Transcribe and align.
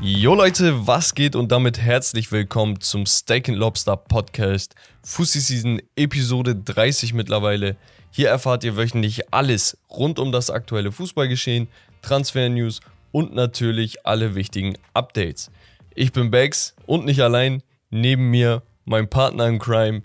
Jo 0.00 0.34
Leute, 0.34 0.86
was 0.86 1.14
geht 1.14 1.34
und 1.34 1.50
damit 1.50 1.78
herzlich 1.78 2.30
willkommen 2.30 2.80
zum 2.80 3.06
Steak 3.06 3.48
and 3.48 3.56
Lobster 3.56 3.96
Podcast. 3.96 4.74
Fussi 5.02 5.40
Season 5.40 5.80
Episode 5.96 6.54
30 6.56 7.14
mittlerweile. 7.14 7.76
Hier 8.10 8.28
erfahrt 8.28 8.64
ihr 8.64 8.76
wöchentlich 8.76 9.32
alles 9.32 9.78
rund 9.88 10.18
um 10.18 10.30
das 10.30 10.50
aktuelle 10.50 10.92
Fußballgeschehen, 10.92 11.68
Transfer-News 12.02 12.80
und 13.12 13.34
natürlich 13.34 14.04
alle 14.04 14.34
wichtigen 14.34 14.76
Updates. 14.92 15.50
Ich 15.94 16.12
bin 16.12 16.30
Bex 16.30 16.74
und 16.86 17.06
nicht 17.06 17.20
allein. 17.20 17.62
Neben 17.90 18.30
mir 18.30 18.62
mein 18.84 19.08
Partner 19.08 19.46
in 19.46 19.58
Crime. 19.58 20.02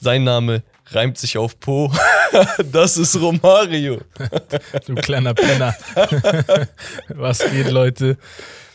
Sein 0.00 0.24
Name 0.24 0.62
reimt 0.94 1.18
sich 1.18 1.38
auf 1.38 1.58
Po. 1.58 1.92
das 2.72 2.96
ist 2.96 3.20
Romario. 3.20 4.00
du 4.86 4.94
kleiner 4.96 5.34
Penner. 5.34 5.74
Was 7.08 7.38
geht, 7.50 7.70
Leute? 7.70 8.16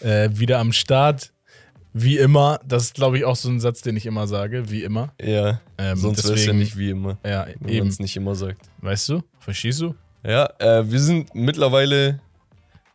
Äh, 0.02 0.30
wieder 0.32 0.60
am 0.60 0.72
Start. 0.74 1.32
Wie 1.94 2.18
immer. 2.18 2.60
Das 2.66 2.84
ist, 2.84 2.96
glaube 2.96 3.18
ich, 3.18 3.26
auch 3.26 3.36
so 3.36 3.50
ein 3.50 3.60
Satz, 3.60 3.82
den 3.82 3.96
ich 3.98 4.06
immer 4.06 4.28
sage. 4.28 4.70
Wie 4.70 4.84
immer. 4.84 5.14
Ja. 5.22 5.62
Ähm, 5.78 5.98
sonst 5.98 6.24
wäre 6.26 6.36
es 6.36 6.46
ja 6.46 6.54
nicht 6.54 6.78
wie 6.78 6.92
immer. 6.92 7.18
Ja, 7.26 7.48
wenn 7.60 7.80
man 7.80 7.88
es 7.88 8.00
nicht 8.00 8.16
immer 8.16 8.36
sagt. 8.36 8.62
Weißt 8.82 9.10
du? 9.10 9.24
Verstehst 9.40 9.82
du? 9.82 9.96
Ja, 10.24 10.50
äh, 10.60 10.90
wir 10.90 11.00
sind 11.00 11.34
mittlerweile 11.34 12.20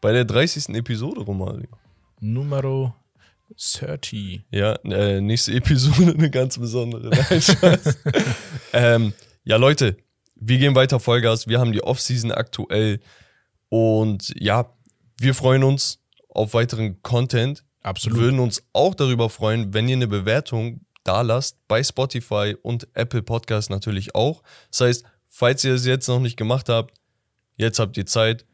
bei 0.00 0.12
der 0.12 0.25
30. 0.25 0.69
Episode, 0.77 1.20
Romario. 1.20 1.69
Numero 2.20 2.95
30. 3.56 4.45
Ja, 4.51 4.74
äh, 4.84 5.20
nächste 5.20 5.52
Episode 5.52 6.12
eine 6.19 6.30
ganz 6.30 6.59
besondere. 6.59 7.11
Nein, 7.11 7.78
ähm, 8.73 9.12
ja, 9.45 9.56
Leute, 9.56 9.97
wir 10.37 10.59
gehen 10.59 10.75
weiter 10.75 11.01
Vollgas. 11.01 11.47
Wir 11.47 11.61
haben 11.61 11.73
die 11.73 11.83
Offseason 11.83 12.33
aktuell. 12.33 13.01
Und 13.69 14.34
ja, 14.38 14.75
wir 15.19 15.34
freuen 15.34 15.65
uns 15.65 16.01
auf 16.28 16.55
weiteren 16.55 17.01
Content. 17.02 17.64
Absolut. 17.83 18.19
Würden 18.19 18.41
uns 18.41 18.62
auch 18.73 18.95
darüber 18.95 19.30
freuen, 19.30 19.75
wenn 19.75 19.89
ihr 19.89 19.97
eine 19.97 20.08
Bewertung 20.08 20.84
da 21.05 21.23
lasst 21.23 21.58
bei 21.69 21.83
Spotify 21.83 22.56
und 22.62 22.86
Apple 22.95 23.23
Podcast 23.23 23.70
natürlich 23.70 24.14
auch. 24.14 24.42
Das 24.70 24.80
heißt, 24.80 25.05
falls 25.28 25.64
ihr 25.64 25.75
es 25.75 25.84
jetzt 25.84 26.08
noch 26.08 26.20
nicht 26.20 26.36
gemacht 26.36 26.69
habt, 26.69 26.95
jetzt 27.56 27.78
habt 27.78 27.97
ihr 27.97 28.06
Zeit. 28.06 28.45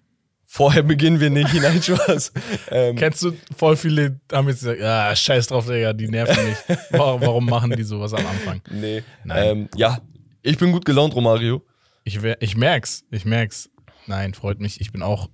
Vorher 0.50 0.82
beginnen 0.82 1.20
wir 1.20 1.28
nicht, 1.28 1.50
hinein 1.50 1.82
Spaß. 1.82 2.32
Ähm, 2.70 2.96
Kennst 2.96 3.22
du, 3.22 3.32
voll 3.54 3.76
viele 3.76 4.18
haben 4.32 4.48
jetzt 4.48 4.60
gesagt, 4.60 4.80
ja, 4.80 5.14
scheiß 5.14 5.46
drauf, 5.48 5.66
Digga, 5.66 5.92
die 5.92 6.08
nerven 6.08 6.42
mich. 6.48 6.56
Warum, 6.90 7.20
warum 7.20 7.46
machen 7.46 7.70
die 7.72 7.82
sowas 7.82 8.14
am 8.14 8.26
Anfang? 8.26 8.62
Nee. 8.70 9.02
Ähm, 9.30 9.68
ja, 9.76 10.00
ich 10.42 10.56
bin 10.56 10.72
gut 10.72 10.86
gelaunt, 10.86 11.14
Romario. 11.14 11.62
Ich, 12.04 12.18
ich 12.40 12.56
merk's, 12.56 13.04
ich 13.10 13.26
merk's. 13.26 13.68
Nein, 14.06 14.32
freut 14.32 14.58
mich. 14.58 14.80
Ich 14.80 14.90
bin 14.90 15.02
auch 15.02 15.28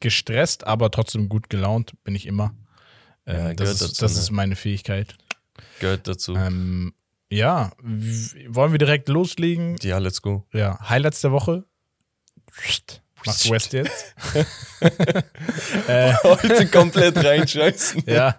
gestresst, 0.00 0.66
aber 0.66 0.90
trotzdem 0.90 1.28
gut 1.28 1.50
gelaunt, 1.50 1.92
bin 2.02 2.14
ich 2.14 2.26
immer. 2.26 2.54
Ähm, 3.26 3.36
ja, 3.36 3.54
das 3.54 3.72
ist, 3.72 3.82
dazu, 3.82 4.00
das 4.00 4.14
ne? 4.14 4.20
ist 4.20 4.30
meine 4.30 4.56
Fähigkeit. 4.56 5.16
Gehört 5.80 6.08
dazu. 6.08 6.34
Ähm, 6.34 6.94
ja, 7.30 7.72
wollen 7.82 8.72
wir 8.72 8.78
direkt 8.78 9.08
loslegen? 9.08 9.76
Ja, 9.82 9.98
let's 9.98 10.22
go. 10.22 10.46
Ja, 10.52 10.78
Highlights 10.88 11.20
der 11.20 11.32
Woche. 11.32 11.64
Macht 13.26 13.50
West 13.50 13.72
jetzt. 13.72 14.14
äh, 15.88 16.12
Heute 16.22 16.66
komplett 16.66 17.16
reinscheißen. 17.16 18.04
ja. 18.06 18.38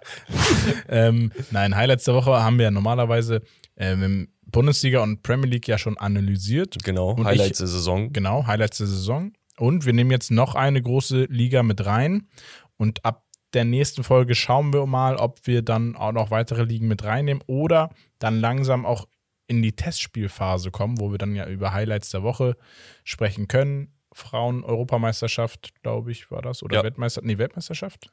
Ähm, 0.88 1.32
nein, 1.50 1.76
Highlights 1.76 2.04
der 2.04 2.14
Woche 2.14 2.32
haben 2.32 2.58
wir 2.58 2.64
ja 2.64 2.70
normalerweise 2.70 3.42
ähm, 3.76 4.28
Bundesliga 4.46 5.02
und 5.02 5.22
Premier 5.22 5.48
League 5.48 5.68
ja 5.68 5.78
schon 5.78 5.98
analysiert. 5.98 6.76
Genau, 6.84 7.10
und 7.10 7.24
Highlights 7.24 7.52
ich, 7.52 7.58
der 7.58 7.66
Saison. 7.66 8.12
Genau, 8.12 8.46
Highlights 8.46 8.78
der 8.78 8.86
Saison. 8.86 9.32
Und 9.58 9.86
wir 9.86 9.92
nehmen 9.92 10.10
jetzt 10.10 10.30
noch 10.30 10.54
eine 10.54 10.80
große 10.80 11.24
Liga 11.24 11.62
mit 11.62 11.84
rein. 11.84 12.28
Und 12.76 13.04
ab 13.04 13.24
der 13.54 13.64
nächsten 13.64 14.04
Folge 14.04 14.34
schauen 14.34 14.72
wir 14.72 14.86
mal, 14.86 15.16
ob 15.16 15.46
wir 15.46 15.62
dann 15.62 15.96
auch 15.96 16.12
noch 16.12 16.30
weitere 16.30 16.64
Ligen 16.64 16.88
mit 16.88 17.04
reinnehmen 17.04 17.42
oder 17.46 17.90
dann 18.18 18.40
langsam 18.40 18.84
auch 18.84 19.06
in 19.48 19.62
die 19.62 19.72
Testspielphase 19.72 20.70
kommen, 20.70 20.98
wo 20.98 21.10
wir 21.10 21.18
dann 21.18 21.34
ja 21.34 21.46
über 21.46 21.72
Highlights 21.72 22.10
der 22.10 22.22
Woche 22.22 22.56
sprechen 23.04 23.48
können. 23.48 23.95
Frauen-Europameisterschaft, 24.16 25.74
glaube 25.82 26.10
ich, 26.10 26.30
war 26.30 26.40
das. 26.40 26.62
Oder 26.62 26.76
ja. 26.76 26.82
Weltmeister 26.82 27.20
nee, 27.22 27.36
Weltmeisterschaft? 27.36 28.10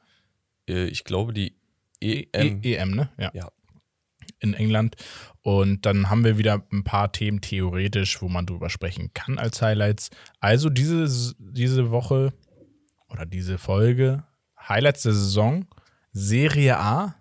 Äh, 0.68 0.84
ich 0.84 1.04
glaube, 1.04 1.32
die 1.32 1.56
EM. 2.00 2.60
E 2.62 2.74
EM, 2.74 2.90
ne? 2.90 3.10
Ja. 3.18 3.30
ja. 3.32 3.48
In 4.40 4.52
England. 4.52 4.96
Und 5.40 5.86
dann 5.86 6.10
haben 6.10 6.24
wir 6.24 6.36
wieder 6.36 6.62
ein 6.72 6.84
paar 6.84 7.10
Themen 7.12 7.40
theoretisch, 7.40 8.20
wo 8.20 8.28
man 8.28 8.44
drüber 8.44 8.68
sprechen 8.68 9.12
kann 9.14 9.38
als 9.38 9.62
Highlights. 9.62 10.10
Also 10.40 10.68
diese, 10.68 11.34
diese 11.38 11.90
Woche 11.90 12.34
oder 13.08 13.24
diese 13.24 13.56
Folge, 13.56 14.24
Highlights 14.58 15.02
der 15.02 15.12
Saison, 15.12 15.66
Serie 16.12 16.78
A 16.78 17.14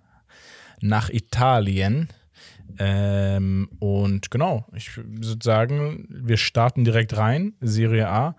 nach 0.81 1.09
Italien. 1.09 2.09
Ähm, 2.79 3.69
und 3.79 4.29
genau, 4.31 4.65
ich 4.73 4.97
würde 4.97 5.43
sagen, 5.43 6.07
wir 6.09 6.37
starten 6.37 6.83
direkt 6.83 7.15
rein, 7.15 7.53
Serie 7.61 8.09
A. 8.09 8.35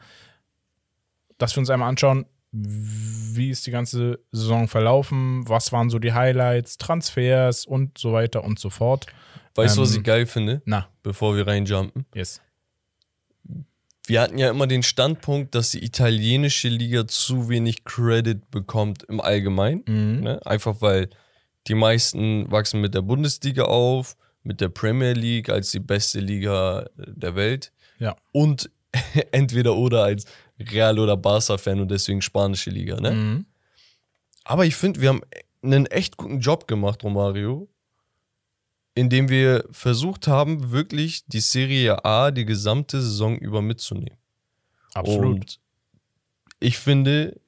Dass 1.38 1.54
wir 1.56 1.60
uns 1.60 1.70
einmal 1.70 1.88
anschauen, 1.88 2.26
wie 2.52 3.50
ist 3.50 3.66
die 3.66 3.72
ganze 3.72 4.20
Saison 4.30 4.68
verlaufen, 4.68 5.48
was 5.48 5.72
waren 5.72 5.90
so 5.90 5.98
die 5.98 6.12
Highlights, 6.12 6.78
Transfers 6.78 7.66
und 7.66 7.98
so 7.98 8.12
weiter 8.12 8.44
und 8.44 8.60
so 8.60 8.70
fort. 8.70 9.06
Weißt 9.56 9.76
du, 9.76 9.80
ähm, 9.80 9.86
was 9.86 9.96
ich 9.96 10.02
geil 10.02 10.26
finde? 10.26 10.62
Na. 10.64 10.88
Bevor 11.02 11.36
wir 11.36 11.46
reinjumpen. 11.46 12.06
Yes. 12.14 12.40
Wir 14.06 14.20
hatten 14.20 14.38
ja 14.38 14.50
immer 14.50 14.66
den 14.66 14.82
Standpunkt, 14.82 15.54
dass 15.54 15.70
die 15.70 15.82
italienische 15.84 16.68
Liga 16.68 17.06
zu 17.08 17.48
wenig 17.48 17.84
Credit 17.84 18.50
bekommt 18.50 19.02
im 19.04 19.20
Allgemeinen. 19.20 19.82
Mhm. 19.86 20.20
Ne? 20.20 20.46
Einfach 20.46 20.76
weil 20.80 21.08
die 21.66 21.74
meisten 21.74 22.50
wachsen 22.50 22.80
mit 22.80 22.94
der 22.94 23.02
Bundesliga 23.02 23.64
auf, 23.64 24.16
mit 24.42 24.60
der 24.60 24.68
Premier 24.68 25.12
League 25.12 25.48
als 25.48 25.70
die 25.70 25.80
beste 25.80 26.20
Liga 26.20 26.86
der 26.96 27.34
Welt. 27.34 27.72
Ja. 27.98 28.14
Und 28.32 28.70
entweder 29.32 29.74
oder 29.74 30.04
als 30.04 30.26
Real- 30.58 30.98
oder 30.98 31.16
Barca-Fan 31.16 31.80
und 31.80 31.90
deswegen 31.90 32.22
spanische 32.22 32.70
Liga. 32.70 33.00
Ne? 33.00 33.10
Mhm. 33.10 33.46
Aber 34.44 34.66
ich 34.66 34.76
finde, 34.76 35.00
wir 35.00 35.08
haben 35.08 35.22
einen 35.62 35.86
echt 35.86 36.16
guten 36.16 36.40
Job 36.40 36.68
gemacht, 36.68 37.02
Romario, 37.02 37.68
indem 38.94 39.28
wir 39.28 39.64
versucht 39.70 40.28
haben, 40.28 40.70
wirklich 40.70 41.26
die 41.26 41.40
Serie 41.40 42.04
A 42.04 42.30
die 42.30 42.44
gesamte 42.44 43.00
Saison 43.00 43.36
über 43.36 43.62
mitzunehmen. 43.62 44.18
Absolut. 44.92 45.24
Und 45.40 45.60
ich 46.60 46.78
finde, 46.78 47.40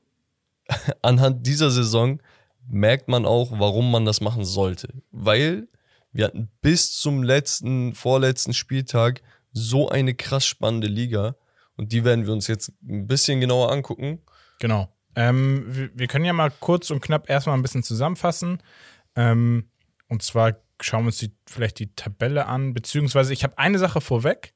anhand 1.02 1.46
dieser 1.46 1.70
Saison 1.70 2.20
merkt 2.68 3.08
man 3.08 3.24
auch, 3.24 3.52
warum 3.52 3.90
man 3.90 4.04
das 4.04 4.20
machen 4.20 4.44
sollte. 4.44 4.88
Weil 5.12 5.68
wir 6.12 6.24
hatten 6.24 6.48
bis 6.62 6.98
zum 6.98 7.22
letzten, 7.22 7.94
vorletzten 7.94 8.54
Spieltag 8.54 9.22
so 9.52 9.88
eine 9.88 10.14
krass 10.14 10.46
spannende 10.46 10.88
Liga. 10.88 11.36
Und 11.76 11.92
die 11.92 12.04
werden 12.04 12.26
wir 12.26 12.32
uns 12.32 12.46
jetzt 12.46 12.72
ein 12.82 13.06
bisschen 13.06 13.40
genauer 13.40 13.70
angucken. 13.70 14.20
Genau. 14.60 14.88
Ähm, 15.14 15.90
wir, 15.94 16.06
können 16.08 16.24
ja 16.24 16.32
mal 16.32 16.50
kurz 16.50 16.90
und 16.90 17.00
knapp 17.00 17.28
erstmal 17.30 17.56
ein 17.56 17.62
bisschen 17.62 17.82
zusammenfassen. 17.82 18.62
Ähm, 19.14 19.70
und 20.08 20.22
zwar 20.22 20.56
schauen 20.80 21.04
wir 21.04 21.08
uns 21.08 21.18
die, 21.18 21.32
vielleicht 21.46 21.78
die 21.78 21.94
Tabelle 21.94 22.46
an, 22.46 22.74
beziehungsweise 22.74 23.32
ich 23.32 23.42
habe 23.42 23.56
eine 23.58 23.78
Sache 23.78 24.00
vorweg, 24.00 24.54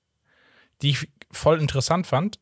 die 0.82 0.91
ich 0.91 1.09
voll 1.30 1.60
interessant 1.60 2.06
fand. 2.06 2.38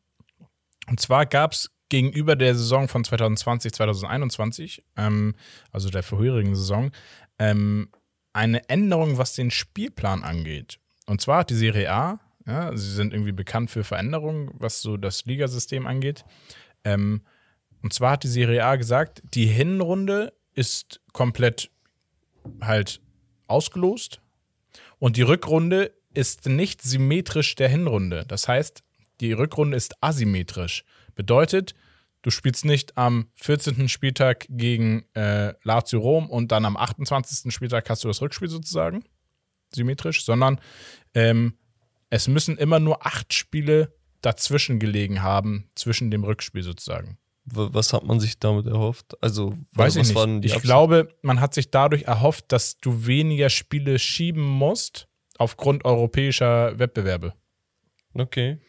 Und 0.87 0.99
zwar 0.99 1.25
gab 1.25 1.53
es 1.53 1.71
gegenüber 1.89 2.35
der 2.35 2.55
Saison 2.55 2.87
von 2.87 3.03
2020, 3.03 3.73
2021, 3.73 4.83
ähm, 4.97 5.35
also 5.71 5.89
der 5.89 6.03
vorherigen 6.03 6.55
Saison, 6.55 6.91
ähm, 7.39 7.89
eine 8.33 8.67
Änderung, 8.69 9.17
was 9.17 9.33
den 9.33 9.51
Spielplan 9.51 10.23
angeht. 10.23 10.79
Und 11.07 11.21
zwar 11.21 11.39
hat 11.39 11.49
die 11.49 11.55
Serie 11.55 11.91
A, 11.91 12.19
ja, 12.49 12.75
sie 12.75 12.91
sind 12.91 13.13
irgendwie 13.13 13.31
bekannt 13.31 13.69
für 13.69 13.83
Veränderungen, 13.83 14.49
was 14.53 14.81
so 14.81 14.97
das 14.97 15.25
Ligasystem 15.25 15.85
angeht. 15.85 16.25
Ähm, 16.83 17.21
und 17.83 17.93
zwar 17.93 18.13
hat 18.13 18.23
die 18.23 18.27
Serie 18.27 18.65
A 18.65 18.75
gesagt, 18.75 19.21
die 19.33 19.45
Hinrunde 19.45 20.33
ist 20.55 20.99
komplett 21.13 21.69
halt 22.59 23.01
ausgelost 23.47 24.21
und 24.97 25.15
die 25.15 25.21
Rückrunde 25.21 25.93
ist 26.13 26.47
nicht 26.47 26.81
symmetrisch 26.81 27.53
der 27.53 27.69
Hinrunde. 27.69 28.25
Das 28.27 28.47
heißt, 28.47 28.83
die 29.21 29.33
Rückrunde 29.33 29.77
ist 29.77 30.01
asymmetrisch. 30.01 30.83
Bedeutet, 31.13 31.75
du 32.23 32.31
spielst 32.31 32.65
nicht 32.65 32.97
am 32.97 33.29
14. 33.35 33.87
Spieltag 33.89 34.47
gegen 34.49 35.05
äh, 35.13 35.53
Lazio 35.63 35.99
Rom 35.99 36.29
und 36.29 36.51
dann 36.51 36.65
am 36.65 36.77
28. 36.77 37.53
Spieltag 37.53 37.87
hast 37.89 38.03
du 38.03 38.07
das 38.07 38.21
Rückspiel 38.21 38.49
sozusagen, 38.49 39.03
symmetrisch, 39.71 40.25
sondern 40.25 40.59
ähm, 41.13 41.53
es 42.09 42.27
müssen 42.27 42.57
immer 42.57 42.79
nur 42.79 43.05
acht 43.05 43.33
Spiele 43.33 43.93
dazwischen 44.21 44.79
gelegen 44.79 45.21
haben, 45.21 45.69
zwischen 45.75 46.11
dem 46.11 46.23
Rückspiel 46.23 46.63
sozusagen. 46.63 47.17
Was 47.45 47.93
hat 47.93 48.03
man 48.03 48.19
sich 48.19 48.37
damit 48.37 48.67
erhofft? 48.67 49.17
Also, 49.23 49.53
weiß 49.73 49.95
ich 49.95 50.13
nicht. 50.13 50.45
ich 50.45 50.61
glaube, 50.61 51.15
man 51.23 51.41
hat 51.41 51.55
sich 51.55 51.71
dadurch 51.71 52.03
erhofft, 52.03 52.51
dass 52.51 52.77
du 52.77 53.07
weniger 53.07 53.49
Spiele 53.49 53.97
schieben 53.97 54.43
musst 54.43 55.07
aufgrund 55.37 55.83
europäischer 55.83 56.77
Wettbewerbe. 56.77 57.33
Okay. 58.13 58.59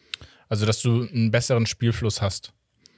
Also, 0.49 0.65
dass 0.65 0.81
du 0.81 1.07
einen 1.07 1.29
besseren 1.29 1.67
Spielfluss 1.67 2.21
hast. 2.21 2.53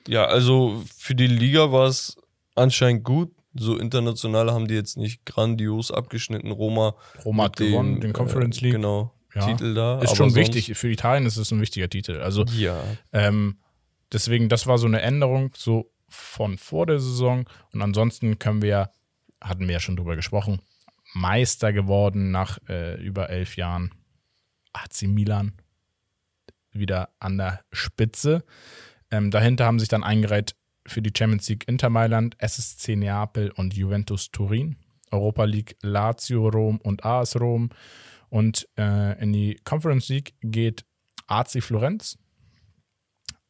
Ja, 0.08 0.26
also 0.26 0.84
für 0.96 1.16
die 1.16 1.28
Liga 1.28 1.72
war 1.72 1.88
es 1.88 2.16
anscheinend 2.56 3.04
gut. 3.04 3.32
So 3.56 3.78
international 3.78 4.52
haben 4.52 4.68
die 4.68 4.74
jetzt 4.74 4.98
nicht 4.98 5.26
grandios 5.26 5.92
abgeschnitten. 5.92 6.52
Roma, 6.52 6.96
Roma 7.24 7.44
hat 7.44 7.58
gewonnen, 7.58 7.96
dem, 7.96 8.02
den 8.02 8.14
Conference 8.14 8.60
äh, 8.60 8.62
League. 8.62 8.74
Genau, 8.74 9.14
Ja. 9.36 9.46
Titel 9.46 9.74
da. 9.74 10.00
Ist 10.02 10.16
schon 10.16 10.36
wichtig. 10.36 10.78
Für 10.78 10.90
Italien 10.90 11.26
ist 11.26 11.38
es 11.38 11.52
ein 11.52 11.62
wichtiger 11.62 11.90
Titel. 11.90 12.22
Also 12.22 12.44
Ja, 12.46 12.84
Ähm, 13.12 13.58
deswegen, 14.12 14.50
das 14.50 14.68
war 14.68 14.78
so 14.78 14.88
eine 14.88 15.02
Änderung 15.02 15.52
so 15.56 15.92
von 16.08 16.58
vor 16.58 16.86
der 16.86 17.00
Saison. 17.00 17.50
Und 17.74 17.82
ansonsten 17.82 18.38
können 18.38 18.62
wir, 18.62 18.92
hatten 19.42 19.68
wir 19.68 19.74
ja 19.74 19.80
schon 19.80 19.96
drüber 19.96 20.16
gesprochen, 20.16 20.62
Meister 21.14 21.74
geworden 21.74 22.32
nach 22.32 22.60
äh, 22.70 23.02
über 23.02 23.30
elf 23.30 23.56
Jahren. 23.58 23.92
AC 24.74 25.04
Milan 25.04 25.54
wieder 26.72 27.10
an 27.20 27.38
der 27.38 27.62
Spitze. 27.72 28.44
Ähm, 29.12 29.30
dahinter 29.30 29.66
haben 29.66 29.80
sich 29.80 29.90
dann 29.90 30.04
eingereiht 30.04 30.56
für 30.86 31.02
die 31.02 31.14
Champions 31.16 31.48
League 31.48 31.68
Inter 31.68 31.90
Mailand, 31.90 32.36
SSC 32.40 32.96
Neapel 32.96 33.52
und 33.52 33.76
Juventus 33.76 34.32
Turin. 34.32 34.78
Europa 35.12 35.44
League 35.44 35.78
Lazio 35.82 36.48
Rom 36.50 36.78
und 36.78 37.06
AS 37.06 37.40
Rom. 37.40 37.70
Und 38.34 38.68
äh, 38.80 39.22
in 39.22 39.32
die 39.32 39.60
Conference 39.64 40.10
League 40.10 40.34
geht 40.42 40.86
AC 41.28 41.62
Florenz, 41.62 42.18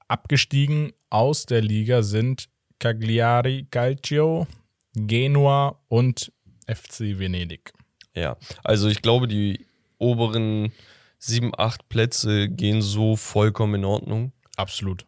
Abgestiegen 0.09 0.91
aus 1.09 1.45
der 1.45 1.61
Liga 1.61 2.03
sind 2.03 2.49
Cagliari 2.79 3.65
Calcio, 3.71 4.45
Genua 4.93 5.79
und 5.87 6.33
FC 6.67 7.17
Venedig. 7.17 7.71
ja. 8.13 8.35
Also 8.61 8.89
ich 8.89 9.01
glaube, 9.01 9.29
die 9.29 9.65
oberen 9.99 10.73
sieben, 11.17 11.53
acht 11.57 11.87
Plätze 11.87 12.49
gehen 12.49 12.81
so 12.81 13.15
vollkommen 13.15 13.75
in 13.75 13.85
Ordnung. 13.85 14.33
Absolut. 14.57 15.05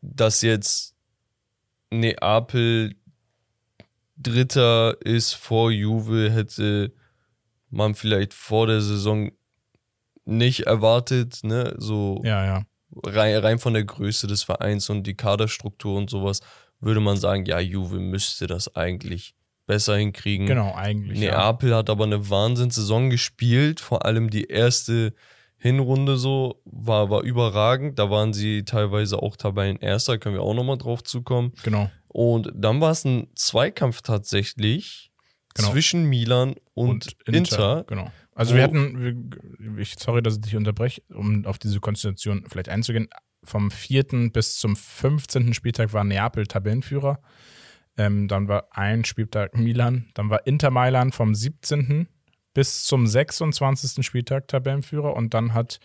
dass 0.00 0.40
jetzt 0.40 0.94
Neapel 1.90 2.96
Dritter 4.16 4.96
ist 5.04 5.34
vor 5.34 5.70
Juve, 5.70 6.30
hätte 6.30 6.94
man 7.70 7.94
vielleicht 7.94 8.34
vor 8.34 8.66
der 8.66 8.80
Saison 8.80 9.30
nicht 10.24 10.66
erwartet, 10.66 11.40
ne? 11.42 11.74
So 11.78 12.20
Ja, 12.24 12.44
ja. 12.44 12.62
rein, 13.04 13.36
rein 13.36 13.58
von 13.58 13.74
der 13.74 13.84
Größe 13.84 14.26
des 14.26 14.42
Vereins 14.42 14.90
und 14.90 15.06
die 15.06 15.14
Kaderstruktur 15.14 15.96
und 15.96 16.10
sowas, 16.10 16.40
würde 16.80 17.00
man 17.00 17.16
sagen, 17.16 17.44
ja, 17.46 17.60
Juve 17.60 17.98
müsste 17.98 18.46
das 18.46 18.74
eigentlich 18.74 19.34
besser 19.66 19.96
hinkriegen. 19.96 20.46
Genau, 20.46 20.74
eigentlich. 20.74 21.20
ja. 21.20 21.30
Neapel 21.32 21.74
hat 21.74 21.90
aber 21.90 22.04
eine 22.04 22.28
Wahnsinnssaison 22.28 23.10
gespielt, 23.10 23.80
vor 23.80 24.04
allem 24.04 24.30
die 24.30 24.46
erste 24.46 25.14
Hinrunde 25.56 26.16
so 26.16 26.60
war, 26.64 27.10
war 27.10 27.22
überragend. 27.22 27.98
Da 27.98 28.10
waren 28.10 28.32
sie 28.32 28.64
teilweise 28.64 29.22
auch 29.22 29.36
Tabellenerster, 29.36 30.18
können 30.18 30.34
wir 30.34 30.42
auch 30.42 30.54
nochmal 30.54 30.78
drauf 30.78 31.04
zukommen. 31.04 31.52
Genau. 31.62 31.90
Und 32.08 32.50
dann 32.54 32.80
war 32.80 32.90
es 32.90 33.04
ein 33.04 33.28
Zweikampf 33.34 34.00
tatsächlich 34.00 35.09
Genau. 35.54 35.72
zwischen 35.72 36.04
Milan 36.04 36.54
und, 36.74 37.16
Inter. 37.26 37.84
Genau. 37.86 38.10
Also 38.34 38.54
wir 38.54 38.62
hatten, 38.62 39.30
ich, 39.78 39.96
sorry, 39.98 40.22
dass 40.22 40.36
ich 40.36 40.40
dich 40.40 40.56
unterbreche, 40.56 41.02
um 41.12 41.44
auf 41.44 41.58
diese 41.58 41.80
Konstellation 41.80 42.44
vielleicht 42.48 42.68
einzugehen. 42.68 43.08
Vom 43.42 43.70
4. 43.70 44.30
bis 44.32 44.56
zum 44.56 44.76
15. 44.76 45.54
Spieltag 45.54 45.92
war 45.92 46.04
Neapel 46.04 46.46
Tabellenführer. 46.46 47.20
Ähm, 47.96 48.28
dann 48.28 48.48
war 48.48 48.68
ein 48.70 49.04
Spieltag 49.04 49.56
Milan. 49.56 50.08
Dann 50.14 50.30
war 50.30 50.46
Inter 50.46 50.70
Mailand 50.70 51.14
vom 51.14 51.34
17. 51.34 52.08
bis 52.54 52.84
zum 52.84 53.06
26. 53.06 54.04
Spieltag 54.04 54.48
Tabellenführer. 54.48 55.14
Und 55.14 55.34
dann 55.34 55.52
hat 55.54 55.80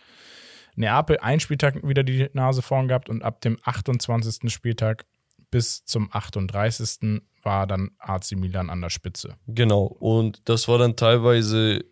Neapel 0.76 1.18
einen 1.18 1.40
Spieltag 1.40 1.86
wieder 1.86 2.04
die 2.04 2.28
Nase 2.32 2.62
vorn 2.62 2.88
gehabt 2.88 3.08
und 3.08 3.22
ab 3.22 3.40
dem 3.40 3.58
28. 3.64 4.52
Spieltag 4.52 5.06
bis 5.50 5.84
zum 5.84 6.08
38. 6.12 7.22
war 7.42 7.66
dann 7.66 7.90
AC 7.98 8.32
Milan 8.32 8.70
an 8.70 8.80
der 8.80 8.90
Spitze. 8.90 9.36
Genau. 9.46 9.84
Und 9.84 10.48
das 10.48 10.68
war 10.68 10.78
dann 10.78 10.96
teilweise 10.96 11.84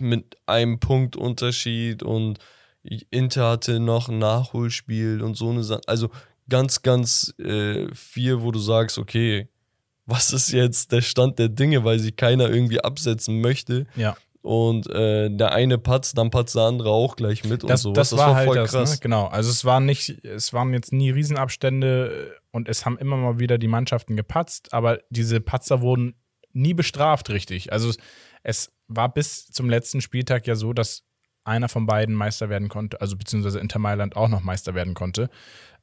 mit 0.00 0.36
einem 0.46 0.80
Punkt 0.80 1.16
Unterschied 1.16 2.02
und 2.02 2.38
Inter 3.10 3.50
hatte 3.50 3.80
noch 3.80 4.08
ein 4.08 4.18
Nachholspiel 4.18 5.22
und 5.22 5.36
so 5.36 5.50
eine 5.50 5.64
Sache. 5.64 5.82
Also 5.86 6.10
ganz, 6.48 6.82
ganz 6.82 7.34
äh, 7.38 7.92
viel, 7.94 8.42
wo 8.42 8.50
du 8.50 8.58
sagst, 8.58 8.98
okay, 8.98 9.48
was 10.06 10.32
ist 10.32 10.52
jetzt 10.52 10.92
der 10.92 11.00
Stand 11.00 11.38
der 11.38 11.48
Dinge, 11.48 11.84
weil 11.84 11.98
sich 11.98 12.16
keiner 12.16 12.50
irgendwie 12.50 12.80
absetzen 12.80 13.40
möchte. 13.40 13.86
Ja. 13.96 14.16
Und 14.44 14.90
äh, 14.90 15.30
der 15.30 15.52
eine 15.52 15.78
patzt, 15.78 16.18
dann 16.18 16.28
patzt 16.30 16.54
der 16.54 16.64
andere 16.64 16.90
auch 16.90 17.16
gleich 17.16 17.44
mit 17.44 17.62
Das, 17.62 17.86
und 17.86 17.96
das, 17.96 18.10
sowas. 18.10 18.26
war, 18.26 18.34
halt 18.34 18.54
das, 18.54 18.92
ne? 18.92 18.98
genau. 19.00 19.26
Also 19.28 19.50
es 19.50 19.64
waren 19.64 19.86
nicht, 19.86 20.22
es 20.22 20.52
waren 20.52 20.74
jetzt 20.74 20.92
nie 20.92 21.08
Riesenabstände 21.08 22.36
und 22.50 22.68
es 22.68 22.84
haben 22.84 22.98
immer 22.98 23.16
mal 23.16 23.38
wieder 23.38 23.56
die 23.56 23.68
Mannschaften 23.68 24.16
gepatzt, 24.16 24.74
aber 24.74 24.98
diese 25.08 25.40
Patzer 25.40 25.80
wurden 25.80 26.16
nie 26.52 26.74
bestraft, 26.74 27.30
richtig. 27.30 27.72
Also 27.72 27.90
es 28.42 28.70
war 28.86 29.14
bis 29.14 29.46
zum 29.46 29.70
letzten 29.70 30.02
Spieltag 30.02 30.46
ja 30.46 30.56
so, 30.56 30.74
dass 30.74 31.04
einer 31.44 31.68
von 31.68 31.86
beiden 31.86 32.14
Meister 32.14 32.48
werden 32.48 32.68
konnte, 32.68 33.00
also 33.00 33.16
beziehungsweise 33.16 33.58
Inter 33.60 33.78
Mailand 33.78 34.16
auch 34.16 34.28
noch 34.28 34.42
Meister 34.42 34.74
werden 34.74 34.94
konnte, 34.94 35.28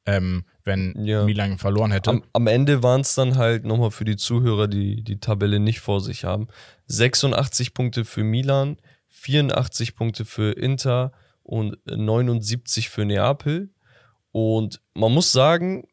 ähm, 0.05 0.45
wenn 0.63 0.95
Ja. 1.05 1.23
Milan 1.23 1.57
verloren 1.57 1.91
hätte. 1.91 2.09
Am, 2.09 2.23
am 2.33 2.47
Ende 2.47 2.81
waren 2.83 3.01
es 3.01 3.13
dann 3.15 3.37
halt 3.37 3.65
nochmal 3.65 3.91
für 3.91 4.05
die 4.05 4.17
Zuhörer, 4.17 4.67
die 4.67 5.03
die 5.03 5.19
Tabelle 5.19 5.59
nicht 5.59 5.79
vor 5.79 6.01
sich 6.01 6.25
haben. 6.25 6.47
86 6.87 7.73
Punkte 7.73 8.03
für 8.05 8.23
Milan, 8.23 8.77
84 9.09 9.95
Punkte 9.95 10.25
für 10.25 10.51
Inter 10.53 11.11
und 11.43 11.77
79 11.85 12.89
für 12.89 13.05
Neapel. 13.05 13.69
Und 14.31 14.81
man 14.93 15.11
muss 15.13 15.31
sagen, 15.31 15.87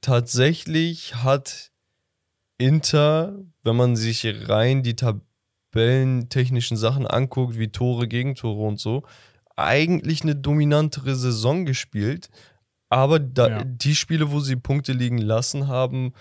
tatsächlich 0.00 1.16
hat 1.16 1.70
Inter, 2.58 3.36
wenn 3.62 3.76
man 3.76 3.96
sich 3.96 4.26
rein 4.48 4.82
die 4.82 4.94
tabellentechnischen 5.74 6.76
Sachen 6.76 7.06
anguckt, 7.06 7.58
wie 7.58 7.68
Tore, 7.68 8.08
Gegentore 8.08 8.66
und 8.66 8.80
so, 8.80 9.02
eigentlich 9.56 10.22
eine 10.22 10.36
dominantere 10.36 11.14
Saison 11.14 11.64
gespielt. 11.64 12.28
Aber 12.90 13.18
da, 13.18 13.48
Ja. 13.48 13.64
die 13.64 13.94
Spiele, 13.94 14.30
wo 14.30 14.40
sie 14.40 14.56
Punkte 14.56 14.92
liegen 14.92 15.18
lassen 15.18 15.68
haben, 15.68 16.12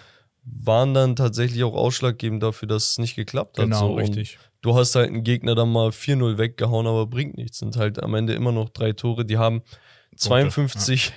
waren 0.44 0.94
dann 0.94 1.16
tatsächlich 1.16 1.64
auch 1.64 1.74
ausschlaggebend 1.76 2.44
dafür, 2.44 2.68
dass 2.68 2.92
es 2.92 2.98
nicht 2.98 3.16
geklappt 3.16 3.58
hat. 3.58 3.66
genau, 3.66 3.90
so. 3.90 3.94
Richtig. 3.96 4.40
Du 4.62 4.76
hast 4.76 4.96
halt 4.96 5.10
einen 5.10 5.24
Gegner 5.24 5.56
dann 5.56 5.72
mal 5.72 5.90
4-0 5.92 6.38
weggehauen, 6.38 6.88
aber 6.88 7.06
bringt 7.08 7.38
nichts. 7.38 7.60
Sind 7.60 7.76
halt 7.78 8.02
am 8.02 8.14
Ende 8.16 8.34
immer 8.34 8.52
noch 8.52 8.70
drei 8.70 8.94
Tore. 8.94 9.26
Die 9.26 9.38
haben 9.38 9.62
52 10.16 11.14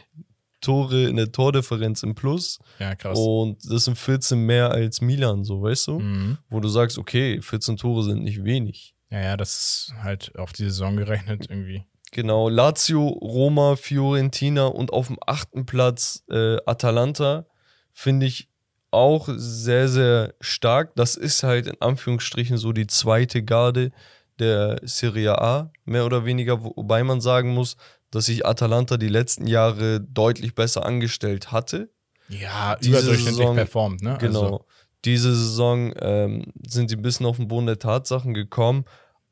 Tore 0.67 1.05
in 1.05 1.17
der 1.17 1.31
Tordifferenz 1.31 2.03
im 2.03 2.17
Plus. 2.17 2.59
Ja, 2.81 2.97
krass. 2.97 3.17
Und 3.17 3.59
das 3.71 3.85
sind 3.85 3.97
14 3.97 4.39
mehr 4.39 4.73
als 4.73 5.01
Milan, 5.01 5.45
so 5.45 5.63
weißt 5.63 5.87
du? 5.87 6.01
Mhm. 6.01 6.39
Wo 6.51 6.59
du 6.59 6.69
sagst, 6.69 6.99
okay, 6.99 7.41
14 7.41 7.77
Tore 7.77 8.03
sind 8.03 8.25
nicht 8.25 8.45
wenig. 8.45 8.95
Ja, 9.11 9.21
ja, 9.21 9.37
das 9.37 9.57
ist 9.57 9.95
halt 10.03 10.37
auf 10.37 10.53
die 10.53 10.65
Saison 10.65 10.97
gerechnet 10.97 11.47
irgendwie. 11.49 11.85
Genau, 12.11 12.49
Lazio, 12.49 13.07
Roma, 13.07 13.77
Fiorentina 13.77 14.67
und 14.67 14.93
auf 14.93 15.07
dem 15.07 15.19
achten 15.25 15.67
Platz 15.67 16.25
äh, 16.31 16.57
Atalanta 16.67 17.47
finde 17.93 18.27
ich 18.27 18.49
auch 18.91 19.29
sehr, 19.37 19.89
sehr 19.89 20.35
stark. 20.41 20.97
Das 20.97 21.15
ist 21.15 21.43
halt 21.43 21.69
in 21.69 21.81
Anführungsstrichen 21.81 22.57
so 22.57 22.73
die 22.73 22.87
zweite 22.89 23.45
Garde 23.45 23.93
der 24.39 24.81
Serie 24.83 25.41
A, 25.41 25.71
mehr 25.85 26.05
oder 26.05 26.25
weniger, 26.25 26.63
wobei 26.63 27.05
man 27.05 27.21
sagen 27.21 27.55
muss, 27.55 27.77
dass 28.17 28.27
sich 28.27 28.45
Atalanta 28.47 28.97
die 28.97 29.09
letzten 29.09 29.47
Jahre 29.47 30.01
deutlich 30.01 30.55
besser 30.55 30.85
angestellt 30.85 31.53
hatte. 31.53 31.91
Ja, 32.29 32.77
Diese 32.77 32.91
überdurchschnittlich 32.91 33.37
Saison- 33.37 33.55
performt, 33.57 34.03
ne? 34.03 34.17
Genau. 34.21 34.43
Also, 34.43 34.67
Diese 35.05 35.35
Saison 35.35 35.93
ähm, 36.01 36.53
sind 36.67 36.89
sie 36.91 36.97
ein 36.97 37.03
bisschen 37.03 37.27
auf 37.27 37.37
den 37.37 37.47
Boden 37.47 37.67
der 37.67 37.79
Tatsachen 37.79 38.35
gekommen, 38.35 38.85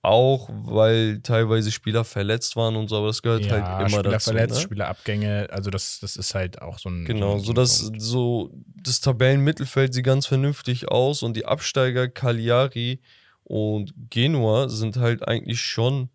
auch 0.03 0.49
weil 0.53 1.21
teilweise 1.23 1.73
Spieler 1.73 2.05
verletzt 2.05 2.55
waren 2.57 2.77
und 2.77 2.89
so, 2.89 2.99
aber 2.99 3.07
das 3.09 3.23
gehört 3.23 3.47
ja, 3.47 3.53
halt 3.53 3.81
immer 3.81 3.89
Spieler 3.89 4.03
dazu. 4.13 4.31
verletzt, 4.31 4.55
ne? 4.57 4.61
Spielerabgänge, 4.61 5.49
also 5.51 5.71
das, 5.71 5.99
das 6.01 6.15
ist 6.17 6.35
halt 6.35 6.61
auch 6.63 6.79
so 6.79 6.91
ein. 6.91 7.05
Genau, 7.07 7.39
so, 7.39 7.47
so 7.47 7.53
dass 7.55 7.91
so 7.99 8.51
das 8.77 9.01
Tabellenmittelfeld 9.01 9.95
sieht 9.95 10.05
ganz 10.05 10.27
vernünftig 10.27 10.89
aus 10.89 11.23
und 11.23 11.35
die 11.37 11.47
Absteiger 11.47 12.07
Cagliari 12.09 13.01
und 13.43 13.93
Genua 14.11 14.69
sind 14.69 14.97
halt 14.99 15.27
eigentlich 15.27 15.61
schon, 15.61 16.11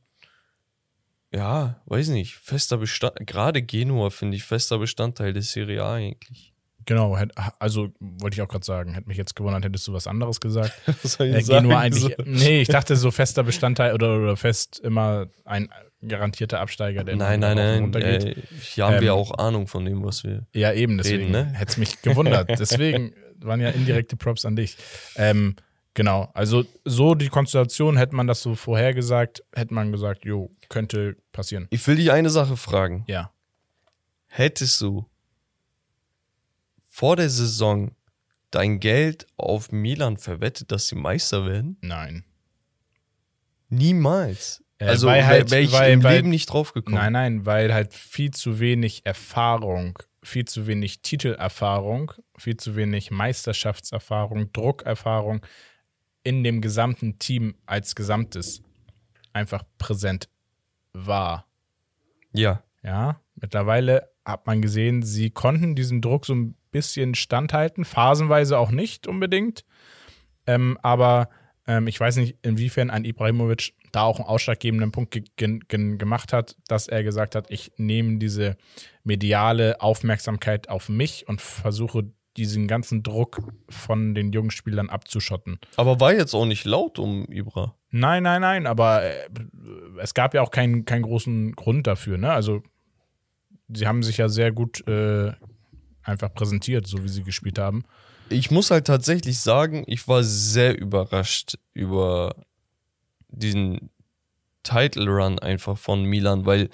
ja, 1.33 1.81
weiß 1.85 2.09
nicht, 2.09 2.35
fester 2.35 2.77
Bestand, 2.77 3.15
gerade 3.27 3.61
Genua 3.61 4.09
finde 4.09 4.37
ich 4.37 4.43
fester 4.43 4.79
Bestandteil 4.79 5.33
der 5.33 5.41
Serie 5.43 5.83
A 5.83 5.95
eigentlich. 5.95 6.53
Genau, 6.85 7.15
also 7.59 7.89
wollte 7.99 8.33
ich 8.35 8.41
auch 8.41 8.47
gerade 8.47 8.65
sagen, 8.65 8.95
hätte 8.95 9.07
mich 9.07 9.17
jetzt 9.17 9.35
gewundert, 9.35 9.63
hättest 9.63 9.87
du 9.87 9.93
was 9.93 10.07
anderes 10.07 10.39
gesagt. 10.39 10.73
Was 11.03 11.13
soll 11.13 11.27
ich 11.27 11.35
Äh, 11.35 11.41
sagen? 11.41 11.67
Genua 11.67 11.79
eigentlich. 11.81 12.15
Nee, 12.25 12.61
ich 12.61 12.67
dachte 12.67 12.95
so 12.95 13.11
fester 13.11 13.43
Bestandteil 13.43 13.93
oder, 13.93 14.17
oder 14.17 14.35
fest 14.35 14.79
immer 14.79 15.27
ein 15.45 15.69
garantierter 16.01 16.59
Absteiger, 16.61 17.03
der 17.03 17.15
Nein, 17.17 17.41
nein, 17.41 17.57
nein. 17.57 17.81
runter 17.81 17.99
geht. 17.99 18.23
Äh, 18.25 18.35
hier 18.61 18.85
haben 18.87 19.01
wir 19.01 19.11
Ähm, 19.11 19.17
auch 19.17 19.37
Ahnung 19.37 19.67
von 19.67 19.85
dem, 19.85 20.03
was 20.03 20.23
wir. 20.23 20.47
Ja, 20.53 20.73
eben, 20.73 20.97
deswegen 20.97 21.25
reden, 21.25 21.31
ne? 21.31 21.53
hätte 21.53 21.71
es 21.73 21.77
mich 21.77 22.01
gewundert. 22.01 22.49
Deswegen 22.59 23.13
waren 23.41 23.59
ja 23.61 23.69
indirekte 23.69 24.15
Props 24.15 24.45
an 24.45 24.55
dich. 24.55 24.75
Ähm, 25.15 25.57
genau, 25.99 26.29
also 26.33 26.63
so 26.85 27.13
die 27.13 27.27
Konstellation, 27.27 27.97
hätte 27.97 28.15
man 28.15 28.25
das 28.25 28.41
so 28.41 28.55
vorhergesagt, 28.55 29.43
hätte 29.53 29.73
man 29.73 29.91
gesagt, 29.91 30.23
jo, 30.23 30.49
könnte 30.69 31.17
passieren. 31.33 31.67
Ich 31.71 31.85
will 31.87 31.97
dich 31.97 32.09
eine 32.13 32.29
Sache 32.29 32.55
fragen. 32.55 33.03
Ja. 33.07 33.33
Hättest 34.29 34.79
du 34.79 35.05
vor 36.89 37.17
der 37.17 37.29
Saison 37.29 37.91
dein 38.49 38.79
Geld 38.79 39.27
auf 39.35 39.73
Milan 39.73 40.15
verwettet, 40.15 40.71
dass 40.71 40.87
sie 40.87 40.95
Meister 40.95 41.45
werden? 41.45 41.75
Nein. 41.81 42.23
Niemals. 43.67 44.63
Äh, 44.77 44.85
also 44.85 45.07
weil 45.07 45.17
wäre 45.17 45.27
halt- 45.27 45.51
wär 45.51 45.59
ich 45.61 45.71
weil- 45.73 45.91
im 45.91 46.03
weil- 46.03 46.15
Leben 46.15 46.29
nicht 46.29 46.45
drauf 46.47 46.71
gekommen. 46.71 46.95
Nein, 46.95 47.11
nein, 47.13 47.45
weil 47.45 47.73
halt 47.73 47.93
viel 47.93 48.31
zu 48.31 48.59
wenig 48.59 49.05
Erfahrung, 49.05 49.99
viel 50.23 50.45
zu 50.45 50.65
wenig 50.65 51.01
Titelerfahrung, 51.01 52.13
viel 52.37 52.55
zu 52.55 52.75
wenig 52.77 53.11
Meisterschaftserfahrung, 53.11 54.51
Druckerfahrung 54.53 55.41
in 56.23 56.43
dem 56.43 56.61
gesamten 56.61 57.19
Team 57.19 57.55
als 57.65 57.95
Gesamtes 57.95 58.61
einfach 59.33 59.63
präsent 59.77 60.29
war. 60.93 61.45
Ja. 62.33 62.63
Ja, 62.83 63.19
mittlerweile 63.35 64.09
hat 64.23 64.47
man 64.47 64.61
gesehen, 64.61 65.01
sie 65.03 65.31
konnten 65.31 65.75
diesem 65.75 66.01
Druck 66.01 66.25
so 66.25 66.33
ein 66.33 66.55
bisschen 66.71 67.15
standhalten, 67.15 67.83
phasenweise 67.83 68.57
auch 68.57 68.71
nicht 68.71 69.07
unbedingt. 69.07 69.65
Ähm, 70.47 70.77
aber 70.81 71.29
ähm, 71.67 71.87
ich 71.87 71.99
weiß 71.99 72.17
nicht, 72.17 72.37
inwiefern 72.41 72.89
ein 72.89 73.05
Ibrahimovic 73.05 73.73
da 73.91 74.03
auch 74.03 74.19
einen 74.19 74.27
ausschlaggebenden 74.27 74.91
Punkt 74.91 75.11
ge 75.11 75.23
gen 75.35 75.97
gemacht 75.97 76.31
hat, 76.31 76.55
dass 76.67 76.87
er 76.87 77.03
gesagt 77.03 77.35
hat, 77.35 77.49
ich 77.49 77.71
nehme 77.77 78.17
diese 78.17 78.55
mediale 79.03 79.81
Aufmerksamkeit 79.81 80.69
auf 80.69 80.89
mich 80.89 81.27
und 81.27 81.41
versuche 81.41 82.11
diesen 82.39 82.67
ganzen 82.67 83.03
Druck 83.03 83.41
von 83.69 84.15
den 84.15 84.31
jungen 84.31 84.51
Spielern 84.51 84.89
abzuschotten. 84.89 85.59
Aber 85.75 85.99
war 85.99 86.13
jetzt 86.13 86.33
auch 86.33 86.45
nicht 86.45 86.65
laut 86.65 86.97
um 86.97 87.25
Ibra. 87.29 87.75
Nein, 87.91 88.23
nein, 88.23 88.41
nein, 88.41 88.65
aber 88.65 89.03
äh, 89.03 89.29
es 89.99 90.13
gab 90.13 90.33
ja 90.33 90.41
auch 90.41 90.51
keinen, 90.51 90.85
keinen 90.85 91.01
großen 91.03 91.53
Grund 91.53 91.85
dafür. 91.85 92.17
Ne? 92.17 92.31
Also, 92.31 92.63
sie 93.67 93.87
haben 93.87 94.03
sich 94.03 94.17
ja 94.17 94.29
sehr 94.29 94.51
gut 94.51 94.87
äh, 94.87 95.33
einfach 96.03 96.33
präsentiert, 96.33 96.87
so 96.87 97.03
wie 97.03 97.09
sie 97.09 97.23
gespielt 97.23 97.59
haben. 97.59 97.83
Ich 98.29 98.51
muss 98.51 98.71
halt 98.71 98.87
tatsächlich 98.87 99.39
sagen, 99.39 99.83
ich 99.87 100.07
war 100.07 100.23
sehr 100.23 100.79
überrascht 100.79 101.57
über 101.73 102.35
diesen 103.27 103.89
Title 104.63 105.09
Run 105.09 105.39
einfach 105.39 105.77
von 105.77 106.03
Milan, 106.03 106.45
weil 106.45 106.69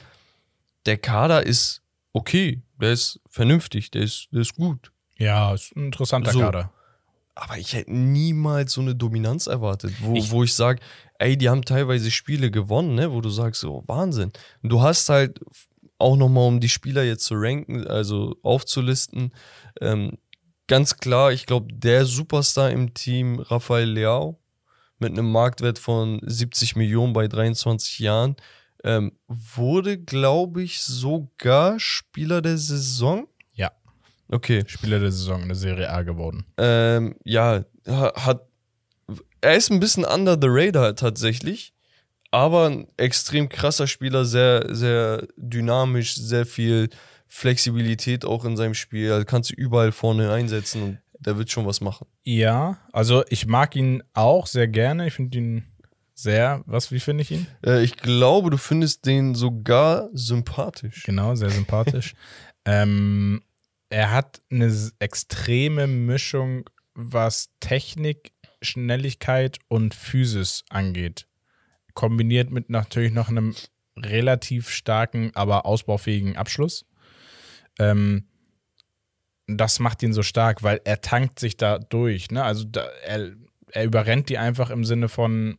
der 0.86 0.98
Kader 0.98 1.46
ist 1.46 1.82
okay, 2.14 2.62
der 2.80 2.92
ist 2.92 3.20
vernünftig, 3.30 3.92
der 3.92 4.04
ist, 4.04 4.28
der 4.32 4.42
ist 4.42 4.56
gut. 4.56 4.92
Ja, 5.18 5.54
ist 5.54 5.76
ein 5.76 5.86
interessanter 5.86 6.32
So. 6.32 6.40
Kader. 6.40 6.72
Aber 7.38 7.58
ich 7.58 7.74
hätte 7.74 7.92
niemals 7.94 8.72
so 8.74 8.82
eine 8.82 8.96
Dominanz 8.96 9.48
erwartet, 9.48 9.94
wo 10.00 10.16
Ich- 10.16 10.32
wo 10.32 10.44
ich 10.44 10.54
sage, 10.54 10.80
ey, 11.20 11.38
die 11.38 11.50
haben 11.50 11.64
teilweise 11.66 12.10
Spiele 12.10 12.50
gewonnen, 12.50 12.96
ne, 12.96 13.12
wo 13.12 13.20
du 13.20 13.30
sagst, 13.30 13.60
so 13.62 13.84
Wahnsinn. 13.88 14.32
Und 14.64 14.70
du 14.70 14.82
hast 14.82 15.10
halt 15.10 15.40
auch 15.98 16.16
nochmal, 16.16 16.48
um 16.48 16.60
die 16.62 16.70
Spieler 16.70 17.04
jetzt 17.04 17.26
zu 17.26 17.36
ranken, 17.36 17.88
also 17.88 18.36
aufzulisten, 18.42 19.34
ähm, 19.82 20.18
ganz 20.68 20.98
klar, 20.98 21.32
ich 21.34 21.46
glaube, 21.46 21.68
der 21.74 22.06
Superstar 22.06 22.72
im 22.72 22.94
Team, 22.94 23.40
Rafael 23.40 23.90
Leao, 23.90 24.40
mit 25.00 25.12
einem 25.12 25.30
Marktwert 25.30 25.78
von 25.78 26.22
70 26.24 26.78
Millionen 26.78 27.12
bei 27.12 27.28
23 27.28 28.00
Jahren, 28.00 28.38
ähm, 28.86 29.12
wurde, 29.28 29.98
glaube 29.98 30.64
ich, 30.64 30.82
sogar 30.82 31.80
Spieler 31.82 32.42
der 32.42 32.58
Saison. 32.58 33.28
Okay. 34.30 34.64
Spieler 34.68 35.00
der 35.00 35.12
Saison 35.12 35.42
in 35.42 35.48
der 35.50 35.56
Serie 35.56 35.90
A 35.90 36.02
geworden. 36.04 36.46
Ähm, 36.58 37.16
ja, 37.24 37.64
ha- 37.88 38.14
hat. 38.26 38.42
Er 39.42 39.56
ist 39.56 39.70
ein 39.72 39.80
bisschen 39.80 40.04
under 40.06 40.34
the 40.42 40.48
radar 40.50 40.96
tatsächlich, 40.96 41.74
aber 42.32 42.66
ein 42.68 42.88
extrem 42.98 43.48
krasser 43.50 43.86
Spieler, 43.86 44.26
sehr, 44.26 44.74
sehr 44.74 45.28
dynamisch, 45.38 46.16
sehr 46.16 46.46
viel 46.48 46.90
Flexibilität 47.28 48.26
auch 48.26 48.46
in 48.46 48.58
seinem 48.58 48.74
Spiel. 48.74 49.12
Also 49.12 49.26
kannst 49.26 49.52
du 49.52 49.54
überall 49.56 49.92
vorne 49.92 50.32
einsetzen 50.32 50.82
und 50.82 50.98
der 51.20 51.38
wird 51.38 51.52
schon 51.52 51.66
was 51.68 51.82
machen. 51.82 52.08
Ja, 52.24 52.78
also 52.92 53.24
ich 53.30 53.46
mag 53.46 53.76
ihn 53.76 54.02
auch 54.14 54.48
sehr 54.48 54.68
gerne. 54.68 55.08
Ich 55.08 55.14
finde 55.14 55.38
ihn 55.38 55.64
sehr, 56.16 56.64
was, 56.66 56.92
wie 56.92 57.00
finde 57.00 57.22
ich 57.24 57.32
ihn? 57.32 57.46
Äh, 57.64 57.84
ich 57.84 57.98
glaube, 57.98 58.50
du 58.50 58.58
findest 58.58 59.06
den 59.06 59.36
sogar 59.36 60.10
sympathisch. 60.14 61.04
Genau, 61.04 61.36
sehr 61.36 61.50
sympathisch. 61.50 62.16
ähm, 62.66 63.42
er 63.90 64.12
hat 64.12 64.42
eine 64.50 64.74
extreme 65.00 65.88
Mischung, 65.88 66.70
was 66.94 67.50
Technik, 67.60 68.34
Schnelligkeit 68.62 69.60
und 69.68 69.94
Physis 69.94 70.64
angeht. 70.70 71.28
Kombiniert 71.94 72.52
mit 72.52 72.70
natürlich 72.70 73.14
noch 73.14 73.30
einem 73.30 73.56
relativ 73.98 74.70
starken, 74.70 75.32
aber 75.36 75.66
ausbaufähigen 75.66 76.36
Abschluss. 76.36 76.86
Ähm, 77.80 78.28
das 79.48 79.80
macht 79.80 80.02
ihn 80.04 80.14
so 80.14 80.24
stark, 80.24 80.64
weil 80.64 80.82
er 80.84 81.02
tankt 81.02 81.40
sich 81.40 81.56
da 81.56 81.78
durch. 81.78 82.32
Ne? 82.32 82.44
Also 82.44 82.66
da, 82.66 82.86
er, 83.06 83.34
er 83.72 83.84
überrennt 83.86 84.30
die 84.30 84.38
einfach 84.38 84.70
im 84.70 84.84
Sinne 84.84 85.08
von 85.08 85.58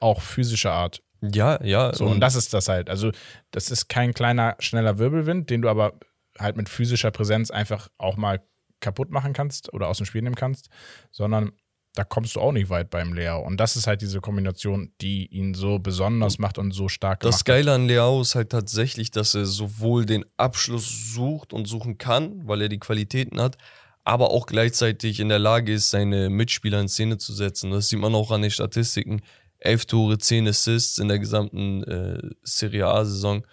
auch 0.00 0.20
physischer 0.20 0.72
Art. 0.72 1.02
Ja, 1.20 1.62
ja. 1.64 1.92
So, 1.94 2.06
und 2.06 2.20
das 2.20 2.34
ist 2.34 2.54
das 2.54 2.68
halt. 2.68 2.88
Also, 2.90 3.10
das 3.50 3.70
ist 3.70 3.88
kein 3.88 4.14
kleiner, 4.14 4.56
schneller 4.60 4.98
Wirbelwind, 4.98 5.50
den 5.50 5.62
du 5.62 5.68
aber 5.68 5.98
halt 6.38 6.56
mit 6.56 6.68
physischer 6.68 7.10
Präsenz 7.10 7.50
einfach 7.50 7.88
auch 7.98 8.16
mal 8.16 8.42
kaputt 8.80 9.10
machen 9.10 9.32
kannst 9.32 9.72
oder 9.72 9.88
aus 9.88 9.98
dem 9.98 10.06
Spiel 10.06 10.22
nehmen 10.22 10.36
kannst, 10.36 10.68
sondern 11.10 11.52
da 11.94 12.04
kommst 12.04 12.36
du 12.36 12.40
auch 12.40 12.52
nicht 12.52 12.70
weit 12.70 12.90
beim 12.90 13.12
Leo. 13.12 13.40
Und 13.40 13.58
das 13.58 13.74
ist 13.74 13.88
halt 13.88 14.02
diese 14.02 14.20
Kombination, 14.20 14.92
die 15.00 15.26
ihn 15.26 15.54
so 15.54 15.80
besonders 15.80 16.38
macht 16.38 16.58
und 16.58 16.70
so 16.70 16.88
stark 16.88 17.20
Das 17.20 17.44
gemacht 17.44 17.46
Geile 17.46 17.72
an 17.72 17.88
Leao 17.88 18.20
ist 18.20 18.36
halt 18.36 18.50
tatsächlich, 18.50 19.10
dass 19.10 19.34
er 19.34 19.46
sowohl 19.46 20.06
den 20.06 20.24
Abschluss 20.36 21.12
sucht 21.12 21.52
und 21.52 21.66
suchen 21.66 21.98
kann, 21.98 22.46
weil 22.46 22.62
er 22.62 22.68
die 22.68 22.78
Qualitäten 22.78 23.40
hat, 23.40 23.56
aber 24.04 24.30
auch 24.30 24.46
gleichzeitig 24.46 25.18
in 25.18 25.28
der 25.28 25.40
Lage 25.40 25.72
ist, 25.72 25.90
seine 25.90 26.30
Mitspieler 26.30 26.80
in 26.80 26.88
Szene 26.88 27.18
zu 27.18 27.32
setzen. 27.32 27.72
Das 27.72 27.88
sieht 27.88 27.98
man 27.98 28.14
auch 28.14 28.30
an 28.30 28.42
den 28.42 28.50
Statistiken. 28.50 29.22
Elf 29.58 29.86
Tore, 29.86 30.18
zehn 30.18 30.46
Assists 30.46 30.98
in 30.98 31.08
der 31.08 31.18
gesamten 31.18 31.82
äh, 31.82 32.20
Serie 32.42 32.86
A-Saison. 32.86 33.44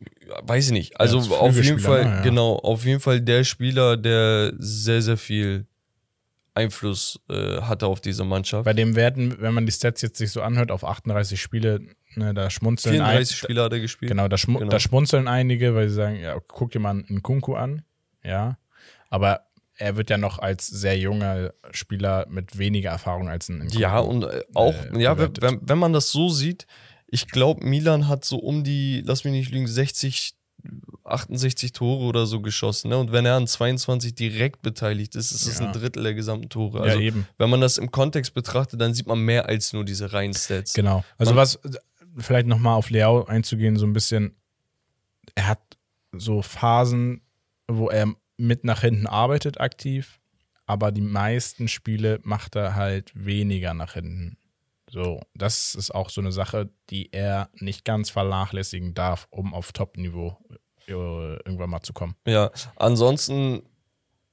Ja, 0.00 0.40
Weiß 0.42 0.66
ich 0.66 0.72
nicht. 0.72 1.00
Also 1.00 1.18
als 1.18 1.30
auf 1.30 1.56
jeden 1.56 1.78
Fall, 1.78 2.04
ne? 2.04 2.10
Ja. 2.16 2.20
genau, 2.22 2.56
auf 2.56 2.84
jeden 2.84 3.00
Fall 3.00 3.20
der 3.20 3.44
Spieler, 3.44 3.96
der 3.96 4.52
sehr, 4.58 5.02
sehr 5.02 5.16
viel 5.16 5.66
Einfluss 6.54 7.20
äh, 7.30 7.60
hatte 7.62 7.86
auf 7.86 8.00
diese 8.00 8.24
Mannschaft. 8.24 8.64
Bei 8.64 8.72
dem 8.72 8.96
werden, 8.96 9.40
wenn 9.40 9.54
man 9.54 9.64
die 9.64 9.72
Stats 9.72 10.02
jetzt 10.02 10.18
sich 10.18 10.30
so 10.32 10.42
anhört, 10.42 10.70
auf 10.70 10.84
38 10.84 11.40
Spiele, 11.40 11.80
ne, 12.14 12.34
da 12.34 12.50
schmunzeln 12.50 12.96
34 12.96 13.32
ein, 13.32 13.36
Spieler 13.36 13.64
hat 13.64 13.72
er 13.72 13.80
gespielt. 13.80 14.10
Genau, 14.10 14.28
da, 14.28 14.36
schmu 14.36 14.58
Genau. 14.58 14.70
da 14.70 14.80
schmunzeln 14.80 15.28
einige, 15.28 15.74
weil 15.74 15.88
sie 15.88 15.94
sagen, 15.94 16.20
ja, 16.20 16.36
guck 16.46 16.72
dir 16.72 16.80
mal 16.80 16.90
einen 16.90 17.22
Kunku 17.22 17.54
an. 17.54 17.82
Ja. 18.24 18.58
Aber 19.08 19.42
er 19.76 19.96
wird 19.96 20.10
ja 20.10 20.18
noch 20.18 20.40
als 20.40 20.66
sehr 20.66 20.98
junger 20.98 21.52
Spieler 21.70 22.26
mit 22.28 22.58
weniger 22.58 22.90
Erfahrung 22.90 23.28
als 23.28 23.48
ein 23.48 23.58
Nkunku. 23.58 23.78
Ja, 23.78 23.98
und 24.00 24.24
äh, 24.24 24.42
auch, 24.54 24.74
äh, 24.92 25.00
ja, 25.00 25.16
wenn, 25.16 25.60
wenn 25.62 25.78
man 25.78 25.92
das 25.92 26.10
so 26.10 26.28
sieht, 26.28 26.66
ich 27.10 27.28
glaube, 27.28 27.64
Milan 27.66 28.06
hat 28.08 28.24
so 28.24 28.38
um 28.38 28.64
die, 28.64 29.02
lass 29.04 29.24
mich 29.24 29.32
nicht 29.32 29.50
lügen, 29.50 29.66
60, 29.66 30.34
68 31.04 31.72
Tore 31.72 32.04
oder 32.04 32.26
so 32.26 32.40
geschossen. 32.40 32.88
Ne? 32.90 32.98
Und 32.98 33.12
wenn 33.12 33.24
er 33.24 33.36
an 33.36 33.46
22 33.46 34.14
direkt 34.14 34.62
beteiligt 34.62 35.14
ist, 35.14 35.30
ist 35.32 35.46
es 35.46 35.58
Ja. 35.58 35.66
ein 35.66 35.72
Drittel 35.72 36.02
der 36.02 36.14
gesamten 36.14 36.48
Tore. 36.48 36.78
ja, 36.78 36.84
Also, 36.84 37.00
eben. 37.00 37.26
wenn 37.38 37.48
man 37.50 37.60
das 37.60 37.78
im 37.78 37.90
Kontext 37.90 38.34
betrachtet, 38.34 38.80
dann 38.80 38.92
sieht 38.94 39.06
man 39.06 39.20
mehr 39.20 39.46
als 39.48 39.72
nur 39.72 39.84
diese 39.84 40.12
reinen 40.12 40.34
Stats. 40.34 40.74
Genau. 40.74 41.04
Also 41.16 41.32
Man- 41.32 41.38
was, 41.42 41.58
vielleicht 42.18 42.46
nochmal 42.48 42.74
auf 42.74 42.90
Leao 42.90 43.24
einzugehen, 43.24 43.76
so 43.76 43.86
ein 43.86 43.92
bisschen, 43.92 44.34
er 45.34 45.46
hat 45.48 45.60
so 46.12 46.42
Phasen, 46.42 47.22
wo 47.68 47.88
er 47.88 48.12
mit 48.36 48.64
nach 48.64 48.80
hinten 48.82 49.06
arbeitet 49.06 49.60
aktiv, 49.60 50.20
aber 50.66 50.90
die 50.92 51.00
meisten 51.00 51.68
Spiele 51.68 52.20
macht 52.22 52.56
er 52.56 52.74
halt 52.74 53.12
weniger 53.14 53.72
nach 53.74 53.94
hinten. 53.94 54.36
So, 54.90 55.20
das 55.34 55.74
ist 55.74 55.94
auch 55.94 56.08
so 56.10 56.20
eine 56.20 56.32
Sache, 56.32 56.70
die 56.90 57.12
er 57.12 57.50
nicht 57.54 57.84
ganz 57.84 58.10
vernachlässigen 58.10 58.94
darf, 58.94 59.26
um 59.30 59.52
auf 59.54 59.72
Top-Niveau 59.72 60.36
äh, 60.86 60.92
irgendwann 60.92 61.70
mal 61.70 61.82
zu 61.82 61.92
kommen. 61.92 62.14
Ja, 62.26 62.50
ansonsten, 62.76 63.62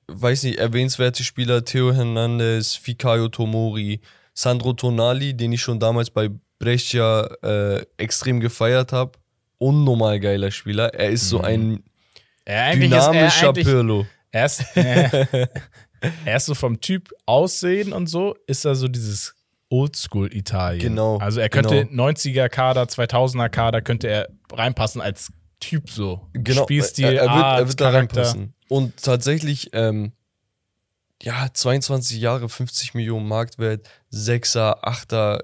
weiß 0.07 0.43
nicht, 0.43 0.57
erwähnenswerte 0.59 1.23
Spieler 1.23 1.65
Theo 1.65 1.91
Hernandez, 1.93 2.75
Fikayo 2.75 3.27
Tomori, 3.27 3.99
Sandro 4.33 4.73
Tonali, 4.73 5.33
den 5.35 5.51
ich 5.53 5.61
schon 5.61 5.79
damals 5.79 6.09
bei 6.09 6.29
Brescia 6.59 7.25
äh, 7.43 7.85
extrem 7.97 8.39
gefeiert 8.39 8.93
habe. 8.93 9.13
Unnormal 9.57 10.19
geiler 10.19 10.51
Spieler. 10.51 10.93
Er 10.93 11.09
ist 11.09 11.27
so 11.29 11.39
Mhm. 11.39 11.45
ein 11.45 11.83
Er 12.45 12.73
dynamischer 12.75 13.49
eigentlich, 13.49 13.65
Pirlo. 13.65 14.05
er 14.31 14.45
ist, 14.45 14.63
äh, 14.77 15.47
er 16.25 16.37
ist 16.37 16.45
so 16.45 16.55
vom 16.55 16.79
Typ 16.79 17.09
Aussehen 17.25 17.91
und 17.93 18.07
so, 18.07 18.35
ist 18.47 18.63
er 18.65 18.75
so 18.75 18.87
dieses 18.87 19.35
Oldschool-Italien. 19.69 20.81
Genau, 20.81 21.17
Also 21.17 21.39
er 21.39 21.49
könnte 21.49 21.85
genau. 21.85 22.07
90er-Kader, 22.07 22.83
2000er-Kader, 22.83 23.81
könnte 23.81 24.07
er 24.07 24.29
reinpassen 24.51 25.01
als 25.01 25.31
Typ 25.59 25.89
so. 25.89 26.27
Genau, 26.33 26.63
Spielstil, 26.63 27.05
er, 27.05 27.13
er 27.13 27.21
wird, 27.21 27.29
Art, 27.31 27.59
er 27.61 27.67
wird 27.67 27.81
da 27.81 27.89
reinpassen. 27.89 28.53
Und 28.69 29.01
tatsächlich, 29.01 29.69
ähm, 29.73 30.11
ja, 31.21 31.47
22 31.51 32.19
Jahre, 32.19 32.49
50 32.49 32.93
Millionen 32.93 33.27
Marktwert, 33.27 33.87
Sechser, 34.09 34.85
Achter, 34.87 35.43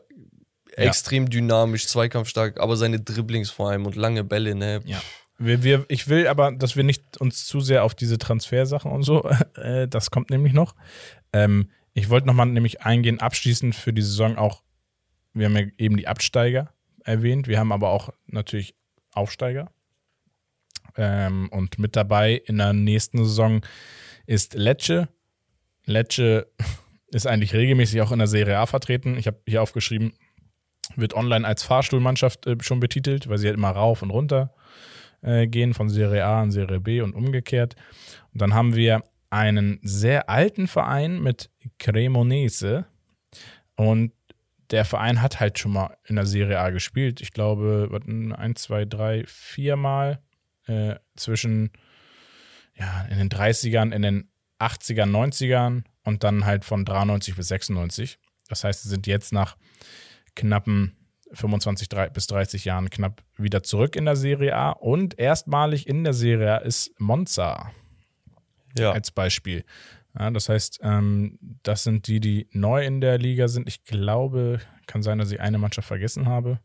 Ja. 0.77 0.83
extrem 0.85 1.29
dynamisch, 1.29 1.87
zweikampfstark, 1.87 2.59
aber 2.59 2.75
seine 2.77 2.99
Dribblings 2.99 3.49
vor 3.49 3.69
allem 3.69 3.85
und 3.85 3.95
lange 3.95 4.23
Bälle, 4.23 4.53
ne? 4.55 4.81
Ja. 4.85 5.01
Wir, 5.37 5.63
wir, 5.63 5.85
ich 5.87 6.07
will 6.07 6.27
aber, 6.27 6.51
dass 6.51 6.75
wir 6.75 6.83
nicht 6.83 7.17
uns 7.17 7.47
zu 7.47 7.61
sehr 7.61 7.83
auf 7.83 7.95
diese 7.95 8.19
Transfersachen 8.19 8.91
und 8.91 9.01
so, 9.03 9.23
äh, 9.55 9.87
das 9.87 10.11
kommt 10.11 10.29
nämlich 10.29 10.53
noch. 10.53 10.75
Ähm, 11.33 11.71
ich 11.93 12.09
wollte 12.09 12.27
nochmal 12.27 12.47
nämlich 12.47 12.81
eingehen, 12.81 13.19
abschließend 13.19 13.75
für 13.75 13.93
die 13.93 14.01
Saison 14.01 14.37
auch, 14.37 14.63
wir 15.33 15.45
haben 15.45 15.57
ja 15.57 15.65
eben 15.77 15.97
die 15.97 16.07
Absteiger 16.07 16.73
erwähnt, 17.03 17.47
wir 17.47 17.59
haben 17.59 17.71
aber 17.71 17.89
auch 17.89 18.09
natürlich 18.27 18.75
Aufsteiger. 19.13 19.71
Ähm, 20.95 21.49
und 21.51 21.79
mit 21.79 21.95
dabei 21.95 22.33
in 22.33 22.57
der 22.57 22.73
nächsten 22.73 23.19
Saison 23.19 23.61
ist 24.25 24.53
Lecce. 24.53 25.07
Lecce 25.85 26.47
ist 27.11 27.27
eigentlich 27.27 27.53
regelmäßig 27.53 28.01
auch 28.01 28.11
in 28.11 28.19
der 28.19 28.27
Serie 28.27 28.57
A 28.57 28.65
vertreten. 28.65 29.17
Ich 29.17 29.27
habe 29.27 29.39
hier 29.47 29.61
aufgeschrieben, 29.61 30.13
wird 30.95 31.13
online 31.13 31.47
als 31.47 31.63
Fahrstuhlmannschaft 31.63 32.45
äh, 32.47 32.57
schon 32.61 32.79
betitelt, 32.79 33.29
weil 33.29 33.37
sie 33.37 33.47
halt 33.47 33.57
immer 33.57 33.71
rauf 33.71 34.01
und 34.01 34.11
runter 34.11 34.53
äh, 35.21 35.47
gehen 35.47 35.73
von 35.73 35.89
Serie 35.89 36.25
A 36.25 36.43
in 36.43 36.51
Serie 36.51 36.79
B 36.79 37.01
und 37.01 37.13
umgekehrt. 37.13 37.75
Und 38.33 38.41
dann 38.41 38.53
haben 38.53 38.75
wir 38.75 39.03
einen 39.31 39.79
sehr 39.81 40.29
alten 40.29 40.67
Verein 40.67 41.21
mit 41.21 41.49
Cremonese 41.79 42.85
und 43.75 44.11
der 44.69 44.85
Verein 44.85 45.21
hat 45.21 45.39
halt 45.39 45.59
schon 45.59 45.73
mal 45.73 45.97
in 46.05 46.15
der 46.15 46.25
Serie 46.25 46.59
A 46.59 46.69
gespielt. 46.69 47.21
Ich 47.21 47.33
glaube, 47.33 47.89
ein, 48.03 48.55
zwei, 48.55 48.85
drei, 48.85 49.25
vier 49.27 49.75
Mal 49.75 50.21
äh, 50.67 50.95
zwischen 51.15 51.71
ja, 52.75 53.01
in 53.09 53.17
den 53.17 53.29
30ern, 53.29 53.93
in 53.93 54.01
den 54.01 54.29
80ern, 54.59 55.09
90ern 55.09 55.83
und 56.03 56.23
dann 56.23 56.45
halt 56.45 56.63
von 56.63 56.85
93 56.85 57.35
bis 57.35 57.47
96. 57.49 58.17
Das 58.47 58.63
heißt, 58.63 58.83
sie 58.83 58.89
sind 58.89 59.07
jetzt 59.07 59.33
nach 59.33 59.57
knappen 60.35 60.95
25 61.33 61.89
bis 62.13 62.27
30 62.27 62.65
Jahren 62.65 62.89
knapp 62.89 63.23
wieder 63.37 63.63
zurück 63.63 63.95
in 63.95 64.05
der 64.05 64.15
Serie 64.15 64.55
A 64.55 64.71
und 64.71 65.17
erstmalig 65.17 65.87
in 65.87 66.03
der 66.03 66.13
Serie 66.13 66.55
A 66.55 66.57
ist 66.57 66.93
Monza 66.99 67.71
ja. 68.77 68.91
als 68.91 69.11
Beispiel. 69.11 69.63
Ja, 70.17 70.29
das 70.29 70.49
heißt, 70.49 70.79
ähm, 70.83 71.39
das 71.63 71.83
sind 71.83 72.07
die, 72.07 72.19
die 72.19 72.47
neu 72.51 72.85
in 72.85 73.01
der 73.01 73.17
Liga 73.17 73.47
sind. 73.47 73.67
Ich 73.67 73.83
glaube, 73.83 74.59
kann 74.85 75.03
sein, 75.03 75.17
dass 75.17 75.31
ich 75.31 75.39
eine 75.39 75.57
Mannschaft 75.57 75.87
vergessen 75.87 76.27
habe. 76.27 76.59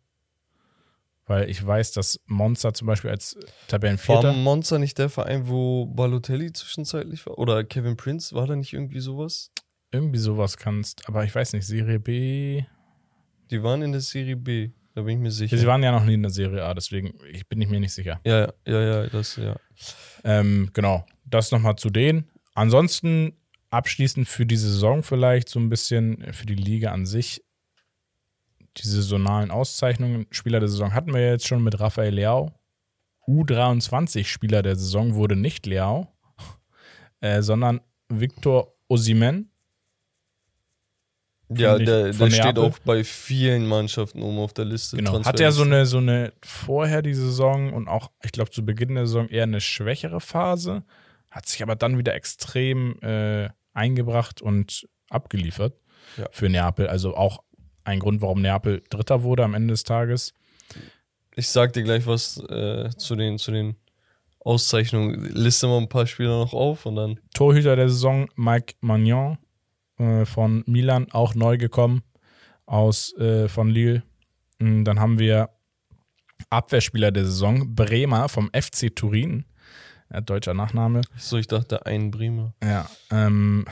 Weil 1.27 1.51
ich 1.51 1.65
weiß, 1.65 1.93
dass 1.93 2.21
Monza 2.27 2.73
zum 2.73 2.87
Beispiel 2.87 3.11
als 3.11 3.37
Tabellenvierter. 3.67 4.29
War 4.29 4.33
Monza 4.33 4.79
nicht 4.79 4.97
der 4.99 5.09
Verein, 5.09 5.49
wo 5.49 5.87
Balotelli 5.87 6.53
zwischenzeitlich 6.53 7.27
war? 7.27 7.39
Oder 7.39 7.65
Kevin 7.65 7.97
Prince? 7.97 8.35
War 8.35 8.47
da 8.47 8.55
nicht 8.55 8.73
irgendwie 8.73 9.01
sowas? 9.01 9.51
Irgendwie 9.91 10.19
sowas 10.19 10.57
kannst. 10.57 11.09
Aber 11.09 11.25
ich 11.25 11.35
weiß 11.35 11.53
nicht, 11.53 11.67
Serie 11.67 11.99
B. 11.99 12.63
Die 13.51 13.63
waren 13.63 13.83
in 13.83 13.93
der 13.93 14.01
Serie 14.01 14.37
B, 14.37 14.71
da 14.97 15.03
bin 15.03 15.19
ich 15.19 15.23
mir 15.23 15.31
sicher. 15.31 15.59
Sie 15.59 15.67
waren 15.67 15.83
ja 15.83 15.93
noch 15.93 16.05
nie 16.07 16.15
in 16.15 16.23
der 16.23 16.31
Serie 16.31 16.65
A, 16.65 16.73
deswegen 16.73 17.19
ich 17.31 17.47
bin 17.47 17.61
ich 17.61 17.69
mir 17.69 17.79
nicht 17.79 17.93
sicher. 17.93 18.19
Ja, 18.25 18.51
ja, 18.67 18.81
ja, 18.81 19.07
das, 19.09 19.37
ja. 19.37 19.55
Ähm, 20.25 20.71
genau, 20.73 21.05
das 21.27 21.53
nochmal 21.53 21.77
zu 21.77 21.91
denen. 21.91 22.31
Ansonsten 22.55 23.35
abschließend 23.69 24.27
für 24.27 24.47
die 24.47 24.57
Saison 24.57 25.03
vielleicht 25.03 25.51
so 25.51 25.61
ein 25.61 25.69
bisschen, 25.69 26.33
für 26.33 26.47
die 26.47 26.55
Liga 26.55 26.93
an 26.93 27.05
sich 27.05 27.45
die 28.79 28.89
saisonalen 28.89 29.51
Auszeichnungen. 29.51 30.27
Spieler 30.31 30.61
der 30.61 30.71
Saison 30.71 30.95
hatten 30.95 31.13
wir 31.13 31.21
jetzt 31.21 31.47
schon 31.47 31.63
mit 31.63 31.79
Rafael 31.79 32.15
Leao. 32.15 32.53
U23 33.29 34.25
Spieler 34.25 34.63
der 34.63 34.77
Saison 34.77 35.15
wurde 35.15 35.37
nicht 35.37 35.67
Leao, 35.67 36.09
äh, 37.21 37.43
sondern 37.43 37.83
Victor 38.09 38.73
Osimen. 38.89 39.51
Ja, 41.49 41.79
der, 41.79 42.13
der 42.13 42.31
steht 42.31 42.59
auch 42.59 42.79
bei 42.81 43.05
vielen 43.05 43.67
Mannschaften 43.67 44.21
oben 44.21 44.39
auf 44.39 44.53
der 44.53 44.65
Liste. 44.65 44.97
Genau. 44.97 45.25
Hat 45.25 45.39
er 45.39 45.53
so 45.53 45.63
eine, 45.63 45.87
so 45.87 45.99
eine 45.99 46.33
vorher 46.43 47.03
die 47.03 47.15
Saison 47.15 47.73
und 47.73 47.87
auch, 47.87 48.11
ich 48.25 48.33
glaube, 48.33 48.51
zu 48.51 48.65
Beginn 48.65 48.97
der 48.97 49.07
Saison 49.07 49.29
eher 49.29 49.45
eine 49.45 49.61
schwächere 49.61 50.21
Phase, 50.21 50.83
hat 51.31 51.47
sich 51.47 51.63
aber 51.63 51.77
dann 51.77 51.99
wieder 51.99 52.15
extrem 52.15 53.01
äh, 53.01 53.49
eingebracht 53.75 54.43
und 54.43 54.89
abgeliefert 55.09 55.75
ja. 56.17 56.27
für 56.33 56.49
Neapel. 56.49 56.89
Also 56.89 57.17
auch 57.17 57.45
ein 57.85 58.01
Grund, 58.01 58.23
warum 58.23 58.43
Neapel 58.43 58.83
Dritter 58.91 59.23
wurde 59.23 59.45
am 59.45 59.55
Ende 59.55 59.73
des 59.73 59.85
Tages. 59.85 60.35
Ich 61.37 61.49
sag 61.49 61.75
dir 61.75 61.85
gleich 61.85 62.07
was 62.07 62.39
äh, 62.49 62.91
zu, 62.97 63.15
den, 63.15 63.39
zu 63.39 63.53
den 63.53 63.77
Auszeichnungen. 64.41 65.33
Liste 65.33 65.69
mal 65.69 65.79
ein 65.79 65.89
paar 65.89 66.07
Spieler 66.07 66.39
noch 66.39 66.55
auf 66.55 66.87
und 66.87 66.97
dann. 66.97 67.21
Torhüter 67.35 67.77
der 67.77 67.89
Saison 67.89 68.29
Mike 68.35 68.75
Magnon 68.81 69.39
äh, 69.99 70.25
von 70.25 70.63
Milan, 70.67 71.07
auch 71.13 71.35
neu 71.35 71.59
gekommen 71.59 72.03
aus 72.67 73.17
äh, 73.17 73.49
von 73.49 73.69
Lille. 73.69 74.03
Und 74.59 74.85
dann 74.85 75.01
haben 75.01 75.19
wir 75.19 75.51
Abwehrspieler 76.51 77.13
der 77.13 77.25
Saison 77.25 77.75
Bremer 77.75 78.29
vom 78.29 78.51
FC 78.53 78.95
Turin. 78.95 79.45
Ja, 80.13 80.21
deutscher 80.21 80.55
Nachname. 80.55 81.03
So, 81.17 81.37
ich 81.37 81.47
dachte 81.47 81.85
ein 81.87 82.11
Bremer. 82.11 82.55
Ja. 82.63 82.89
Ähm, 83.11 83.65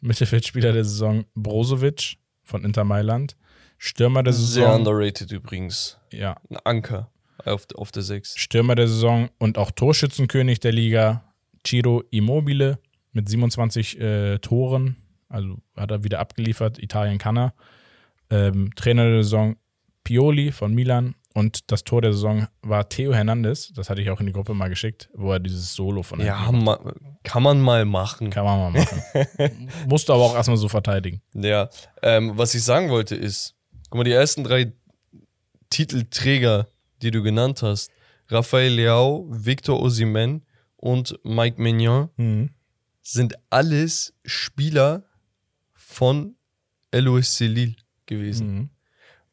Mittelfeldspieler 0.00 0.72
der 0.72 0.84
Saison 0.84 1.24
Brozovic 1.34 2.16
von 2.42 2.64
Inter 2.64 2.84
Mailand. 2.84 3.36
Stürmer 3.78 4.22
der 4.22 4.32
Saison. 4.32 4.46
Sehr 4.48 4.74
underrated 4.74 5.30
übrigens. 5.32 5.98
Ja. 6.10 6.36
Ein 6.48 6.56
Anker 6.64 7.10
auf, 7.44 7.66
auf 7.74 7.92
der 7.92 8.02
6. 8.02 8.38
Stürmer 8.38 8.74
der 8.74 8.88
Saison 8.88 9.28
und 9.38 9.58
auch 9.58 9.70
Torschützenkönig 9.70 10.60
der 10.60 10.72
Liga, 10.72 11.24
Ciro 11.64 12.02
Immobile 12.10 12.78
mit 13.12 13.28
27 13.28 14.00
äh, 14.00 14.38
Toren. 14.38 14.96
Also 15.28 15.58
hat 15.76 15.90
er 15.90 16.04
wieder 16.04 16.20
abgeliefert. 16.20 16.78
Italien 16.78 17.18
kann 17.18 17.36
er. 17.36 17.54
Ähm, 18.30 18.70
Trainer 18.76 19.04
der 19.04 19.22
Saison 19.22 19.56
Pioli 20.04 20.52
von 20.52 20.74
Milan. 20.74 21.14
Und 21.34 21.70
das 21.70 21.84
Tor 21.84 22.00
der 22.00 22.14
Saison 22.14 22.48
war 22.62 22.88
Theo 22.88 23.12
Hernandez. 23.12 23.72
Das 23.74 23.90
hatte 23.90 24.00
ich 24.00 24.10
auch 24.10 24.20
in 24.20 24.26
die 24.26 24.32
Gruppe 24.32 24.54
mal 24.54 24.68
geschickt, 24.68 25.10
wo 25.12 25.32
er 25.32 25.38
dieses 25.38 25.74
Solo 25.74 26.02
von 26.02 26.20
Ja, 26.20 26.50
ma 26.50 26.78
kann 27.24 27.42
man 27.42 27.60
mal 27.60 27.84
machen. 27.84 28.30
Kann 28.30 28.44
man 28.44 28.72
mal 28.72 28.82
machen. 28.82 29.68
Musste 29.88 30.14
aber 30.14 30.22
auch 30.22 30.34
erstmal 30.34 30.56
so 30.56 30.68
verteidigen. 30.68 31.20
Ja, 31.34 31.68
ähm, 32.02 32.32
was 32.36 32.54
ich 32.54 32.62
sagen 32.62 32.88
wollte 32.88 33.16
ist, 33.16 33.56
Guck 33.90 33.98
mal, 33.98 34.04
die 34.04 34.12
ersten 34.12 34.42
drei 34.42 34.72
Titelträger, 35.70 36.68
die 37.02 37.10
du 37.10 37.22
genannt 37.22 37.62
hast, 37.62 37.90
Rafael 38.28 38.72
Leao, 38.72 39.26
Victor 39.30 39.80
Osimen 39.80 40.44
und 40.76 41.18
Mike 41.22 41.60
Mignon, 41.62 42.10
mhm. 42.16 42.50
sind 43.02 43.36
alles 43.50 44.12
Spieler 44.24 45.04
von 45.96 46.36
LOSC 46.92 47.40
Lille 47.40 47.76
gewesen. 48.06 48.54
Mhm. 48.54 48.70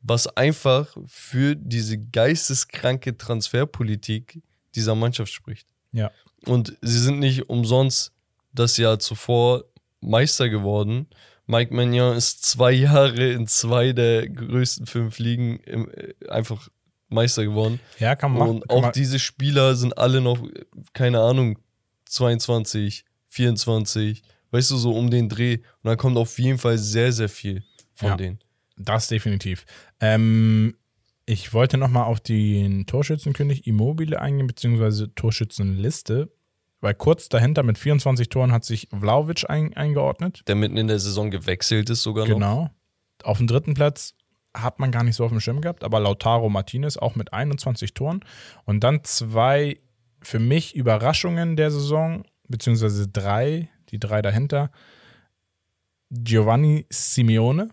Was 0.01 0.27
einfach 0.27 0.95
für 1.05 1.55
diese 1.55 1.97
geisteskranke 1.97 3.17
Transferpolitik 3.17 4.41
dieser 4.75 4.95
Mannschaft 4.95 5.31
spricht. 5.31 5.67
Ja. 5.91 6.11
Und 6.45 6.77
sie 6.81 6.99
sind 6.99 7.19
nicht 7.19 7.49
umsonst 7.49 8.11
das 8.53 8.77
Jahr 8.77 8.99
zuvor 8.99 9.65
Meister 10.01 10.49
geworden, 10.49 11.07
Mike 11.45 11.73
Magnon 11.73 12.15
ist 12.15 12.45
zwei 12.45 12.71
Jahre 12.71 13.31
in 13.31 13.47
zwei 13.47 13.91
der 13.91 14.29
größten 14.29 14.85
fünf 14.85 15.19
Ligen 15.19 15.57
im, 15.59 15.91
äh, 15.91 16.13
einfach 16.29 16.69
Meister 17.09 17.43
geworden. 17.43 17.79
Ja, 17.99 18.15
kann 18.15 18.31
man 18.33 18.47
Und 18.47 18.69
auch 18.69 18.91
diese 18.91 19.19
Spieler 19.19 19.75
sind 19.75 19.97
alle 19.97 20.21
noch, 20.21 20.39
keine 20.93 21.19
Ahnung, 21.19 21.59
22, 22.05 23.05
24, 23.27 24.23
weißt 24.53 24.71
du, 24.71 24.77
so 24.77 24.93
um 24.93 25.09
den 25.09 25.27
Dreh. 25.27 25.57
Und 25.57 25.89
da 25.89 25.95
kommt 25.95 26.15
auf 26.17 26.37
jeden 26.37 26.59
Fall 26.59 26.77
sehr, 26.77 27.11
sehr 27.11 27.29
viel 27.29 27.63
von 27.93 28.09
ja, 28.09 28.15
denen. 28.15 28.39
Das 28.77 29.07
definitiv. 29.07 29.65
Ähm, 29.99 30.75
ich 31.25 31.53
wollte 31.53 31.77
nochmal 31.77 32.05
auf 32.05 32.19
den 32.19 32.85
Torschützenkönig 32.85 33.65
Immobile 33.65 34.21
eingehen, 34.21 34.47
beziehungsweise 34.47 35.13
Torschützenliste. 35.15 36.31
Weil 36.81 36.93
kurz 36.93 37.29
dahinter 37.29 37.63
mit 37.63 37.77
24 37.77 38.29
Toren 38.29 38.51
hat 38.51 38.65
sich 38.65 38.89
Vlaovic 38.91 39.49
ein, 39.49 39.73
eingeordnet. 39.75 40.43
Der 40.47 40.55
mitten 40.55 40.77
in 40.77 40.87
der 40.87 40.99
Saison 40.99 41.31
gewechselt 41.31 41.89
ist 41.89 42.03
sogar 42.03 42.27
noch. 42.27 42.33
Genau. 42.33 42.69
Auf 43.23 43.37
dem 43.37 43.47
dritten 43.47 43.73
Platz 43.73 44.15
hat 44.53 44.79
man 44.79 44.91
gar 44.91 45.03
nicht 45.03 45.15
so 45.15 45.23
auf 45.23 45.31
dem 45.31 45.39
Schirm 45.39 45.61
gehabt, 45.61 45.83
aber 45.83 45.99
Lautaro 45.99 46.49
Martinez 46.49 46.97
auch 46.97 47.15
mit 47.15 47.33
21 47.33 47.93
Toren. 47.93 48.19
Und 48.65 48.83
dann 48.83 49.03
zwei 49.03 49.77
für 50.21 50.39
mich 50.39 50.75
Überraschungen 50.75 51.55
der 51.55 51.71
Saison, 51.71 52.25
beziehungsweise 52.49 53.07
drei, 53.07 53.69
die 53.93 53.99
drei 53.99 54.21
dahinter. 54.21 54.71
Giovanni 56.09 56.85
Simeone, 56.89 57.69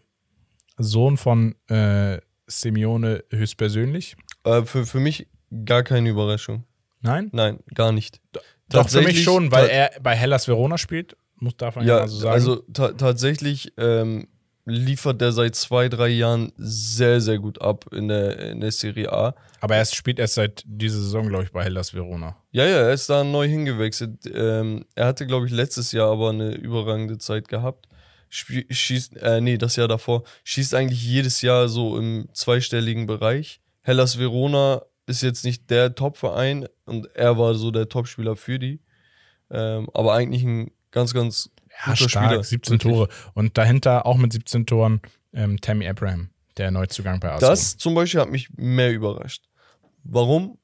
Sohn 0.79 1.17
von 1.17 1.57
äh, 1.69 2.19
Simeone 2.47 3.25
höchstpersönlich. 3.31 4.17
Äh, 4.45 4.63
für, 4.63 4.87
für 4.87 5.01
mich 5.01 5.27
gar 5.65 5.83
keine 5.83 6.11
Überraschung. 6.11 6.65
Nein? 7.01 7.31
Nein, 7.33 7.61
gar 7.75 7.93
nicht. 7.93 8.21
Doch, 8.69 8.89
für 8.89 9.03
mich 9.03 9.25
schon, 9.25 9.51
weil 9.51 9.69
er 9.69 9.91
bei 10.01 10.15
Hellas 10.15 10.47
Verona 10.47 10.79
spielt, 10.79 11.17
muss 11.37 11.57
darf 11.57 11.77
man 11.77 11.87
ja, 11.87 12.01
ja 12.01 12.09
so 12.09 12.19
sagen. 12.19 12.35
Also 12.35 12.57
tatsächlich 12.57 13.73
ähm, 13.79 14.29
liefert 14.71 15.21
er 15.21 15.33
seit 15.33 15.55
zwei, 15.55 15.89
drei 15.89 16.09
Jahren 16.09 16.53
sehr, 16.57 17.21
sehr 17.21 17.39
gut 17.39 17.61
ab 17.61 17.87
in 17.93 18.09
der, 18.09 18.39
in 18.51 18.61
der 18.61 18.73
Serie 18.73 19.13
A. 19.13 19.35
Aber 19.61 19.77
er 19.77 19.85
spielt 19.85 20.19
erst 20.19 20.35
seit 20.35 20.63
dieser 20.65 21.01
Saison, 21.01 21.29
glaube 21.29 21.45
ich, 21.45 21.53
bei 21.53 21.63
Hellas 21.63 21.93
Verona. 21.93 22.37
Ja, 22.51 22.65
ja, 22.65 22.79
er 22.79 22.93
ist 22.93 23.11
da 23.11 23.25
neu 23.25 23.47
hingewechselt. 23.47 24.27
Ähm, 24.33 24.87
er 24.95 25.07
hatte, 25.07 25.27
glaube 25.27 25.47
ich, 25.47 25.53
letztes 25.53 25.93
Jahr 25.93 26.11
aber 26.11 26.31
eine 26.31 26.55
überragende 26.55 27.19
Zeit 27.19 27.49
gehabt. 27.49 27.87
schießt, 28.29 29.17
äh, 29.19 29.41
nee, 29.41 29.59
das 29.59 29.77
Jahr 29.77 29.89
davor, 29.89 30.23
schießt 30.45 30.75
eigentlich 30.75 31.05
jedes 31.05 31.43
Jahr 31.43 31.69
so 31.69 31.99
im 31.99 32.29
zweistelligen 32.33 33.07
Bereich. 33.07 33.61
Hellas 33.83 34.19
Verona 34.19 34.83
ist 35.07 35.23
jetzt 35.23 35.45
nicht 35.45 35.69
der 35.71 35.95
Top-Verein 35.95 36.69
und 36.87 37.15
er 37.15 37.37
war 37.39 37.55
so 37.55 37.71
der 37.71 37.89
Topspieler 37.89 38.37
für 38.37 38.59
die. 38.59 38.81
Ähm, 39.51 39.89
aber 39.93 40.15
eigentlich 40.15 40.45
ein 40.45 40.71
ganz, 40.91 41.13
ganz 41.13 41.51
ja, 41.87 41.97
stark, 41.97 42.27
Spieler. 42.27 42.43
17 42.43 42.73
wirklich. 42.75 42.93
Tore. 42.93 43.09
Und 43.35 43.59
dahinter 43.59 44.07
auch 44.07 44.17
mit 44.17 44.33
17 44.33 44.67
Toren 44.67 45.01
ähm, 45.33 45.61
Tammy 45.61 45.89
Abraham, 45.89 46.31
der 46.57 46.71
Neuzugang 46.71 47.21
bei 47.21 47.31
Arsenal. 47.31 47.55
Das 47.55 47.77
zum 47.77 47.95
Beispiel 47.95 48.21
hat 48.21 48.31
mich 48.31 48.49
mehr 48.57 48.93
überrascht. 48.93 49.45
Warum? 50.05 50.59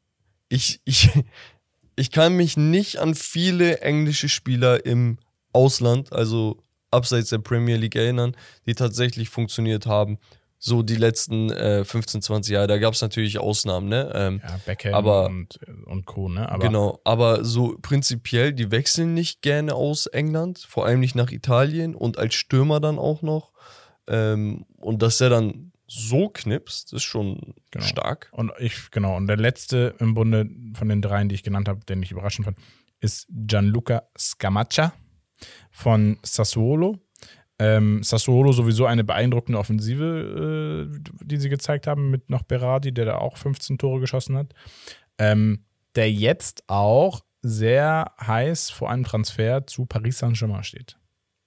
Ich, 0.49 0.81
ich, 0.85 1.11
ich 1.97 2.11
kann 2.11 2.35
mich 2.35 2.57
nicht 2.57 2.99
an 2.99 3.15
viele 3.15 3.81
englische 3.81 4.29
Spieler 4.29 4.85
im 4.85 5.19
Ausland, 5.53 6.13
also 6.13 6.63
abseits 6.91 7.31
der 7.31 7.39
Premier 7.39 7.77
League 7.77 7.97
erinnern, 7.97 8.37
die 8.67 8.75
tatsächlich 8.75 9.29
funktioniert 9.29 9.87
haben. 9.87 10.19
So 10.59 10.83
die 10.83 10.97
letzten 10.97 11.51
äh, 11.51 11.85
15, 11.85 12.23
20 12.23 12.53
Jahre. 12.53 12.67
Da 12.67 12.79
gab 12.79 12.95
es 12.95 13.03
natürlich 13.03 13.39
Ausnahmen, 13.39 13.89
ne? 13.89 14.11
Ähm, 14.15 14.41
ja, 14.43 14.61
Beckham 14.65 14.95
aber, 14.95 15.27
und, 15.27 15.61
und 15.85 16.07
Co., 16.07 16.29
ne? 16.29 16.49
Aber 16.51 16.65
genau, 16.65 17.01
aber 17.05 17.45
so 17.45 17.77
prinzipiell, 17.83 18.53
die 18.53 18.71
wechseln 18.71 19.15
nicht 19.15 19.43
gerne 19.43 19.75
aus 19.75 20.07
England, 20.07 20.59
vor 20.59 20.87
allem 20.87 21.01
nicht 21.01 21.15
nach 21.15 21.31
Italien 21.31 21.95
und 21.95 22.19
als 22.19 22.35
Stürmer 22.35 22.81
dann 22.81 22.99
auch 22.99 23.23
noch. 23.23 23.53
Ähm, 24.09 24.65
und 24.79 25.03
dass 25.03 25.21
er 25.21 25.31
dann 25.31 25.73
so 25.87 26.29
knipst, 26.29 26.93
ist 26.93 27.05
schon 27.05 27.55
genau. 27.71 27.85
stark. 27.85 28.29
Und 28.33 28.53
ich, 28.59 28.91
genau, 28.91 29.17
und 29.17 29.27
der 29.27 29.37
letzte 29.37 29.95
im 29.99 30.15
Bunde 30.15 30.49
von 30.75 30.89
den 30.89 31.03
dreien, 31.03 31.29
die 31.29 31.35
ich 31.35 31.43
genannt 31.43 31.69
habe, 31.69 31.85
den 31.85 32.03
ich 32.03 32.11
überraschend 32.11 32.45
fand, 32.45 32.59
ist 33.01 33.27
Gianluca 33.31 34.05
Scamaccia 34.19 34.93
von 35.71 36.19
Sassuolo. 36.23 36.99
Ähm, 37.59 38.03
Sassuolo 38.03 38.53
sowieso 38.53 38.85
eine 38.85 39.03
beeindruckende 39.03 39.59
Offensive, 39.59 40.91
äh, 40.93 41.25
die 41.25 41.39
sie 41.39 41.49
gezeigt 41.49 41.87
haben, 41.87 42.11
mit 42.11 42.29
noch 42.29 42.43
Berardi, 42.43 42.93
der 42.93 43.07
da 43.07 43.19
auch 43.19 43.37
15 43.39 43.79
Tore 43.79 44.01
geschossen 44.01 44.37
hat. 44.37 44.53
Ähm, 45.19 45.65
der 45.95 46.13
jetzt 46.13 46.65
auch 46.67 47.25
sehr 47.41 48.13
heiß 48.21 48.71
vor 48.71 48.91
einem 48.91 49.05
Transfer 49.05 49.67
zu 49.67 49.87
Paris 49.87 50.19
Saint-Germain 50.19 50.65
steht. 50.65 50.99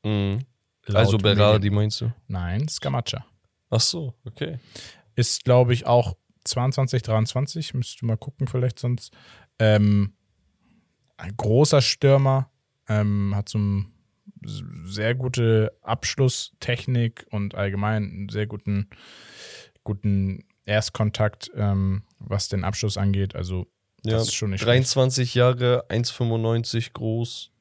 Mhm. 0.04 0.39
Also 0.91 1.17
Berardi 1.17 1.69
meinst 1.69 2.02
du? 2.02 2.12
Nein, 2.28 2.67
Scamaccia. 2.67 3.26
Ach 3.69 3.80
so, 3.80 4.15
okay. 4.26 4.58
Ist, 5.15 5.43
glaube 5.43 5.74
ich, 5.74 5.86
auch 5.86 6.17
22, 6.45 7.04
23. 7.04 7.74
Müsstest 7.76 8.02
du 8.02 8.08
mal 8.08 8.17
gucken, 8.17 8.48
vielleicht 8.48 8.80
sonst. 8.80 9.13
Ähm, 9.60 10.13
ein 11.17 11.36
großer 11.36 11.82
Stürmer, 11.82 12.50
ähm, 12.88 13.36
hat 13.36 13.50
so 13.50 13.58
eine 13.58 13.86
sehr 14.43 15.15
gute 15.15 15.73
Abschlusstechnik 15.82 17.25
und 17.32 17.56
allgemein 17.56 18.04
einen 18.04 18.30
sehr 18.30 18.47
guten, 18.47 18.89
guten 19.84 20.45
Erstkontakt, 20.65 21.52
ähm, 21.56 22.04
was 22.19 22.49
den 22.49 22.63
Abschluss 22.63 22.97
angeht. 22.97 23.36
Also, 23.36 23.67
das 24.04 24.12
ja, 24.13 24.21
ist 24.21 24.34
schon 24.34 24.52
nicht 24.52 24.63
23 24.63 25.32
schlecht. 25.32 25.36
Jahre, 25.36 25.86
1,95 25.89 26.93
groß. 26.93 27.52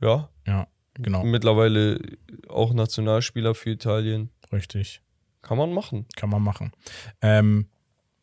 Ja. 0.00 0.28
Ja, 0.46 0.68
genau. 0.94 1.24
Mittlerweile 1.24 2.00
auch 2.48 2.72
Nationalspieler 2.72 3.54
für 3.54 3.70
Italien. 3.70 4.30
Richtig. 4.52 5.02
Kann 5.42 5.58
man 5.58 5.72
machen. 5.72 6.06
Kann 6.16 6.30
man 6.30 6.42
machen. 6.42 6.72
Ähm, 7.22 7.68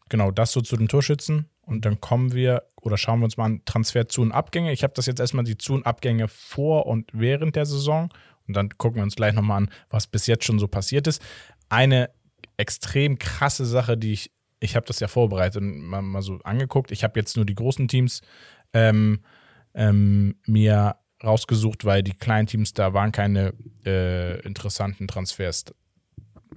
genau, 0.09 0.31
das 0.31 0.51
so 0.51 0.61
zu 0.61 0.75
den 0.75 0.87
Torschützen. 0.87 1.49
Und 1.61 1.85
dann 1.85 1.99
kommen 2.01 2.33
wir 2.33 2.63
oder 2.85 2.97
schauen 2.97 3.19
wir 3.19 3.25
uns 3.25 3.37
mal 3.37 3.45
an 3.45 3.61
Transfer 3.65 4.07
zu 4.07 4.21
und 4.21 4.31
Abgänge. 4.31 4.71
Ich 4.71 4.83
habe 4.83 4.93
das 4.93 5.07
jetzt 5.07 5.19
erstmal 5.19 5.43
die 5.43 5.57
zu 5.57 5.73
und 5.73 5.85
Abgänge 5.85 6.27
vor 6.27 6.85
und 6.85 7.09
während 7.13 7.55
der 7.55 7.65
Saison. 7.65 8.09
Und 8.47 8.55
dann 8.55 8.69
gucken 8.69 8.97
wir 8.97 9.03
uns 9.03 9.15
gleich 9.15 9.33
nochmal 9.33 9.63
an, 9.63 9.69
was 9.89 10.07
bis 10.07 10.27
jetzt 10.27 10.45
schon 10.45 10.59
so 10.59 10.67
passiert 10.67 11.07
ist. 11.07 11.21
Eine 11.67 12.11
extrem 12.57 13.17
krasse 13.17 13.65
Sache, 13.65 13.97
die 13.97 14.13
ich, 14.13 14.31
ich 14.59 14.75
habe 14.75 14.85
das 14.85 14.99
ja 14.99 15.07
vorbereitet 15.07 15.61
und 15.61 15.79
mal, 15.79 16.03
mal 16.03 16.21
so 16.21 16.39
angeguckt. 16.43 16.91
Ich 16.91 17.03
habe 17.03 17.19
jetzt 17.19 17.35
nur 17.35 17.45
die 17.45 17.55
großen 17.55 17.87
Teams 17.87 18.21
ähm, 18.71 19.21
ähm, 19.73 20.35
mir 20.45 20.97
rausgesucht, 21.23 21.85
weil 21.85 22.03
die 22.03 22.13
kleinen 22.13 22.45
Teams, 22.45 22.73
da 22.73 22.93
waren 22.93 23.11
keine 23.11 23.53
äh, 23.83 24.39
interessanten 24.41 25.07
Transfers 25.07 25.65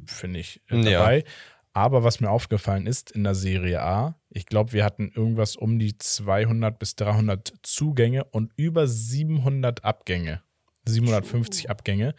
finde 0.05 0.41
ich, 0.41 0.61
äh, 0.69 0.83
dabei. 0.83 1.19
Ja. 1.19 1.25
Aber 1.73 2.05
was 2.05 2.21
mir 2.21 2.31
aufgefallen 2.31 2.87
ist 2.87 3.11
in 3.11 3.25
der 3.25 3.35
Serie 3.35 3.83
A, 3.83 4.18
ich 4.39 4.47
glaube, 4.47 4.73
wir 4.73 4.85
hatten 4.85 5.11
irgendwas 5.15 5.57
um 5.57 5.79
die 5.79 5.99
200 5.99 6.79
bis 6.79 6.95
300 6.97 7.53
Zugänge 7.63 8.25
und 8.25 8.53
über 8.57 8.87
700 8.87 9.85
Abgänge. 9.85 10.43
750 10.87 11.69
Abgänge. 11.69 12.15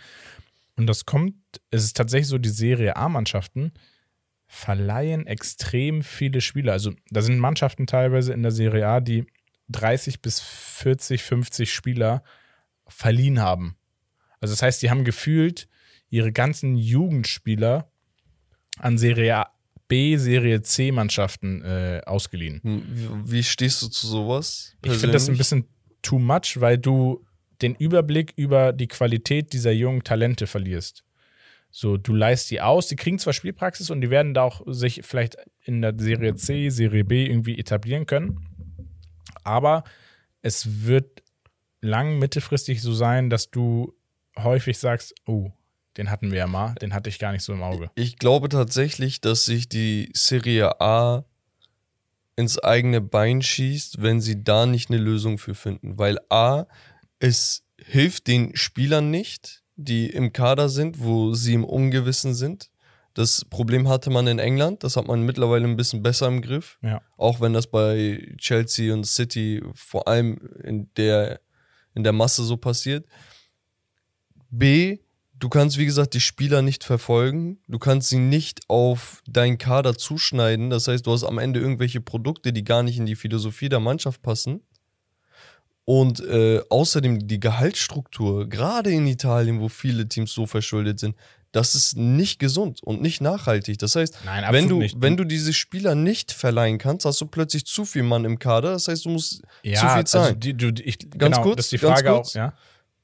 Und 0.75 0.87
das 0.87 1.05
kommt, 1.05 1.35
es 1.71 1.83
ist 1.83 1.97
tatsächlich 1.97 2.27
so, 2.27 2.37
die 2.37 2.49
Serie 2.49 2.97
A-Mannschaften 2.97 3.71
verleihen 4.47 5.27
extrem 5.27 6.01
viele 6.01 6.41
Spieler. 6.41 6.73
Also 6.73 6.93
da 7.09 7.21
sind 7.21 7.39
Mannschaften 7.39 7.87
teilweise 7.87 8.33
in 8.33 8.43
der 8.43 8.51
Serie 8.51 8.87
A, 8.87 8.99
die 8.99 9.25
30 9.69 10.21
bis 10.21 10.41
40, 10.41 11.23
50 11.23 11.73
Spieler 11.73 12.23
verliehen 12.87 13.39
haben. 13.39 13.77
Also 14.41 14.53
das 14.53 14.61
heißt, 14.61 14.81
die 14.81 14.89
haben 14.89 15.05
gefühlt 15.05 15.69
ihre 16.09 16.31
ganzen 16.31 16.75
Jugendspieler 16.75 17.91
an 18.77 18.97
Serie 18.97 19.45
B, 19.89 20.15
Serie 20.15 20.61
C 20.61 20.93
Mannschaften 20.93 21.61
äh, 21.63 22.01
ausgeliehen. 22.05 22.61
Hm, 22.63 22.83
wie, 22.93 23.31
wie, 23.31 23.43
stehst 23.43 23.81
du 23.81 23.87
zu 23.87 24.07
sowas? 24.07 24.77
Persönlich? 24.81 24.95
Ich 24.95 25.01
finde 25.01 25.13
das 25.13 25.27
ein 25.27 25.37
bisschen 25.37 25.65
too 26.01 26.19
much, 26.19 26.55
weil 26.61 26.77
du 26.77 27.25
den 27.61 27.75
Überblick 27.75 28.33
über 28.37 28.71
die 28.71 28.87
Qualität 28.87 29.51
dieser 29.51 29.71
jungen 29.71 30.03
Talente 30.03 30.47
verlierst. 30.47 31.03
So, 31.71 31.97
du 31.97 32.13
leist 32.13 32.49
die 32.49 32.61
aus, 32.61 32.87
die 32.87 32.95
kriegen 32.95 33.19
zwar 33.19 33.33
Spielpraxis 33.33 33.89
und 33.89 34.01
die 34.01 34.09
werden 34.09 34.33
da 34.33 34.43
auch 34.43 34.61
sich 34.65 35.01
vielleicht 35.03 35.35
in 35.65 35.81
der 35.81 35.93
Serie 35.97 36.35
C, 36.35 36.69
Serie 36.69 37.03
B 37.03 37.25
irgendwie 37.25 37.59
etablieren 37.59 38.05
können, 38.05 38.39
aber 39.43 39.83
es 40.41 40.85
wird 40.85 41.21
lang 41.81 42.17
mittelfristig 42.17 42.81
so 42.81 42.93
sein, 42.93 43.29
dass 43.29 43.51
du 43.51 43.93
häufig 44.37 44.77
sagst, 44.77 45.13
oh, 45.25 45.51
den 45.97 46.09
hatten 46.09 46.31
wir 46.31 46.39
ja 46.39 46.47
mal, 46.47 46.75
den 46.75 46.93
hatte 46.93 47.09
ich 47.09 47.19
gar 47.19 47.31
nicht 47.31 47.43
so 47.43 47.53
im 47.53 47.63
Auge. 47.63 47.91
Ich 47.95 48.17
glaube 48.17 48.49
tatsächlich, 48.49 49.21
dass 49.21 49.45
sich 49.45 49.67
die 49.69 50.09
Serie 50.13 50.79
A 50.81 51.25
ins 52.35 52.57
eigene 52.57 53.01
Bein 53.01 53.41
schießt, 53.41 54.01
wenn 54.01 54.21
sie 54.21 54.43
da 54.43 54.65
nicht 54.65 54.89
eine 54.89 54.99
Lösung 54.99 55.37
für 55.37 55.55
finden. 55.55 55.97
Weil 55.97 56.19
A, 56.29 56.67
es 57.19 57.63
hilft 57.77 58.27
den 58.27 58.55
Spielern 58.55 59.11
nicht, 59.11 59.63
die 59.75 60.09
im 60.09 60.31
Kader 60.31 60.69
sind, 60.69 61.03
wo 61.03 61.33
sie 61.33 61.53
im 61.53 61.65
Ungewissen 61.65 62.33
sind. 62.33 62.69
Das 63.13 63.43
Problem 63.43 63.89
hatte 63.89 64.09
man 64.09 64.27
in 64.27 64.39
England, 64.39 64.83
das 64.83 64.95
hat 64.95 65.07
man 65.07 65.23
mittlerweile 65.23 65.67
ein 65.67 65.75
bisschen 65.75 66.01
besser 66.01 66.27
im 66.27 66.41
Griff. 66.41 66.77
Ja. 66.81 67.01
Auch 67.17 67.41
wenn 67.41 67.51
das 67.51 67.67
bei 67.67 68.33
Chelsea 68.37 68.93
und 68.93 69.05
City 69.05 69.61
vor 69.73 70.07
allem 70.07 70.37
in 70.63 70.89
der, 70.95 71.41
in 71.93 72.03
der 72.03 72.13
Masse 72.13 72.43
so 72.43 72.55
passiert. 72.55 73.05
B, 74.49 74.99
Du 75.39 75.47
kannst, 75.47 75.77
wie 75.77 75.85
gesagt, 75.85 76.13
die 76.13 76.19
Spieler 76.19 76.61
nicht 76.61 76.83
verfolgen. 76.83 77.59
Du 77.67 77.79
kannst 77.79 78.09
sie 78.09 78.19
nicht 78.19 78.59
auf 78.67 79.23
deinen 79.25 79.57
Kader 79.57 79.97
zuschneiden. 79.97 80.69
Das 80.69 80.89
heißt, 80.89 81.07
du 81.07 81.13
hast 81.13 81.23
am 81.23 81.37
Ende 81.37 81.61
irgendwelche 81.61 82.01
Produkte, 82.01 82.51
die 82.51 82.65
gar 82.65 82.83
nicht 82.83 82.97
in 82.97 83.05
die 83.05 83.15
Philosophie 83.15 83.69
der 83.69 83.79
Mannschaft 83.79 84.21
passen. 84.21 84.61
Und 85.85 86.19
äh, 86.19 86.61
außerdem 86.69 87.27
die 87.27 87.39
Gehaltsstruktur, 87.39 88.47
gerade 88.49 88.91
in 88.91 89.07
Italien, 89.07 89.61
wo 89.61 89.69
viele 89.69 90.07
Teams 90.07 90.33
so 90.33 90.45
verschuldet 90.45 90.99
sind, 90.99 91.15
das 91.51 91.73
ist 91.73 91.97
nicht 91.97 92.37
gesund 92.37 92.83
und 92.83 93.01
nicht 93.01 93.21
nachhaltig. 93.21 93.79
Das 93.79 93.95
heißt, 93.95 94.19
Nein, 94.25 94.45
wenn, 94.51 94.67
du, 94.67 94.79
nicht. 94.79 95.01
wenn 95.01 95.17
du 95.17 95.23
diese 95.23 95.53
Spieler 95.53 95.95
nicht 95.95 96.31
verleihen 96.31 96.77
kannst, 96.77 97.05
hast 97.05 97.19
du 97.21 97.25
plötzlich 97.25 97.65
zu 97.65 97.85
viel 97.85 98.03
Mann 98.03 98.25
im 98.25 98.37
Kader. 98.37 98.73
Das 98.73 98.87
heißt, 98.87 99.05
du 99.05 99.09
musst 99.09 99.41
ja, 99.63 99.79
zu 99.79 99.87
viel 99.87 100.03
zahlen. 100.03 100.25
Also 100.25 100.35
die, 100.35 100.53
du, 100.53 100.67
ich, 100.67 100.99
ganz 101.09 101.37
genau, 101.37 101.41
kurz, 101.41 101.55
das 101.57 101.65
ist 101.67 101.71
die 101.71 101.77
Frage 101.79 102.13
auch. 102.13 102.33
Ja? 102.33 102.53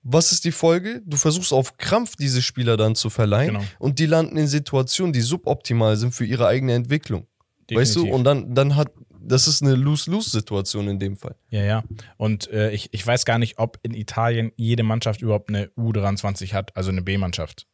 Was 0.07 0.31
ist 0.31 0.45
die 0.45 0.51
Folge? 0.51 1.01
Du 1.03 1.17
versuchst 1.17 1.51
auf 1.51 1.77
Krampf 1.77 2.15
diese 2.15 2.43
Spieler 2.43 2.77
dann 2.77 2.93
zu 2.93 3.09
verleihen 3.09 3.55
genau. 3.55 3.65
und 3.79 3.97
die 3.97 4.05
landen 4.05 4.37
in 4.37 4.47
Situationen, 4.47 5.11
die 5.11 5.21
suboptimal 5.21 5.97
sind 5.97 6.13
für 6.13 6.25
ihre 6.25 6.45
eigene 6.45 6.75
Entwicklung. 6.75 7.25
Definitiv. 7.67 7.77
Weißt 7.77 7.95
du? 7.95 8.13
Und 8.13 8.23
dann, 8.23 8.53
dann 8.53 8.75
hat, 8.75 8.91
das 9.19 9.47
ist 9.47 9.63
eine 9.63 9.73
Lose-Lose-Situation 9.73 10.87
in 10.89 10.99
dem 10.99 11.17
Fall. 11.17 11.35
Ja, 11.49 11.63
ja. 11.63 11.83
Und 12.17 12.47
äh, 12.51 12.69
ich, 12.69 12.89
ich 12.91 13.05
weiß 13.05 13.25
gar 13.25 13.39
nicht, 13.39 13.57
ob 13.57 13.79
in 13.81 13.95
Italien 13.95 14.51
jede 14.55 14.83
Mannschaft 14.83 15.23
überhaupt 15.23 15.49
eine 15.49 15.69
U23 15.69 16.53
hat, 16.53 16.77
also 16.77 16.91
eine 16.91 17.01
B-Mannschaft. 17.01 17.65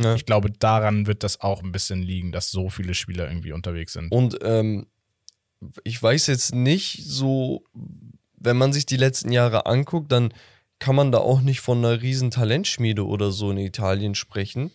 Ja. 0.00 0.14
Ich 0.14 0.26
glaube, 0.26 0.52
daran 0.52 1.08
wird 1.08 1.24
das 1.24 1.40
auch 1.40 1.60
ein 1.60 1.72
bisschen 1.72 2.02
liegen, 2.02 2.30
dass 2.30 2.52
so 2.52 2.68
viele 2.68 2.94
Spieler 2.94 3.28
irgendwie 3.28 3.50
unterwegs 3.50 3.94
sind. 3.94 4.12
Und 4.12 4.38
ähm, 4.42 4.86
ich 5.82 6.00
weiß 6.00 6.28
jetzt 6.28 6.54
nicht 6.54 7.02
so, 7.04 7.64
wenn 8.36 8.56
man 8.56 8.72
sich 8.72 8.86
die 8.86 8.96
letzten 8.96 9.32
Jahre 9.32 9.66
anguckt, 9.66 10.12
dann 10.12 10.32
kann 10.80 10.96
man 10.96 11.12
da 11.12 11.18
auch 11.18 11.40
nicht 11.40 11.60
von 11.60 11.78
einer 11.78 12.02
riesen 12.02 12.30
Talentschmiede 12.30 13.06
oder 13.06 13.30
so 13.30 13.50
in 13.50 13.58
Italien 13.58 14.14
sprechen, 14.16 14.72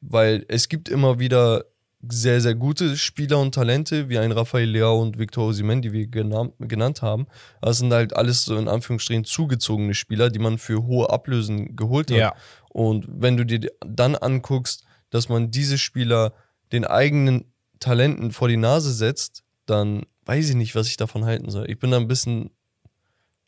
weil 0.00 0.44
es 0.48 0.68
gibt 0.68 0.88
immer 0.88 1.18
wieder 1.18 1.64
sehr, 2.08 2.40
sehr 2.40 2.54
gute 2.54 2.96
Spieler 2.96 3.40
und 3.40 3.54
Talente, 3.54 4.08
wie 4.08 4.18
ein 4.18 4.30
Rafael 4.30 4.68
Leao 4.68 5.00
und 5.00 5.18
Victor 5.18 5.48
Osimhen, 5.48 5.82
die 5.82 5.92
wir 5.92 6.06
genannt, 6.06 6.52
genannt 6.58 7.02
haben. 7.02 7.26
Das 7.60 7.78
sind 7.78 7.92
halt 7.92 8.14
alles 8.14 8.44
so 8.44 8.56
in 8.56 8.68
Anführungsstrichen 8.68 9.24
zugezogene 9.24 9.94
Spieler, 9.94 10.30
die 10.30 10.38
man 10.38 10.58
für 10.58 10.84
hohe 10.84 11.10
Ablösen 11.10 11.74
geholt 11.74 12.10
hat. 12.10 12.18
Ja. 12.18 12.34
Und 12.68 13.06
wenn 13.08 13.36
du 13.36 13.44
dir 13.44 13.70
dann 13.80 14.14
anguckst, 14.14 14.84
dass 15.10 15.28
man 15.28 15.50
diese 15.50 15.78
Spieler 15.78 16.34
den 16.72 16.84
eigenen 16.84 17.52
Talenten 17.80 18.30
vor 18.30 18.48
die 18.48 18.56
Nase 18.56 18.92
setzt, 18.92 19.42
dann 19.64 20.02
weiß 20.26 20.50
ich 20.50 20.54
nicht, 20.54 20.74
was 20.74 20.88
ich 20.88 20.96
davon 20.96 21.24
halten 21.24 21.50
soll. 21.50 21.68
Ich 21.70 21.78
bin 21.78 21.90
da 21.90 21.96
ein 21.96 22.08
bisschen 22.08 22.50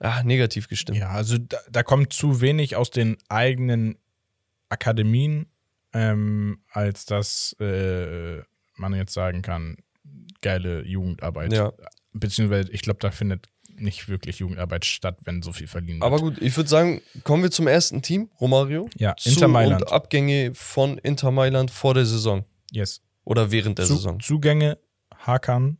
ach, 0.01 0.23
negativ 0.23 0.69
gestimmt. 0.69 0.99
Ja, 0.99 1.09
also 1.11 1.39
da, 1.39 1.59
da 1.71 1.83
kommt 1.83 2.13
zu 2.13 2.41
wenig 2.41 2.77
aus 2.77 2.91
den 2.91 3.17
eigenen 3.29 3.99
Akademien, 4.69 5.47
ähm, 5.93 6.61
als 6.73 7.07
dass 7.07 7.57
äh, 7.61 8.43
man 8.77 8.95
jetzt 8.95 9.13
sagen 9.15 9.43
kann, 9.43 9.79
geile 10.41 10.85
Jugendarbeit. 10.85 11.53
Ja. 11.53 11.73
Beziehungsweise, 12.13 12.71
ich 12.73 12.83
glaube, 12.83 13.01
da 13.01 13.11
findet 13.11 13.49
nicht 13.77 14.09
wirklich 14.09 14.39
Jugendarbeit 14.41 14.85
statt, 14.85 15.19
wenn 15.25 15.43
so 15.43 15.53
viel 15.53 15.69
verliehen 15.69 15.97
wird. 16.01 16.05
Aber 16.05 16.19
gut, 16.19 16.41
ich 16.41 16.57
würde 16.57 16.69
sagen, 16.69 17.01
kommen 17.23 17.43
wir 17.43 17.51
zum 17.51 17.67
ersten 17.67 18.03
Team, 18.03 18.29
Romario. 18.41 18.89
Ja, 18.97 19.15
Zu 19.17 19.29
Inter 19.31 19.49
Mailand. 19.49 19.83
Und 19.83 19.93
Abgänge 19.93 20.53
von 20.55 20.99
Inter 20.99 21.31
Mailand 21.31 21.71
vor 21.71 21.95
der 21.95 22.07
Saison. 22.07 22.45
yes. 22.71 23.01
Oder 23.25 23.51
während 23.51 23.79
der 23.79 23.85
Zu, 23.87 23.97
Saison. 23.97 24.21
Zugänge, 24.21 24.79
Hakan, 25.15 25.79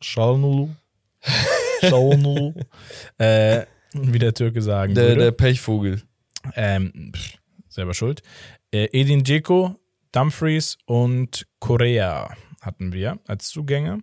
Schalnulu, 0.00 0.70
Schalnulu, 1.88 2.54
äh, 3.18 3.66
wie 3.92 4.18
der 4.18 4.34
Türke 4.34 4.62
sagen 4.62 4.94
Der, 4.94 5.08
würde. 5.08 5.20
der 5.24 5.32
Pechvogel. 5.32 6.02
ähm, 6.54 7.12
pff, 7.14 7.38
selber 7.68 7.94
schuld. 7.94 8.22
Äh, 8.72 8.88
Edin 8.92 9.24
Dzeko, 9.24 9.76
Dumfries 10.12 10.76
und 10.86 11.46
Korea 11.60 12.34
hatten 12.60 12.92
wir 12.92 13.18
als 13.26 13.48
Zugänge. 13.48 14.00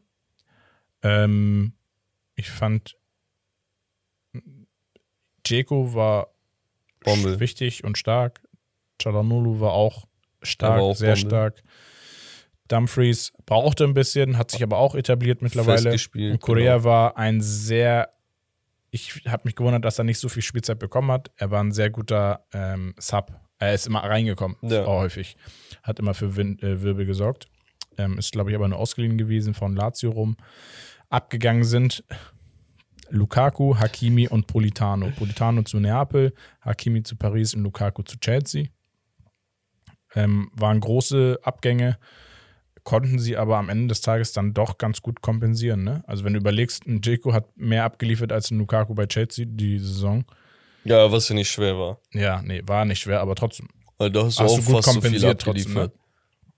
Ähm, 1.02 1.74
ich 2.36 2.50
fand, 2.50 2.96
Dzeko 5.44 5.94
war 5.94 6.28
Bombe. 7.04 7.40
wichtig 7.40 7.84
und 7.84 7.98
stark. 7.98 8.42
Chalanulu 9.02 9.60
war 9.60 9.74
auch 9.74 10.08
stark, 10.42 10.78
war 10.78 10.82
auch 10.84 10.96
sehr 10.96 11.16
Bombe. 11.16 11.28
stark. 11.30 11.64
Dumfries 12.74 13.32
brauchte 13.46 13.84
ein 13.84 13.94
bisschen, 13.94 14.38
hat 14.38 14.50
sich 14.50 14.64
aber 14.64 14.78
auch 14.78 14.96
etabliert 14.96 15.42
mittlerweile. 15.42 15.92
Und 15.92 16.42
Korea 16.42 16.78
genau. 16.78 16.84
war 16.86 17.18
ein 17.18 17.40
sehr, 17.40 18.10
ich 18.90 19.22
habe 19.28 19.44
mich 19.46 19.56
gewundert, 19.56 19.86
dass 19.86 20.00
er 20.00 20.06
nicht 20.06 20.20
so 20.20 20.28
viel 20.28 20.42
Spielzeit 20.42 20.80
bekommen 20.80 21.12
hat. 21.12 21.32
Er 21.36 21.52
war 21.52 21.64
ein 21.64 21.72
sehr 21.72 21.90
guter 21.92 22.46
ähm, 22.52 22.96
Sub. 22.98 23.32
Er 23.60 23.74
ist 23.74 23.86
immer 23.86 24.00
reingekommen, 24.00 24.58
Ja. 24.62 24.86
auch 24.86 25.02
häufig. 25.02 25.38
Hat 25.84 26.00
immer 26.00 26.14
für 26.14 26.36
Wind, 26.36 26.64
äh, 26.64 26.82
Wirbel 26.82 27.06
gesorgt. 27.06 27.48
Ähm, 27.98 28.18
ist, 28.18 28.32
glaube 28.32 28.50
ich, 28.50 28.56
aber 28.56 28.68
nur 28.68 28.80
ausgeliehen 28.80 29.18
gewesen 29.20 29.54
von 29.54 29.76
Lazio 29.76 30.10
rum. 30.10 30.36
Abgegangen 31.10 31.64
sind 31.64 32.04
Lukaku, 33.10 33.78
Hakimi 33.78 34.28
und 34.28 34.48
Politano. 34.48 35.12
Politano 35.12 35.62
zu 35.62 35.80
Neapel, 35.80 36.34
Hakimi 36.62 37.04
zu 37.04 37.16
Paris 37.16 37.54
und 37.54 37.62
Lukaku 37.62 38.02
zu 38.02 38.18
Chelsea. 38.20 38.70
Ähm, 40.16 40.50
waren 40.56 40.80
große 40.80 41.40
Abgänge, 41.44 41.98
konnten 42.84 43.20
sie 43.20 43.38
aber 43.38 43.58
am 43.58 43.70
Ende 43.70 43.88
des 43.88 44.02
Tages 44.02 44.34
dann 44.34 44.54
doch 44.54 44.78
ganz 44.78 45.02
gut 45.02 45.22
kompensieren. 45.22 45.84
Ne? 45.84 46.04
Also 46.08 46.24
wenn 46.24 46.34
du 46.34 46.40
überlegst, 46.40 46.86
ein 46.86 47.02
Dzeko 47.02 47.34
hat 47.34 47.46
mehr 47.58 47.84
abgeliefert 47.86 48.32
als 48.32 48.52
ein 48.52 48.58
Lukaku 48.60 48.94
bei 48.94 49.06
Chelsea 49.06 49.46
die 49.48 49.80
Saison. 49.80 50.26
Ja, 50.84 51.12
was 51.12 51.30
ja 51.30 51.36
nicht 51.36 51.50
schwer 51.50 51.78
war. 51.78 52.00
Ja, 52.14 52.42
nee, 52.42 52.62
war 52.66 52.84
nicht 52.86 53.00
schwer, 53.00 53.22
aber 53.22 53.36
trotzdem. 53.36 53.70
Weil 53.98 54.12
da 54.12 54.26
hast 54.26 54.40
du 54.40 54.44
Hast 54.44 54.52
auch 54.52 54.58
du 54.60 54.64
gut 54.66 54.76
fast 54.76 54.88
so 54.88 54.92
kompensiert 54.94 55.42
trotzdem, 55.42 55.74
ne? 55.74 55.92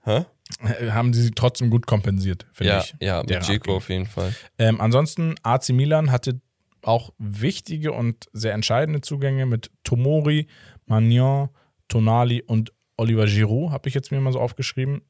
Hä? 0.01 0.25
Äh, 0.63 0.91
Haben 0.91 1.13
sie 1.13 1.31
trotzdem 1.31 1.69
gut 1.69 1.85
kompensiert, 1.87 2.45
finde 2.53 2.73
Ja, 2.73 2.79
ich. 2.79 2.95
ja, 2.99 3.21
mit 3.23 3.35
Abgänge. 3.35 3.75
auf 3.75 3.89
jeden 3.89 4.05
Fall. 4.05 4.33
Ähm, 4.57 4.79
ansonsten, 4.81 5.35
AC 5.43 5.69
Milan 5.69 6.11
hatte 6.11 6.39
auch 6.83 7.11
wichtige 7.17 7.91
und 7.91 8.27
sehr 8.33 8.53
entscheidende 8.53 9.01
Zugänge 9.01 9.45
mit 9.47 9.71
Tomori, 9.83 10.47
Magnon, 10.85 11.49
Tonali 11.87 12.41
und 12.43 12.71
Oliver 12.97 13.25
Giroud, 13.25 13.71
habe 13.71 13.89
ich 13.89 13.95
jetzt 13.95 14.11
mir 14.11 14.19
mal 14.21 14.31
so 14.33 14.39
aufgeschrieben. 14.39 15.01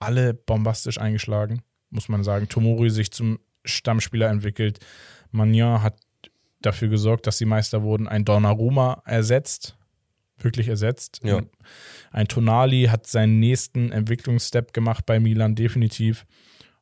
Alle 0.00 0.34
bombastisch 0.34 0.98
eingeschlagen, 0.98 1.62
muss 1.90 2.08
man 2.08 2.24
sagen. 2.24 2.48
Tomori 2.48 2.90
sich 2.90 3.12
zum 3.12 3.38
Stammspieler 3.64 4.28
entwickelt. 4.28 4.80
Magnon 5.30 5.82
hat 5.82 5.96
dafür 6.60 6.88
gesorgt, 6.88 7.26
dass 7.26 7.38
sie 7.38 7.44
Meister 7.44 7.82
wurden. 7.82 8.08
Ein 8.08 8.24
Donnarumma 8.24 9.02
ersetzt, 9.04 9.76
wirklich 10.38 10.68
ersetzt. 10.68 11.20
Ja. 11.22 11.42
Ein 12.10 12.28
Tonali 12.28 12.86
hat 12.90 13.06
seinen 13.06 13.38
nächsten 13.40 13.92
Entwicklungsstep 13.92 14.72
gemacht 14.72 15.06
bei 15.06 15.20
Milan, 15.20 15.54
definitiv. 15.54 16.26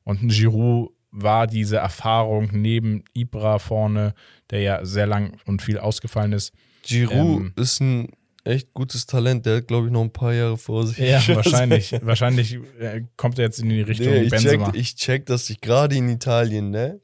Und 0.05 0.23
ein 0.23 0.29
Giroud 0.29 0.93
war 1.11 1.47
diese 1.47 1.79
Erfahrung 1.79 2.51
neben 2.53 3.05
Ibra 3.15 3.59
vorne, 3.59 4.15
der 4.51 4.61
ja 4.61 4.85
sehr 4.85 5.07
lang 5.07 5.39
und 5.47 5.63
viel 5.63 5.79
ausgefallen 5.79 6.33
ist. 6.33 6.53
Giroud 6.83 7.41
Ähm, 7.41 7.53
ist 7.57 7.81
ein 7.81 8.09
echt 8.45 8.73
gutes 8.75 9.07
Talent. 9.07 9.45
Der 9.47 9.59
hat, 9.59 9.69
glaube 9.69 9.87
ich, 9.87 9.93
noch 9.93 10.03
ein 10.03 10.13
paar 10.13 10.33
Jahre 10.35 10.57
vor 10.59 10.87
sich. 10.87 10.99
Ja, 10.99 11.21
wahrscheinlich. 11.35 11.93
wahrscheinlich 12.03 12.59
äh, 12.81 13.03
kommt 13.17 13.39
er 13.39 13.45
jetzt 13.47 13.59
in 13.61 13.69
die 13.69 13.83
Richtung 13.83 14.09
Nee, 14.09 14.23
ich, 14.23 14.31
Benzema. 14.31 14.67
check, 14.67 14.81
ich 14.81 14.95
check, 14.97 15.27
dass 15.27 15.47
sich 15.47 15.61
gerade 15.61 15.97
in 15.97 16.09
Italien, 16.09 16.71
ne? 16.71 17.01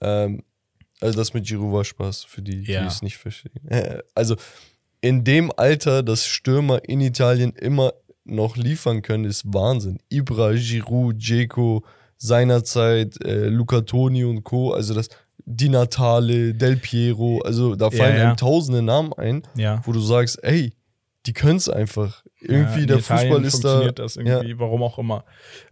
Ähm, 0.00 0.42
also 1.00 1.18
das 1.18 1.34
mit 1.34 1.46
Giroud 1.46 1.72
war 1.72 1.84
Spaß, 1.84 2.24
für 2.24 2.42
die, 2.42 2.62
die 2.62 2.72
Ja. 2.72 2.86
es 2.86 3.02
nicht 3.02 3.16
verstehen. 3.16 3.52
Äh, 3.68 3.98
Also 4.14 4.36
in 5.00 5.24
dem 5.24 5.52
Alter, 5.56 6.02
dass 6.02 6.26
Stürmer 6.26 6.80
in 6.88 7.00
Italien 7.00 7.52
immer 7.52 7.92
noch 8.24 8.56
liefern 8.56 9.02
können, 9.02 9.24
ist 9.24 9.44
Wahnsinn. 9.46 9.98
Ibra, 10.08 10.52
Giroud, 10.54 11.18
Dzeko, 11.18 11.84
seinerzeit 12.16 13.22
äh, 13.24 13.46
Luca 13.48 13.82
Toni 13.82 14.24
und 14.24 14.42
Co. 14.42 14.72
Also 14.72 14.94
das 14.94 15.08
Di 15.44 15.68
Natale, 15.68 16.54
Del 16.54 16.76
Piero, 16.76 17.40
also 17.44 17.76
da 17.76 17.88
Ja, 17.88 17.90
fallen 17.90 18.16
ja. 18.16 18.22
einem 18.28 18.36
tausende 18.36 18.82
Namen 18.82 19.12
ein, 19.12 19.42
ja. 19.56 19.80
wo 19.84 19.92
du 19.92 20.00
sagst, 20.00 20.42
ey, 20.42 20.72
die 21.26 21.32
können 21.32 21.56
es 21.56 21.68
einfach. 21.68 22.24
Irgendwie 22.40 22.80
ja, 22.80 22.86
der 22.86 22.98
Italien 22.98 23.32
Fußball 23.32 23.44
ist 23.44 23.64
da. 23.64 23.68
funktioniert 23.68 23.98
das 23.98 24.16
irgendwie, 24.16 24.58
warum 24.58 24.82
auch 24.82 24.98
immer. 24.98 25.24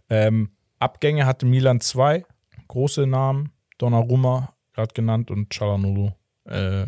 Ähm, 0.09 0.51
Abgänge 0.79 1.25
hatte 1.25 1.45
Milan 1.45 1.79
zwei 1.81 2.25
große 2.67 3.05
Namen, 3.07 3.51
Donnarumma, 3.77 4.53
gerade 4.73 4.93
genannt, 4.93 5.31
und 5.31 5.49
Chalanulu 5.49 6.11
äh, 6.45 6.85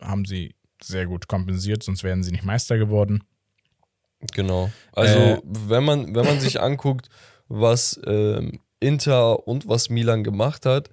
haben 0.00 0.24
sie 0.24 0.54
sehr 0.82 1.06
gut 1.06 1.28
kompensiert, 1.28 1.82
sonst 1.82 2.04
wären 2.04 2.22
sie 2.22 2.32
nicht 2.32 2.44
Meister 2.44 2.76
geworden. 2.78 3.24
Genau. 4.34 4.70
Also, 4.92 5.18
Äh, 5.18 5.42
wenn, 5.44 5.84
man, 5.84 6.14
wenn 6.14 6.24
man 6.24 6.40
sich 6.40 6.60
anguckt, 6.60 7.08
was 7.48 8.00
ähm, 8.06 8.60
Inter 8.80 9.46
und 9.46 9.68
was 9.68 9.88
Milan 9.88 10.24
gemacht 10.24 10.66
hat, 10.66 10.90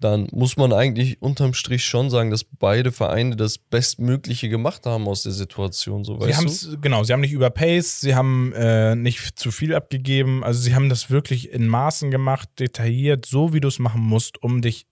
dann 0.00 0.28
muss 0.32 0.56
man 0.56 0.72
eigentlich 0.72 1.20
unterm 1.20 1.54
Strich 1.54 1.84
schon 1.84 2.10
sagen, 2.10 2.30
dass 2.30 2.44
beide 2.44 2.92
Vereine 2.92 3.36
das 3.36 3.58
Bestmögliche 3.58 4.48
gemacht 4.48 4.86
haben 4.86 5.08
aus 5.08 5.24
der 5.24 5.32
Situation. 5.32 6.04
So, 6.04 6.20
Sie 6.20 6.34
haben 6.34 6.46
es, 6.46 6.76
genau, 6.80 7.04
sie 7.04 7.12
haben 7.12 7.20
nicht 7.20 7.32
überpaced, 7.32 8.00
sie 8.00 8.14
haben 8.14 8.52
äh, 8.54 8.94
nicht 8.94 9.38
zu 9.38 9.50
viel 9.50 9.74
abgegeben, 9.74 10.44
also 10.44 10.60
sie 10.60 10.74
haben 10.74 10.88
das 10.88 11.10
wirklich 11.10 11.50
in 11.50 11.66
Maßen 11.66 12.10
gemacht, 12.10 12.48
detailliert, 12.58 13.26
so 13.26 13.52
wie 13.52 13.60
du 13.60 13.68
es 13.68 13.78
machen 13.78 14.00
musst, 14.00 14.42
um 14.42 14.62
dich 14.62 14.86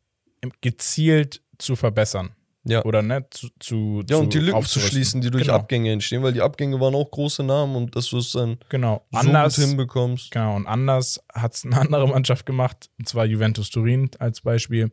gezielt 0.61 1.43
zu 1.59 1.77
verbessern. 1.77 2.31
Ja. 2.69 2.85
Oder 2.85 3.01
ne, 3.03 3.25
zu, 3.31 3.49
zu 3.61 4.03
Ja, 4.09 4.17
und 4.17 4.35
die 4.35 4.39
Lücken 4.41 4.63
zu 4.63 4.81
schließen, 4.81 5.21
die 5.21 5.31
durch 5.31 5.45
genau. 5.45 5.55
Abgänge 5.57 5.93
entstehen, 5.93 6.23
weil 6.23 6.33
die 6.33 6.41
Abgänge 6.43 6.81
waren 6.81 6.95
auch 6.97 7.11
große 7.11 7.45
Namen 7.45 7.77
und 7.77 7.95
dass 7.95 8.09
du 8.11 8.19
es 8.19 8.33
dann 8.33 8.59
Genau. 8.69 9.07
so 9.13 9.19
Anders, 9.19 9.57
hinbekommst. 9.57 10.31
genau, 10.33 10.57
und 10.57 10.67
anders 10.67 11.21
hat 11.33 11.55
es 11.55 11.65
eine 11.65 11.77
andere 11.81 12.09
Mannschaft 12.09 12.45
gemacht, 12.45 12.91
und 12.99 13.09
zwar 13.09 13.25
Juventus 13.25 13.71
Turin 13.71 14.11
als 14.19 14.41
Beispiel. 14.41 14.91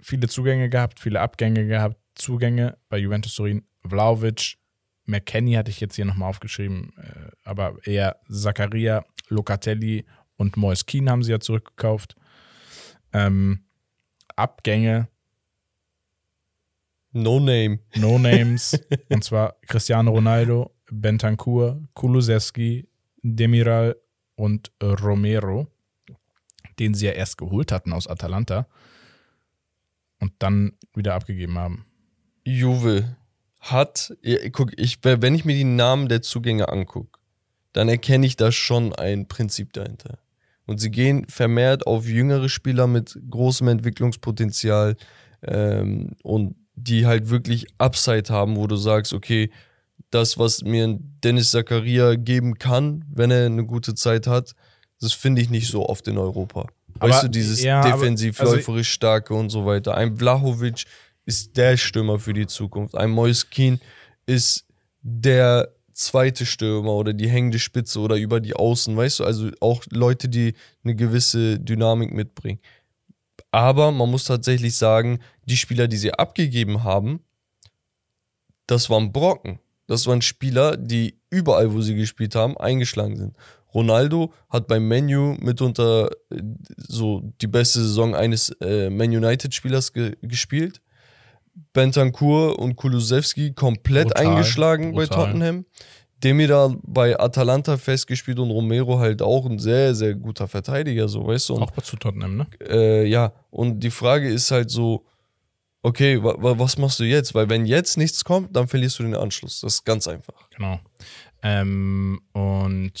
Viele 0.00 0.28
Zugänge 0.28 0.68
gehabt, 0.68 1.00
viele 1.00 1.20
Abgänge 1.20 1.66
gehabt, 1.66 1.96
Zugänge 2.14 2.76
bei 2.88 2.98
Juventus 2.98 3.34
Turin, 3.34 3.64
Vlaovic, 3.86 4.56
McKenny 5.06 5.54
hatte 5.54 5.70
ich 5.70 5.80
jetzt 5.80 5.96
hier 5.96 6.04
nochmal 6.04 6.28
aufgeschrieben, 6.28 6.92
äh, 6.98 7.30
aber 7.44 7.76
eher 7.84 8.16
Zakaria, 8.30 9.04
Locatelli 9.28 10.04
und 10.36 10.56
Moise 10.58 10.84
Keane 10.84 11.10
haben 11.10 11.22
sie 11.22 11.30
ja 11.32 11.40
zurückgekauft. 11.40 12.14
Ähm, 13.14 13.64
Abgänge, 14.36 15.08
No 17.22 17.40
Name. 17.40 17.80
No 17.96 18.18
Names, 18.18 18.78
und 19.08 19.24
zwar 19.24 19.56
Cristiano 19.66 20.10
Ronaldo, 20.10 20.74
Bentancur, 20.90 21.82
Kulusewski, 21.94 22.88
Demiral 23.22 23.96
und 24.36 24.72
Romero, 24.82 25.66
den 26.78 26.94
sie 26.94 27.06
ja 27.06 27.12
erst 27.12 27.38
geholt 27.38 27.72
hatten 27.72 27.92
aus 27.92 28.06
Atalanta 28.06 28.66
und 30.20 30.32
dann 30.38 30.72
wieder 30.94 31.14
abgegeben 31.14 31.58
haben. 31.58 31.86
Juve 32.44 33.16
hat, 33.60 34.16
guck, 34.52 34.72
ich, 34.78 34.98
wenn 35.02 35.34
ich 35.34 35.44
mir 35.44 35.54
die 35.54 35.64
Namen 35.64 36.08
der 36.08 36.22
Zugänge 36.22 36.68
angucke, 36.68 37.18
dann 37.72 37.88
erkenne 37.88 38.26
ich 38.26 38.36
da 38.36 38.52
schon 38.52 38.94
ein 38.94 39.28
Prinzip 39.28 39.72
dahinter. 39.72 40.18
Und 40.66 40.78
sie 40.78 40.90
gehen 40.90 41.26
vermehrt 41.28 41.86
auf 41.86 42.06
jüngere 42.06 42.48
Spieler 42.48 42.86
mit 42.86 43.18
großem 43.30 43.68
Entwicklungspotenzial 43.68 44.96
ähm, 45.42 46.16
und 46.22 46.56
die 46.82 47.06
halt 47.06 47.28
wirklich 47.30 47.66
Upside 47.78 48.32
haben, 48.32 48.56
wo 48.56 48.66
du 48.66 48.76
sagst, 48.76 49.12
okay, 49.12 49.50
das, 50.10 50.38
was 50.38 50.62
mir 50.62 50.98
Dennis 51.24 51.50
Zakaria 51.50 52.14
geben 52.14 52.58
kann, 52.58 53.04
wenn 53.12 53.30
er 53.30 53.46
eine 53.46 53.64
gute 53.66 53.94
Zeit 53.94 54.26
hat, 54.26 54.52
das 55.00 55.12
finde 55.12 55.42
ich 55.42 55.50
nicht 55.50 55.68
so 55.68 55.86
oft 55.86 56.06
in 56.08 56.18
Europa. 56.18 56.66
Weißt 57.00 57.18
Aber- 57.18 57.22
du, 57.22 57.30
dieses 57.30 57.62
ja, 57.62 57.80
aber- 57.80 57.92
defensiv, 57.92 58.40
also- 58.40 58.54
läuferisch 58.56 58.90
starke 58.90 59.34
und 59.34 59.50
so 59.50 59.66
weiter. 59.66 59.94
Ein 59.96 60.16
Vlahovic 60.16 60.84
ist 61.26 61.56
der 61.56 61.76
Stürmer 61.76 62.18
für 62.18 62.32
die 62.32 62.46
Zukunft. 62.46 62.94
Ein 62.96 63.10
Moiskin 63.10 63.80
ist 64.26 64.64
der 65.02 65.68
zweite 65.92 66.46
Stürmer 66.46 66.92
oder 66.92 67.12
die 67.12 67.28
hängende 67.28 67.58
Spitze 67.58 68.00
oder 68.00 68.16
über 68.16 68.40
die 68.40 68.54
Außen, 68.54 68.96
weißt 68.96 69.20
du, 69.20 69.24
also 69.24 69.50
auch 69.60 69.84
Leute, 69.90 70.28
die 70.28 70.54
eine 70.84 70.94
gewisse 70.94 71.58
Dynamik 71.58 72.12
mitbringen. 72.14 72.60
Aber 73.50 73.90
man 73.92 74.10
muss 74.10 74.24
tatsächlich 74.24 74.76
sagen, 74.76 75.18
die 75.48 75.56
Spieler, 75.56 75.88
die 75.88 75.96
sie 75.96 76.12
abgegeben 76.12 76.84
haben, 76.84 77.20
das 78.66 78.90
waren 78.90 79.12
Brocken. 79.12 79.58
Das 79.86 80.06
waren 80.06 80.20
Spieler, 80.20 80.76
die 80.76 81.18
überall, 81.30 81.72
wo 81.72 81.80
sie 81.80 81.94
gespielt 81.94 82.34
haben, 82.34 82.56
eingeschlagen 82.58 83.16
sind. 83.16 83.36
Ronaldo 83.74 84.32
hat 84.50 84.66
beim 84.66 84.86
Menu 84.86 85.36
mitunter 85.40 86.10
äh, 86.30 86.42
so 86.76 87.22
die 87.40 87.46
beste 87.46 87.80
Saison 87.80 88.14
eines 88.14 88.50
äh, 88.60 88.90
Man 88.90 89.10
United-Spielers 89.10 89.92
ge 89.92 90.16
gespielt. 90.22 90.80
Bentancur 91.72 92.58
und 92.58 92.76
Kulusewski 92.76 93.52
komplett 93.52 94.08
Brutal, 94.08 94.26
eingeschlagen 94.26 94.94
bei 94.94 95.06
brutal. 95.06 95.26
Tottenham. 95.26 95.64
Demir 96.22 96.76
bei 96.82 97.18
Atalanta 97.18 97.76
festgespielt 97.76 98.38
und 98.38 98.50
Romero 98.50 98.98
halt 98.98 99.22
auch 99.22 99.46
ein 99.46 99.58
sehr, 99.58 99.94
sehr 99.94 100.14
guter 100.14 100.48
Verteidiger, 100.48 101.08
so 101.08 101.26
weißt 101.26 101.48
du. 101.48 101.54
Und 101.54 101.62
Auch 101.62 101.82
zu 101.82 101.96
Tottenham, 101.96 102.36
ne? 102.36 102.46
äh, 102.68 103.06
ja, 103.06 103.32
und 103.50 103.80
die 103.80 103.90
Frage 103.90 104.28
ist 104.28 104.50
halt 104.50 104.70
so, 104.70 105.04
okay, 105.88 106.22
wa 106.22 106.34
wa 106.38 106.58
was 106.58 106.78
machst 106.78 107.00
du 107.00 107.04
jetzt? 107.04 107.34
Weil 107.34 107.48
wenn 107.50 107.66
jetzt 107.66 107.96
nichts 107.96 108.24
kommt, 108.24 108.54
dann 108.54 108.68
verlierst 108.68 108.98
du 108.98 109.02
den 109.02 109.14
Anschluss. 109.14 109.60
Das 109.60 109.74
ist 109.74 109.84
ganz 109.84 110.06
einfach. 110.06 110.48
Genau. 110.50 110.80
Ähm, 111.42 112.20
und 112.32 112.92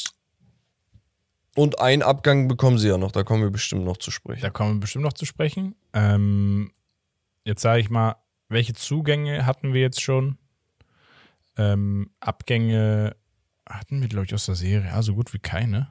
Und 1.54 1.80
einen 1.80 2.02
Abgang 2.02 2.46
bekommen 2.48 2.78
sie 2.78 2.88
ja 2.88 2.98
noch, 2.98 3.12
da 3.12 3.24
kommen 3.24 3.42
wir 3.42 3.50
bestimmt 3.50 3.84
noch 3.84 3.96
zu 3.96 4.10
sprechen. 4.10 4.42
da 4.42 4.50
kommen 4.50 4.76
wir 4.76 4.80
bestimmt 4.80 5.04
noch 5.04 5.12
zu 5.12 5.24
sprechen. 5.26 5.74
Ähm, 5.92 6.72
jetzt 7.44 7.62
sage 7.62 7.80
ich 7.80 7.90
mal, 7.90 8.16
welche 8.48 8.74
Zugänge 8.74 9.44
hatten 9.44 9.74
wir 9.74 9.80
jetzt 9.80 10.00
schon? 10.00 10.38
Ähm, 11.56 12.10
Abgänge 12.20 13.16
hatten 13.68 14.00
wir, 14.00 14.08
glaube 14.08 14.26
ich, 14.26 14.34
aus 14.34 14.46
der 14.46 14.54
Serie. 14.54 14.92
Also 14.92 15.14
gut 15.14 15.34
wie 15.34 15.40
keine. 15.40 15.90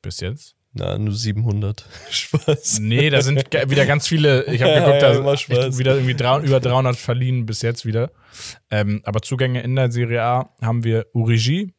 Bis 0.00 0.20
jetzt. 0.20 0.56
Na, 0.74 0.96
nur 0.96 1.14
700. 1.14 1.84
Spaß. 2.10 2.78
Nee, 2.80 3.10
da 3.10 3.20
sind 3.20 3.52
wieder 3.68 3.84
ganz 3.84 4.08
viele. 4.08 4.44
Ich 4.46 4.62
habe 4.62 4.74
geguckt, 4.80 5.02
da 5.02 5.36
sind 5.36 5.78
wieder 5.78 5.94
irgendwie 5.94 6.14
drei, 6.14 6.40
über 6.40 6.60
300 6.60 6.96
verliehen 6.96 7.44
bis 7.44 7.62
jetzt 7.62 7.84
wieder. 7.84 8.10
Ähm, 8.70 9.02
aber 9.04 9.20
Zugänge 9.20 9.62
in 9.62 9.76
der 9.76 9.92
Serie 9.92 10.22
A 10.22 10.54
haben 10.62 10.82
wir 10.84 11.06
Urigi, 11.12 11.74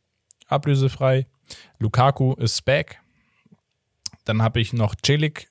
ablösefrei. 0.47 1.25
Lukaku 1.79 2.33
ist 2.35 2.63
back. 2.65 2.99
Dann 4.25 4.41
habe 4.41 4.61
ich 4.61 4.73
noch 4.73 4.95
Celik, 5.03 5.49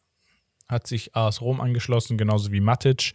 hat 0.69 0.87
sich 0.87 1.15
AS 1.15 1.41
Rom 1.41 1.61
angeschlossen, 1.61 2.17
genauso 2.17 2.53
wie 2.53 2.61
Matic. 2.61 3.13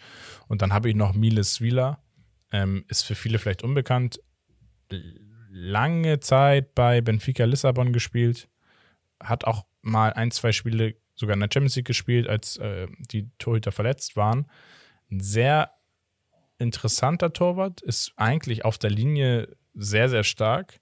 Und 0.48 0.62
dann 0.62 0.74
habe 0.74 0.90
ich 0.90 0.96
noch 0.96 1.14
Miles 1.14 1.62
Vila, 1.62 2.04
ähm, 2.52 2.84
ist 2.90 3.04
für 3.04 3.16
viele 3.16 3.40
vielleicht 3.40 3.64
unbekannt. 3.64 4.20
Lange 5.50 6.20
Zeit 6.20 6.76
bei 6.76 7.02
Benfica 7.02 7.46
Lissabon 7.46 7.94
gespielt, 7.94 8.50
hat 9.22 9.46
auch 9.46 9.66
mal 9.82 10.14
ein, 10.14 10.32
zwei 10.32 10.52
Spiele 10.52 10.96
sogar 11.16 11.34
in 11.34 11.40
der 11.40 11.50
Champions 11.52 11.76
League 11.76 11.88
gespielt, 11.88 12.28
als 12.28 12.58
äh, 12.58 12.88
die 13.12 13.30
Torhüter 13.40 13.72
verletzt 13.72 14.16
waren. 14.16 14.50
Ein 15.10 15.20
sehr 15.20 15.72
interessanter 16.60 17.34
Torwart, 17.34 17.82
ist 17.82 18.14
eigentlich 18.16 18.66
auf 18.66 18.78
der 18.78 18.90
Linie 18.90 19.56
sehr, 19.74 20.10
sehr 20.10 20.24
stark, 20.24 20.80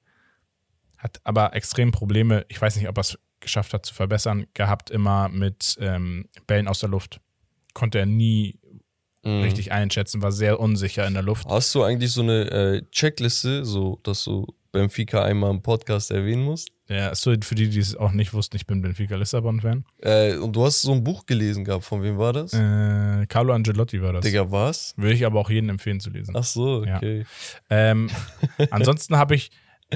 hat 0.98 1.20
aber 1.24 1.54
extrem 1.54 1.92
Probleme, 1.92 2.46
ich 2.48 2.62
weiß 2.62 2.76
nicht, 2.78 2.88
ob 2.88 2.98
er 2.98 3.02
es 3.02 3.20
geschafft 3.40 3.74
hat 3.74 3.86
zu 3.86 3.94
verbessern, 3.94 4.48
gehabt 4.54 4.90
immer 4.90 5.30
mit 5.30 5.78
ähm, 5.80 6.30
Bällen 6.48 6.68
aus 6.68 6.80
der 6.80 6.90
Luft. 6.90 7.20
Konnte 7.74 8.00
er 8.00 8.06
nie 8.06 8.60
Mhm. 9.26 9.42
richtig 9.42 9.72
einschätzen, 9.72 10.22
war 10.22 10.32
sehr 10.32 10.60
unsicher 10.60 11.08
in 11.08 11.16
der 11.16 11.24
Luft. 11.24 11.48
Hast 11.50 11.74
du 11.74 11.82
eigentlich 11.84 12.12
so 12.12 12.22
eine 12.22 12.52
äh, 12.52 12.82
Checkliste, 12.92 13.66
so 13.66 14.00
dass 14.04 14.24
du 14.24 14.46
Benfica 14.76 15.24
einmal 15.24 15.52
im 15.52 15.62
Podcast 15.62 16.12
erwähnen 16.12 16.44
musst? 16.44 16.70
Ja, 16.88 17.16
so 17.16 17.34
für 17.42 17.56
die, 17.56 17.70
die 17.70 17.80
es 17.80 17.96
auch 17.96 18.12
nicht 18.12 18.34
wussten, 18.34 18.58
ich 18.58 18.68
bin 18.68 18.82
Benfica 18.82 19.16
Lissabon-Fan. 19.16 19.86
Äh, 20.02 20.36
und 20.36 20.56
du 20.56 20.66
hast 20.66 20.82
so 20.84 20.92
ein 20.94 21.04
Buch 21.04 21.26
gelesen 21.26 21.64
gehabt, 21.64 21.86
von 21.86 22.04
wem 22.04 22.18
war 22.18 22.34
das? 22.34 22.54
Äh, 22.54 23.26
Carlo 23.28 23.54
Angelotti 23.54 24.02
war 24.02 24.14
das. 24.14 24.24
Digga, 24.26 24.52
was? 24.52 24.94
Würde 24.98 25.14
ich 25.16 25.26
aber 25.26 25.40
auch 25.40 25.50
jedem 25.50 25.70
empfehlen 25.70 26.00
zu 26.00 26.10
lesen. 26.12 26.36
Ach 26.38 26.44
so, 26.44 26.84
Ja. 26.86 26.98
okay. 26.98 27.26
Ähm, 27.70 28.10
ansonsten 28.70 29.18
habe 29.18 29.34
ich 29.36 29.50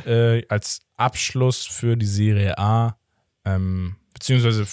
äh, 0.05 0.43
als 0.47 0.79
Abschluss 0.95 1.65
für 1.65 1.95
die 1.97 2.05
Serie 2.07 2.57
A, 2.57 2.97
ähm, 3.45 3.97
beziehungsweise 4.13 4.65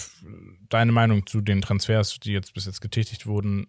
deine 0.69 0.92
Meinung 0.92 1.27
zu 1.27 1.40
den 1.40 1.61
Transfers, 1.61 2.19
die 2.21 2.33
jetzt 2.33 2.55
bis 2.55 2.66
jetzt 2.66 2.81
getätigt 2.81 3.27
wurden. 3.27 3.66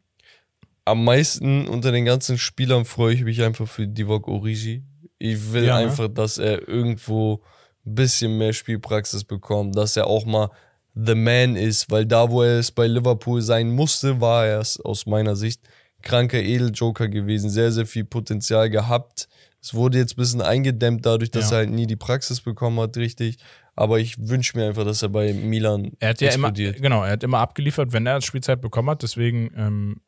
Am 0.86 1.04
meisten 1.04 1.68
unter 1.68 1.92
den 1.92 2.06
ganzen 2.06 2.38
Spielern 2.38 2.86
freue 2.86 3.14
ich 3.14 3.24
mich 3.24 3.44
einfach 3.44 3.68
für 3.68 3.88
Divock 3.88 4.30
Origi. 4.30 4.84
Ich 5.20 5.52
will 5.54 5.66
Ja, 5.66 5.80
ne? 5.80 5.86
einfach, 5.88 6.08
dass 6.10 6.38
er 6.38 6.68
irgendwo 6.68 7.42
ein 7.86 7.96
bisschen 7.96 8.38
mehr 8.38 8.54
Spielpraxis 8.54 9.24
bekommt, 9.24 9.76
dass 9.78 9.96
er 9.98 10.08
auch 10.08 10.26
mal 10.26 10.50
the 10.94 11.16
man 11.16 11.56
ist, 11.56 11.90
weil 11.92 12.06
da, 12.06 12.30
wo 12.30 12.42
er 12.44 12.60
es 12.60 12.72
bei 12.72 12.88
Liverpool 12.88 13.42
sein 13.42 13.70
musste, 13.72 14.20
war 14.20 14.46
er 14.46 14.60
es 14.60 14.80
aus 14.80 15.06
meiner 15.06 15.36
Sicht 15.36 15.62
kranker 16.02 16.40
Edeljoker 16.40 17.08
gewesen, 17.08 17.50
sehr, 17.50 17.72
sehr 17.72 17.86
viel 17.86 18.04
Potenzial 18.06 18.70
gehabt. 18.70 19.28
Es 19.62 19.74
wurde 19.74 19.98
jetzt 19.98 20.14
ein 20.14 20.18
bisschen 20.18 20.42
eingedämmt 20.42 21.06
dadurch, 21.06 21.32
dass 21.32 21.50
Ja. 21.52 21.58
er 21.58 21.60
halt 21.60 21.72
nie 21.72 21.88
die 21.88 21.96
Praxis 21.96 22.42
bekommen 22.42 22.80
hat, 22.80 22.96
richtig. 22.98 23.38
Aber 23.76 24.00
ich 24.00 24.16
wünsche 24.18 24.58
mir 24.58 24.68
einfach, 24.68 24.86
dass 24.86 25.02
er 25.04 25.10
bei 25.10 25.34
Milan 25.34 25.92
Er 26.00 26.10
hat 26.10 26.22
ja 26.22 26.32
immer, 26.32 26.52
genau, 26.52 27.04
er 27.04 27.12
hat 27.12 27.24
immer 27.24 27.40
abgeliefert, 27.40 27.94
wenn 27.94 28.06
er 28.08 28.22
Spielzeit 28.22 28.62
bekommen 28.62 28.90
hat. 28.90 29.04
Deswegen 29.04 29.52
ähm, 29.56 30.02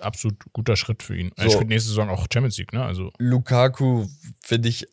absolut 0.00 0.36
guter 0.52 0.76
Schritt 0.76 1.02
für 1.02 1.16
ihn. 1.16 1.30
Er 1.36 1.44
So. 1.44 1.54
spielt 1.56 1.68
nächste 1.68 1.88
Saison 1.90 2.08
auch 2.08 2.26
Champions 2.32 2.58
League, 2.58 2.72
ne? 2.72 2.84
Also 2.84 3.10
Lukaku 3.18 4.06
finde 4.42 4.68
ich 4.68 4.86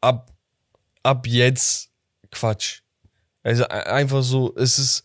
ab, 0.00 0.32
ab 1.02 1.26
jetzt 1.26 1.90
Quatsch. 2.30 2.80
Also 3.42 3.66
einfach 3.68 4.22
so, 4.22 4.54
es 4.56 4.78
ist, 4.78 5.04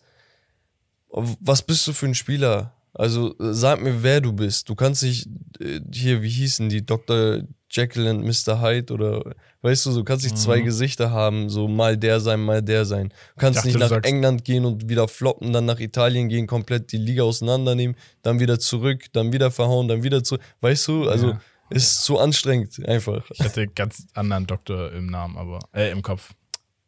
was 1.09 1.61
bist 1.61 1.87
du 1.87 1.93
für 1.93 2.07
ein 2.07 2.15
Spieler? 2.15 2.73
Also 2.93 3.35
sag 3.39 3.81
mir, 3.81 4.03
wer 4.03 4.21
du 4.21 4.33
bist. 4.33 4.69
Du 4.69 4.75
kannst 4.75 5.03
nicht, 5.03 5.27
äh, 5.59 5.81
hier, 5.93 6.21
wie 6.21 6.29
hießen 6.29 6.69
die, 6.69 6.85
Dr. 6.85 7.41
Jekyll 7.75 8.07
und 8.07 8.23
Mr. 8.23 8.61
Hyde 8.61 8.93
oder, 8.93 9.33
weißt 9.61 9.85
du, 9.87 9.93
du 9.93 10.03
kannst 10.03 10.23
nicht 10.23 10.37
zwei 10.37 10.61
Gesichter 10.61 11.11
haben, 11.11 11.49
so 11.49 11.67
mal 11.67 11.97
der 11.97 12.19
sein, 12.19 12.39
mal 12.41 12.61
der 12.61 12.85
sein. 12.85 13.09
Du 13.09 13.15
kannst 13.41 13.57
dachte, 13.59 13.67
nicht 13.67 13.79
nach 13.79 14.03
England 14.03 14.45
gehen 14.45 14.63
und 14.65 14.87
wieder 14.87 15.07
floppen, 15.07 15.51
dann 15.51 15.65
nach 15.65 15.79
Italien 15.79 16.29
gehen, 16.29 16.47
komplett 16.47 16.91
die 16.91 16.97
Liga 16.97 17.23
auseinandernehmen, 17.23 17.95
dann 18.21 18.39
wieder 18.39 18.59
zurück, 18.59 19.05
dann 19.13 19.33
wieder 19.33 19.51
verhauen, 19.51 19.87
dann 19.87 20.03
wieder 20.03 20.23
zurück. 20.23 20.41
Weißt 20.61 20.87
du, 20.87 21.09
also 21.09 21.31
Ja. 21.31 21.41
ist 21.69 22.03
zu 22.03 22.17
anstrengend 22.19 22.79
einfach. 22.87 23.29
ich 23.31 23.41
hatte 23.41 23.67
ganz 23.67 24.07
anderen 24.13 24.47
Doktor 24.47 24.91
im 24.93 25.07
Namen, 25.07 25.35
aber 25.37 25.59
äh, 25.73 25.91
im 25.91 26.01
Kopf. 26.01 26.33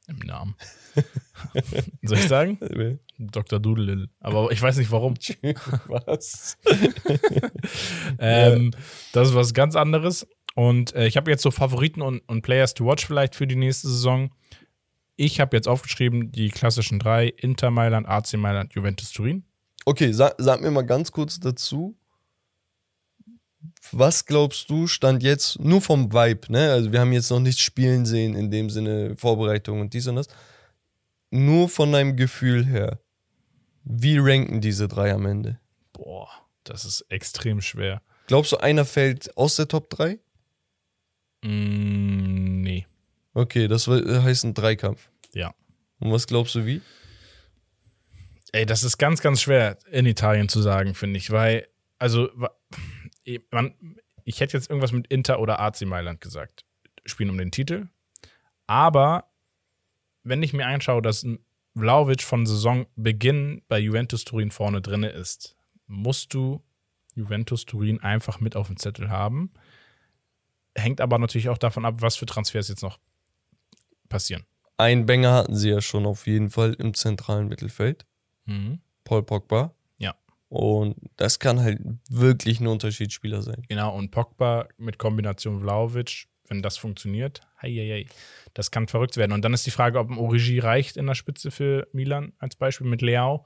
Im 0.09 0.19
Namen. 0.19 0.55
Soll 2.01 2.17
ich 2.17 2.27
sagen? 2.29 2.57
Dr. 3.19 3.59
Doodle. 3.59 4.07
Aber 4.21 4.51
ich 4.51 4.61
weiß 4.61 4.77
nicht 4.77 4.89
warum. 4.89 5.15
Was? 5.87 6.57
Ähm, 8.19 8.71
Das 9.11 9.29
ist 9.29 9.35
was 9.35 9.53
ganz 9.53 9.75
anderes. 9.75 10.25
Und 10.57 10.95
äh, 10.95 11.05
ich 11.05 11.17
habe 11.17 11.29
jetzt 11.29 11.43
so 11.43 11.51
Favoriten 11.51 12.01
und, 12.01 12.21
und 12.21 12.41
Players 12.41 12.73
to 12.73 12.83
watch 12.83 13.05
vielleicht 13.05 13.35
für 13.35 13.45
die 13.45 13.55
nächste 13.55 13.89
Saison. 13.89 14.31
Ich 15.15 15.39
habe 15.39 15.55
jetzt 15.55 15.67
aufgeschrieben 15.67 16.31
die 16.31 16.49
klassischen 16.49 16.97
drei: 16.97 17.27
Inter 17.27 17.69
Mailand, 17.69 18.07
AC 18.07 18.33
Mailand, 18.37 18.73
Juventus 18.73 19.11
Turin. 19.11 19.43
Okay, 19.85 20.11
sag, 20.11 20.33
sag 20.39 20.61
mir 20.61 20.71
mal 20.71 20.81
ganz 20.81 21.11
kurz 21.11 21.39
dazu. 21.39 21.95
Was 23.91 24.25
glaubst 24.25 24.71
du, 24.71 24.87
stand 24.87 25.21
jetzt 25.21 25.59
nur 25.59 25.79
vom 25.79 26.11
Vibe, 26.11 26.51
ne? 26.51 26.71
Also, 26.71 26.91
wir 26.91 27.01
haben 27.01 27.13
jetzt 27.13 27.29
noch 27.29 27.39
nicht 27.39 27.59
spielen 27.59 28.07
sehen, 28.07 28.33
in 28.33 28.49
dem 28.49 28.71
Sinne 28.71 29.15
Vorbereitung 29.15 29.79
und 29.79 29.93
dies 29.93 30.07
und 30.07 30.15
das. 30.15 30.27
Nur 31.29 31.69
von 31.69 31.91
deinem 31.91 32.15
Gefühl 32.15 32.65
her. 32.65 32.99
Wie 33.83 34.17
ranken 34.17 34.59
diese 34.59 34.87
drei 34.87 35.13
am 35.13 35.27
Ende? 35.27 35.59
Boah, 35.93 36.29
das 36.63 36.83
ist 36.83 37.01
extrem 37.09 37.61
schwer. 37.61 38.01
Glaubst 38.25 38.53
du, 38.53 38.57
einer 38.57 38.85
fällt 38.85 39.37
aus 39.37 39.55
der 39.55 39.67
Top 39.67 39.91
3? 39.91 40.17
Mm, 41.43 42.61
nee. 42.61 42.85
Okay, 43.33 43.67
das 43.67 43.87
wei- 43.87 44.21
heißt 44.21 44.45
ein 44.45 44.53
Dreikampf. 44.53 45.11
Ja. 45.33 45.53
Und 45.99 46.11
was 46.11 46.27
glaubst 46.27 46.55
du, 46.55 46.65
wie? 46.65 46.81
Ey, 48.51 48.65
das 48.65 48.83
ist 48.83 48.97
ganz, 48.97 49.21
ganz 49.21 49.41
schwer 49.41 49.77
in 49.91 50.05
Italien 50.05 50.49
zu 50.49 50.61
sagen, 50.61 50.93
finde 50.95 51.17
ich, 51.19 51.31
weil, 51.31 51.67
also, 51.99 52.29
eh, 53.25 53.39
man, 53.51 53.73
ich 54.23 54.39
hätte 54.39 54.57
jetzt 54.57 54.69
irgendwas 54.69 54.91
mit 54.91 55.07
Inter 55.07 55.39
oder 55.39 55.59
AC 55.59 55.81
Mailand 55.81 56.21
gesagt. 56.21 56.65
Spielen 57.05 57.29
um 57.29 57.37
den 57.37 57.51
Titel. 57.51 57.87
Aber 58.65 59.31
wenn 60.23 60.43
ich 60.43 60.53
mir 60.53 60.65
anschaue, 60.67 61.01
dass 61.01 61.25
Vlaovic 61.77 62.23
von 62.23 62.45
Saisonbeginn 62.45 63.61
bei 63.67 63.79
Juventus 63.79 64.25
Turin 64.25 64.51
vorne 64.51 64.81
drin 64.81 65.03
ist, 65.03 65.55
musst 65.85 66.33
du 66.33 66.63
Juventus 67.15 67.65
Turin 67.65 68.01
einfach 68.01 68.39
mit 68.41 68.55
auf 68.55 68.67
dem 68.67 68.77
Zettel 68.77 69.09
haben. 69.09 69.51
Hängt 70.77 71.01
aber 71.01 71.17
natürlich 71.17 71.49
auch 71.49 71.57
davon 71.57 71.85
ab, 71.85 71.95
was 71.99 72.15
für 72.15 72.25
Transfers 72.25 72.67
jetzt 72.69 72.83
noch 72.83 72.99
passieren. 74.09 74.45
Ein 74.77 75.05
Banger 75.07 75.33
hatten 75.33 75.55
sie 75.55 75.69
ja 75.69 75.81
schon 75.81 76.05
auf 76.05 76.27
jeden 76.27 76.49
Fall 76.49 76.73
im 76.73 76.93
zentralen 76.93 77.47
Mittelfeld. 77.47 78.05
Mhm. 78.45 78.79
Paul 79.03 79.23
Pogba. 79.23 79.73
Ja. 79.97 80.15
Und 80.49 80.95
das 81.15 81.39
kann 81.39 81.59
halt 81.59 81.79
wirklich 82.09 82.59
ein 82.59 82.67
Unterschiedsspieler 82.67 83.41
sein. 83.41 83.63
Genau, 83.67 83.95
und 83.95 84.11
Pogba 84.11 84.67
mit 84.77 84.99
Kombination 84.99 85.59
Vlaovic, 85.59 86.27
wenn 86.47 86.61
das 86.61 86.77
funktioniert, 86.77 87.41
hei, 87.61 87.69
hei, 87.69 87.89
hei, 87.89 88.05
das 88.53 88.69
kann 88.69 88.87
verrückt 88.87 89.17
werden. 89.17 89.31
Und 89.31 89.43
dann 89.43 89.53
ist 89.53 89.65
die 89.65 89.71
Frage, 89.71 89.99
ob 89.99 90.09
ein 90.09 90.17
Origi 90.17 90.59
reicht 90.59 90.95
in 90.95 91.07
der 91.07 91.15
Spitze 91.15 91.51
für 91.51 91.87
Milan 91.91 92.33
als 92.37 92.55
Beispiel 92.55 92.87
mit 92.87 93.01
Leao 93.01 93.45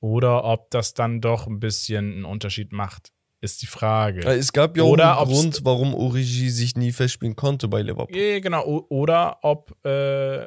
oder 0.00 0.44
ob 0.44 0.70
das 0.70 0.94
dann 0.94 1.20
doch 1.20 1.46
ein 1.46 1.60
bisschen 1.60 2.12
einen 2.12 2.24
Unterschied 2.24 2.72
macht, 2.72 3.12
ist 3.40 3.62
die 3.62 3.66
Frage. 3.66 4.22
Weil 4.24 4.38
Es 4.38 4.52
gab 4.52 4.76
ja 4.76 4.82
auch 4.82 4.88
Oder 4.90 5.18
einen 5.18 5.28
ob's- 5.30 5.40
Grund, 5.40 5.60
warum 5.64 5.94
Origi 5.94 6.50
sich 6.50 6.76
nie 6.76 6.92
festspielen 6.92 7.36
konnte 7.36 7.68
bei 7.68 7.82
Liverpool. 7.82 8.40
Genau. 8.40 8.64
Oder 8.88 9.38
ob 9.42 9.82
äh, 9.84 10.46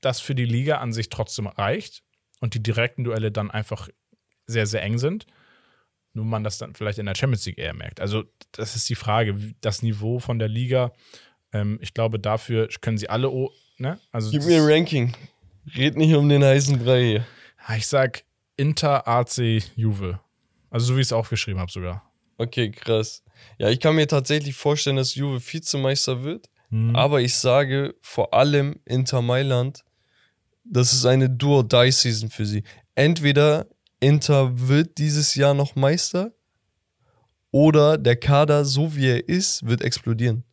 das 0.00 0.20
für 0.20 0.34
die 0.34 0.44
Liga 0.44 0.78
an 0.78 0.92
sich 0.92 1.08
trotzdem 1.08 1.46
reicht 1.46 2.02
und 2.40 2.54
die 2.54 2.62
direkten 2.62 3.04
Duelle 3.04 3.30
dann 3.32 3.50
einfach 3.50 3.88
sehr, 4.46 4.66
sehr 4.66 4.82
eng 4.82 4.98
sind. 4.98 5.26
Nur 6.12 6.24
man 6.24 6.44
das 6.44 6.58
dann 6.58 6.74
vielleicht 6.74 6.98
in 6.98 7.06
der 7.06 7.14
Champions 7.14 7.44
League 7.46 7.58
eher 7.58 7.74
merkt. 7.74 8.00
Also, 8.00 8.24
das 8.52 8.74
ist 8.74 8.88
die 8.88 8.94
Frage. 8.94 9.54
Das 9.60 9.82
Niveau 9.82 10.18
von 10.18 10.38
der 10.38 10.48
Liga, 10.48 10.92
ähm, 11.52 11.78
ich 11.82 11.92
glaube, 11.94 12.18
dafür 12.18 12.68
können 12.80 12.96
sie 12.98 13.08
alle. 13.10 13.30
Ne? 13.78 14.00
also 14.12 14.30
Gib 14.30 14.44
mir 14.44 14.56
ein 14.62 14.66
Ranking. 14.68 15.14
Red 15.76 15.96
nicht 15.96 16.14
um 16.14 16.28
den 16.28 16.42
heißen 16.42 16.78
Brei 16.82 17.04
hier. 17.04 17.26
Ich 17.76 17.86
sag 17.86 18.22
Inter, 18.56 19.06
AC, 19.06 19.62
Juve. 19.74 20.20
Also, 20.70 20.86
so 20.86 20.96
wie 20.96 21.00
ich 21.00 21.08
es 21.08 21.12
aufgeschrieben 21.12 21.60
habe 21.60 21.70
sogar. 21.70 22.10
Okay, 22.38 22.70
krass. 22.70 23.22
Ja, 23.58 23.70
ich 23.70 23.80
kann 23.80 23.94
mir 23.94 24.06
tatsächlich 24.06 24.54
vorstellen, 24.54 24.96
dass 24.96 25.14
Juve 25.14 25.40
Vizemeister 25.40 26.22
wird. 26.22 26.48
Mhm. 26.70 26.94
Aber 26.94 27.20
ich 27.20 27.34
sage 27.34 27.94
vor 28.02 28.34
allem 28.34 28.80
Inter 28.84 29.22
Mailand, 29.22 29.84
das 30.64 30.92
ist 30.92 31.06
eine 31.06 31.30
Do-or-Die-Season 31.30 32.30
für 32.30 32.44
sie. 32.44 32.64
Entweder 32.94 33.68
Inter 34.00 34.68
wird 34.68 34.98
dieses 34.98 35.34
Jahr 35.34 35.54
noch 35.54 35.76
Meister 35.76 36.32
oder 37.50 37.96
der 37.96 38.16
Kader, 38.16 38.64
so 38.64 38.96
wie 38.96 39.06
er 39.06 39.28
ist, 39.28 39.66
wird 39.66 39.82
explodieren. 39.82 40.44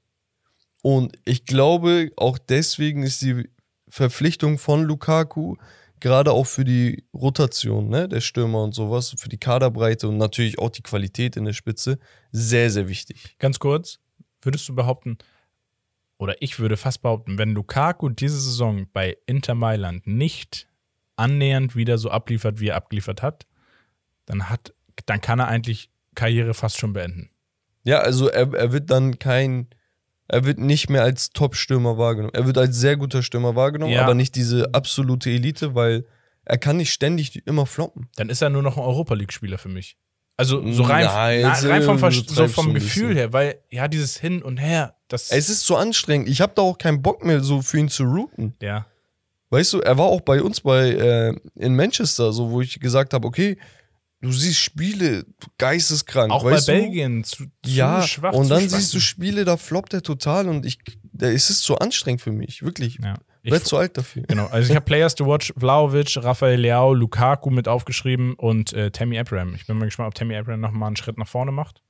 Und 0.82 1.18
ich 1.26 1.46
glaube, 1.46 2.12
auch 2.16 2.38
deswegen 2.38 3.04
ist 3.04 3.22
die 3.22 3.50
Verpflichtung 3.88 4.58
von 4.58 4.84
Lukaku 4.84 5.56
gerade 6.04 6.34
auch 6.34 6.44
für 6.44 6.66
die 6.66 7.06
Rotation 7.14 7.88
ne, 7.88 8.10
der 8.10 8.20
Stürmer 8.20 8.62
und 8.62 8.76
sowas, 8.76 9.16
für 9.18 9.30
die 9.30 9.38
Kaderbreite 9.38 10.10
und 10.10 10.18
natürlich 10.18 10.60
auch 10.60 10.70
die 10.70 10.82
Qualität 10.82 11.38
in 11.38 11.46
der 11.46 11.54
Spitze 11.54 11.98
sehr, 12.34 12.70
sehr 12.70 12.90
wichtig. 12.90 13.38
Ganz 13.40 13.58
kurz, 13.58 14.00
würdest 14.42 14.68
du 14.68 14.76
behaupten, 14.76 15.18
oder 16.18 16.42
ich 16.42 16.60
würde 16.60 16.76
fast 16.76 17.02
behaupten, 17.02 17.38
wenn 17.38 17.54
Lukaku 17.54 18.10
diese 18.10 18.38
Saison 18.38 18.86
bei 18.92 19.18
Inter 19.28 19.56
Mailand 19.56 20.06
nicht 20.06 20.68
annähernd 21.16 21.74
wieder 21.78 21.98
so 21.98 22.10
abliefert, 22.10 22.60
wie 22.60 22.68
er 22.68 22.76
abgeliefert 22.76 23.22
hat, 23.22 23.48
dann 24.26 24.50
hat, 24.50 24.74
dann 25.06 25.22
kann 25.22 25.40
er 25.40 25.48
eigentlich 25.48 25.90
Karriere 26.16 26.54
fast 26.54 26.80
schon 26.80 26.92
beenden. 26.92 27.30
Ja, 27.86 28.00
also 28.00 28.28
er, 28.28 28.54
er 28.54 28.74
wird 28.74 28.92
dann 28.92 29.20
kein, 29.20 29.70
er 30.34 30.46
wird 30.46 30.58
nicht 30.60 30.90
mehr 30.90 31.04
als 31.04 31.30
Top-Stürmer 31.30 31.98
wahrgenommen. 31.98 32.34
Er 32.34 32.46
wird 32.46 32.58
als 32.58 32.76
sehr 32.78 32.98
guter 32.98 33.24
Stürmer 33.24 33.56
wahrgenommen, 33.56 33.94
Ja. 33.94 34.04
aber 34.04 34.14
nicht 34.16 34.36
diese 34.36 34.74
absolute 34.74 35.30
Elite, 35.30 35.76
weil 35.76 36.06
er 36.46 36.58
kann 36.58 36.78
nicht 36.78 36.92
ständig 36.92 37.46
immer 37.48 37.66
floppen. 37.66 38.10
Dann 38.18 38.30
ist 38.30 38.42
er 38.42 38.50
nur 38.50 38.62
noch 38.64 38.78
ein 38.78 38.84
Europa 38.84 39.14
League-Spieler 39.14 39.58
für 39.58 39.70
mich. 39.70 39.98
Also 40.36 40.68
so 40.72 40.84
rein, 40.84 41.06
Nein, 41.06 41.42
na, 41.44 41.50
jetzt, 41.54 41.66
rein 41.66 41.84
vom, 41.84 42.12
so 42.12 42.48
vom 42.48 42.74
Gefühl 42.74 43.16
her, 43.16 43.32
weil 43.34 43.60
ja 43.70 43.88
dieses 43.88 44.18
Hin 44.20 44.42
und 44.42 44.58
Her, 44.58 44.96
das 45.08 45.30
Es 45.32 45.48
ist 45.48 45.66
so 45.66 45.76
anstrengend. 45.78 46.28
Ich 46.28 46.42
habe 46.42 46.54
da 46.56 46.64
auch 46.64 46.78
keinen 46.80 47.02
Bock 47.04 47.24
mehr, 47.24 47.42
so 47.42 47.62
für 47.62 47.78
ihn 47.78 47.90
zu 47.90 48.04
routen. 48.04 48.56
ja. 48.62 48.86
Weißt 49.52 49.72
du, 49.74 49.82
er 49.82 49.96
war 50.00 50.08
auch 50.08 50.22
bei 50.22 50.42
uns 50.42 50.62
bei 50.62 50.90
äh, 50.90 51.36
in 51.54 51.76
Manchester, 51.76 52.34
so 52.34 52.50
wo 52.50 52.62
ich 52.62 52.80
gesagt 52.80 53.14
habe, 53.14 53.28
okay, 53.28 53.60
du 54.24 54.32
siehst 54.32 54.60
Spiele 54.60 55.26
geisteskrank. 55.58 56.32
Auch 56.32 56.44
bei? 56.44 56.60
Belgien 56.62 57.24
zu, 57.24 57.46
zu 57.46 57.50
Ja, 57.66 58.02
schwach. 58.02 58.34
und 58.34 58.50
dann 58.50 58.68
siehst 58.68 58.94
du 58.94 59.00
Spiele, 59.00 59.46
da 59.46 59.58
floppt 59.58 59.94
er 59.94 60.02
total 60.02 60.48
und 60.50 60.66
ich, 60.66 60.80
da 61.12 61.28
ist 61.28 61.50
es 61.50 61.62
zu 61.62 61.78
anstrengend 61.78 62.22
für 62.22 62.32
mich, 62.32 62.64
wirklich. 62.64 62.98
ja. 63.04 63.14
Ich 63.46 63.48
Ich, 63.48 63.52
werd 63.52 63.66
zu 63.68 63.76
alt 63.76 63.98
dafür. 63.98 64.24
Genau, 64.24 64.46
also 64.48 64.70
ich 64.70 64.76
habe 64.76 64.86
Players 64.86 65.16
to 65.16 65.28
Watch, 65.28 65.54
Vlaovic, 65.58 66.16
Rafael 66.16 66.58
Leao, 66.60 66.94
Lukaku 66.94 67.50
mit 67.50 67.68
aufgeschrieben 67.68 68.36
und 68.36 68.72
äh, 68.72 68.90
Tammy 68.90 69.20
Abraham. 69.20 69.54
Ich 69.56 69.68
bin 69.68 69.78
mal 69.78 69.84
gespannt, 69.86 70.08
ob 70.08 70.16
Tammy 70.16 70.36
Abraham 70.38 70.62
nochmal 70.62 70.88
einen 70.88 70.96
Schritt 70.96 71.18
nach 71.18 71.28
vorne 71.28 71.52
macht. 71.52 71.82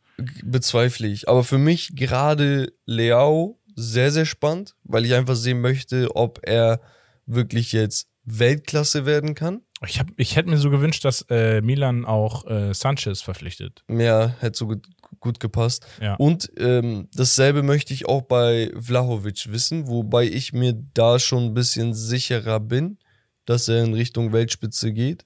bezweifle 0.44 1.08
ich. 1.08 1.30
Aber 1.30 1.44
für 1.44 1.60
mich 1.60 1.92
gerade 1.96 2.74
Leao 2.88 3.60
sehr, 3.76 4.12
sehr 4.12 4.26
spannend, 4.26 4.74
weil 4.84 5.06
ich 5.06 5.14
einfach 5.14 5.36
sehen 5.36 5.62
möchte, 5.62 6.16
ob 6.16 6.40
er 6.44 6.82
wirklich 7.28 7.72
jetzt 7.72 8.08
Weltklasse 8.26 9.06
werden 9.06 9.36
kann. 9.36 9.62
Ich, 9.86 10.00
hab, 10.00 10.08
ich 10.18 10.36
hätte 10.36 10.50
mir 10.50 10.58
so 10.58 10.70
gewünscht, 10.70 11.04
dass 11.06 11.26
äh, 11.30 11.62
Milan 11.62 12.06
auch 12.06 12.46
äh, 12.48 12.74
Sanchez 12.74 13.22
verpflichtet. 13.22 13.84
Mehr 13.88 14.36
hätte 14.40 14.58
so 14.58 14.68
gut, 14.68 14.88
gut 15.20 15.40
gepasst. 15.40 15.86
Ja. 16.02 16.16
Und 16.16 16.52
ähm, 16.58 17.10
dasselbe 17.14 17.64
möchte 17.64 17.94
ich 17.94 18.08
auch 18.08 18.22
bei 18.22 18.72
Vlahovic 18.80 19.52
wissen, 19.52 19.88
wobei 19.88 20.26
ich 20.26 20.54
mir 20.54 20.74
da 20.94 21.20
schon 21.20 21.46
ein 21.46 21.54
bisschen 21.54 21.94
sicherer 21.94 22.60
bin, 22.60 22.98
dass 23.46 23.68
er 23.68 23.84
in 23.84 23.94
Richtung 23.94 24.32
Weltspitze 24.32 24.94
geht. 24.94 25.26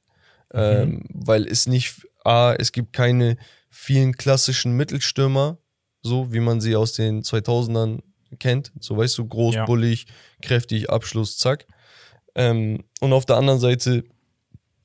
Ähm, 0.54 1.04
weil 1.14 1.46
es 1.46 1.68
nicht, 1.68 2.08
A, 2.24 2.54
es 2.54 2.72
gibt 2.72 2.94
keine 2.94 3.38
vielen 3.70 4.14
klassischen 4.14 4.72
Mittelstürmer, 4.78 5.58
so 6.02 6.32
wie 6.32 6.40
man 6.40 6.62
sie 6.62 6.76
aus 6.76 6.94
den 6.94 7.22
2000ern 7.22 8.00
kennt. 8.40 8.72
So 8.80 8.96
weißt 8.98 9.18
du, 9.18 9.28
groß, 9.28 9.56
Ja. 9.56 9.66
bullig, 9.66 10.06
kräftig, 10.42 10.90
Abschluss, 10.90 11.38
zack. 11.38 11.68
Ähm, 12.36 12.86
und 13.02 13.14
auf 13.14 13.26
der 13.26 13.36
anderen 13.38 13.60
Seite, 13.60 14.04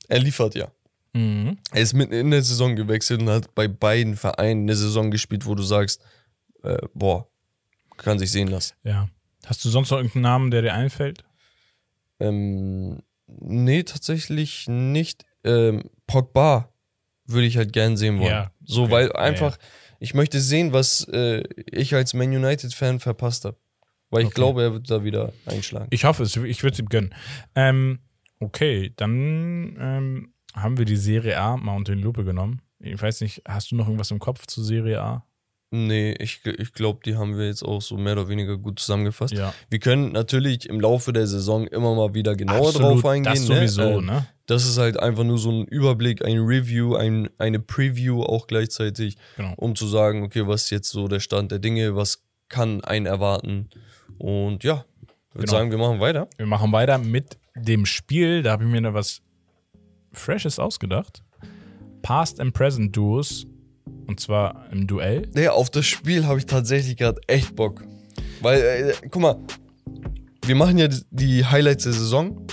er 0.07 0.19
liefert 0.19 0.55
ja. 0.55 0.67
Mhm. 1.13 1.57
Er 1.71 1.81
ist 1.81 1.93
mitten 1.93 2.13
in 2.13 2.31
der 2.31 2.41
Saison 2.41 2.75
gewechselt 2.75 3.21
und 3.21 3.29
hat 3.29 3.53
bei 3.55 3.67
beiden 3.67 4.15
Vereinen 4.15 4.63
eine 4.63 4.75
Saison 4.75 5.11
gespielt, 5.11 5.45
wo 5.45 5.53
du 5.55 5.63
sagst, 5.63 6.01
äh, 6.63 6.77
boah, 6.93 7.27
kann 7.97 8.17
sich 8.19 8.31
sehen 8.31 8.47
lassen. 8.47 8.73
Ja. 8.83 9.09
Hast 9.45 9.63
du 9.63 9.69
sonst 9.69 9.91
noch 9.91 9.97
irgendeinen 9.97 10.23
Namen, 10.23 10.51
der 10.51 10.61
dir 10.63 10.73
einfällt? 10.73 11.23
Ähm, 12.19 12.99
nee, 13.27 13.83
tatsächlich 13.83 14.67
nicht. 14.67 15.25
Ähm, 15.43 15.89
Pogba 16.07 16.69
würde 17.25 17.45
ich 17.47 17.57
halt 17.57 17.73
gern 17.73 17.97
sehen 17.97 18.19
wollen. 18.19 18.29
Ja, 18.29 18.51
so, 18.63 18.83
okay. 18.83 18.91
weil 18.91 19.07
Ja, 19.07 19.15
einfach, 19.15 19.57
ich 19.99 20.13
möchte 20.13 20.39
sehen, 20.39 20.73
was 20.73 21.07
äh, 21.11 21.43
ich 21.71 21.93
als 21.95 22.13
Man 22.13 22.29
United-Fan 22.35 22.99
verpasst 22.99 23.45
habe. 23.45 23.57
Weil 24.09 24.21
ich 24.21 24.27
Okay. 24.27 24.35
glaube, 24.35 24.61
er 24.63 24.73
wird 24.73 24.89
da 24.91 25.03
wieder 25.03 25.33
einschlagen. 25.45 25.87
Ich 25.89 26.05
hoffe 26.05 26.23
es, 26.23 26.35
ich 26.35 26.63
würde 26.63 26.73
es 26.73 26.79
ihm 26.79 26.87
gönnen. 26.89 27.13
Ähm, 27.55 27.99
okay, 28.43 28.93
dann 28.95 29.77
ähm, 29.79 30.33
haben 30.55 30.77
wir 30.77 30.85
die 30.85 30.95
Serie 30.97 31.39
A 31.39 31.57
mal 31.57 31.75
unter 31.75 31.95
die 31.95 32.01
Lupe 32.01 32.23
genommen. 32.23 32.61
Ich 32.79 33.01
weiß 33.01 33.21
nicht, 33.21 33.41
hast 33.47 33.71
du 33.71 33.75
noch 33.75 33.87
irgendwas 33.87 34.11
im 34.11 34.19
Kopf 34.19 34.45
zur 34.47 34.63
Serie 34.63 35.01
A? 35.01 35.25
Nee, 35.75 36.13
ich, 36.19 36.45
ich 36.45 36.73
glaube, 36.73 36.99
die 37.03 37.15
haben 37.15 37.35
wir 37.35 37.47
jetzt 37.47 37.63
auch 37.63 37.81
so 37.81 37.97
mehr 37.97 38.13
oder 38.13 38.27
weniger 38.29 38.57
gut 38.59 38.77
zusammengefasst. 38.77 39.33
Ja, 39.33 39.55
Wir 39.71 39.79
können 39.79 40.11
natürlich 40.11 40.69
im 40.69 40.79
Laufe 40.79 41.13
der 41.13 41.25
Saison 41.25 41.65
immer 41.65 41.95
mal 41.95 42.13
wieder 42.13 42.35
genauer 42.35 42.71
drauf 42.73 43.03
eingehen. 43.05 43.33
das 43.33 43.41
sowieso, 43.45 43.99
ne? 44.01 44.05
ne? 44.05 44.27
Das 44.45 44.65
ist 44.67 44.77
halt 44.77 44.99
einfach 44.99 45.23
nur 45.23 45.39
so 45.39 45.49
ein 45.49 45.65
Überblick, 45.65 46.23
ein 46.23 46.37
Review, 46.37 46.95
ein, 46.95 47.27
eine 47.39 47.59
Preview 47.59 48.21
auch 48.21 48.45
gleichzeitig, 48.45 49.17
Genau. 49.35 49.53
um 49.57 49.75
zu 49.75 49.87
sagen, 49.87 50.21
okay, 50.21 50.45
was 50.45 50.65
ist 50.65 50.69
jetzt 50.69 50.89
so 50.89 51.07
der 51.07 51.19
Stand 51.21 51.51
der 51.51 51.57
Dinge, 51.59 51.95
was 51.95 52.21
kann 52.49 52.83
einen 52.83 53.07
erwarten. 53.07 53.69
Und 54.19 54.63
ja, 54.63 54.85
ich 55.01 55.35
würde 55.35 55.45
Genau. 55.47 55.51
sagen, 55.57 55.71
wir 55.71 55.79
machen 55.79 55.99
weiter. 55.99 56.27
Wir 56.37 56.45
machen 56.45 56.71
weiter 56.71 56.99
mit 56.99 57.39
dem 57.55 57.85
Spiel. 57.85 58.43
Da 58.43 58.51
habe 58.51 58.63
ich 58.63 58.69
mir 58.69 58.81
noch 58.81 58.93
was 58.93 59.21
Freshes 60.11 60.59
ausgedacht. 60.59 61.23
Past 62.01 62.39
and 62.39 62.53
Present 62.53 62.95
Duos. 62.95 63.45
Und 64.07 64.19
zwar 64.19 64.65
im 64.71 64.87
Duell. 64.87 65.29
Nee, 65.33 65.47
auf 65.47 65.69
das 65.69 65.85
Spiel 65.85 66.25
habe 66.25 66.39
ich 66.39 66.45
tatsächlich 66.45 66.97
gerade 66.97 67.21
echt 67.27 67.55
Bock. 67.55 67.83
Weil, 68.41 68.61
äh, 68.61 68.93
guck 69.09 69.21
mal, 69.21 69.39
wir 70.45 70.55
machen 70.55 70.77
ja 70.77 70.87
die 71.11 71.45
Highlights 71.45 71.85
der 71.85 71.93
Saison 71.93 72.45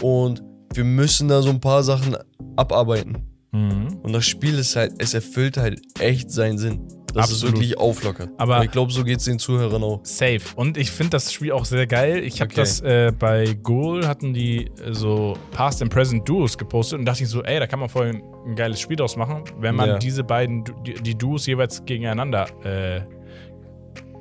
und 0.00 0.42
wir 0.72 0.84
müssen 0.84 1.28
da 1.28 1.42
so 1.42 1.50
ein 1.50 1.60
paar 1.60 1.82
Sachen 1.82 2.16
abarbeiten. 2.56 3.26
Mhm. 3.52 3.98
Und 4.02 4.12
das 4.12 4.26
Spiel 4.26 4.58
ist 4.58 4.76
halt, 4.76 4.94
es 4.98 5.14
erfüllt 5.14 5.56
halt 5.56 5.80
echt 6.00 6.30
seinen 6.30 6.58
Sinn. 6.58 6.86
Das 7.16 7.30
ist 7.30 7.34
Absolut. 7.36 7.56
wirklich 7.56 7.78
auflockert. 7.78 8.30
Aber- 8.36 8.58
Und 8.58 8.64
ich 8.66 8.70
glaube, 8.70 8.92
so 8.92 9.02
geht 9.04 9.18
es 9.18 9.24
den 9.24 9.38
Zuhörern 9.38 9.82
auch. 9.82 10.00
Safe. 10.04 10.40
Und 10.54 10.76
ich 10.76 10.90
finde 10.90 11.10
das 11.10 11.32
Spiel 11.32 11.52
auch 11.52 11.64
sehr 11.64 11.86
geil. 11.86 12.22
Ich 12.24 12.40
habe 12.40 12.50
Okay. 12.52 12.60
das 12.60 12.80
äh, 12.82 13.12
bei 13.18 13.54
Goal 13.62 14.06
hatten 14.06 14.34
die 14.34 14.66
äh, 14.66 14.92
so 14.92 15.36
Past 15.52 15.82
and 15.82 15.92
Present 15.92 16.28
Duos 16.28 16.56
gepostet 16.58 16.98
und 16.98 17.04
dachte 17.06 17.22
ich 17.24 17.28
so, 17.28 17.42
ey, 17.42 17.58
da 17.58 17.66
kann 17.66 17.78
man 17.80 17.88
voll 17.88 18.08
ein, 18.08 18.22
ein 18.46 18.54
geiles 18.56 18.80
Spiel 18.80 18.96
draus 18.96 19.16
machen, 19.16 19.42
wenn 19.58 19.74
man 19.74 19.88
Ja. 19.88 19.98
diese 19.98 20.22
beiden, 20.24 20.64
die, 20.84 20.94
die 20.94 21.14
Duos 21.16 21.46
jeweils 21.46 21.84
gegeneinander 21.84 22.46
äh, 22.64 23.00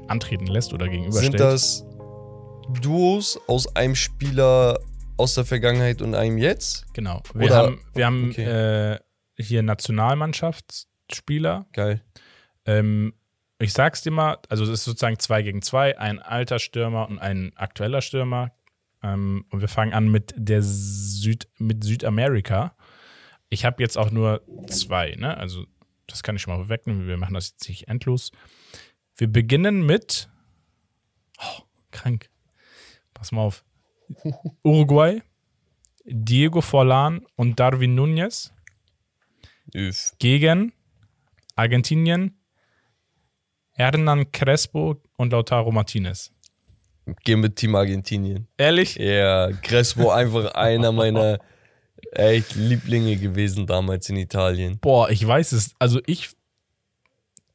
antreten 0.07 0.47
lässt 0.47 0.73
oder 0.73 0.87
gegenüberstellt. 0.87 1.31
Sind 1.31 1.39
das 1.39 1.85
Duos 2.81 3.39
aus 3.47 3.75
einem 3.75 3.95
Spieler 3.95 4.79
aus 5.17 5.35
der 5.35 5.45
Vergangenheit 5.45 6.01
und 6.01 6.15
einem 6.15 6.37
jetzt? 6.37 6.85
Genau. 6.93 7.21
Wir 7.33 7.45
Oder- 7.47 7.55
haben, 7.55 7.79
wir 7.93 8.05
haben 8.05 8.29
okay. 8.31 8.93
äh, 8.93 8.99
hier 9.37 9.63
Nationalmannschaftsspieler. 9.63 11.65
Geil. 11.73 12.01
Ähm, 12.65 13.13
ich 13.59 13.73
sag's 13.73 14.01
dir 14.01 14.11
mal, 14.11 14.39
also 14.49 14.63
es 14.63 14.69
ist 14.69 14.83
sozusagen 14.83 15.19
zwei 15.19 15.41
gegen 15.41 15.61
zwei, 15.61 15.97
ein 15.97 16.19
alter 16.19 16.59
Stürmer 16.59 17.07
und 17.07 17.19
ein 17.19 17.53
aktueller 17.55 18.01
Stürmer. 18.01 18.51
Ähm, 19.01 19.45
und 19.49 19.61
wir 19.61 19.67
fangen 19.67 19.93
an 19.93 20.09
mit 20.09 20.33
der 20.35 20.61
Süd, 20.61 21.47
mit 21.57 21.83
Südamerika. 21.83 22.75
Ich 23.49 23.65
habe 23.65 23.81
jetzt 23.81 23.97
auch 23.97 24.11
nur 24.11 24.41
zwei, 24.67 25.15
ne? 25.17 25.37
Also, 25.37 25.65
das 26.07 26.23
kann 26.23 26.35
ich 26.35 26.41
schon 26.41 26.57
mal 26.57 26.69
wegnehmen. 26.69 27.07
Wir 27.07 27.17
machen 27.17 27.33
das 27.33 27.51
jetzt 27.51 27.69
nicht 27.69 27.87
endlos. 27.87 28.31
Wir 29.15 29.27
beginnen 29.27 29.85
mit. 29.85 30.29
Oh, 31.39 31.63
krank. 31.91 32.29
Pass 33.13 33.31
mal 33.31 33.41
auf. 33.41 33.63
Uruguay. 34.63 35.21
Diego 36.05 36.61
Forlan 36.61 37.25
und 37.35 37.59
Darwin 37.59 37.97
Núñez 37.97 38.51
gegen 40.19 40.73
Argentinien, 41.55 42.37
Hernan 43.75 44.31
Crespo 44.31 45.01
und 45.17 45.31
Lautaro 45.31 45.71
Martinez. 45.71 46.31
Geh 47.23 47.35
mit 47.35 47.57
Team 47.57 47.75
Argentinien. 47.75 48.47
Ehrlich? 48.57 48.95
Ja, 48.95 49.51
Crespo 49.51 50.09
einfach 50.09 50.55
einer 50.55 50.91
meiner 50.91 51.39
echt 52.13 52.55
Lieblinge 52.55 53.17
gewesen 53.17 53.67
damals 53.67 54.09
in 54.09 54.15
Italien. 54.15 54.79
Boah, 54.79 55.09
ich 55.09 55.25
weiß 55.25 55.51
es. 55.51 55.75
Also 55.77 55.99
ich. 56.05 56.29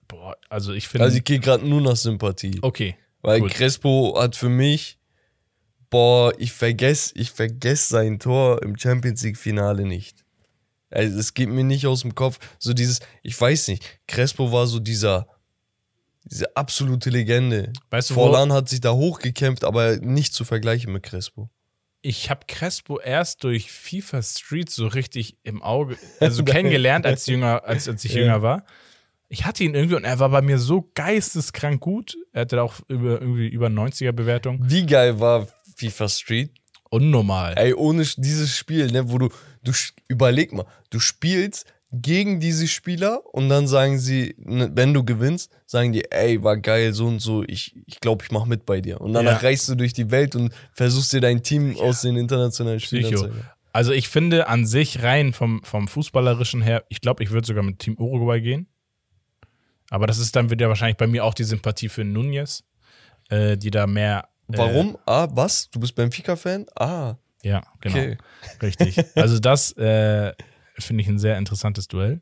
Boah, 0.08 0.36
also 0.48 0.72
ich 0.72 0.88
finde. 0.88 1.04
Also 1.04 1.16
ich 1.16 1.24
gehe 1.24 1.40
gerade 1.40 1.66
nur 1.66 1.80
nach 1.80 1.96
Sympathie. 1.96 2.58
okay. 2.62 2.96
Weil 3.22 3.40
gut. 3.40 3.50
Crespo 3.50 4.16
hat 4.18 4.34
für 4.34 4.48
mich, 4.48 4.98
boah, 5.90 6.32
ich 6.38 6.52
vergesse 6.52 7.12
ich 7.16 7.30
vergess 7.30 7.88
sein 7.88 8.18
Tor 8.18 8.62
im 8.62 8.78
Champions 8.78 9.22
League 9.22 9.36
Finale 9.36 9.84
nicht. 9.84 10.24
Also 10.90 11.18
es 11.18 11.34
geht 11.34 11.50
mir 11.50 11.64
nicht 11.64 11.86
aus 11.86 12.00
dem 12.00 12.14
Kopf. 12.14 12.38
So 12.58 12.72
dieses, 12.72 13.00
ich 13.22 13.38
weiß 13.38 13.68
nicht, 13.68 13.84
Crespo 14.06 14.52
war 14.52 14.66
so 14.66 14.80
dieser, 14.80 15.26
diese 16.24 16.56
absolute 16.56 17.10
Legende. 17.10 17.72
Weißt 17.90 18.10
du, 18.10 18.14
Forlan 18.14 18.52
hat 18.52 18.68
sich 18.68 18.80
da 18.80 18.92
hochgekämpft, 18.92 19.64
aber 19.64 19.96
nicht 19.98 20.34
zu 20.34 20.44
vergleichen 20.44 20.92
mit 20.92 21.02
Crespo. 21.02 21.50
Ich 22.02 22.30
habe 22.30 22.46
Crespo 22.48 22.98
erst 22.98 23.44
durch 23.44 23.70
FIFA 23.70 24.22
Street 24.22 24.70
so 24.70 24.86
richtig 24.86 25.36
im 25.42 25.62
Auge, 25.62 25.96
also 26.20 26.44
kennengelernt, 26.44 27.04
als, 27.06 27.26
jünger, 27.26 27.64
als, 27.64 27.88
als 27.88 28.04
ich 28.04 28.14
Ja. 28.14 28.20
jünger 28.22 28.42
war. 28.42 28.64
Ich 29.28 29.44
hatte 29.44 29.62
ihn 29.62 29.74
irgendwie 29.74 29.94
und 29.96 30.04
er 30.04 30.18
war 30.18 30.30
bei 30.30 30.42
mir 30.42 30.58
so 30.58 30.90
geisteskrank 30.94 31.80
gut. 31.80 32.16
Er 32.32 32.42
hatte 32.42 32.62
auch 32.62 32.74
über, 32.88 33.20
irgendwie 33.20 33.48
über 33.48 33.68
90er 33.68 34.12
Bewertung. 34.12 34.58
Wie 34.62 34.84
geil 34.86 35.20
war 35.20 35.46
FIFA 35.76 36.08
Street? 36.08 36.50
Unnormal. 36.90 37.54
Ey, 37.56 37.72
ohne 37.74 38.04
dieses 38.16 38.56
Spiel, 38.56 38.90
ne, 38.90 39.08
wo 39.10 39.18
du, 39.18 39.28
du 39.62 39.72
überleg 40.08 40.52
mal, 40.52 40.66
du 40.90 40.98
spielst 40.98 41.64
gegen 41.92 42.38
diese 42.38 42.68
Spieler 42.68 43.22
und 43.34 43.48
dann 43.48 43.66
sagen 43.66 43.98
sie, 43.98 44.34
ne, 44.38 44.70
wenn 44.74 44.94
du 44.94 45.04
gewinnst, 45.04 45.50
sagen 45.66 45.92
die, 45.92 46.10
ey, 46.10 46.42
war 46.42 46.56
geil, 46.56 46.92
so 46.92 47.06
und 47.06 47.18
so, 47.20 47.42
ich 47.42 47.74
ich, 47.86 47.98
glaub, 48.00 48.22
ich 48.22 48.30
mach 48.30 48.44
mit 48.46 48.64
bei 48.64 48.80
dir. 48.80 49.00
Und 49.00 49.12
danach 49.12 49.42
Ja. 49.42 49.48
reist 49.48 49.68
du 49.68 49.74
durch 49.74 49.92
die 49.92 50.10
Welt 50.10 50.36
und 50.36 50.52
versuchst 50.72 51.12
dir 51.12 51.20
dein 51.20 51.42
Team 51.42 51.76
aus 51.78 52.02
den 52.02 52.16
internationalen 52.16 52.78
Spielern 52.78 53.12
Psycho. 53.12 53.28
zu 53.28 53.34
Also 53.72 53.92
ich 53.92 54.08
finde 54.08 54.46
an 54.48 54.66
sich 54.66 55.02
rein 55.02 55.32
vom, 55.32 55.62
vom 55.64 55.88
Fußballerischen 55.88 56.62
her, 56.62 56.84
ich 56.90 57.00
glaube, 57.00 57.24
ich 57.24 57.30
würde 57.32 57.46
sogar 57.46 57.64
mit 57.64 57.80
Team 57.80 57.96
Uruguay 57.98 58.40
gehen. 58.40 58.68
Aber 59.90 60.06
das 60.06 60.18
ist 60.18 60.36
dann 60.36 60.50
wieder 60.50 60.68
wahrscheinlich 60.68 60.96
bei 60.96 61.08
mir 61.08 61.24
auch 61.24 61.34
die 61.34 61.42
Sympathie 61.44 61.88
für 61.88 62.04
Nunez, 62.04 62.62
äh, 63.30 63.56
die 63.56 63.70
da 63.72 63.88
mehr. 63.88 64.28
Äh, 64.52 64.56
Warum? 64.58 64.96
ah, 65.06 65.26
was? 65.32 65.68
Du 65.70 65.80
bist 65.80 65.96
Benfica-Fan? 65.96 66.66
Ah, 66.76 67.16
Ja, 67.42 67.62
genau. 67.80 67.96
okay. 67.96 68.18
Richtig. 68.62 68.96
Also 69.16 69.40
das 69.40 69.72
äh, 69.72 70.32
finde 70.84 71.02
ich 71.02 71.08
ein 71.08 71.18
sehr 71.18 71.38
interessantes 71.38 71.88
Duell. 71.88 72.20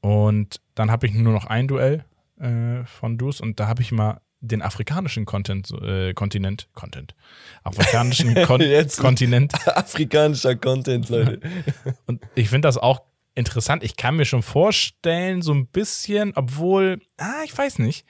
Und 0.00 0.60
dann 0.74 0.90
habe 0.90 1.06
ich 1.06 1.14
nur 1.14 1.32
noch 1.32 1.46
ein 1.46 1.66
Duell 1.68 2.04
äh, 2.38 2.84
von 2.84 3.16
Dus 3.18 3.40
und 3.40 3.58
da 3.60 3.66
habe 3.68 3.82
ich 3.82 3.92
mal 3.92 4.20
den 4.40 4.60
afrikanischen 4.60 5.24
Content, 5.24 5.70
äh, 5.82 6.12
Kontinent, 6.12 6.68
Content, 6.74 7.14
afrikanischen 7.62 8.34
Kon. 8.46 8.62
Kontinent. 8.98 9.54
Afrikanischer 9.76 10.56
Content, 10.56 11.08
Leute. 11.08 11.40
Und 12.06 12.20
ich 12.34 12.50
finde 12.50 12.68
das 12.68 12.76
auch 12.76 13.00
interessant. 13.34 13.82
Ich 13.82 13.96
kann 13.96 14.16
mir 14.16 14.26
schon 14.26 14.42
vorstellen, 14.42 15.40
so 15.40 15.54
ein 15.54 15.66
bisschen, 15.66 16.32
obwohl, 16.36 17.00
ah, 17.16 17.42
ich 17.46 17.56
weiß 17.56 17.78
nicht. 17.78 18.06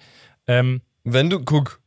Ähm, 0.49 0.83
Wenn 1.05 1.31
du, 1.31 1.39
guck, 1.39 1.81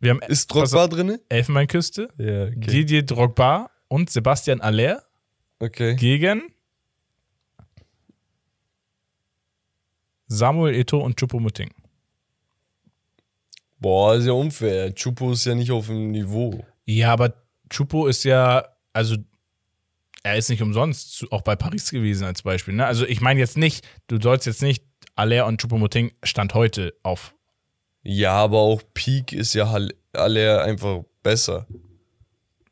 wir 0.00 0.10
haben 0.10 0.20
ist 0.26 0.48
Drogba 0.48 0.88
drinne? 0.88 1.20
Elfenbeinküste, 1.28 2.08
Ja, 2.18 2.46
Didier 2.46 3.04
Drogba 3.04 3.70
und 3.88 4.10
Sebastian 4.10 4.60
Aller 4.60 5.04
Okay. 5.60 5.94
gegen 5.94 6.42
Samuel 10.32 10.74
Eto'o 10.80 10.98
und 10.98 11.18
Choupo-Moting. 11.18 11.70
Boah, 13.80 14.14
ist 14.14 14.26
ja 14.26 14.32
unfair. 14.32 14.94
Chupo 14.94 15.32
ist 15.32 15.44
ja 15.44 15.54
nicht 15.54 15.70
auf 15.72 15.86
dem 15.86 16.10
Niveau. 16.12 16.64
Ja, 16.84 17.12
aber 17.12 17.34
Chupo 17.68 18.06
ist 18.06 18.24
ja, 18.24 18.64
also 18.92 19.16
er 20.22 20.36
ist 20.36 20.50
nicht 20.50 20.62
umsonst 20.62 21.14
zu, 21.14 21.32
auch 21.32 21.42
bei 21.42 21.56
Paris 21.56 21.90
gewesen 21.90 22.24
als 22.24 22.42
Beispiel. 22.42 22.74
Ne? 22.74 22.86
Also 22.86 23.06
ich 23.06 23.20
meine 23.20 23.40
jetzt 23.40 23.56
nicht, 23.56 23.86
du 24.06 24.20
sollst 24.20 24.46
jetzt 24.46 24.62
nicht 24.62 24.84
Aller 25.16 25.46
und 25.46 25.60
Choupo-Moting 25.62 26.12
Stand 26.22 26.54
heute 26.54 26.94
auf. 27.02 27.34
Ja, 28.02 28.32
aber 28.32 28.58
auch 28.58 28.82
Peak 28.94 29.32
ist 29.32 29.54
ja 29.54 29.74
Aller 30.12 30.62
einfach 30.62 31.02
besser 31.22 31.66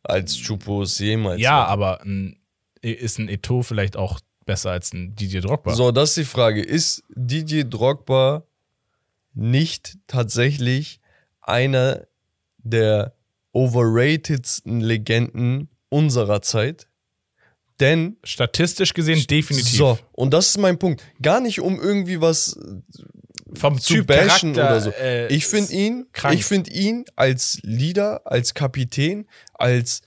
als 0.03 0.37
Chupo 0.37 0.83
es 0.83 0.99
jemals 0.99 1.41
Ja, 1.41 1.53
war. 1.59 1.69
aber 1.69 2.01
ein, 2.03 2.39
ist 2.83 3.19
ein 3.19 3.29
Eto'o 3.29 3.63
vielleicht 3.63 3.97
auch 3.97 4.21
besser 4.49 4.71
als 4.71 4.95
ein 4.95 5.15
Didier 5.15 5.43
Drogba? 5.43 5.75
So, 5.75 5.93
das 5.93 6.11
ist 6.11 6.17
die 6.17 6.25
Frage. 6.25 6.63
Ist 6.63 7.05
Didier 7.15 7.65
Drogba 7.65 8.45
nicht 9.35 9.99
tatsächlich 10.07 11.01
einer 11.43 12.07
der 12.57 13.15
overratedsten 13.53 14.81
Legenden 14.81 15.69
unserer 15.91 16.41
Zeit? 16.41 16.89
Denn 17.79 18.17
Statistisch 18.25 18.95
gesehen 18.95 19.25
definitiv. 19.27 19.77
So, 19.77 19.99
und 20.13 20.33
das 20.33 20.49
ist 20.49 20.59
mein 20.59 20.79
Punkt. 20.79 21.05
Gar 21.21 21.41
nicht 21.41 21.61
um 21.61 21.79
irgendwie 21.79 22.21
was 22.21 22.59
Vom 23.53 23.79
zu 23.79 23.95
Typ 23.95 24.07
bashen 24.07 24.55
Charakter, 24.55 24.63
oder 24.63 24.81
so. 24.81 24.91
äh, 24.91 25.29
ich 25.29 25.47
finde 25.47 25.73
ihn, 25.75 26.07
krank. 26.13 26.35
ich 26.35 26.45
finde 26.47 26.71
ihn 26.71 27.05
als 27.17 27.61
Leader, 27.63 28.23
als 28.25 28.55
Kapitän, 28.55 29.29
als 29.53 30.01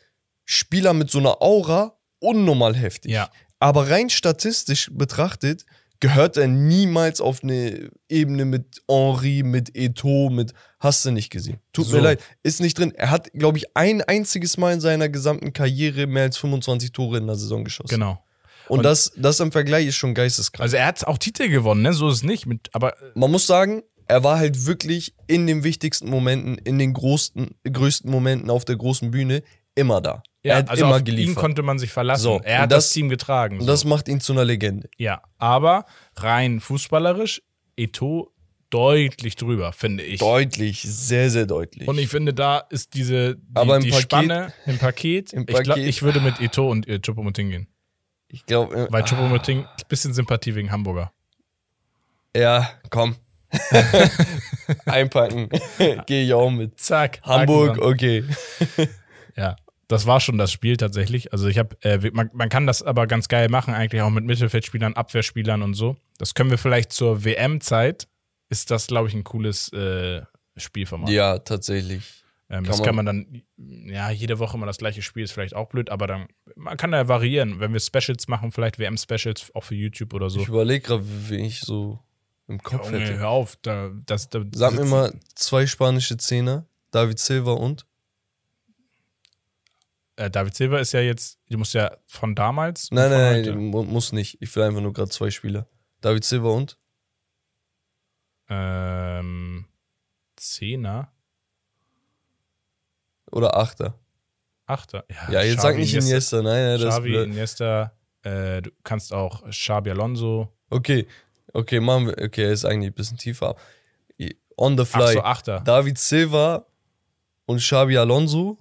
Spieler 0.46 0.94
mit 0.94 1.12
so 1.12 1.20
einer 1.20 1.42
Aura 1.42 1.96
unnormal 2.20 2.76
heftig. 2.76 3.12
Ja. 3.12 3.30
Aber 3.62 3.90
rein 3.90 4.10
statistisch 4.10 4.90
betrachtet 4.92 5.66
gehört 6.00 6.36
er 6.36 6.48
niemals 6.48 7.22
auf 7.22 7.44
eine 7.44 7.92
Ebene 8.10 8.44
mit 8.46 8.82
Henri, 8.90 9.44
mit 9.44 9.76
Eto, 9.76 10.30
mit 10.32 10.52
hast 10.80 11.06
du 11.06 11.12
nicht 11.12 11.30
gesehen. 11.30 11.60
Tut 11.74 11.86
So. 11.86 11.96
mir 11.98 12.02
leid, 12.02 12.20
ist 12.42 12.60
nicht 12.60 12.78
drin. 12.78 12.92
Er 12.96 13.12
hat, 13.12 13.32
glaube 13.34 13.60
ich, 13.60 13.66
ein 13.76 14.02
einziges 14.02 14.58
Mal 14.58 14.74
in 14.74 14.82
seiner 14.82 15.10
gesamten 15.10 15.54
Karriere 15.54 16.08
mehr 16.08 16.24
als 16.24 16.38
25 16.38 16.92
Tore 16.92 17.20
in 17.20 17.28
der 17.28 17.36
Saison 17.36 17.64
geschossen. 17.64 17.90
Genau. 17.94 18.24
Und, 18.68 18.80
Und- 18.80 18.84
das, 18.84 19.12
das 19.16 19.40
im 19.40 19.52
Vergleich 19.52 19.86
ist 19.88 19.96
schon 19.96 20.16
geisteskrank. 20.16 20.64
Also 20.64 20.78
er 20.78 20.88
hat 20.88 21.06
auch 21.06 21.20
Titel 21.20 21.48
gewonnen, 21.50 21.84
ne? 21.84 21.94
So 21.94 22.10
ist 22.10 22.16
es 22.18 22.24
nicht. 22.24 22.48
Mit, 22.48 22.70
aber 22.74 22.94
äh, 23.00 23.12
Man 23.14 23.30
muss 23.30 23.46
sagen, 23.46 23.84
er 24.08 24.24
war 24.24 24.40
halt 24.40 24.66
wirklich 24.66 25.14
in 25.28 25.46
den 25.46 25.64
wichtigsten 25.64 26.10
Momenten, 26.10 26.58
in 26.58 26.80
den 26.80 26.94
größten, 26.94 27.52
größten 27.72 28.10
Momenten 28.10 28.50
auf 28.50 28.66
der 28.66 28.76
großen 28.76 29.12
Bühne 29.12 29.44
immer 29.76 30.02
da. 30.02 30.24
Ja, 30.44 30.54
er 30.54 30.58
hat 30.60 30.70
also 30.70 30.86
immer 30.86 30.94
auf 30.96 31.00
ihn 31.02 31.06
geliefert. 31.06 31.36
konnte 31.36 31.62
man 31.64 31.78
sich 31.80 31.92
verlassen. 31.92 32.24
So, 32.24 32.42
er 32.44 32.60
hat 32.62 32.72
das, 32.72 32.86
das- 32.86 32.94
Team 32.94 33.10
getragen. 33.10 33.56
Und 33.56 33.62
So. 33.62 33.68
das 33.68 33.86
macht 33.86 34.08
ihn 34.08 34.20
zu 34.20 34.34
einer 34.34 34.46
Legende. 34.46 34.90
ja, 34.98 35.22
aber 35.38 35.86
rein 36.16 36.60
fußballerisch, 36.60 37.42
Eto 37.78 38.32
deutlich 38.70 39.36
drüber, 39.36 39.74
finde 39.74 40.04
ich. 40.04 40.20
Deutlich, 40.20 40.82
sehr, 40.84 41.30
sehr 41.30 41.46
deutlich. 41.46 41.88
Und 41.88 41.98
ich 41.98 42.08
finde, 42.10 42.34
da 42.34 42.60
ist 42.70 42.94
diese 42.94 43.36
die, 43.36 43.42
Aber 43.54 43.76
im 43.78 43.84
die 43.84 43.90
Paket- 43.90 44.02
Spanne 44.04 44.54
im 44.66 44.78
Paket. 44.78 45.34
Im 45.34 45.42
Ich, 45.42 45.48
glaub, 45.48 45.66
Paket- 45.76 45.88
ich 45.88 46.02
würde 46.02 46.22
mit 46.22 46.40
Eto 46.40 46.70
und 46.72 46.88
äh, 46.88 47.00
Choupo-Moting 47.00 47.50
gehen. 47.50 47.68
ich 48.30 48.46
glaube, 48.46 48.88
Weil 48.90 49.04
Choupo-Moting, 49.04 49.66
ein 49.66 49.88
bisschen 49.90 50.14
Sympathie 50.14 50.56
wegen 50.56 50.72
Hamburger. 50.72 51.12
ja, 52.36 52.70
komm. 52.90 53.16
Einpacken. 54.86 55.50
Gehe 56.06 56.24
ich 56.26 56.34
auch 56.34 56.50
mit. 56.50 56.80
Zack. 56.80 57.20
Hamburg, 57.24 57.78
okay. 57.82 58.24
Ja, 59.36 59.56
das 59.92 60.06
war 60.08 60.20
schon 60.20 60.38
das 60.38 60.52
Spiel 60.52 60.78
tatsächlich. 60.78 61.34
Also 61.34 61.48
ich 61.48 61.58
habe, 61.58 61.76
äh, 61.82 62.10
man, 62.12 62.30
man 62.34 62.50
kann 62.50 62.66
das 62.68 62.82
aber 62.82 63.08
ganz 63.08 63.28
geil 63.28 63.50
machen, 63.50 63.74
eigentlich 63.74 64.02
auch 64.02 64.10
mit 64.10 64.26
Mittelfeldspielern, 64.26 64.94
Abwehrspielern 64.94 65.62
und 65.62 65.74
so. 65.74 65.96
Das 66.18 66.34
können 66.34 66.50
wir 66.50 66.58
vielleicht 66.58 66.92
zur 66.92 67.24
WM-Zeit. 67.26 68.08
Ist 68.50 68.72
das, 68.72 68.88
glaube 68.88 69.08
ich, 69.08 69.14
ein 69.14 69.24
cooles 69.24 69.72
äh, 69.74 70.22
Spielformat. 70.58 71.10
Ja, 71.10 71.40
tatsächlich. 71.40 72.24
ähm, 72.50 72.58
kann 72.58 72.64
das 72.66 72.78
man- 72.80 72.86
kann 72.86 72.96
man 72.96 73.06
dann, 73.06 73.42
ja, 73.58 74.10
jede 74.12 74.40
Woche 74.40 74.58
immer 74.58 74.66
das 74.66 74.78
gleiche 74.78 75.02
Spiel 75.02 75.24
ist 75.24 75.32
vielleicht 75.32 75.56
auch 75.56 75.70
blöd, 75.70 75.90
aber 75.90 76.08
dann, 76.08 76.28
man 76.56 76.76
kann 76.78 76.92
da 76.92 77.08
variieren. 77.08 77.60
Wenn 77.60 77.72
wir 77.74 77.80
Specials 77.80 78.28
machen, 78.28 78.52
vielleicht 78.52 78.78
WM-Specials 78.80 79.52
auch 79.56 79.64
für 79.64 79.76
YouTube 79.76 80.14
oder 80.14 80.30
so. 80.30 80.42
Ich 80.42 80.48
überlege 80.48 80.86
gerade, 80.86 81.04
wen 81.30 81.46
ich 81.46 81.62
so 81.62 82.00
im 82.48 82.62
Kopf 82.62 82.88
Junge, 82.92 83.00
hätte. 83.06 83.18
hör 83.20 83.30
auf, 83.30 83.56
da, 83.62 83.92
das, 84.06 84.30
da 84.30 84.42
Sag 84.54 84.74
mir 84.74 84.84
mal 84.86 85.14
zwei 85.36 85.66
spanische 85.66 86.18
Zehner. 86.18 86.66
David 86.92 87.20
Silva 87.20 87.54
und? 87.54 87.86
Äh, 90.22 90.30
David 90.30 90.54
Silva 90.56 90.78
ist 90.80 90.92
ja 90.92 91.00
jetzt, 91.02 91.40
du 91.50 91.58
musst 91.58 91.74
ja 91.74 91.98
von 92.06 92.36
damals. 92.36 92.90
Nein, 92.92 93.10
von 93.10 93.18
nein, 93.20 93.36
heute. 93.40 93.50
nein, 93.56 93.64
mu- 93.66 93.84
muss 93.84 94.12
nicht. 94.12 94.38
Ich 94.42 94.56
will 94.56 94.64
einfach 94.64 94.82
nur 94.82 94.94
gerade 94.94 95.10
zwei 95.10 95.32
Spieler. 95.32 95.68
David 96.02 96.24
Silva 96.24 96.50
und? 96.50 96.78
Ähm, 98.50 99.66
Zehner, 100.36 101.12
Oder 103.32 103.56
Achter? 103.56 103.98
Achter. 104.66 105.06
Ja, 105.30 105.42
jetzt 105.42 105.62
sag 105.62 105.72
Xavi, 105.74 105.82
nicht 105.82 105.94
Iniesta, 105.96 106.42
nein, 106.42 106.54
nein, 106.64 106.72
das 106.80 106.82
ist 106.82 106.90
Xavi, 106.90 107.10
blöd. 107.10 107.28
Iniesta, 107.28 107.94
äh, 108.24 108.62
du 108.62 108.72
kannst 108.84 109.14
auch 109.14 109.48
Xabi 109.50 109.92
Alonso. 109.92 110.54
Okay, 110.70 111.08
okay, 111.54 111.80
machen 111.80 112.08
wir. 112.08 112.18
Okay, 112.26 112.44
er 112.46 112.52
ist 112.52 112.66
eigentlich 112.66 112.92
ein 112.92 112.94
bisschen 112.96 113.18
tiefer. 113.18 113.56
On 114.58 114.78
the 114.78 114.84
Ach 114.84 114.88
fly. 114.88 115.14
so, 115.14 115.22
Achter. 115.24 115.62
David 115.62 115.98
Silva 115.98 116.66
und 117.46 117.60
Xabi 117.60 117.98
Alonso 117.98 118.58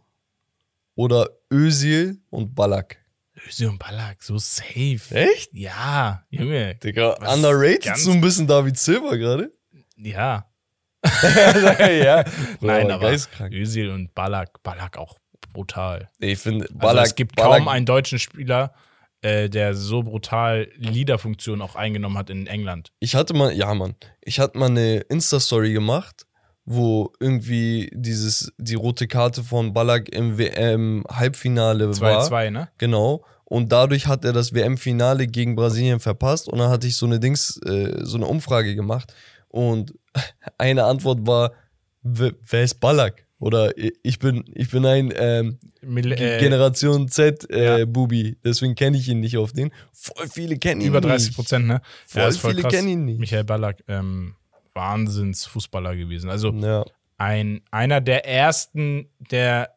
oder 0.94 1.28
Özil 1.52 2.18
und 2.30 2.54
Ballack. 2.54 2.98
Özil 3.46 3.68
und 3.68 3.78
Ballack, 3.78 4.22
so 4.22 4.38
safe. 4.38 5.00
Echt? 5.10 5.52
Ja, 5.52 6.24
Junge. 6.30 6.74
Digga, 6.76 7.14
underrated 7.32 7.96
so 7.96 8.10
ein 8.10 8.20
bisschen 8.20 8.46
David 8.46 8.78
Silva 8.78 9.16
gerade. 9.16 9.52
Ja. 9.96 10.46
ja. 11.22 12.24
Nein, 12.60 12.86
Boah, 12.86 12.94
aber 12.94 13.10
geistkrank. 13.10 13.54
Özil 13.54 13.90
und 13.90 14.14
Ballack, 14.14 14.62
Ballack 14.62 14.98
auch 14.98 15.18
brutal. 15.52 16.10
Ich 16.18 16.38
finde, 16.38 16.66
Also 16.66 16.78
Ballack, 16.78 17.06
es 17.06 17.14
gibt 17.14 17.36
Ballack, 17.36 17.58
kaum 17.60 17.68
einen 17.68 17.86
deutschen 17.86 18.18
Spieler, 18.18 18.74
äh, 19.22 19.48
der 19.48 19.74
so 19.74 20.02
brutal 20.02 20.68
Leaderfunktion 20.76 21.62
auch 21.62 21.76
eingenommen 21.76 22.18
hat 22.18 22.30
in 22.30 22.46
England. 22.46 22.92
Ich 23.00 23.14
hatte 23.14 23.34
mal, 23.34 23.52
ja 23.52 23.72
Mann, 23.74 23.94
ich 24.20 24.38
hatte 24.40 24.58
mal 24.58 24.66
eine 24.66 24.98
Insta-Story 25.00 25.72
gemacht, 25.72 26.26
wo 26.64 27.12
irgendwie 27.20 27.90
dieses, 27.94 28.52
die 28.58 28.74
rote 28.74 29.06
Karte 29.08 29.42
von 29.42 29.72
Ballack 29.72 30.08
im 30.10 30.38
WM-Halbfinale 30.38 32.00
war. 32.00 32.22
2-2, 32.28 32.50
ne? 32.50 32.68
Genau. 32.78 33.24
Und 33.44 33.72
dadurch 33.72 34.06
hat 34.06 34.24
er 34.24 34.32
das 34.32 34.54
WM-Finale 34.54 35.26
gegen 35.26 35.56
Brasilien 35.56 35.98
verpasst. 36.00 36.48
Und 36.48 36.58
dann 36.58 36.70
hatte 36.70 36.86
ich 36.86 36.96
so 36.96 37.06
eine 37.06 37.18
Dings, 37.18 37.60
äh, 37.66 38.04
so 38.04 38.16
eine 38.16 38.26
Umfrage 38.26 38.76
gemacht. 38.76 39.12
Und 39.48 39.94
eine 40.58 40.84
Antwort 40.84 41.26
war, 41.26 41.52
"Wer- 42.02 42.34
ist 42.62 42.78
Ballack? 42.80 43.26
Oder 43.40 43.72
ich 44.02 44.18
bin, 44.18 44.44
ich 44.54 44.70
bin 44.70 44.84
ein 44.84 45.12
ähm, 45.16 45.58
Mil 45.80 46.12
äh, 46.12 46.38
Generation 46.38 47.08
Z 47.08 47.50
äh, 47.50 47.78
ja. 47.80 47.84
Bubi, 47.86 48.36
deswegen 48.44 48.74
kenne 48.74 48.98
ich 48.98 49.08
ihn 49.08 49.20
nicht 49.20 49.38
auf 49.38 49.54
den. 49.54 49.70
Voll 49.94 50.28
viele 50.28 50.58
kennen 50.58 50.82
ihn 50.82 50.88
über 50.88 51.00
30 51.00 51.28
nicht. 51.28 51.36
Prozent, 51.36 51.66
ne? 51.66 51.80
Voll 52.06 52.28
ist 52.28 52.38
viele 52.38 52.62
kennen 52.64 52.88
ihn 52.88 53.04
nicht. 53.06 53.18
Michael 53.18 53.44
Ballack, 53.44 53.82
ähm, 53.88 54.34
Wahnsinns-Fußballer 54.74 55.96
gewesen. 55.96 56.30
Also 56.30 56.50
Ja. 56.52 56.84
ein, 57.18 57.62
einer 57.70 58.00
der 58.00 58.26
ersten, 58.26 59.08
der 59.30 59.70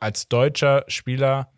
als 0.00 0.28
deutscher 0.28 0.84
Spieler 0.88 1.50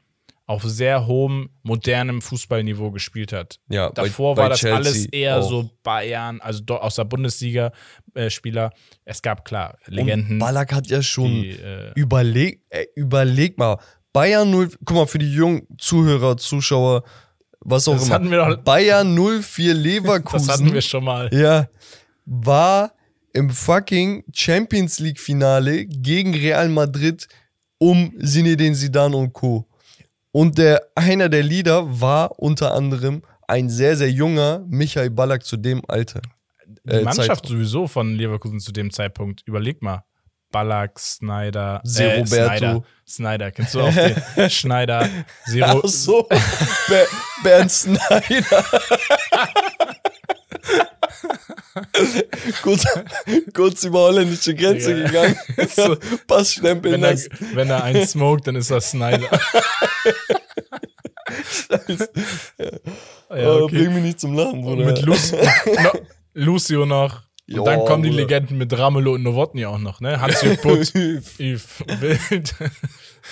auf 0.46 0.62
sehr 0.62 1.06
hohem, 1.06 1.50
modernem 1.62 2.22
Fußballniveau 2.22 2.90
gespielt 2.90 3.32
hat. 3.34 3.60
Ja, 3.68 3.90
bei- 3.90 4.04
Davor 4.04 4.34
bei 4.34 4.42
war 4.42 4.48
das 4.48 4.60
Chelsea 4.60 4.76
alles 4.76 5.04
eher 5.06 5.38
auch. 5.38 5.48
so 5.48 5.70
Bayern, 5.82 6.40
also 6.40 6.62
aus 6.78 6.94
der 6.94 7.04
Bundesliga-Spieler. 7.04 8.70
es 9.04 9.20
gab 9.20 9.44
klar 9.44 9.76
Legenden. 9.86 10.32
Und 10.34 10.38
Ballack 10.38 10.72
hat 10.72 10.86
ja 10.86 11.02
schon 11.02 11.30
die, 11.30 11.50
äh, 11.50 11.92
überleg, 11.96 12.62
äh, 12.70 12.86
überleg 12.94 13.58
mal, 13.58 13.78
Bayern 14.14 14.50
0, 14.50 14.70
guck 14.86 14.96
mal, 14.96 15.06
für 15.06 15.18
die 15.18 15.30
jungen 15.30 15.66
Zuhörer, 15.76 16.38
Zuschauer, 16.38 17.02
was 17.70 17.86
auch 17.88 17.94
Das 17.94 18.06
immer. 18.06 18.14
hatten 18.14 18.30
wir 18.30 18.38
doch- 18.38 18.56
Bayern 18.62 19.14
04 19.42 19.74
Leverkusen. 19.74 20.46
das 20.46 20.58
hatten 20.60 20.72
wir 20.72 20.80
schon 20.82 21.04
mal. 21.04 21.28
Ja, 21.32 21.68
war 22.24 22.92
im 23.32 23.50
fucking 23.50 24.24
Champions 24.32 24.98
League 24.98 25.20
Finale 25.20 25.86
gegen 25.86 26.34
Real 26.34 26.68
Madrid 26.68 27.26
um 27.78 28.12
Zinedine 28.22 28.74
Zidane 28.74 29.16
und 29.16 29.32
Co. 29.32 29.66
Und 30.32 30.58
der, 30.58 30.82
einer 30.94 31.28
der 31.28 31.42
Leader 31.42 32.00
war 32.00 32.38
unter 32.38 32.74
anderem 32.74 33.22
ein 33.46 33.70
sehr, 33.70 33.96
sehr 33.96 34.10
junger 34.10 34.64
Michael 34.68 35.10
Ballack 35.10 35.44
zu 35.44 35.56
dem 35.56 35.82
Alter. 35.88 36.20
Die 36.84 36.90
äh, 36.90 37.02
Mannschaft 37.02 37.28
Zeitraum. 37.44 37.50
sowieso 37.56 37.86
von 37.86 38.14
Leverkusen 38.14 38.60
zu 38.60 38.72
dem 38.72 38.90
Zeitpunkt, 38.90 39.42
überleg 39.46 39.80
mal. 39.82 40.04
Ballack, 40.50 40.98
Snyder, 40.98 41.82
äh. 41.84 41.88
Snyder, 42.26 42.82
Snyder, 43.06 43.50
kennst 43.50 43.74
du 43.74 43.80
auch 43.82 43.92
den? 43.92 44.50
Schneider, 44.50 45.08
Zero, 45.46 45.82
Ach 45.84 45.88
so, 45.88 46.22
Ber 46.88 47.06
Bernd 47.42 47.70
Snyder. 47.70 48.64
kurz, 52.62 52.84
kurz 53.54 53.84
über 53.84 54.00
holländische 54.00 54.54
Grenze 54.54 54.96
Ja. 54.98 55.06
gegangen. 55.06 55.36
So. 55.74 55.96
Passstempel 56.26 56.92
wenn, 56.92 57.02
er, 57.04 57.16
wenn 57.54 57.70
er 57.70 57.84
einen 57.84 58.06
smoked, 58.06 58.46
dann 58.46 58.56
ist 58.56 58.70
das 58.70 58.90
Snyder. 58.90 59.28
ja, 62.58 62.70
Oh, 63.30 63.64
okay. 63.64 63.76
Bring 63.84 63.94
mich 63.94 64.02
nicht 64.02 64.20
zum 64.20 64.34
Lachen, 64.34 64.64
Und 64.64 64.76
Bruder. 64.76 64.86
mit 64.86 65.02
Lucio, 65.02 65.38
no, 65.82 65.92
Lucio 66.34 66.86
noch. 66.86 67.22
Und 67.48 67.54
Ja, 67.56 67.62
dann 67.62 67.84
kommen 67.86 68.02
die. 68.02 68.10
Legenden 68.10 68.58
mit 68.58 68.76
Ramelow 68.76 69.14
und 69.14 69.22
Nowotny 69.22 69.64
auch 69.64 69.78
noch, 69.78 70.00
ne? 70.00 70.20
Hans-Jürg 70.20 70.60
Putz, 70.60 70.92
ja, 70.94 71.00
Yves 71.38 71.80
Wild. 72.00 72.54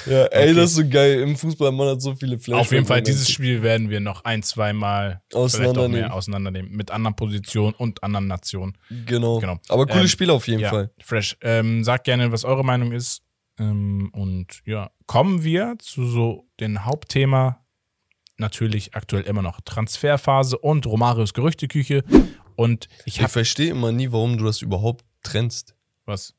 ey, 0.07 0.25
Okay. 0.25 0.55
das 0.55 0.71
ist 0.71 0.77
so 0.77 0.89
geil. 0.89 1.21
Im 1.21 1.37
Fußball, 1.37 1.71
man 1.73 1.89
hat 1.89 2.01
so 2.03 2.15
viele 2.15 2.39
Flash. 2.39 2.59
Auf 2.61 2.73
jeden 2.73 2.87
Fall, 2.87 3.03
dieses 3.03 3.31
Spiel 3.31 3.63
werden 3.63 3.91
wir 3.91 4.01
noch 4.01 4.25
ein, 4.25 4.43
zwei 4.43 4.73
Mal 4.73 5.21
vielleicht 5.31 5.35
Auseinandernehmen. 5.45 6.01
mehr 6.01 6.15
auseinandernehmen. 6.15 6.71
Mit 6.73 6.91
anderen 6.91 7.15
Positionen 7.17 7.75
und 7.75 8.03
anderen 8.03 8.27
Nationen. 8.27 8.79
Genau. 9.05 9.39
Genau. 9.41 9.59
Aber 9.69 9.87
cooles 9.87 10.03
Ähm, 10.05 10.09
Spiel 10.09 10.31
auf 10.31 10.49
jeden 10.49 10.61
ja, 10.61 10.71
Fall. 10.71 10.91
fresh. 11.03 11.37
Ähm, 11.43 11.85
sagt 11.85 12.05
gerne, 12.05 12.33
was 12.33 12.45
eure 12.45 12.65
Meinung 12.65 12.93
ist. 12.93 13.23
Ähm, 13.59 14.11
und 14.13 14.61
ja, 14.65 14.91
kommen 15.07 15.43
wir 15.45 15.77
zu 15.79 16.07
so 16.07 16.47
dem 16.61 16.85
Hauptthema. 16.87 17.63
Natürlich 18.39 18.95
aktuell 18.95 19.23
immer 19.23 19.41
noch 19.43 19.61
Transferphase 19.63 20.59
und 20.59 20.87
Romarios 20.87 21.33
Gerüchteküche. 21.33 22.03
Und 22.57 22.89
ich 23.05 23.21
Ich 23.21 23.29
verstehe 23.29 23.71
immer 23.71 23.93
nie, 23.93 24.11
warum 24.13 24.39
du 24.39 24.45
das 24.45 24.63
überhaupt 24.63 25.05
trennst. 25.23 25.75
was. 26.05 26.35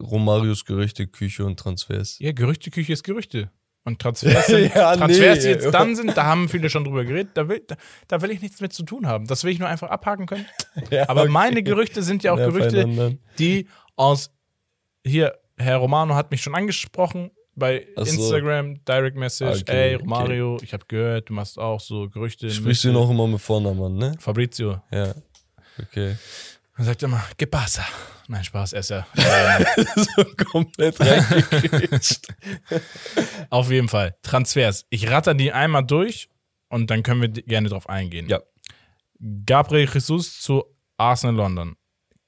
Romarios 0.00 0.64
Gerüchte, 0.64 1.06
Küche 1.06 1.44
und 1.44 1.58
Transfers. 1.58 2.18
Ja, 2.18 2.32
Gerüchteküche 2.32 2.92
ist 2.92 3.02
Gerüchte. 3.04 3.50
Und 3.84 4.00
Transfers, 4.00 4.46
sind, 4.48 4.74
Ja, 4.74 4.96
Transfers 4.96 5.36
nee. 5.38 5.42
die 5.42 5.48
jetzt 5.48 5.72
dann 5.72 5.94
sind, 5.94 6.16
da 6.16 6.24
haben 6.24 6.48
viele 6.48 6.70
schon 6.70 6.82
drüber 6.84 7.04
geredet, 7.04 7.32
da 7.34 7.48
will, 7.48 7.62
da, 7.66 7.76
da 8.08 8.20
will 8.22 8.30
ich 8.32 8.40
nichts 8.42 8.60
mit 8.60 8.72
zu 8.72 8.82
tun 8.82 9.06
haben. 9.06 9.26
Das 9.26 9.44
will 9.44 9.52
ich 9.52 9.58
nur 9.60 9.68
einfach 9.68 9.90
abhaken 9.90 10.26
können. 10.26 10.46
Ja, 10.90 11.08
Aber 11.08 11.22
okay. 11.22 11.30
meine 11.30 11.62
Gerüchte 11.62 12.02
sind 12.02 12.22
ja 12.24 12.32
auch 12.32 12.38
Ja, 12.38 12.46
Gerüchte, 12.48 13.18
die 13.38 13.68
aus 13.94 14.30
hier, 15.06 15.38
Herr 15.56 15.76
Romano 15.76 16.14
hat 16.16 16.30
mich 16.32 16.42
schon 16.42 16.54
angesprochen 16.54 17.30
bei 17.56 17.86
so. 17.96 18.02
Instagram, 18.02 18.84
Direct 18.84 19.16
Message, 19.16 19.62
Okay, 19.62 19.90
ey, 19.90 19.94
okay. 19.94 20.02
Romario, 20.02 20.58
ich 20.62 20.72
habe 20.72 20.84
gehört, 20.86 21.30
du 21.30 21.32
machst 21.32 21.58
auch 21.58 21.80
so 21.80 22.08
Gerüchte. 22.08 22.50
Sprichst 22.50 22.84
du 22.84 22.90
ihn 22.90 22.96
auch 22.96 23.10
immer 23.10 23.26
mit 23.26 23.40
Vornamen 23.40 23.96
ne? 23.96 24.14
Fabrizio. 24.20 24.82
Ja. 24.92 25.14
Okay. 25.82 26.16
Dann 26.76 26.86
sagt 26.86 27.02
er 27.02 27.08
immer, 27.08 27.24
que 27.36 27.46
pasa? 27.46 27.84
Nein, 28.28 28.44
Spaß, 28.44 28.74
er 28.74 28.80
ist 28.80 28.90
ja. 28.90 29.06
äh, 29.14 29.64
so 29.96 30.24
komplett 30.50 31.00
reingekretscht. 31.00 32.26
auf 33.50 33.70
jeden 33.70 33.88
Fall. 33.88 34.16
Transfers. 34.22 34.84
Ich 34.90 35.08
ratter 35.08 35.34
die 35.34 35.52
einmal 35.52 35.86
durch 35.86 36.28
und 36.68 36.90
dann 36.90 37.02
können 37.02 37.22
wir 37.22 37.28
gerne 37.28 37.68
drauf 37.68 37.88
eingehen. 37.88 38.28
Ja. 38.28 38.40
Gabriel 39.46 39.88
Jesus 39.92 40.40
zu 40.40 40.64
Arsenal 40.98 41.36
London. 41.36 41.76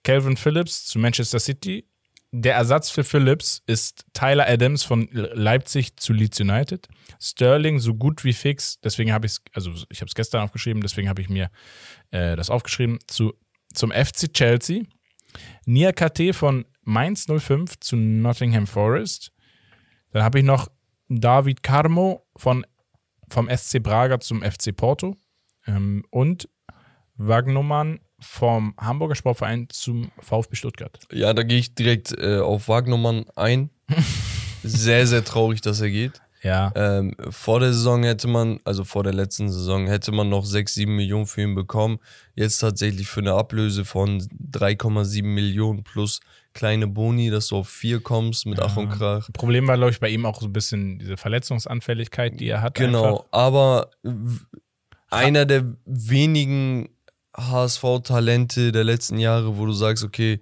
Calvin 0.05 0.37
Phillips 0.37 0.87
zu 0.87 0.99
Manchester 0.99 1.41
City. 1.41 1.87
Der 2.31 2.57
Ersatz 2.57 2.91
für 2.91 3.05
Phillips 3.05 3.63
ist 3.67 4.05
Tyler 4.13 4.47
Adams 4.47 4.83
von 4.85 5.09
Leipzig 5.13 5.99
zu 5.99 6.13
Leeds 6.13 6.39
United. 6.41 6.87
Sterling 7.19 7.79
so 7.79 7.95
gut 7.95 8.23
wie 8.23 8.35
fix, 8.35 8.79
deswegen 8.81 9.13
habe 9.13 9.27
ich 9.27 9.33
es, 9.33 9.43
also 9.55 9.73
ich 9.89 10.01
habe 10.03 10.09
es 10.09 10.15
gestern 10.15 10.43
aufgeschrieben, 10.43 10.83
deswegen 10.83 11.09
habe 11.09 11.23
ich 11.23 11.31
mir 11.31 11.51
äh, 12.11 12.37
das 12.37 12.51
aufgeschrieben, 12.51 12.99
zu, 13.07 13.33
zum 13.73 13.93
FC 13.93 14.33
Chelsea. 14.33 14.83
Niakate 15.65 16.35
von 16.35 16.67
Mainz 16.83 17.27
05 17.27 17.81
zu 17.81 17.97
Nottingham 17.97 18.67
Forest. 18.67 19.33
Dann 20.11 20.23
habe 20.23 20.41
ich 20.41 20.45
noch 20.45 20.69
David 21.09 21.63
Carmo 21.63 22.27
von, 22.37 22.67
vom 23.29 23.49
SC 23.49 23.83
Braga 23.83 24.21
zum 24.21 24.43
FC 24.43 24.77
Porto. 24.77 25.17
Ähm, 25.67 26.05
und 26.11 26.49
Wagnumann 27.17 28.01
vom 28.21 28.75
Hamburger 28.79 29.15
Sportverein 29.15 29.69
zum 29.71 30.11
VfB 30.21 30.57
Stuttgart. 30.57 30.99
Ja, 31.13 31.33
da 31.33 31.43
gehe 31.43 31.59
ich 31.59 31.75
direkt 31.75 32.13
äh, 32.19 32.39
auf 32.39 32.69
Wagnermann 32.69 33.27
ein. 33.37 33.71
sehr, 34.63 35.07
sehr 35.07 35.25
traurig, 35.25 35.61
dass 35.61 35.81
er 35.81 35.91
geht. 35.91 36.21
Ja. 36.43 36.73
Ähm, 36.77 37.15
vor 37.31 37.61
der 37.61 37.73
Saison 37.73 38.05
hätte 38.05 38.29
man, 38.29 38.61
also 38.65 38.85
vor 38.85 39.03
der 39.03 39.13
letzten 39.13 39.51
Saison, 39.51 39.87
hätte 39.87 40.13
man 40.13 40.29
noch 40.29 40.45
6, 40.45 40.73
7 40.75 40.95
Millionen 40.95 41.27
für 41.27 41.43
ihn 41.43 41.55
bekommen. 41.55 41.99
Jetzt 42.35 42.59
tatsächlich 42.59 43.09
für 43.09 43.21
eine 43.21 43.33
Ablöse 43.33 43.85
von 43.85 44.21
3,7 44.21 45.25
Millionen 45.25 45.83
plus 45.83 46.21
kleine 46.55 46.87
Boni, 46.87 47.31
dass 47.31 47.49
du 47.49 47.57
auf 47.57 47.69
4 47.69 48.01
kommst 48.01 48.47
mit 48.47 48.61
Ach 48.61 48.77
und 48.77 48.91
Krach. 48.91 49.29
Problem 49.33 49.67
war, 49.67 49.77
glaube 49.77 49.91
ich, 49.91 50.01
bei 50.01 50.09
ihm 50.09 50.27
auch 50.27 50.41
so 50.41 50.47
ein 50.47 50.53
bisschen 50.53 50.99
diese 50.99 51.17
Verletzungsanfälligkeit, 51.17 52.39
die 52.39 52.49
er 52.49 52.63
hat. 52.63 52.75
Genau, 52.75 53.05
Einfach. 53.05 53.25
aber 53.33 53.91
einer 55.11 55.45
der 55.45 55.65
wenigen 55.87 56.89
HSV-Talente 57.39 58.73
der 58.73 58.85
letzten 58.85 59.19
Jahre, 59.19 59.57
wo 59.57 59.67
du 59.67 59.73
sagst, 59.73 60.05
okay, 60.05 60.41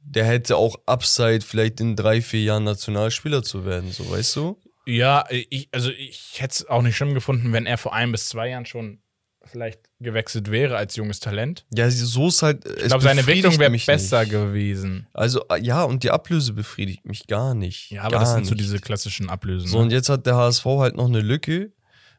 der 0.00 0.24
hätte 0.24 0.56
auch 0.56 0.76
Upside, 0.86 1.40
vielleicht 1.40 1.80
in 1.80 1.96
drei, 1.96 2.20
vier 2.20 2.42
Jahren 2.42 2.64
Nationalspieler 2.64 3.42
zu 3.42 3.64
werden, 3.64 3.92
so 3.92 4.10
weißt 4.10 4.36
du? 4.36 4.58
Ja, 4.86 5.24
ich, 5.30 5.68
also 5.72 5.90
ich 5.90 6.34
hätte 6.36 6.52
es 6.52 6.68
auch 6.68 6.82
nicht 6.82 6.96
schlimm 6.96 7.14
gefunden, 7.14 7.52
wenn 7.52 7.66
er 7.66 7.78
vor 7.78 7.94
ein 7.94 8.12
bis 8.12 8.28
zwei 8.28 8.48
Jahren 8.48 8.66
schon 8.66 8.98
vielleicht 9.46 9.80
gewechselt 10.00 10.50
wäre 10.50 10.76
als 10.76 10.96
junges 10.96 11.20
Talent. 11.20 11.64
Ja, 11.74 11.90
so 11.90 12.28
ist 12.28 12.42
halt. 12.42 12.64
Ich 12.66 12.86
glaube, 12.86 13.02
seine 13.02 13.20
Entwicklung 13.20 13.58
wäre 13.58 13.70
besser 13.70 14.26
gewesen. 14.26 15.06
Also, 15.12 15.44
äh, 15.50 15.60
ja, 15.60 15.84
und 15.84 16.02
die 16.02 16.10
Ablöse 16.10 16.52
befriedigt 16.52 17.06
mich 17.06 17.26
gar 17.26 17.54
nicht. 17.54 17.90
Ja, 17.90 18.02
aber 18.02 18.18
das 18.18 18.32
sind 18.32 18.44
so 18.44 18.52
nicht. 18.52 18.64
diese 18.64 18.80
klassischen 18.80 19.28
Ablösen. 19.28 19.68
So, 19.68 19.78
ne? 19.78 19.84
und 19.84 19.90
jetzt 19.90 20.08
hat 20.08 20.26
der 20.26 20.36
HSV 20.36 20.64
halt 20.64 20.96
noch 20.96 21.06
eine 21.06 21.20
Lücke. 21.20 21.72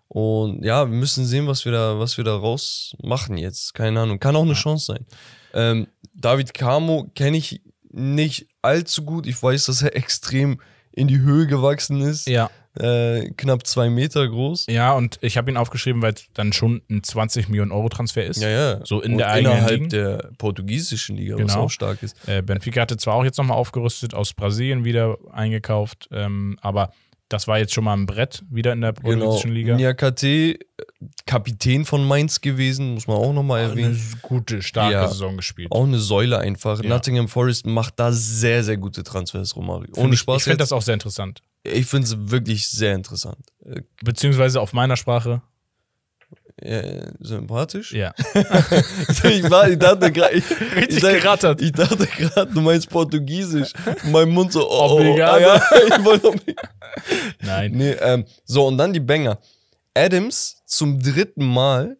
Und 0.07 0.63
ja, 0.63 0.85
wir 0.89 0.95
müssen 0.95 1.25
sehen, 1.25 1.47
was 1.47 1.65
wir 1.65 1.71
da, 1.71 1.99
was 1.99 2.17
wir 2.17 2.23
da 2.23 2.35
raus 2.35 2.95
machen 3.01 3.37
jetzt. 3.37 3.73
Keine 3.73 4.01
Ahnung. 4.01 4.19
Kann 4.19 4.35
auch 4.35 4.43
eine 4.43 4.53
Chance 4.53 4.85
sein. 4.93 5.05
Ähm, 5.53 5.87
David 6.13 6.53
Camo 6.53 7.09
kenne 7.15 7.37
ich 7.37 7.61
nicht 7.91 8.47
allzu 8.61 9.03
gut. 9.03 9.25
Ich 9.27 9.41
weiß, 9.41 9.65
dass 9.65 9.81
er 9.81 9.95
extrem 9.95 10.61
in 10.91 11.07
die 11.07 11.19
Höhe 11.19 11.47
gewachsen 11.47 12.01
ist. 12.01 12.27
Ja. 12.27 12.49
Äh, 12.77 13.29
knapp 13.37 13.65
zwei 13.65 13.89
Meter 13.89 14.27
groß. 14.27 14.65
Ja, 14.69 14.93
und 14.93 15.17
ich 15.21 15.37
habe 15.37 15.49
ihn 15.49 15.55
aufgeschrieben, 15.55 16.01
weil 16.01 16.13
es 16.13 16.25
dann 16.33 16.51
schon 16.51 16.81
ein 16.89 17.03
20 17.03 17.47
Millionen 17.47 17.71
Euro 17.71 17.87
Transfer 17.87 18.25
ist. 18.25 18.41
Ja, 18.41 18.49
ja. 18.49 18.85
So 18.85 19.01
in 19.01 19.13
Und 19.13 19.17
der 19.19 19.29
eigenen 19.29 19.53
innerhalb 19.53 19.71
Ligen. 19.71 19.89
der 19.89 20.31
portugiesischen 20.37 21.15
Liga, 21.15 21.35
was 21.35 21.53
Genau. 21.53 21.63
auch 21.65 21.69
stark 21.69 22.03
ist. 22.03 22.17
Äh, 22.27 22.41
Benfica 22.41 22.81
hatte 22.81 22.97
zwar 22.97 23.13
auch 23.15 23.23
jetzt 23.23 23.37
nochmal 23.37 23.55
aufgerüstet, 23.57 24.13
aus 24.13 24.33
Brasilien 24.33 24.83
wieder 24.83 25.17
eingekauft, 25.31 26.09
ähm, 26.11 26.57
aber 26.61 26.91
das 27.29 27.47
war 27.47 27.57
jetzt 27.57 27.73
schon 27.73 27.83
mal 27.83 27.93
ein 27.93 28.05
Brett 28.05 28.43
wieder 28.49 28.73
in 28.73 28.81
der 28.81 28.93
Genau. 28.93 29.09
portugiesischen 29.25 29.51
Liga. 29.51 29.75
Niakate, 29.75 30.27
äh, 30.27 30.57
Kapitän 31.25 31.85
von 31.85 32.05
Mainz 32.07 32.41
gewesen, 32.41 32.93
muss 32.93 33.07
man 33.07 33.17
auch 33.17 33.33
nochmal 33.33 33.61
Eine 33.61 33.69
erwähnen. 33.71 34.13
gute, 34.21 34.61
starke 34.61 34.93
Ja. 34.93 35.07
Saison 35.07 35.37
gespielt. 35.37 35.71
Auch 35.71 35.83
eine 35.85 35.97
Säule 35.99 36.37
einfach. 36.37 36.81
Ja. 36.83 36.89
Nottingham 36.89 37.27
Forest 37.27 37.65
macht 37.65 37.99
da 37.99 38.11
sehr, 38.11 38.63
sehr 38.63 38.77
gute 38.77 39.03
Transfers, 39.03 39.55
Romario. 39.55 39.91
Ohne 39.95 40.13
ich 40.13 40.19
Spaß. 40.19 40.37
ich 40.37 40.43
finde 40.43 40.57
das 40.57 40.71
auch 40.71 40.81
sehr 40.83 40.93
interessant. 40.93 41.41
Ich 41.63 41.87
finde 41.87 42.05
es 42.05 42.29
wirklich 42.29 42.67
sehr 42.67 42.93
interessant. 42.93 43.39
Äh, 43.65 43.81
Beziehungsweise 44.03 44.61
auf 44.61 44.73
meiner 44.73 44.95
Sprache. 44.97 45.41
Äh, 46.57 47.07
sympathisch. 47.19 47.91
Ja. 47.93 48.13
ich, 48.33 49.49
war, 49.49 49.69
ich 49.69 49.77
dachte 49.77 50.11
gerade, 50.11 50.35
ich, 50.35 50.43
Richtig 50.75 50.97
ich, 50.97 50.99
dachte- 51.01 51.19
gerattert. 51.19 51.61
ich 51.61 51.71
dachte 51.71 52.05
gerade, 52.07 52.51
du 52.53 52.61
meinst 52.61 52.89
Portugiesisch. 52.89 53.73
Mein 54.11 54.29
Mund 54.29 54.53
so, 54.53 54.61
oh, 54.69 54.99
oh, 55.01 55.21
ah, 55.21 55.37
ja, 55.39 55.55
ich 55.87 56.05
wollte 56.05 56.27
obli- 56.29 56.55
Nein. 57.41 57.71
nee, 57.73 57.91
ähm, 57.91 58.25
So, 58.45 58.67
und 58.67 58.77
dann 58.77 58.93
die 58.93 58.99
Banger. 59.01 59.39
Adams 59.93 60.61
zum 60.65 61.01
dritten 61.01 61.45
Mal 61.45 61.97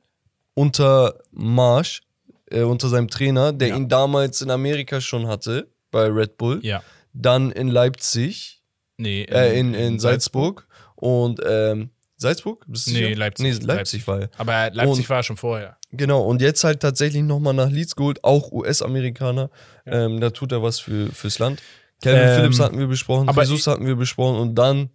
unter 0.53 1.19
Marsch, 1.31 2.01
äh, 2.49 2.61
unter 2.61 2.87
seinem 2.89 3.07
Trainer, 3.09 3.51
der 3.53 3.69
Ja. 3.69 3.75
ihn 3.77 3.89
damals 3.89 4.41
in 4.41 4.51
Amerika 4.51 5.01
schon 5.01 5.27
hatte, 5.27 5.69
bei 5.91 6.05
Red 6.07 6.37
Bull. 6.37 6.59
Ja. 6.63 6.81
Dann 7.13 7.51
in 7.51 7.67
Leipzig, 7.69 8.61
Nee. 8.97 9.23
äh, 9.23 9.57
in, 9.59 9.73
in 9.73 9.99
Salzburg. 9.99 10.67
Und, 10.95 11.41
ähm, 11.45 11.89
Salzburg? 12.25 12.63
Bist 12.67 12.87
du 12.87 12.91
Nee, 12.91 13.03
sicher? 13.05 13.15
Leipzig. 13.15 13.43
Nee, 13.43 13.51
Leipzig, 13.65 14.05
Leipzig. 14.05 14.07
war 14.07 14.21
er. 14.21 14.29
Aber 14.37 14.71
Leipzig 14.71 15.05
Und- 15.05 15.09
war 15.09 15.23
schon 15.23 15.37
vorher. 15.37 15.77
Genau, 15.91 16.23
und 16.25 16.41
jetzt 16.41 16.63
halt 16.63 16.81
tatsächlich 16.81 17.23
nochmal 17.23 17.53
nach 17.53 17.69
Leeds 17.69 17.95
geholt, 17.95 18.23
auch 18.23 18.51
US-Amerikaner. 18.51 19.49
Ähm, 19.85 20.19
da 20.19 20.29
tut 20.31 20.51
er 20.51 20.61
was 20.61 20.79
für, 20.79 21.11
fürs 21.11 21.39
Land. 21.39 21.61
Calvin 22.03 22.21
Ähm, 22.27 22.35
Phillips 22.35 22.59
hatten 22.59 22.79
wir 22.79 22.87
besprochen, 22.87 23.29
aber 23.29 23.43
Jesus 23.43 23.67
hatten 23.67 23.85
wir 23.85 23.95
besprochen 23.95 24.37
und 24.39 24.55
dann 24.55 24.89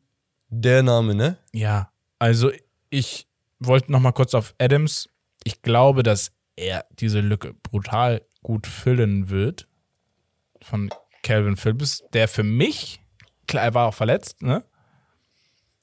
der 0.49 0.83
Name, 0.83 1.15
ne? 1.15 1.39
Ja. 1.53 1.91
Also 2.19 2.51
ich 2.91 3.27
wollte 3.61 3.91
noch 3.93 4.01
mal 4.01 4.13
kurz 4.13 4.35
auf 4.35 4.55
Adams. 4.59 5.09
Ich 5.45 5.63
glaube, 5.63 6.03
dass 6.03 6.33
er 6.57 6.85
diese 6.99 7.21
Lücke 7.21 7.55
brutal 7.63 8.21
gut 8.43 8.67
füllen 8.67 9.31
wird. 9.31 9.67
Von 10.61 10.91
Calvin 11.23 11.57
Phillips, 11.57 12.03
der 12.13 12.29
für 12.29 12.43
mich, 12.43 13.01
klar, 13.47 13.65
er 13.65 13.73
war 13.75 13.89
auch 13.89 13.95
verletzt, 13.95 14.43
ne? 14.43 14.63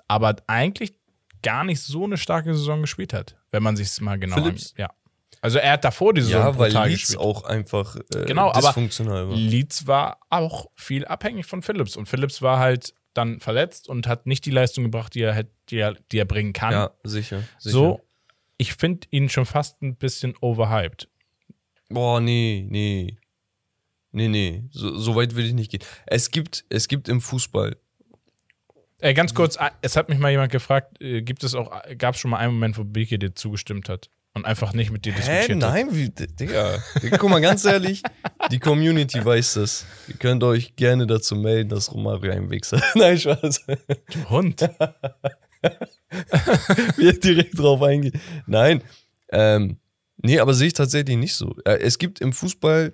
Aber 0.08 0.36
eigentlich 0.48 0.94
gar 1.42 1.64
nicht 1.64 1.82
so 1.82 2.04
eine 2.06 2.18
starke 2.18 2.54
Saison 2.54 2.82
gespielt 2.82 3.14
hat, 3.14 3.36
wenn 3.52 3.64
man 3.64 3.76
sich 3.76 3.88
es 3.88 4.02
mal 4.02 4.18
genau 4.20 4.36
Phillips? 4.36 4.74
an- 4.78 4.82
Ja. 4.84 4.90
Also 5.42 5.60
er 5.60 5.74
hat 5.74 5.84
davor 5.84 6.14
die 6.14 6.22
Saison 6.22 6.42
Ja, 6.42 6.58
weil 6.58 6.70
brutal 6.70 6.90
Leeds 6.90 7.02
gespielt. 7.02 7.20
auch 7.20 7.44
einfach 7.44 7.96
äh, 7.96 8.26
Genau, 8.26 8.50
aber 8.50 8.60
dysfunktional 8.60 9.30
war. 9.30 9.36
Leeds 9.36 9.86
war 9.86 10.20
auch 10.30 10.66
viel 10.76 11.06
abhängig 11.06 11.46
von 11.46 11.62
Phillips. 11.62 11.96
Und 11.96 12.08
Phillips 12.08 12.42
war 12.42 12.58
halt 12.60 12.94
dann 13.14 13.40
verletzt 13.40 13.88
und 13.88 14.08
hat 14.08 14.26
nicht 14.26 14.46
die 14.46 14.52
Leistung 14.52 14.84
gebracht, 14.84 15.14
die 15.14 15.22
er, 15.22 15.44
die 15.70 15.78
er, 15.78 15.94
die 16.12 16.18
er 16.18 16.26
bringen 16.26 16.54
kann. 16.54 16.72
Ja, 16.72 16.92
sicher. 17.04 17.44
sicher. 17.60 17.72
so, 17.74 18.02
ich 18.58 18.74
finde 18.74 19.08
ihn 19.12 19.30
schon 19.30 19.46
fast 19.46 19.82
ein 19.84 19.96
bisschen 19.96 20.36
overhyped. 20.42 21.08
Boah, 21.90 22.20
nee, 22.20 22.66
nee. 22.70 23.18
Nee, 24.12 24.28
nee. 24.30 24.64
So, 24.72 24.98
so 24.98 25.16
weit 25.16 25.36
will 25.36 25.46
ich 25.46 25.54
nicht 25.54 25.70
gehen. 25.72 25.84
Es 26.08 26.32
gibt, 26.32 26.66
es 26.70 26.88
gibt 26.88 27.08
im 27.10 27.22
Fußball. 27.22 27.78
Äh, 29.00 29.14
ganz 29.14 29.34
kurz, 29.34 29.58
äh, 29.58 29.70
es 29.82 29.96
hat 29.96 30.10
mich 30.10 30.18
mal 30.18 30.32
jemand 30.32 30.52
gefragt, 30.52 31.00
äh, 31.02 31.22
gibt 31.22 31.44
es 31.44 31.54
auch, 31.54 31.72
gab 31.98 32.16
es 32.16 32.22
schon 32.22 32.32
mal 32.32 32.38
einen 32.38 32.54
Moment, 32.54 32.78
wo 32.78 32.84
Beke 32.84 33.20
dir 33.20 33.36
zugestimmt 33.36 33.90
hat 33.90 34.10
und 34.34 34.46
einfach 34.46 34.74
nicht 34.74 34.92
mit 34.92 35.06
dir 35.06 35.14
Hä? 35.14 35.18
diskutiert 35.18 35.64
hat? 35.64 35.74
Nein, 35.74 35.88
wie, 35.92 36.10
Digga. 36.10 36.84
Guck 37.20 37.30
mal, 37.30 37.40
ganz 37.42 37.64
ehrlich, 37.66 38.02
die 38.52 38.60
Community 38.60 39.24
weiß 39.24 39.56
das. 39.56 39.86
Ihr 40.08 40.16
könnt 40.16 40.44
euch 40.44 40.76
gerne 40.76 41.06
dazu 41.06 41.36
melden, 41.36 41.70
dass 41.70 41.94
Romario 41.94 42.32
ein 42.32 42.50
Wichser 42.50 42.82
Nein, 42.96 43.20
Spaß. 43.20 43.66
Du 44.12 44.30
Hund. 44.30 44.62
wir 46.98 47.20
direkt 47.20 47.58
drauf 47.60 47.82
eingehen. 47.82 48.20
Nein, 48.48 48.84
ähm, 49.30 49.78
nee, 50.18 50.40
aber 50.40 50.54
sehe 50.54 50.68
ich 50.68 50.74
tatsächlich 50.74 51.18
nicht 51.18 51.36
so. 51.36 51.56
Äh, 51.66 51.78
Es 51.82 51.98
gibt 52.00 52.20
im 52.22 52.34
Fußball 52.34 52.94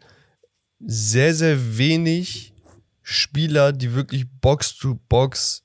sehr, 0.80 1.34
sehr 1.34 1.78
wenig 1.78 2.54
Spieler, 3.02 3.72
die 3.72 3.94
wirklich 3.94 4.26
Box-to-Box 4.42 5.64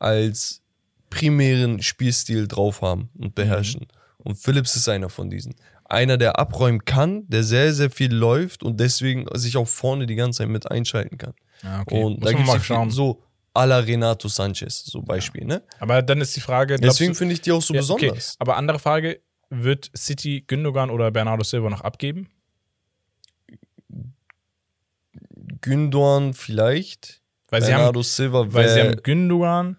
als 0.00 0.62
primären 1.10 1.82
Spielstil 1.82 2.48
drauf 2.48 2.82
haben 2.82 3.10
und 3.16 3.34
beherrschen. 3.34 3.86
Und 4.18 4.36
Phillips 4.36 4.74
ist 4.76 4.88
einer 4.88 5.08
von 5.08 5.30
diesen. 5.30 5.54
Einer, 5.84 6.16
der 6.16 6.38
abräumen 6.38 6.84
kann, 6.84 7.28
der 7.28 7.42
sehr, 7.42 7.72
sehr 7.72 7.90
viel 7.90 8.12
läuft 8.12 8.62
und 8.62 8.78
deswegen 8.78 9.26
sich 9.34 9.56
auch 9.56 9.66
vorne 9.66 10.06
die 10.06 10.14
ganze 10.14 10.38
Zeit 10.38 10.48
mit 10.48 10.70
einschalten 10.70 11.18
kann. 11.18 11.34
Ja, 11.62 11.80
okay. 11.80 12.02
Und 12.02 12.20
Muss 12.20 12.32
da 12.32 12.36
gibt 12.36 12.88
es 12.88 12.94
so 12.94 13.22
à 13.54 13.66
la 13.66 13.78
Renato 13.78 14.28
Sanchez, 14.28 14.84
so 14.84 15.02
Beispiel, 15.02 15.44
ne? 15.44 15.62
Aber 15.80 16.02
dann 16.02 16.20
ist 16.20 16.36
die 16.36 16.40
Frage, 16.40 16.76
Deswegen 16.76 17.14
finde 17.14 17.34
ich 17.34 17.40
die 17.40 17.50
auch 17.50 17.62
so 17.62 17.74
Ja, 17.74 17.80
okay. 17.80 18.06
besonders. 18.06 18.36
Aber 18.38 18.56
andere 18.56 18.78
Frage, 18.78 19.20
wird 19.50 19.90
City 19.96 20.44
Gündogan 20.46 20.90
oder 20.90 21.10
Bernardo 21.10 21.42
Silva 21.42 21.68
noch 21.68 21.80
abgeben? 21.80 22.28
Gündogan 25.60 26.34
vielleicht. 26.34 27.20
Weil 27.48 27.62
sie 27.62 27.70
Bernardo 27.70 27.98
haben, 27.98 28.04
Silva 28.04 28.52
weil 28.52 28.68
sie 28.68 28.80
haben 28.80 29.02
Gündogan, 29.02 29.76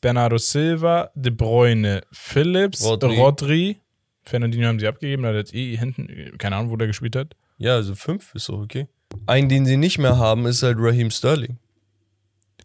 Bernardo 0.00 0.38
Silva, 0.38 1.10
De 1.14 1.30
Bruyne, 1.30 2.02
Phillips, 2.12 2.84
Rodri. 2.84 3.16
Rodri. 3.16 3.80
Fernandinho 4.24 4.66
haben 4.68 4.78
sie 4.78 4.86
abgegeben, 4.86 5.22
da 5.22 5.30
hat 5.30 5.36
jetzt 5.36 5.54
eh 5.54 5.76
hinten, 5.76 6.36
keine 6.38 6.56
Ahnung, 6.56 6.70
wo 6.70 6.76
der 6.76 6.88
gespielt 6.88 7.16
hat. 7.16 7.34
ja, 7.58 7.74
also 7.74 7.94
fünf 7.94 8.34
ist 8.34 8.48
doch 8.48 8.60
okay. 8.60 8.88
Einen, 9.26 9.48
den 9.48 9.64
sie 9.64 9.76
nicht 9.78 9.98
mehr 9.98 10.18
haben, 10.18 10.44
ist 10.46 10.62
halt 10.62 10.76
Raheem 10.78 11.10
Sterling. 11.10 11.58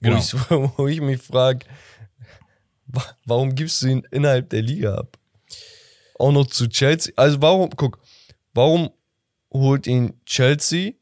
Genau. 0.02 0.18
Wo, 0.18 0.20
ich, 0.20 0.50
wo 0.78 0.88
ich 0.88 1.02
mich 1.02 1.22
frage, 1.22 1.66
warum 3.26 3.56
gibst 3.56 3.82
du 3.82 3.88
ihn 3.88 4.08
innerhalb 4.12 4.50
der 4.50 4.62
Liga 4.62 4.96
ab? 4.96 5.18
Auch 6.20 6.32
noch 6.32 6.48
zu 6.48 6.68
Chelsea. 6.68 7.14
Also 7.16 7.42
warum, 7.42 7.70
guck, 7.70 8.00
warum 8.54 8.90
holt 9.54 9.88
ihn 9.88 10.20
Chelsea? 10.26 10.94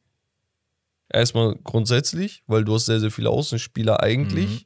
Erstmal 1.10 1.56
grundsätzlich, 1.64 2.44
weil 2.48 2.64
du 2.64 2.76
hast 2.76 2.86
sehr, 2.86 3.00
sehr 3.00 3.12
viele 3.12 3.30
Außenspieler 3.32 4.02
eigentlich. 4.02 4.50
Mhm. 4.50 4.66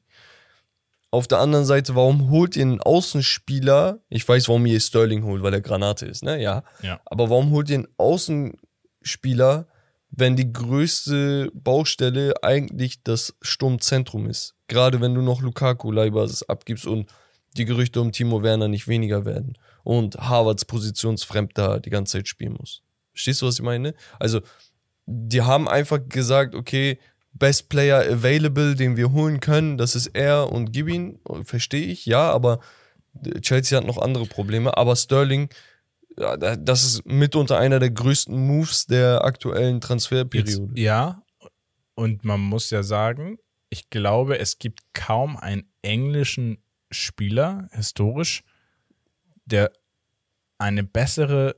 Auf 1.16 1.30
der 1.30 1.39
anderen 1.39 1.63
Seite, 1.63 1.95
warum 1.95 2.30
holt 2.30 2.57
ihr 2.57 2.63
einen 2.63 2.82
Außenspieler? 2.82 3.99
Ich 4.09 4.28
weiß, 4.28 4.49
warum 4.49 4.66
ihr 4.66 4.78
Sterling 4.82 5.24
holt, 5.24 5.43
weil 5.43 5.53
er 5.53 5.61
Granate 5.61 6.05
ist, 6.05 6.26
ne? 6.26 6.41
Ja. 6.41 6.66
Ja. 6.82 6.99
Aber 7.05 7.30
warum 7.30 7.51
holt 7.51 7.70
ihr 7.70 7.78
einen 7.78 7.88
Außenspieler, 7.95 9.66
wenn 10.09 10.36
die 10.36 10.51
größte 10.51 11.51
Baustelle 11.53 12.34
eigentlich 12.43 13.01
das 13.01 13.34
Sturmzentrum 13.41 14.30
ist? 14.30 14.55
Gerade 14.68 14.99
wenn 14.99 15.16
du 15.16 15.22
noch 15.22 15.41
Lukaku 15.41 15.89
Leihbasis 15.89 16.43
abgibst 16.43 16.86
und 16.86 17.09
die 17.55 17.63
Gerüchte 17.63 18.01
um 18.01 18.11
Timo 18.11 18.43
Werner 18.43 18.68
nicht 18.68 18.89
weniger 18.89 19.24
werden 19.24 19.57
und 19.86 20.18
Harvards 20.18 20.66
positionsfremd 20.66 21.57
da 21.57 21.80
die 21.80 21.91
ganze 21.91 22.18
Zeit 22.18 22.28
spielen 22.28 22.57
muss. 22.59 22.82
Verstehst 23.13 23.41
du, 23.41 23.45
was 23.45 23.55
ich 23.55 23.63
meine? 23.63 23.93
Also, 24.20 24.41
die 25.05 25.43
haben 25.43 25.70
einfach 25.70 25.99
gesagt, 26.09 26.55
okay, 26.55 26.99
Best 27.38 27.70
Player 27.70 28.00
available, 28.12 28.76
den 28.76 28.96
wir 28.96 29.12
holen 29.12 29.40
können, 29.42 29.78
das 29.78 29.96
ist 29.96 30.08
er 30.08 30.52
und 30.52 30.72
gib 30.72 30.88
ihn. 30.88 31.20
Verstehe 31.44 31.86
ich, 31.86 32.06
ja, 32.06 32.32
aber 32.32 32.60
Chelsea 33.42 33.78
hat 33.78 33.86
noch 33.86 33.98
andere 33.98 34.26
Probleme. 34.26 34.78
Aber 34.78 34.96
Sterling, 34.96 35.50
das 36.16 36.84
ist 36.84 37.06
mitunter 37.06 37.58
einer 37.58 37.80
der 37.80 37.92
größten 37.92 38.36
Moves 38.48 38.88
der 38.88 39.26
aktuellen 39.26 39.76
Jetzt, 39.76 39.84
Transferperiode. 39.88 40.80
ja, 40.80 41.22
und 41.94 42.24
man 42.24 42.40
muss 42.40 42.70
ja 42.70 42.84
sagen, 42.84 43.38
ich 43.70 43.90
glaube, 43.90 44.40
es 44.40 44.60
gibt 44.60 44.82
kaum 44.94 45.38
einen 45.38 45.70
englischen 45.82 46.64
Spieler, 46.92 47.68
historisch, 47.72 48.44
der 49.46 49.72
eine 50.58 50.84
bessere 50.84 51.56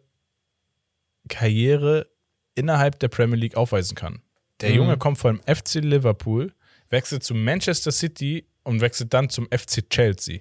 Karriere 1.27 2.07
innerhalb 2.55 2.99
der 2.99 3.09
Premier 3.09 3.37
League 3.37 3.55
aufweisen 3.55 3.95
kann. 3.95 4.21
Der 4.61 4.69
Mhm. 4.71 4.75
Junge 4.75 4.97
kommt 4.97 5.17
vom 5.17 5.39
FC 5.45 5.75
Liverpool, 5.75 6.53
wechselt 6.89 7.23
zu 7.23 7.33
Manchester 7.35 7.91
City 7.91 8.47
und 8.63 8.81
wechselt 8.81 9.13
dann 9.13 9.29
zum 9.29 9.47
FC 9.51 9.87
Chelsea. 9.89 10.39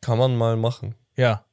Kann 0.00 0.18
man 0.18 0.36
mal 0.36 0.56
machen. 0.56 0.94
Ja, 1.16 1.44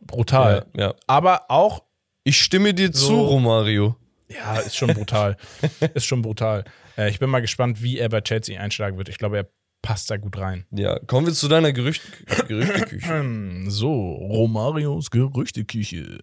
brutal. 0.00 0.66
Ja, 0.74 0.80
ja. 0.88 0.94
Aber 1.06 1.50
auch 1.50 1.82
Ich 2.24 2.40
stimme 2.42 2.74
dir 2.74 2.90
So. 2.92 3.06
zu, 3.06 3.20
Romario. 3.20 3.96
Ja, 4.28 4.58
ist 4.58 4.76
schon 4.76 4.92
brutal. 4.92 5.36
ist 5.94 6.04
schon 6.04 6.20
brutal. 6.20 6.64
Äh, 6.98 7.08
ich 7.08 7.18
bin 7.18 7.30
mal 7.30 7.40
gespannt, 7.40 7.82
wie 7.82 7.96
er 7.98 8.10
bei 8.10 8.20
Chelsea 8.20 8.60
einschlagen 8.60 8.98
wird. 8.98 9.08
Ich 9.08 9.16
glaube, 9.16 9.38
er 9.38 9.48
passt 9.80 10.10
da 10.10 10.18
gut 10.18 10.36
rein. 10.36 10.66
Ja, 10.70 10.98
kommen 10.98 11.26
wir 11.26 11.32
zu 11.32 11.48
deiner 11.48 11.72
Gerücht 11.72 12.02
Gerüchteküche. 12.48 13.24
So, 13.70 14.12
Romarios 14.12 15.10
Gerüchteküche. 15.10 16.18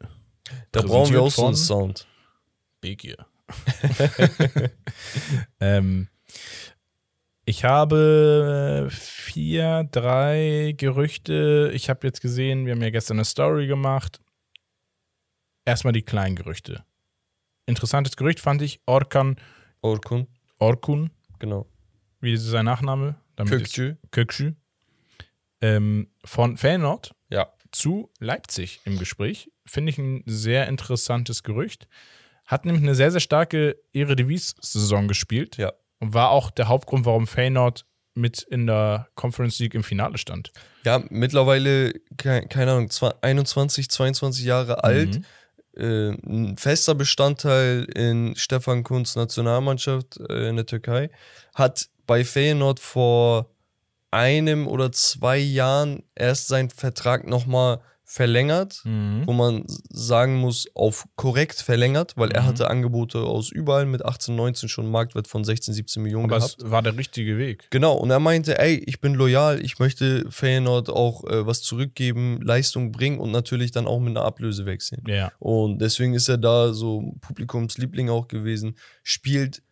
Da 0.71 0.81
brauchen 0.83 1.11
wir 1.13 1.21
auch 1.23 1.31
so 1.31 1.47
einen 1.47 1.55
Sound. 1.55 2.05
Big 2.81 3.01
hier. 3.01 3.25
ähm, 5.59 6.07
Ich 7.45 7.63
habe 7.63 8.87
vier, 8.91 9.87
drei 9.91 10.73
Gerüchte. 10.77 11.71
Ich 11.73 11.89
habe 11.89 12.07
jetzt 12.07 12.21
gesehen, 12.21 12.65
wir 12.65 12.73
haben 12.73 12.81
ja 12.81 12.89
gestern 12.89 13.17
eine 13.17 13.25
Story 13.25 13.67
gemacht. 13.67 14.19
Erstmal 15.65 15.93
die 15.93 16.01
kleinen 16.03 16.35
Gerüchte. 16.35 16.83
Interessantes 17.65 18.15
Gerücht 18.15 18.39
fand 18.39 18.61
ich. 18.61 18.79
Orkan 18.85 19.35
Orkun, 19.81 20.27
Orkun, 20.57 21.11
genau. 21.37 21.67
wie 22.19 22.33
ist 22.33 22.43
sein 22.43 22.65
Nachname? 22.65 23.15
Kökçü. 24.11 24.55
Ähm, 25.61 26.07
von 26.23 26.57
Feyenoord 26.57 27.13
Ja. 27.29 27.51
zu 27.71 28.09
Leipzig 28.19 28.81
im 28.85 28.97
Gespräch. 28.97 29.51
Finde 29.65 29.91
ich 29.91 29.97
ein 29.99 30.23
sehr 30.25 30.67
interessantes 30.67 31.43
Gerücht. 31.43 31.87
Hat 32.45 32.65
nämlich 32.65 32.83
eine 32.83 32.95
sehr, 32.95 33.11
sehr 33.11 33.19
starke 33.21 33.75
Eredivisie-Saison 33.93 35.07
gespielt 35.07 35.57
Ja. 35.57 35.73
und 35.99 36.13
war 36.13 36.29
auch 36.31 36.51
der 36.51 36.67
Hauptgrund, 36.67 37.05
warum 37.05 37.27
Feyenoord 37.27 37.85
mit 38.13 38.41
in 38.43 38.65
der 38.67 39.07
Conference 39.15 39.59
League 39.59 39.73
im 39.73 39.83
Finale 39.83 40.17
stand. 40.17 40.51
Ja, 40.85 41.03
mittlerweile, 41.09 41.91
ke- 42.17 42.47
keine 42.47 42.71
Ahnung, 42.71 42.89
zwei- 42.89 43.13
21, 43.21 43.89
22 43.89 44.45
Jahre 44.45 44.83
alt. 44.83 45.21
Äh, 45.75 46.11
ein 46.25 46.55
fester 46.57 46.95
Bestandteil 46.95 47.83
in 47.93 48.33
Stefan 48.37 48.83
Kunz 48.83 49.17
Nationalmannschaft 49.17 50.17
äh, 50.29 50.47
in 50.47 50.55
der 50.55 50.65
Türkei. 50.65 51.09
Hat 51.53 51.89
bei 52.07 52.23
Feyenoord 52.23 52.79
vor 52.79 53.49
einem 54.11 54.67
oder 54.67 54.93
zwei 54.93 55.37
Jahren 55.37 56.03
erst 56.15 56.47
seinen 56.47 56.69
Vertrag 56.69 57.27
nochmal 57.27 57.81
verlängert, 58.07 58.81
wo 58.85 59.33
man 59.33 59.65
sagen 59.89 60.35
muss, 60.35 60.67
auf 60.75 61.05
korrekt 61.15 61.59
verlängert, 61.59 62.13
weil 62.17 62.31
er 62.31 62.43
Mhm. 62.43 62.45
hatte 62.45 62.69
Angebote 62.69 63.19
aus 63.19 63.49
überall 63.51 63.85
mit 63.87 64.05
18, 64.05 64.35
19 64.35 64.69
schon 64.69 64.85
einen 64.85 64.91
Marktwert 64.91 65.27
von 65.27 65.43
16, 65.43 65.73
17 65.73 66.03
Millionen 66.03 66.25
Aber 66.25 66.37
gehabt. 66.37 66.57
es 66.63 66.69
war 66.69 66.83
der 66.83 66.95
richtige 66.97 67.37
Weg. 67.39 67.67
Genau, 67.71 67.95
und 67.95 68.11
er 68.11 68.19
meinte, 68.19 68.59
ey, 68.59 68.75
ich 68.85 69.01
bin 69.01 69.15
loyal, 69.15 69.59
ich 69.59 69.79
möchte 69.79 70.25
Feyenoord 70.29 70.89
auch 70.89 71.23
äh, 71.25 71.47
was 71.47 71.63
zurückgeben, 71.63 72.39
Leistung 72.41 72.91
bringen 72.91 73.19
und 73.19 73.31
natürlich 73.31 73.71
dann 73.71 73.87
auch 73.87 73.99
mit 73.99 74.15
einer 74.15 74.25
Ablöse 74.25 74.65
wechseln. 74.67 75.03
Ja. 75.07 75.31
Und 75.39 75.79
deswegen 75.79 76.13
ist 76.13 76.29
er 76.29 76.37
da 76.37 76.73
so 76.73 77.15
Publikumsliebling 77.21 78.09
auch 78.11 78.27
gewesen, 78.27 78.75
spielt 79.01 79.63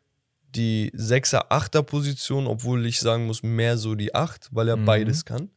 die 0.55 0.91
6er, 0.95 1.49
8er 1.49 1.81
Position, 1.81 2.45
obwohl 2.45 2.86
ich 2.86 2.99
sagen 2.99 3.25
muss, 3.25 3.41
mehr 3.41 3.75
so 3.77 3.95
die 3.95 4.13
8, 4.13 4.49
weil 4.51 4.67
er 4.69 4.77
Mhm. 4.77 4.86
beides 4.86 5.25
kann. 5.25 5.49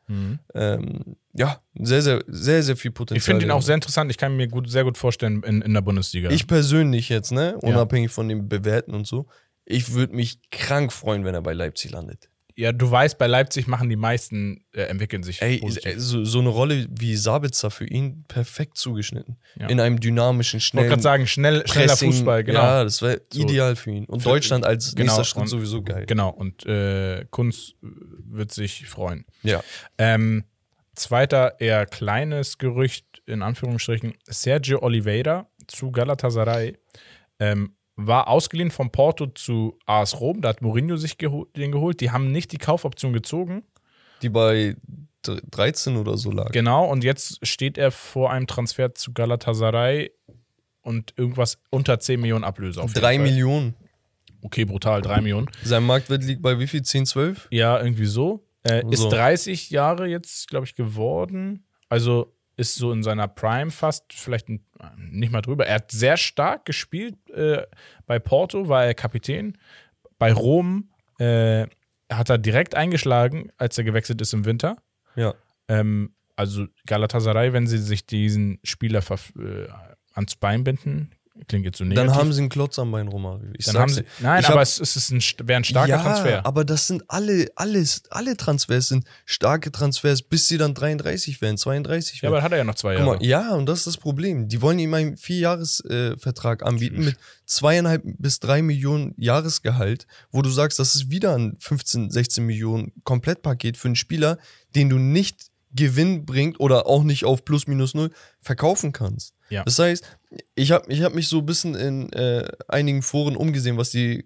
Ähm, 0.54 1.16
ja, 1.37 1.61
sehr, 1.74 2.03
sehr, 2.03 2.22
sehr, 2.26 2.62
sehr 2.62 2.76
viel 2.76 2.91
Potenzial. 2.91 3.18
Ich 3.18 3.24
finde 3.24 3.45
ihn 3.45 3.51
auch 3.51 3.62
sehr 3.62 3.74
interessant. 3.74 4.11
Ich 4.11 4.18
kann 4.18 4.37
mir 4.37 4.49
gut, 4.49 4.70
sehr 4.70 4.84
gut 4.84 4.97
vorstellen 4.99 5.43
in, 5.43 5.62
in 5.62 5.74
der 5.74 5.82
Bundesliga. 5.82 6.30
Ich 6.30 6.47
persönlich 6.47 7.09
jetzt, 7.09 7.32
ne, 7.32 7.57
unabhängig 7.59 8.11
von 8.11 8.28
dem 8.28 8.49
Bewerten 8.49 8.95
und 8.95 9.07
so, 9.07 9.26
ich 9.64 9.93
würde 9.93 10.14
mich 10.14 10.39
krank 10.51 10.93
freuen, 10.93 11.24
wenn 11.24 11.34
er 11.34 11.43
bei 11.43 11.53
Leipzig 11.53 11.91
landet. 11.91 12.28
ja, 12.59 12.72
du 12.72 12.91
weißt, 12.91 13.18
bei 13.18 13.26
Leipzig 13.26 13.66
machen 13.66 13.91
die 13.91 13.97
meisten, 13.97 14.64
äh, 14.72 14.82
entwickeln 14.84 15.22
sich 15.22 15.43
Ey, 15.43 15.61
äh, 15.61 15.99
so, 15.99 16.24
so 16.24 16.39
eine 16.39 16.49
Rolle 16.49 16.87
wie 16.89 17.14
Sabitzer 17.16 17.70
für 17.70 17.84
ihn 17.84 18.24
perfekt 18.28 18.78
zugeschnitten. 18.78 19.37
Ja. 19.61 19.66
In 19.66 19.78
einem 19.80 20.01
dynamischen, 20.01 20.57
ich 20.59 20.62
wollte 20.62 20.70
schnellen 20.70 20.89
gerade 20.89 21.03
sagen, 21.03 21.26
schnell, 21.26 21.66
schneller 21.68 21.89
Pressing. 21.89 22.12
Fußball, 22.12 22.45
genau. 22.45 22.61
Ja, 22.61 22.84
das 22.84 23.03
wäre 23.03 23.20
So. 23.30 23.41
ideal 23.43 23.76
für 23.76 23.91
ihn. 23.91 24.05
Und 24.07 24.20
Für- 24.22 24.30
Deutschland 24.30 24.64
als 24.64 24.95
genau, 24.95 25.05
nächster 25.12 25.24
Schritt 25.24 25.43
und- 25.43 25.49
sowieso 25.49 25.82
geil. 25.82 26.07
Genau, 26.07 26.30
und 26.30 26.64
äh, 26.64 27.26
Kunz 27.30 27.74
wird 27.82 28.53
sich 28.55 28.87
freuen. 28.87 29.26
Ja. 29.43 29.62
Ähm, 29.99 30.45
zweiter, 30.97 31.61
eher 31.61 31.86
kleines 31.86 32.59
Gerücht, 32.59 33.22
in 33.26 33.42
Anführungsstrichen, 33.42 34.14
Sergio 34.24 34.82
Oliveira 34.82 35.49
zu 35.66 35.90
Galatasaray. 35.90 36.76
Ähm, 37.38 37.74
war 37.99 38.28
ausgeliehen 38.28 38.70
von 38.70 38.90
Porto 38.90 39.26
zu 39.26 39.78
AS 39.86 40.20
Rom, 40.20 40.42
da 40.42 40.51
hat 40.51 40.61
Mourinho 40.61 40.97
sich 40.97 41.16
geho 41.16 41.47
den 41.57 41.72
geholt. 41.72 42.01
Die 42.01 42.11
haben 42.11 42.30
nicht 42.30 42.53
die 42.53 42.59
Kaufoption 42.59 43.12
gezogen. 43.14 43.62
Die 44.22 44.28
bei 44.28 44.76
dr- 45.22 45.40
13 45.51 45.97
oder 45.97 46.18
so 46.18 46.30
lag. 46.30 46.51
Genau, 46.53 46.84
und 46.90 47.05
jetzt 47.05 47.44
steht 47.47 47.78
er 47.78 47.90
vor 47.90 48.30
einem 48.32 48.47
Transfer 48.47 48.94
zu 48.94 49.12
Galatasaray 49.14 50.11
und 50.82 51.14
irgendwas 51.16 51.59
unter 51.70 51.99
10 51.99 52.20
Millionen 52.20 52.44
Ablöse 52.44 52.82
auf 52.82 52.90
jeden 52.90 53.01
Drei 53.01 53.16
Fall. 53.16 53.24
Millionen. 53.24 53.74
Okay, 54.42 54.64
brutal, 54.66 55.01
3 55.03 55.22
Millionen. 55.22 55.51
Sein 55.64 55.84
Marktwert 55.84 56.22
liegt 56.22 56.42
bei 56.42 56.59
wie 56.59 56.66
viel? 56.66 56.82
10, 56.82 57.07
12? 57.07 57.49
Ja, 57.51 57.80
irgendwie 57.80 58.05
so. 58.07 58.45
Äh, 58.66 58.82
So. 58.82 58.90
Ist 58.90 59.08
30 59.12 59.70
Jahre 59.70 60.06
jetzt, 60.06 60.48
glaube 60.48 60.66
ich, 60.66 60.74
geworden. 60.74 61.66
Also 61.88 62.32
ist 62.56 62.74
so 62.76 62.90
in 62.92 63.02
seiner 63.02 63.28
Prime 63.28 63.70
fast, 63.70 64.12
vielleicht 64.12 64.48
ein- 64.48 64.64
nicht 64.96 65.30
mal 65.32 65.42
drüber. 65.42 65.66
Er 65.66 65.76
hat 65.76 65.90
sehr 65.92 66.16
stark 66.16 66.64
gespielt. 66.64 67.16
Äh, 67.30 67.66
bei 68.06 68.18
Porto 68.18 68.68
war 68.68 68.84
er 68.84 68.94
Kapitän. 68.94 69.58
Bei 70.18 70.32
Rom 70.32 70.90
äh, 71.18 71.66
hat 72.10 72.30
er 72.30 72.38
direkt 72.38 72.74
eingeschlagen, 72.74 73.50
als 73.58 73.76
er 73.78 73.84
gewechselt 73.84 74.20
ist 74.20 74.32
im 74.32 74.44
Winter. 74.44 74.76
Ja. 75.16 75.34
Ähm, 75.68 76.14
also 76.34 76.66
Galatasaray, 76.86 77.52
wenn 77.52 77.66
sie 77.66 77.78
sich 77.78 78.06
diesen 78.06 78.58
Spieler 78.64 79.00
äh, 79.00 79.68
ans 80.14 80.36
Bein 80.36 80.64
binden, 80.64 81.10
klingt 81.49 81.64
jetzt 81.64 81.78
so 81.78 81.84
negativ. 81.84 82.07
Dann 82.11 82.16
haben 82.18 82.32
sie 82.32 82.41
einen 82.41 82.49
Klotz 82.49 82.78
am 82.78 82.91
Bein, 82.93 83.09
Romario. 83.09 83.49
Ich 83.57 83.66
Dann 83.66 83.78
haben 83.78 83.93
sie, 83.93 84.03
nein, 84.20 84.45
aber 84.45 84.55
hab- 84.57 84.62
es, 84.62 84.78
ist 84.78 85.11
ein, 85.11 85.20
wäre 85.49 85.59
ein 85.61 85.64
starker 85.64 85.89
ja, 85.89 86.03
Transfer. 86.03 86.47
aber 86.47 86.64
das 86.64 86.87
sind 86.87 87.05
alle, 87.09 87.47
alles, 87.57 88.03
alle 88.11 88.37
Transfers 88.37 88.89
sind 88.89 89.07
starke 89.24 89.70
Transfers, 89.72 90.22
bis 90.22 90.49
sie 90.49 90.59
dann 90.59 90.74
33 90.74 91.41
werden, 91.41 91.57
32 91.59 92.16
Ja, 92.16 92.22
werden. 92.22 92.32
aber 92.32 92.37
dann 92.39 92.45
hat 92.45 92.53
er 92.53 92.59
ja 92.59 92.64
noch 92.64 92.74
zwei 92.74 92.95
Jahre. 92.95 93.05
mal, 93.07 93.22
ja, 93.24 93.55
und 93.55 93.66
das 93.66 93.78
ist 93.80 93.87
das 93.87 93.97
Problem. 93.97 94.49
Die 94.49 94.61
wollen 94.62 94.78
ihm 94.78 94.93
einen 94.95 95.16
Vierjahresvertrag 95.16 96.62
äh, 96.62 96.64
anbieten 96.64 97.05
mit 97.05 97.16
zweieinhalb 97.45 98.03
bis 98.05 98.41
drei 98.41 98.62
Millionen 98.62 99.14
Jahresgehalt, 99.16 100.07
wo 100.30 100.43
du 100.43 100.51
sagst, 100.51 100.78
das 100.78 100.95
ist 100.95 101.11
wieder 101.11 101.37
ein 101.37 101.57
15, 101.61 102.11
16 102.11 102.45
Millionen 102.45 102.93
Komplettpaket 103.05 103.76
für 103.76 103.89
einen 103.89 103.97
Spieler, 103.97 104.39
den 104.74 104.89
du 104.89 104.99
nicht 104.99 105.47
Gewinn 105.76 106.26
bringt 106.26 106.58
oder 106.58 106.86
auch 106.86 107.04
nicht 107.04 107.24
auf 107.24 107.44
plus 107.44 107.66
minus 107.66 107.94
null 107.94 108.10
verkaufen 108.40 108.92
kannst. 108.92 109.34
Ja. 109.50 109.62
Das 109.64 109.78
heißt, 109.78 110.04
ich 110.54 110.72
habe 110.72 110.92
ich 110.92 111.02
hab 111.02 111.14
mich 111.14 111.28
so 111.28 111.38
ein 111.38 111.46
bisschen 111.46 111.74
in 111.74 112.12
äh, 112.12 112.48
einigen 112.68 113.02
Foren 113.02 113.36
umgesehen, 113.36 113.76
was 113.76 113.90
die 113.90 114.24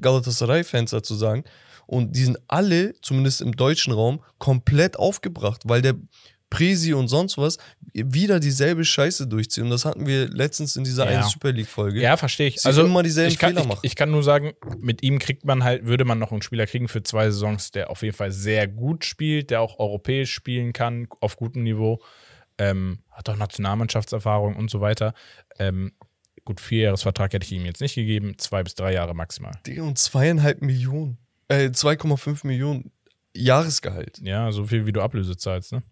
Galatasaray-Fans 0.00 0.90
dazu 0.90 1.14
sagen. 1.14 1.44
Und 1.86 2.14
die 2.14 2.22
sind 2.22 2.38
alle, 2.46 2.94
zumindest 3.02 3.40
im 3.40 3.56
deutschen 3.56 3.92
Raum, 3.92 4.22
komplett 4.38 4.96
aufgebracht, 4.96 5.62
weil 5.64 5.82
der 5.82 5.96
Presi 6.50 6.92
und 6.92 7.08
sonst 7.08 7.38
was 7.38 7.58
wieder 7.94 8.40
dieselbe 8.40 8.84
Scheiße 8.84 9.26
durchziehen. 9.28 9.64
Und 9.64 9.70
das 9.70 9.84
hatten 9.84 10.06
wir 10.06 10.28
letztens 10.28 10.76
in 10.76 10.84
dieser 10.84 11.10
Ja. 11.10 11.20
einen 11.20 11.28
Super 11.28 11.52
League-Folge. 11.52 12.00
Ja, 12.00 12.16
verstehe 12.16 12.48
ich. 12.48 12.60
Sie 12.60 12.66
Also 12.68 12.84
immer 12.84 13.02
dieselben 13.02 13.32
ich 13.32 13.38
kann, 13.38 13.50
Fehler 13.50 13.62
ich, 13.62 13.68
machen. 13.68 13.80
Ich 13.82 13.96
kann 13.96 14.10
nur 14.10 14.22
sagen, 14.22 14.52
mit 14.78 15.02
ihm 15.02 15.18
kriegt 15.20 15.44
man 15.44 15.62
halt, 15.64 15.86
würde 15.86 16.04
man 16.04 16.18
noch 16.18 16.32
einen 16.32 16.42
Spieler 16.42 16.66
kriegen 16.66 16.88
für 16.88 17.02
zwei 17.02 17.30
Saisons, 17.30 17.70
der 17.70 17.88
auf 17.90 18.02
jeden 18.02 18.16
Fall 18.16 18.32
sehr 18.32 18.66
gut 18.68 19.04
spielt, 19.04 19.50
der 19.50 19.60
auch 19.60 19.78
europäisch 19.78 20.32
spielen 20.32 20.72
kann, 20.72 21.06
auf 21.20 21.36
gutem 21.36 21.62
Niveau, 21.62 22.02
ähm, 22.58 22.98
hat 23.12 23.28
auch 23.28 23.36
Nationalmannschaftserfahrung 23.36 24.56
und 24.56 24.70
so 24.70 24.80
weiter. 24.80 25.14
Ähm, 25.58 25.92
gut, 26.44 26.60
Vierjahresvertrag 26.60 27.32
hätte 27.32 27.46
ich 27.46 27.52
ihm 27.52 27.64
jetzt 27.64 27.80
nicht 27.80 27.94
gegeben, 27.94 28.34
zwei 28.38 28.62
bis 28.62 28.74
drei 28.74 28.92
Jahre 28.92 29.14
maximal. 29.14 29.52
Und 29.78 29.98
zweieinhalb 29.98 30.62
Millionen, 30.62 31.18
äh, 31.48 31.70
2,5 31.70 32.44
Millionen 32.46 32.90
Jahresgehalt. 33.34 34.18
Ja, 34.22 34.50
so 34.52 34.64
viel 34.66 34.86
wie 34.86 34.92
du 34.92 35.00
Ablöse 35.00 35.36
zahlst, 35.36 35.72
ne? 35.72 35.82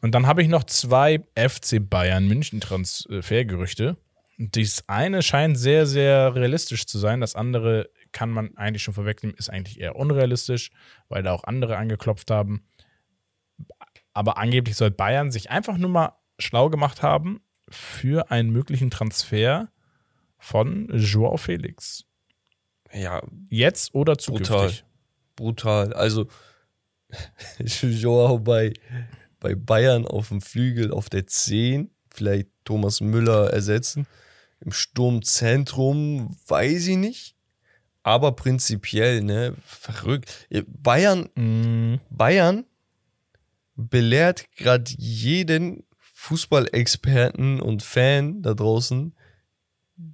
Und 0.00 0.14
dann 0.14 0.26
habe 0.26 0.42
ich 0.42 0.48
noch 0.48 0.64
zwei 0.64 1.24
FC 1.34 1.78
Bayern 1.80 2.28
München 2.28 2.60
Transfergerüchte. 2.60 3.96
Das 4.36 4.84
eine 4.88 5.22
scheint 5.22 5.58
sehr, 5.58 5.86
sehr 5.86 6.34
realistisch 6.34 6.86
zu 6.86 6.98
sein. 6.98 7.20
Das 7.20 7.36
andere 7.36 7.88
kann 8.12 8.30
man 8.30 8.56
eigentlich 8.56 8.82
schon 8.82 8.94
vorwegnehmen, 8.94 9.36
ist 9.36 9.50
eigentlich 9.50 9.80
eher 9.80 9.96
unrealistisch, 9.96 10.70
weil 11.08 11.22
da 11.22 11.32
auch 11.32 11.44
andere 11.44 11.76
angeklopft 11.76 12.30
haben. 12.30 12.66
Aber 14.12 14.38
angeblich 14.38 14.76
soll 14.76 14.90
Bayern 14.90 15.30
sich 15.30 15.50
einfach 15.50 15.76
nur 15.76 15.90
mal 15.90 16.12
schlau 16.38 16.68
gemacht 16.70 17.02
haben 17.02 17.40
für 17.68 18.30
einen 18.30 18.50
möglichen 18.50 18.90
Transfer 18.90 19.68
von 20.38 20.90
Joao 20.92 21.36
Felix. 21.36 22.04
Ja, 22.92 23.22
Jetzt 23.48 23.94
oder 23.94 24.18
zukünftig. 24.18 24.84
brutal. 25.34 25.92
Also, 25.92 26.28
Joao 27.58 28.38
bei, 28.38 28.72
bei 29.44 29.54
Bayern 29.54 30.06
auf 30.06 30.28
dem 30.28 30.40
Flügel 30.40 30.90
auf 30.90 31.10
der 31.10 31.26
10, 31.26 31.90
vielleicht 32.08 32.48
Thomas 32.64 33.02
Müller 33.02 33.50
ersetzen. 33.52 34.06
Im 34.60 34.72
Sturmzentrum 34.72 36.34
weiß 36.48 36.86
ich 36.86 36.96
nicht. 36.96 37.36
Aber 38.02 38.32
prinzipiell, 38.32 39.20
ne, 39.20 39.54
verrückt. 39.66 40.48
Bayern, 40.66 41.28
Mm, 41.34 41.96
Bayern 42.08 42.64
belehrt 43.76 44.50
gerade 44.56 44.90
jeden 44.96 45.84
Fußballexperten 45.98 47.60
und 47.60 47.82
Fan 47.82 48.40
da 48.40 48.54
draußen, 48.54 49.14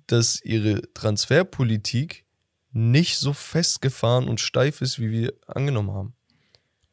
dass 0.09 0.43
ihre 0.43 0.93
Transferpolitik 0.93 2.24
nicht 2.72 3.16
so 3.18 3.33
festgefahren 3.33 4.26
und 4.26 4.41
steif 4.41 4.81
ist, 4.81 4.99
wie 4.99 5.12
wir 5.12 5.35
angenommen 5.47 5.93
haben. 5.93 6.14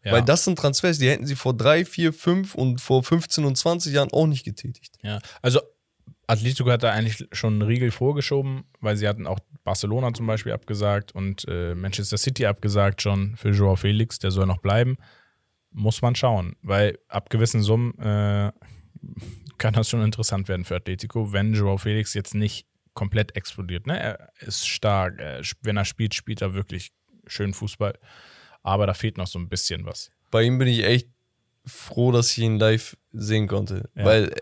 Ja. 0.08 0.14
Weil 0.14 0.24
das 0.24 0.45
sind 0.45 0.58
Transfers, 0.58 0.99
die 0.99 1.10
hätten 1.10 1.26
sie 1.26 1.36
vor 1.36 1.53
drei, 1.53 1.84
vier, 1.84 2.14
fünf 2.14 2.55
und 2.55 2.80
vor 2.80 3.03
15 3.03 3.43
und 3.43 3.58
20 3.58 3.93
Jahren 3.93 4.10
auch 4.14 4.26
nicht 4.26 4.45
getätigt. 4.45 4.95
Ja, 5.03 5.20
also 5.41 5.60
Atletico 6.28 6.70
hat 6.72 6.84
da 6.84 6.91
eigentlich 6.91 7.28
schon 7.34 7.53
einen 7.53 7.62
Riegel 7.64 7.91
vorgeschoben, 7.91 8.64
weil 8.80 8.95
sie 8.95 9.05
hatten 9.05 9.28
auch 9.28 9.39
Barcelona 9.66 10.14
zum 10.14 10.26
Beispiel 10.26 10.53
abgesagt 10.53 11.14
und 11.14 11.45
äh, 11.49 11.76
Manchester 11.76 12.18
City 12.18 12.45
abgesagt 12.45 13.01
schon 13.01 13.36
für 13.36 13.49
Joao 13.49 13.76
Felix, 13.76 14.18
der 14.18 14.32
soll 14.32 14.45
noch 14.45 14.60
bleiben. 14.60 14.97
Muss 15.72 16.01
man 16.01 16.16
schauen, 16.16 16.55
weil 16.62 16.99
ab 17.10 17.30
gewissen 17.30 17.62
Summen 17.62 17.97
äh, 17.99 18.53
kann 19.58 19.74
das 19.74 19.89
schon 19.89 20.01
interessant 20.01 20.47
werden 20.47 20.64
für 20.64 20.78
Atletico, 20.78 21.34
wenn 21.34 21.53
Joao 21.53 21.78
Felix 21.78 22.14
jetzt 22.14 22.34
nicht 22.34 22.66
komplett 22.93 23.36
explodiert. 23.36 23.88
Ne? 23.88 23.99
Er 23.99 24.30
ist 24.39 24.68
stark, 24.68 25.22
wenn 25.62 25.76
er 25.76 25.86
spielt, 25.86 26.14
spielt 26.14 26.41
er 26.41 26.53
wirklich 26.53 26.93
schön 27.26 27.53
Fußball, 27.53 27.93
aber 28.68 28.86
da 28.86 28.93
fehlt 28.93 29.18
noch 29.18 29.28
so 29.28 29.39
ein 29.39 29.47
bisschen 29.47 29.86
was. 29.86 30.11
Bei 30.30 30.43
ihm 30.43 30.57
bin 30.57 30.68
ich 30.68 30.84
echt 30.84 31.07
froh, 31.65 32.11
dass 32.11 32.32
ich 32.32 32.39
ihn 32.39 32.59
live 32.59 32.97
sehen 33.13 33.47
konnte, 33.47 33.89
ja. 33.95 34.03
weil 34.03 34.36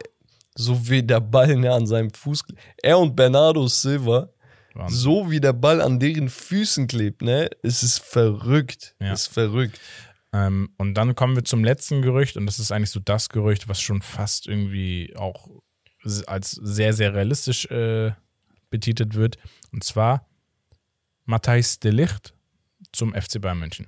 so 0.56 0.90
wie 0.90 1.04
der 1.04 1.20
Ball 1.20 1.56
ne, 1.56 1.72
an 1.72 1.86
seinem 1.86 2.10
Fuß, 2.12 2.44
er 2.82 2.98
und 2.98 3.16
Bernardo 3.16 3.68
Silva, 3.68 4.30
Wahnsinn. 4.74 4.98
so 4.98 5.30
wie 5.30 5.40
der 5.40 5.54
Ball 5.54 5.80
an 5.80 6.00
deren 6.00 6.30
Füßen 6.30 6.88
klebt, 6.88 7.22
ne, 7.22 7.50
es 7.62 7.84
ist 7.84 8.00
verrückt, 8.00 8.96
ja. 9.00 9.14
ist 9.14 9.28
verrückt. 9.28 9.80
Ähm, 10.34 10.70
und 10.78 10.96
dann 10.96 11.14
kommen 11.14 11.36
wir 11.36 11.46
zum 11.46 11.64
letzten 11.64 12.02
Gerücht 12.02 12.36
und 12.36 12.48
das 12.48 12.58
ist 12.58 12.72
eigentlich 12.72 12.90
so 12.90 13.00
das 13.00 13.30
Gerücht, 13.30 13.68
was 13.68 13.80
schon 13.80 14.02
fast 14.02 14.48
irgendwie 14.48 15.14
auch 15.16 15.50
als 16.26 16.52
sehr, 16.52 16.94
sehr 16.94 17.14
realistisch 17.14 17.66
äh, 17.68 18.12
betitelt 18.72 19.14
wird. 19.14 19.38
Und 19.72 19.84
zwar 19.84 20.28
Matthijs 21.26 21.80
de 21.80 21.92
Licht 21.92 22.34
zum 22.92 23.14
FC 23.14 23.40
Bayern 23.40 23.60
München. 23.60 23.88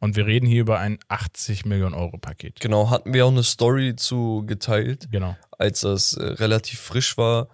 Und 0.00 0.16
wir 0.16 0.26
reden 0.26 0.46
hier 0.46 0.62
über 0.62 0.78
ein 0.78 0.98
80 1.08 1.66
Millionen 1.66 1.94
Euro 1.94 2.16
Paket. 2.16 2.58
Genau, 2.58 2.88
hatten 2.90 3.12
wir 3.12 3.26
auch 3.26 3.30
eine 3.30 3.42
Story 3.42 3.94
zu 3.96 4.44
geteilt. 4.46 5.08
Genau. 5.12 5.36
Als 5.58 5.82
das 5.82 6.14
äh, 6.14 6.24
relativ 6.24 6.80
frisch 6.80 7.18
war. 7.18 7.48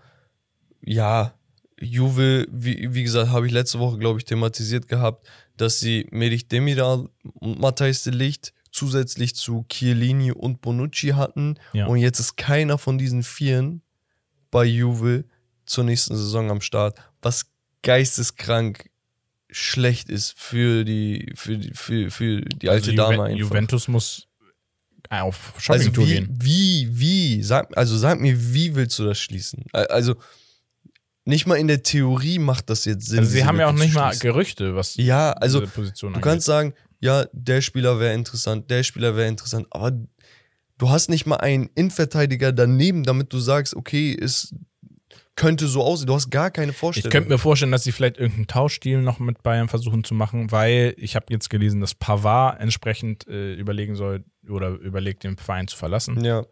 Ja, 0.81 1.35
Juve, 1.79 2.47
wie, 2.51 2.95
wie 2.95 3.03
gesagt, 3.03 3.31
habe 3.31 3.47
ich 3.47 3.53
letzte 3.53 3.81
Woche, 3.81 3.99
glaube 3.99 4.21
ich, 4.21 4.25
thematisiert 4.25 4.87
gehabt, 4.87 5.27
dass 5.57 5.81
sie 5.81 6.07
Merich 6.11 6.47
Demiral 6.47 7.09
und 7.35 7.59
Matthijs 7.59 8.05
de 8.05 8.15
Licht 8.15 8.53
zusätzlich 8.71 9.35
zu 9.35 9.65
Chiellini 9.69 10.31
und 10.31 10.61
Bonucci 10.61 11.09
hatten. 11.09 11.59
Ja. 11.73 11.87
Und 11.87 11.99
jetzt 11.99 12.21
ist 12.21 12.37
keiner 12.37 12.79
von 12.79 12.97
diesen 12.97 13.25
Vieren 13.25 13.83
bei 14.53 14.65
Juve 14.65 15.25
zur 15.67 15.85
nächsten 15.85 16.15
Saison 16.15 16.51
am 16.51 16.61
Start, 16.61 16.99
was 17.21 17.47
geisteskrank 17.83 18.89
schlecht 19.51 20.09
ist 20.09 20.39
für 20.39 20.85
die, 20.85 21.33
für 21.35 21.59
die, 21.59 21.73
für, 21.75 22.11
für 22.11 22.41
die 22.41 22.69
alte 22.69 22.91
also 22.91 22.97
Dame 22.97 23.25
einfach. 23.25 23.39
Juventus 23.39 23.89
muss 23.89 24.27
auf 25.11 25.55
Shoppingtour 25.59 26.05
also 26.05 26.11
wie, 26.11 26.15
gehen. 26.15 26.39
Wie, 26.41 26.89
wie, 26.93 27.43
sag, 27.43 27.77
also 27.77 27.97
sag 27.97 28.21
mir, 28.21 28.53
wie 28.53 28.75
willst 28.75 28.99
du 28.99 29.05
das 29.05 29.19
schließen? 29.19 29.65
Also 29.73 30.17
nicht 31.25 31.47
mal 31.47 31.57
in 31.57 31.69
der 31.69 31.83
Theorie 31.83 32.39
macht 32.39 32.71
das 32.71 32.85
jetzt 32.85 33.07
Sinn. 33.07 33.21
Also 33.21 33.31
sie 33.31 33.45
haben 33.45 33.59
ja 33.59 33.69
auch 33.69 33.73
nicht 33.73 33.95
mal 33.95 34.17
Gerüchte, 34.17 34.75
was 34.75 34.97
ja, 34.97 35.33
also 35.33 35.61
Position 35.67 36.13
du 36.13 36.19
angeht. 36.19 36.31
kannst 36.31 36.47
sagen, 36.47 36.75
ja, 37.01 37.27
der 37.33 37.61
Spieler 37.61 38.01
wäre 38.01 38.15
interessant, 38.15 38.71
der 38.71 38.83
Spieler 38.83 39.17
wäre 39.17 39.29
interessant, 39.29 39.67
aber 39.71 39.93
du 40.79 40.91
hast 40.91 41.11
nicht 41.11 41.27
mal 41.27 41.37
einen 41.37 41.69
Innenverteidiger 41.75 42.53
daneben, 42.53 43.03
damit 43.03 43.33
du 43.33 43.39
sagst, 43.39 43.75
okay, 43.75 44.13
ist 44.13 44.55
könnte 45.37 45.69
so 45.69 45.83
aussehen. 45.83 46.07
Du 46.07 46.15
hast 46.15 46.31
gar 46.31 46.51
keine 46.51 46.73
Vorstellung. 46.73 47.09
Ich 47.09 47.13
könnte 47.13 47.29
mir 47.29 47.39
vorstellen, 47.39 47.73
dass 47.73 47.85
sie 47.85 47.93
vielleicht 47.93 48.17
irgendeinen 48.17 48.47
Tauschstil 48.47 49.03
noch 49.03 49.19
mit 49.19 49.43
Bayern 49.43 49.69
versuchen 49.69 50.03
zu 50.03 50.15
machen, 50.15 50.51
weil 50.51 50.95
ich 50.97 51.15
habe 51.15 51.27
jetzt 51.31 51.51
gelesen, 51.51 51.81
dass 51.81 51.95
Pavard 51.95 52.61
entsprechend 52.61 53.27
äh, 53.29 53.55
überlegen 53.55 53.95
soll 53.95 54.25
oder 54.49 54.71
überlegt, 54.71 55.25
den 55.25 55.37
Verein 55.37 55.69
zu 55.69 55.77
verlassen. 55.77 56.25
Ja. 56.25 56.45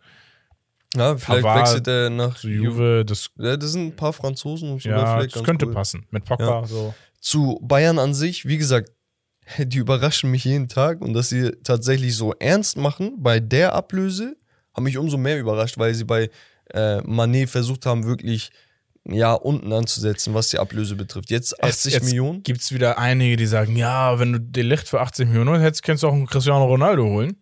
Ja, 0.97 1.17
vielleicht 1.17 1.43
Pavard 1.43 1.61
wechselt 1.61 1.89
er 1.89 2.11
nach 2.11 2.37
zu 2.37 2.49
Juve. 2.49 3.05
Das, 3.05 3.31
ja, 3.37 3.57
das 3.57 3.73
sind 3.73 3.87
ein 3.87 3.97
paar 3.97 4.13
Franzosen. 4.13 4.79
Ja, 4.79 5.25
das 5.25 5.43
könnte 5.43 5.67
cool. 5.67 5.75
passen. 5.75 6.07
Mit 6.11 6.25
Pogba 6.25 6.61
ja. 6.61 6.67
so. 6.67 6.95
Zu 7.21 7.59
Bayern 7.63 7.99
an 7.99 8.15
sich, 8.15 8.47
wie 8.47 8.59
gesagt, 8.59 8.91
die 9.59 9.79
überraschen 9.79 10.31
mich 10.31 10.45
jeden 10.45 10.69
Tag 10.69 11.01
und 11.01 11.15
dass 11.15 11.31
sie 11.31 11.53
tatsächlich 11.65 12.17
so 12.17 12.33
ernst 12.35 12.77
machen 12.77 13.15
bei 13.19 13.41
der 13.41 13.75
Ablöse, 13.75 14.37
haben 14.75 14.85
mich 14.85 14.99
umso 14.99 15.17
mehr 15.17 15.39
überrascht, 15.39 15.79
weil 15.79 15.95
sie 15.95 16.05
bei 16.05 16.31
äh, 16.73 17.01
Manet 17.03 17.51
versucht 17.51 17.87
haben, 17.87 18.05
wirklich 18.05 18.51
ja, 19.07 19.35
unten 19.35 19.73
anzusetzen, 19.73 20.35
was 20.35 20.49
die 20.49 20.59
Ablöse 20.59 20.97
betrifft. 20.97 21.31
Jetzt 21.31 21.63
80 21.63 21.93
jetzt 21.93 22.05
Millionen. 22.05 22.43
Gibt 22.43 22.61
es 22.61 22.73
wieder 22.73 22.99
einige, 22.99 23.37
die 23.37 23.47
sagen, 23.47 23.77
ja, 23.77 24.19
wenn 24.19 24.33
du 24.33 24.41
den 24.41 24.67
Licht 24.67 24.89
für 24.89 25.01
80 25.01 25.29
Millionen 25.29 25.61
hättest, 25.61 25.83
kannst 25.83 26.03
du 26.03 26.09
auch 26.09 26.13
einen 26.13 26.27
Cristiano 26.27 26.65
Ronaldo 26.65 27.05
holen. 27.05 27.37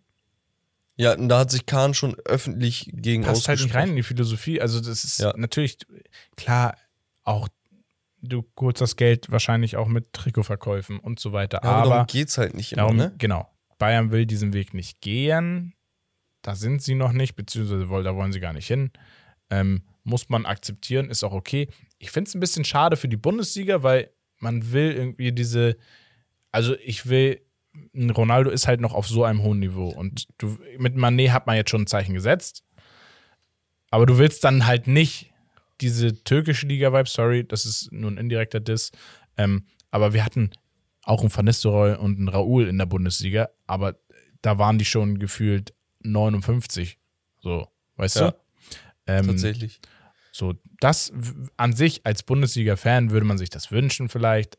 Ja, 0.95 1.13
und 1.13 1.29
da 1.29 1.39
hat 1.39 1.51
sich 1.51 1.65
Kahn 1.65 1.93
schon 1.93 2.15
öffentlich 2.25 2.91
gegen 2.93 3.23
Passt 3.23 3.47
halt 3.47 3.61
nicht 3.61 3.73
rein 3.73 3.89
in 3.89 3.95
die 3.95 4.03
Philosophie. 4.03 4.61
Also 4.61 4.79
das 4.79 5.03
ist 5.03 5.19
ja. 5.19 5.33
natürlich, 5.35 5.77
klar, 6.35 6.77
auch 7.23 7.47
du 8.21 8.45
holst 8.59 8.81
das 8.81 8.95
Geld 8.95 9.31
wahrscheinlich 9.31 9.75
auch 9.75 9.87
mit 9.87 10.13
Trikotverkäufen 10.13 10.99
und 10.99 11.19
so 11.19 11.33
weiter. 11.33 11.61
Ja, 11.63 11.69
aber, 11.69 11.77
aber 11.77 11.89
darum 11.89 12.07
geht's 12.07 12.37
halt 12.37 12.53
nicht 12.53 12.73
immer, 12.73 12.83
darum, 12.83 12.97
ne? 12.97 13.13
Genau. 13.17 13.49
Bayern 13.77 14.11
will 14.11 14.25
diesen 14.25 14.53
Weg 14.53 14.73
nicht 14.73 15.01
gehen. 15.01 15.73
Da 16.41 16.55
sind 16.55 16.81
sie 16.81 16.95
noch 16.95 17.11
nicht, 17.11 17.35
beziehungsweise 17.35 17.87
da 18.03 18.15
wollen 18.15 18.31
sie 18.31 18.39
gar 18.39 18.53
nicht 18.53 18.67
hin. 18.67 18.91
Ähm, 19.49 19.83
muss 20.03 20.29
man 20.29 20.45
akzeptieren, 20.45 21.09
ist 21.09 21.23
auch 21.23 21.33
okay. 21.33 21.67
Ich 21.97 22.11
finde 22.11 22.29
es 22.29 22.35
ein 22.35 22.39
bisschen 22.39 22.65
schade 22.65 22.97
für 22.97 23.07
die 23.07 23.17
Bundesliga, 23.17 23.83
weil 23.83 24.11
man 24.39 24.71
will 24.71 24.91
irgendwie 24.91 25.31
diese, 25.31 25.77
also 26.51 26.75
ich 26.83 27.07
will, 27.07 27.41
Ronaldo 27.95 28.49
ist 28.49 28.67
halt 28.67 28.81
noch 28.81 28.93
auf 28.93 29.07
so 29.07 29.23
einem 29.23 29.41
hohen 29.41 29.59
Niveau 29.59 29.89
und 29.89 30.27
du, 30.37 30.59
mit 30.77 30.95
Manet 30.95 31.31
hat 31.31 31.47
man 31.47 31.55
jetzt 31.55 31.71
schon 31.71 31.83
ein 31.83 31.87
Zeichen 31.87 32.13
gesetzt, 32.13 32.63
aber 33.89 34.05
du 34.05 34.17
willst 34.17 34.43
dann 34.43 34.67
halt 34.67 34.87
nicht 34.87 35.31
diese 35.81 36.23
türkische 36.23 36.67
Liga-Vibe, 36.67 37.09
sorry, 37.09 37.47
das 37.47 37.65
ist 37.65 37.91
nur 37.91 38.11
ein 38.11 38.17
indirekter 38.17 38.59
Diss, 38.59 38.91
ähm, 39.37 39.65
aber 39.89 40.13
wir 40.13 40.23
hatten 40.23 40.51
auch 41.03 41.21
einen 41.21 41.35
Van 41.35 41.45
Nistelrooy 41.45 41.95
und 41.95 42.17
einen 42.17 42.29
Raoul 42.29 42.67
in 42.67 42.77
der 42.77 42.85
Bundesliga, 42.85 43.49
aber 43.65 43.97
da 44.41 44.59
waren 44.59 44.77
die 44.77 44.85
schon 44.85 45.17
gefühlt 45.17 45.73
59, 46.01 46.99
so, 47.41 47.67
weißt 47.95 48.17
ja. 48.17 48.31
du? 48.31 48.37
Ähm, 49.07 49.27
Tatsächlich. 49.27 49.81
So, 50.35 50.55
das 50.79 51.13
an 51.57 51.73
sich 51.73 52.05
als 52.05 52.23
Bundesliga-Fan 52.23 53.11
würde 53.11 53.25
man 53.25 53.37
sich 53.37 53.51
das 53.51 53.71
wünschen, 53.71 54.09
vielleicht. 54.09 54.57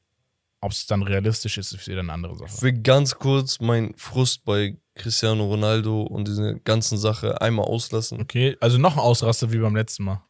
Ob 0.61 0.71
es 0.71 0.87
dann 0.87 1.03
realistisch 1.03 1.59
ist, 1.59 1.73
ist 1.73 1.89
wieder 1.89 2.01
eine 2.01 2.13
andere 2.13 2.37
Sache. 2.37 2.53
Ich 2.55 2.63
will 2.63 2.81
ganz 2.81 3.17
kurz 3.17 3.61
meinen 3.61 3.95
Frust 3.99 4.45
bei 4.45 4.79
Cristiano 4.95 5.45
Ronaldo 5.45 6.03
und 6.03 6.29
diese 6.29 6.59
ganzen 6.61 6.97
Sache 6.97 7.41
einmal 7.41 7.67
auslassen. 7.67 8.21
Okay, 8.23 8.57
also 8.61 8.79
noch 8.79 8.95
ein 8.95 9.01
Ausraster 9.01 9.53
wie 9.53 9.59
beim 9.59 9.75
letzten 9.75 10.05
Mal. 10.05 10.23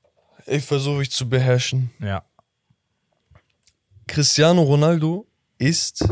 Ich 0.47 0.64
versuche 0.64 1.03
ich 1.03 1.11
zu 1.11 1.28
beherrschen. 1.28 1.90
Ja. 2.01 2.24
Cristiano 4.09 4.62
Ronaldo 4.62 5.28
ist 5.59 6.05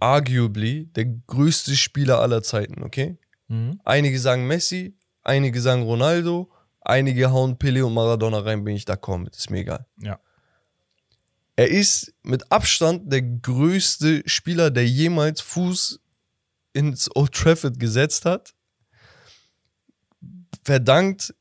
arguably 0.00 0.86
der 0.86 1.04
größte 1.04 1.76
Spieler 1.76 2.20
aller 2.20 2.42
Zeiten, 2.42 2.82
okay? 2.82 3.18
Mhm. 3.48 3.80
Einige 3.84 4.18
sagen 4.18 4.46
Messi, 4.46 4.96
einige 5.22 5.60
sagen 5.60 5.82
Ronaldo, 5.82 6.50
Einige 6.88 7.30
hauen 7.30 7.58
Pele 7.58 7.84
und 7.84 7.92
Maradona 7.92 8.38
rein, 8.38 8.64
bin 8.64 8.74
ich 8.74 8.84
d'accord 8.84 9.18
mit. 9.18 9.36
Ist 9.36 9.50
mir 9.50 9.58
egal. 9.58 9.86
Ja. 10.00 10.18
Er 11.54 11.68
ist 11.68 12.14
mit 12.22 12.50
Abstand 12.50 13.12
der 13.12 13.20
größte 13.20 14.22
Spieler, 14.24 14.70
der 14.70 14.86
jemals 14.86 15.42
Fuß 15.42 16.00
ins 16.72 17.14
Old 17.14 17.32
Trafford 17.32 17.78
gesetzt 17.78 18.24
hat. 18.24 18.54
Verdankt 20.64 21.34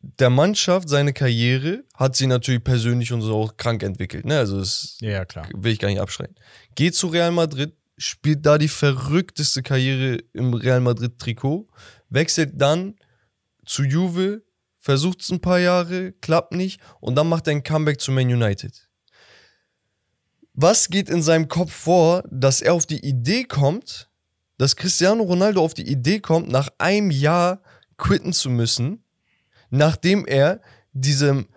der 0.00 0.30
Mannschaft 0.30 0.88
seine 0.88 1.12
Karriere, 1.12 1.84
hat 1.94 2.16
sie 2.16 2.26
natürlich 2.26 2.64
persönlich 2.64 3.12
und 3.12 3.20
so 3.20 3.36
auch 3.36 3.56
krank 3.58 3.82
entwickelt. 3.82 4.24
Ne? 4.24 4.38
Also 4.38 4.58
das 4.58 4.96
ja, 5.00 5.26
klar. 5.26 5.46
will 5.54 5.72
ich 5.72 5.78
gar 5.78 5.88
nicht 5.88 6.00
abschreiten. 6.00 6.36
Geht 6.74 6.94
zu 6.94 7.08
Real 7.08 7.32
Madrid, 7.32 7.74
spielt 7.98 8.46
da 8.46 8.56
die 8.56 8.68
verrückteste 8.68 9.62
Karriere 9.62 10.22
im 10.32 10.54
Real 10.54 10.80
Madrid-Trikot, 10.80 11.68
wechselt 12.08 12.52
dann 12.54 12.96
zu 13.66 13.82
Juve, 13.82 14.42
versucht 14.80 15.20
es 15.20 15.30
ein 15.30 15.40
paar 15.40 15.60
Jahre, 15.60 16.12
klappt 16.12 16.52
nicht 16.52 16.80
und 17.00 17.14
dann 17.14 17.28
macht 17.28 17.46
er 17.46 17.52
ein 17.52 17.62
Comeback 17.62 18.00
zu 18.00 18.10
Man 18.10 18.26
United. 18.26 18.88
Was 20.54 20.88
geht 20.88 21.08
in 21.08 21.22
seinem 21.22 21.46
Kopf 21.46 21.72
vor, 21.72 22.24
dass 22.30 22.60
er 22.60 22.74
auf 22.74 22.86
die 22.86 23.06
Idee 23.06 23.44
kommt, 23.44 24.10
dass 24.58 24.76
Cristiano 24.76 25.22
Ronaldo 25.22 25.62
auf 25.62 25.74
die 25.74 25.88
Idee 25.88 26.20
kommt, 26.20 26.48
nach 26.48 26.70
einem 26.78 27.10
Jahr 27.10 27.62
quitten 27.96 28.32
zu 28.32 28.50
müssen, 28.50 29.04
nachdem 29.70 30.26
er 30.26 30.60
diesem 30.92 31.48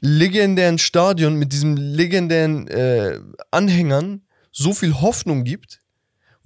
legendären 0.00 0.78
Stadion 0.78 1.36
mit 1.36 1.52
diesem 1.52 1.76
legendären 1.76 2.66
äh, 2.68 3.20
Anhängern 3.50 4.22
so 4.50 4.72
viel 4.72 5.00
Hoffnung 5.00 5.44
gibt 5.44 5.83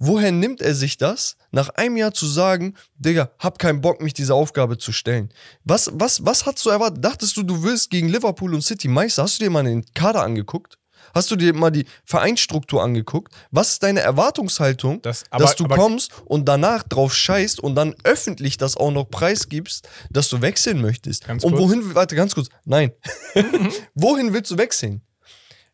Woher 0.01 0.31
nimmt 0.31 0.61
er 0.61 0.73
sich 0.75 0.95
das, 0.97 1.35
nach 1.51 1.69
einem 1.69 1.97
Jahr 1.97 2.13
zu 2.13 2.25
sagen, 2.25 2.75
Digga, 2.95 3.31
hab 3.37 3.59
keinen 3.59 3.81
Bock, 3.81 4.01
mich 4.01 4.13
dieser 4.13 4.33
Aufgabe 4.33 4.77
zu 4.77 4.93
stellen? 4.93 5.29
Was, 5.65 5.89
was, 5.93 6.25
was 6.25 6.45
hast 6.45 6.65
du 6.65 6.69
erwartet? 6.69 7.03
Dachtest 7.03 7.35
du, 7.35 7.43
du 7.43 7.63
willst 7.63 7.89
gegen 7.89 8.07
Liverpool 8.07 8.53
und 8.53 8.61
City 8.61 8.87
Meister? 8.87 9.23
Hast 9.23 9.39
du 9.39 9.43
dir 9.43 9.49
mal 9.49 9.63
den 9.65 9.83
Kader 9.93 10.23
angeguckt? 10.23 10.77
Hast 11.13 11.31
du 11.31 11.35
dir 11.35 11.53
mal 11.53 11.71
die 11.71 11.85
Vereinsstruktur 12.05 12.81
angeguckt? 12.83 13.33
Was 13.51 13.71
ist 13.71 13.83
deine 13.83 13.99
Erwartungshaltung, 13.99 15.01
Das- 15.01 15.23
aber- 15.31 15.43
dass 15.43 15.55
du 15.57 15.65
kommst 15.67 16.11
und 16.25 16.45
danach 16.47 16.83
drauf 16.83 17.13
scheißt 17.13 17.59
und 17.59 17.75
dann 17.75 17.93
öffentlich 18.03 18.57
das 18.57 18.77
auch 18.77 18.91
noch 18.91 19.05
preisgibst, 19.09 19.89
dass 20.11 20.29
du 20.29 20.41
wechseln 20.41 20.79
möchtest? 20.81 21.25
Ganz 21.25 21.43
und 21.43 21.55
kurz. 21.55 21.61
wohin, 21.63 21.95
warte, 21.95 22.15
ganz 22.15 22.35
kurz, 22.35 22.47
nein. 22.63 22.91
wohin 23.95 24.33
willst 24.33 24.51
du 24.51 24.57
wechseln? 24.57 25.01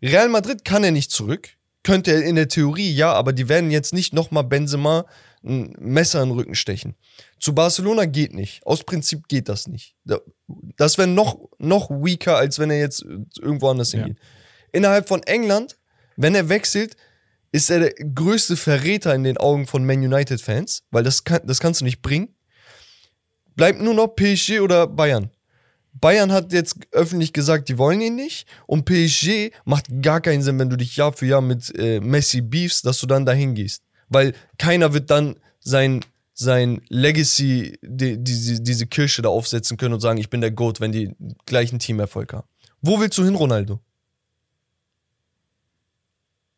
Real 0.01 0.29
Madrid 0.29 0.63
kann 0.65 0.83
er 0.83 0.91
nicht 0.91 1.11
zurück. 1.11 1.49
Könnte 1.85 2.11
er 2.11 2.23
in 2.23 2.35
der 2.35 2.47
Theorie, 2.47 2.91
ja, 2.91 3.13
aber 3.13 3.31
die 3.31 3.47
werden 3.47 3.69
jetzt 3.69 3.93
nicht 3.93 4.11
nochmal 4.11 4.43
Benzema 4.43 5.05
ein 5.43 5.75
Messer 5.79 6.23
in 6.23 6.29
den 6.29 6.37
Rücken 6.37 6.55
stechen. 6.55 6.95
Zu 7.39 7.53
Barcelona 7.53 8.05
geht 8.05 8.33
nicht. 8.33 8.65
Aus 8.65 8.83
Prinzip 8.83 9.27
geht 9.27 9.47
das 9.49 9.67
nicht. 9.67 9.95
Da- 10.03 10.19
Das 10.77 10.97
wäre 10.97 11.07
noch, 11.07 11.37
noch 11.59 11.91
weaker, 11.91 12.37
als 12.37 12.57
wenn 12.57 12.71
er 12.71 12.79
jetzt 12.79 13.03
irgendwo 13.39 13.69
anders 13.69 13.91
Ja. 13.91 13.99
hingeht. 13.99 14.17
Innerhalb 14.71 15.07
von 15.07 15.21
England, 15.23 15.77
wenn 16.17 16.33
er 16.33 16.49
wechselt, 16.49 16.95
ist 17.51 17.69
er 17.69 17.79
der 17.79 17.91
größte 17.93 18.57
Verräter 18.57 19.13
in 19.13 19.23
den 19.23 19.37
Augen 19.37 19.67
von 19.67 19.85
Man 19.85 19.99
United-Fans, 20.03 20.83
weil 20.89 21.03
das, 21.03 21.23
kann, 21.23 21.41
das 21.45 21.59
kannst 21.59 21.81
du 21.81 21.85
nicht 21.85 22.01
bringen. 22.01 22.35
Bleibt 23.55 23.79
nur 23.79 23.93
noch 23.93 24.07
PSG 24.15 24.59
oder 24.59 24.87
Bayern. 24.87 25.29
Bayern 26.01 26.31
hat 26.31 26.51
jetzt 26.53 26.75
öffentlich 26.91 27.33
gesagt, 27.33 27.69
die 27.69 27.77
wollen 27.77 28.01
ihn 28.01 28.15
nicht. 28.15 28.47
Und 28.67 28.85
PSG 28.85 29.51
macht 29.63 29.85
gar 30.01 30.21
keinen 30.21 30.41
Sinn, 30.41 30.59
wenn 30.59 30.69
du 30.69 30.75
dich 30.75 30.95
Jahr 30.97 31.13
für 31.13 31.25
Jahr 31.25 31.41
mit 31.41 31.73
äh, 31.77 31.99
Messi 31.99 32.41
beefst, 32.41 32.85
dass 32.85 32.99
du 32.99 33.07
dann 33.07 33.25
dahin 33.25 33.55
gehst. 33.55 33.83
Weil 34.09 34.33
keiner 34.57 34.93
wird 34.93 35.09
dann 35.09 35.35
sein, 35.59 36.01
sein 36.33 36.81
Legacy, 36.89 37.79
die, 37.81 38.17
diese, 38.21 38.61
diese 38.61 38.87
Kirche 38.87 39.21
da 39.21 39.29
aufsetzen 39.29 39.77
können 39.77 39.93
und 39.93 40.01
sagen, 40.01 40.19
ich 40.19 40.29
bin 40.29 40.41
der 40.41 40.51
GOAT, 40.51 40.79
wenn 40.81 40.91
die 40.91 41.15
gleichen 41.45 41.79
Teamerfolg 41.79 42.33
haben. 42.33 42.47
Wo 42.81 42.99
willst 42.99 43.17
du 43.17 43.23
hin, 43.23 43.35
Ronaldo? 43.35 43.79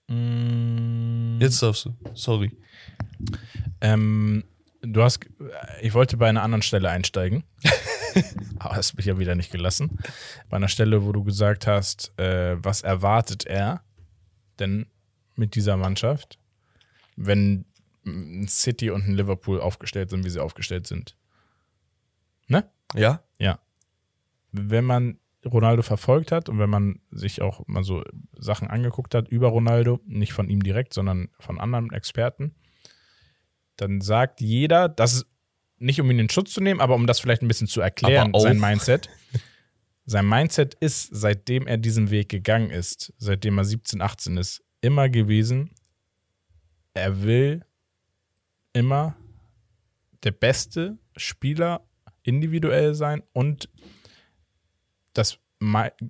Mm, 0.08 1.40
Jetzt 1.40 1.62
darfst 1.62 1.86
du. 1.86 1.94
Sorry. 2.14 2.52
Ähm, 3.82 4.44
du 4.82 5.04
hast, 5.04 5.20
ich 5.82 5.94
wollte 5.94 6.18
bei 6.18 6.28
einer 6.30 6.42
anderen 6.44 6.62
Stelle 6.64 6.90
einsteigen, 6.90 7.44
aber 8.59 8.76
hast 8.76 8.95
mich 8.95 9.05
ja 9.05 9.20
wieder 9.20 9.36
nicht 9.36 9.51
gelassen. 9.51 9.99
Bei 10.49 10.57
einer 10.57 10.68
Stelle, 10.68 11.05
wo 11.05 11.11
du 11.11 11.24
gesagt 11.24 11.68
hast, 11.68 12.18
äh, 12.20 12.57
was 12.63 12.82
erwartet 12.82 13.45
er 13.45 13.84
denn 14.59 14.88
mit 15.36 15.55
dieser 15.55 15.78
Mannschaft, 15.78 16.39
wenn 17.15 17.65
ein 18.05 18.47
City 18.47 18.89
und 18.89 19.07
ein 19.07 19.15
Liverpool 19.15 19.59
aufgestellt 19.59 20.09
sind, 20.09 20.26
wie 20.26 20.30
sie 20.30 20.41
aufgestellt 20.41 20.88
sind? 20.88 21.15
Ne? 22.47 22.70
Ja? 22.95 23.22
Ja. 23.38 23.59
Wenn 24.51 24.86
man 24.86 25.20
Ronaldo 25.45 25.84
verfolgt 25.84 26.32
hat 26.32 26.49
und 26.49 26.59
wenn 26.59 26.70
man 26.70 26.99
sich 27.11 27.41
auch 27.41 27.65
mal 27.68 27.84
so 27.84 28.03
Sachen 28.38 28.68
angeguckt 28.68 29.13
hat 29.15 29.28
über 29.28 29.49
Ronaldo, 29.49 29.99
nicht 30.05 30.34
von 30.34 30.49
ihm 30.49 30.63
direkt, 30.63 30.93
sondern 30.93 31.30
von 31.39 31.59
anderen 31.59 31.91
Experten, 31.91 32.55
dann 33.76 34.01
sagt 34.01 34.41
jeder, 34.41 34.89
das 34.89 35.13
ist 35.13 35.26
nicht 35.80 36.01
um 36.01 36.09
ihn 36.11 36.19
in 36.19 36.30
Schutz 36.30 36.53
zu 36.53 36.61
nehmen, 36.61 36.82
aber 36.82 36.95
um 36.95 37.07
das 37.07 37.19
vielleicht 37.19 37.41
ein 37.41 37.47
bisschen 37.47 37.67
zu 37.67 37.82
erklären, 37.82 38.32
sein 38.36 38.59
Mindset. 38.59 39.09
Sein 40.09 40.30
Mindset 40.30 40.75
ist, 40.75 41.09
seitdem 41.11 41.67
er 41.67 41.78
diesen 41.78 42.11
Weg 42.11 42.30
gegangen 42.30 42.69
ist, 42.69 43.11
seitdem 43.17 43.57
er 43.57 43.65
17, 43.65 44.01
18 44.01 44.38
ist, 44.38 44.63
immer 44.80 45.09
gewesen, 45.09 45.71
er 46.93 47.23
will 47.23 47.65
immer 48.71 49.17
der 50.23 50.32
beste 50.32 50.97
Spieler 51.17 51.86
individuell 52.23 52.95
sein 52.95 53.21
und 53.34 53.69
das 55.11 55.39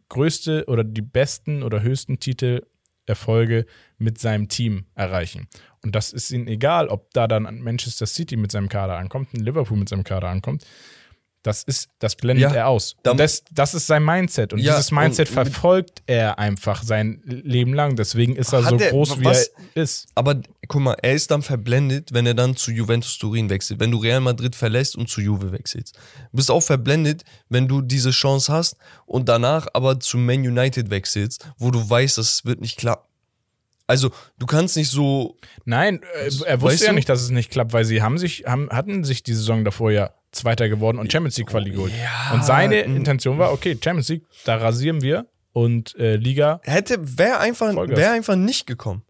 größte 0.10 0.66
oder 0.68 0.84
die 0.84 1.02
besten 1.02 1.64
oder 1.64 1.82
höchsten 1.82 2.20
Titel 2.20 2.68
Erfolge 3.08 3.66
mit 3.98 4.18
seinem 4.18 4.50
Team 4.50 4.86
erreichen. 4.94 5.48
Und 5.88 5.96
das 5.96 6.12
ist 6.12 6.32
ihm 6.32 6.48
egal, 6.48 6.90
ob 6.90 7.14
da 7.14 7.28
dann 7.28 7.46
ein 7.48 7.62
Manchester 7.62 8.06
City 8.06 8.36
mit 8.36 8.52
seinem 8.52 8.68
Kader 8.68 8.98
ankommt, 8.98 9.34
ein 9.34 9.40
Liverpool 9.40 9.78
mit 9.78 9.88
seinem 9.88 10.04
Kader 10.04 10.28
ankommt. 10.28 10.66
Das 11.44 11.64
ist, 11.64 11.88
das 12.00 12.18
blendet 12.18 12.42
Ja, 12.52 12.54
er 12.54 12.68
aus. 12.68 12.98
das, 13.04 13.44
das 13.54 13.74
ist 13.74 13.88
sein 13.88 14.04
Mindset. 14.04 14.52
Und 14.52 14.60
Ja, 14.60 14.74
dieses 14.76 14.92
Mindset 14.92 15.30
und 15.30 15.34
verfolgt 15.34 16.02
er 16.06 16.40
einfach 16.40 16.84
sein 16.84 17.22
Leben 17.24 17.74
lang. 17.74 17.96
Deswegen 17.96 18.36
ist 18.36 18.52
er 18.52 18.64
so 18.64 18.76
er- 18.76 18.90
groß, 18.92 19.22
wie 19.22 19.24
was- 19.26 19.52
er 19.74 19.82
ist. 19.84 20.08
Aber 20.14 20.42
guck 20.68 20.82
mal, 20.82 20.98
er 21.02 21.14
ist 21.14 21.32
dann 21.32 21.42
verblendet, 21.44 22.12
wenn 22.12 22.26
er 22.26 22.34
dann 22.34 22.58
zu 22.58 22.72
Juventus 22.72 23.18
Turin 23.18 23.50
wechselt. 23.50 23.80
Wenn 23.80 23.92
du 23.92 23.98
Real 24.00 24.20
Madrid 24.20 24.58
verlässt 24.58 24.98
und 24.98 25.08
zu 25.10 25.22
Juve 25.22 25.54
wechselst. 25.54 25.96
Du 26.32 26.36
bist 26.38 26.52
auch 26.52 26.60
verblendet, 26.64 27.24
wenn 27.48 27.70
du 27.70 27.82
diese 27.82 28.12
Chance 28.12 28.52
hast 28.52 28.76
und 29.06 29.30
danach 29.30 29.68
aber 29.74 30.02
zu 30.02 30.18
Man 30.18 30.40
United 30.42 30.90
wechselst, 30.90 31.48
wo 31.58 31.72
du 31.72 31.90
weißt, 31.90 32.18
das 32.18 32.44
wird 32.44 32.60
nicht 32.60 32.78
klappen. 32.78 33.08
Also, 33.88 34.12
du 34.38 34.46
kannst 34.46 34.76
nicht 34.76 34.92
so. 34.92 35.38
Nein, 35.64 36.02
äh, 36.04 36.30
er 36.46 36.62
Weißt 36.62 36.62
wusste 36.62 36.86
ja 36.86 36.92
du? 36.92 36.96
nicht, 36.96 37.08
dass 37.08 37.22
es 37.22 37.30
nicht 37.30 37.50
klappt, 37.50 37.72
weil 37.72 37.86
sie 37.86 38.02
haben 38.02 38.18
sich, 38.18 38.44
haben, 38.46 38.70
hatten 38.70 39.06
sich 39.06 39.24
die 39.24 39.34
Saison 39.34 39.64
davor 39.64 39.92
ja 39.92 40.12
Zweiter 40.34 40.68
geworden 40.68 41.00
und 41.00 41.12
Champions 41.12 41.38
League 41.38 41.48
Quali 41.48 41.72
geholt. 41.72 41.94
Ja, 41.94 42.34
und 42.34 42.44
seine 42.44 42.86
mm. 42.86 42.96
Intention 42.98 43.40
war, 43.40 43.54
okay, 43.54 43.78
Champions 43.82 44.10
League, 44.10 44.26
da 44.44 44.58
rasieren 44.58 45.02
wir 45.02 45.26
und 45.54 45.96
äh, 45.96 46.18
Liga. 46.18 46.60
Hätte, 46.64 47.18
wäre 47.18 47.40
einfach, 47.40 47.74
wär 47.74 48.12
einfach 48.12 48.36
nicht 48.36 48.68
gekommen. 48.68 49.04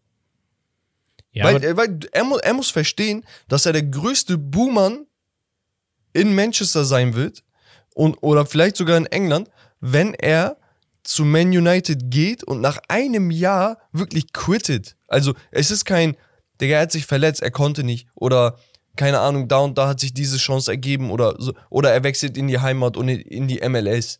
Ja, 1.31 1.45
weil 1.45 1.63
äh, 1.63 1.75
weil 1.75 1.99
er, 2.11 2.23
mu 2.23 2.37
er 2.37 2.53
muss 2.53 2.69
verstehen, 2.69 3.25
dass 3.47 3.65
er 3.65 3.73
der 3.73 3.83
größte 3.83 4.37
Boomer 4.37 4.99
in 6.13 6.35
Manchester 6.35 6.85
sein 6.85 7.15
wird 7.15 7.43
und, 7.93 8.15
oder 8.21 8.45
vielleicht 8.45 8.77
sogar 8.77 8.97
in 8.97 9.07
England, 9.07 9.49
wenn 9.79 10.13
er 10.13 10.57
zu 11.07 11.23
Man 11.25 11.47
United 11.47 12.11
geht 12.11 12.43
und 12.43 12.59
nach 12.61 12.79
einem 12.89 13.31
Jahr 13.31 13.77
wirklich 13.91 14.33
quittet. 14.33 14.95
Also 15.07 15.33
es 15.51 15.71
ist 15.71 15.85
kein, 15.85 16.17
Digga, 16.59 16.75
er 16.75 16.81
hat 16.81 16.91
sich 16.91 17.05
verletzt, 17.05 17.41
er 17.41 17.51
konnte 17.51 17.83
nicht 17.83 18.07
oder 18.15 18.57
keine 18.95 19.19
Ahnung, 19.19 19.47
da 19.47 19.59
und 19.59 19.77
da 19.77 19.87
hat 19.87 19.99
sich 19.99 20.13
diese 20.13 20.37
Chance 20.37 20.71
ergeben 20.71 21.11
oder 21.11 21.35
so, 21.37 21.53
oder 21.69 21.91
er 21.93 22.03
wechselt 22.03 22.35
in 22.35 22.47
die 22.47 22.59
Heimat 22.59 22.97
und 22.97 23.07
in- 23.09 23.47
die 23.47 23.59
MLS. 23.61 24.19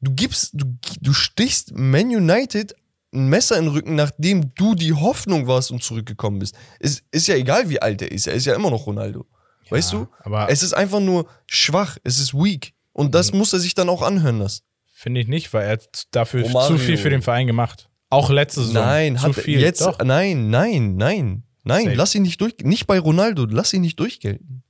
Du 0.00 0.12
gibst, 0.14 0.50
du, 0.54 0.76
du 1.00 1.12
stichst 1.12 1.72
Man 1.74 2.06
United 2.06 2.74
ein 3.14 3.28
Messer 3.28 3.58
in 3.58 3.64
den 3.66 3.72
Rücken, 3.74 3.94
nachdem 3.94 4.54
du 4.54 4.74
die 4.74 4.94
Hoffnung 4.94 5.46
warst 5.46 5.70
und 5.72 5.82
zurückgekommen 5.82 6.38
bist. 6.38 6.54
Es 6.80 7.02
ist 7.10 7.26
ja 7.26 7.34
egal, 7.34 7.68
wie 7.68 7.82
alt 7.82 8.00
er 8.02 8.10
ist. 8.12 8.26
Er 8.26 8.34
ist 8.34 8.46
ja 8.46 8.54
immer 8.54 8.70
noch 8.70 8.86
Ronaldo. 8.86 9.26
Weißt 9.68 9.92
du? 9.92 10.06
aber- 10.20 10.48
es 10.50 10.62
ist 10.62 10.72
einfach 10.74 11.00
nur 11.00 11.26
schwach. 11.46 11.98
Es 12.04 12.18
ist 12.18 12.32
weak. 12.34 12.72
Und 12.92 13.14
das 13.14 13.32
muss 13.32 13.52
er 13.52 13.58
sich 13.58 13.74
dann 13.74 13.88
auch 13.88 14.02
anhören 14.02 14.38
lassen. 14.38 14.62
Finde 15.02 15.20
ich 15.20 15.26
nicht, 15.26 15.52
weil 15.52 15.64
er 15.64 15.72
hat 15.72 16.06
dafür 16.12 16.42
Romario. 16.42 16.76
zu 16.76 16.78
viel 16.82 16.96
für 16.96 17.10
den 17.10 17.22
Verein 17.22 17.46
gemacht. 17.46 17.90
Auch 18.08 18.30
letzte 18.30 18.60
Saison. 18.60 18.84
Nein, 18.84 19.16
zu 19.16 19.24
hat 19.24 19.34
viel. 19.34 19.60
jetzt. 19.60 19.80
Doch. 19.80 19.98
Nein, 19.98 20.48
nein, 20.50 20.96
nein. 20.96 21.42
Nein, 21.64 21.84
Safe. 21.84 21.96
lass 21.96 22.14
ihn 22.14 22.22
nicht 22.22 22.40
durch. 22.40 22.54
Nicht 22.62 22.86
bei 22.86 22.98
Ronaldo, 22.98 23.46
lass 23.46 23.72
ihn 23.72 23.82
nicht 23.82 23.98
durchgelten. 23.98 24.62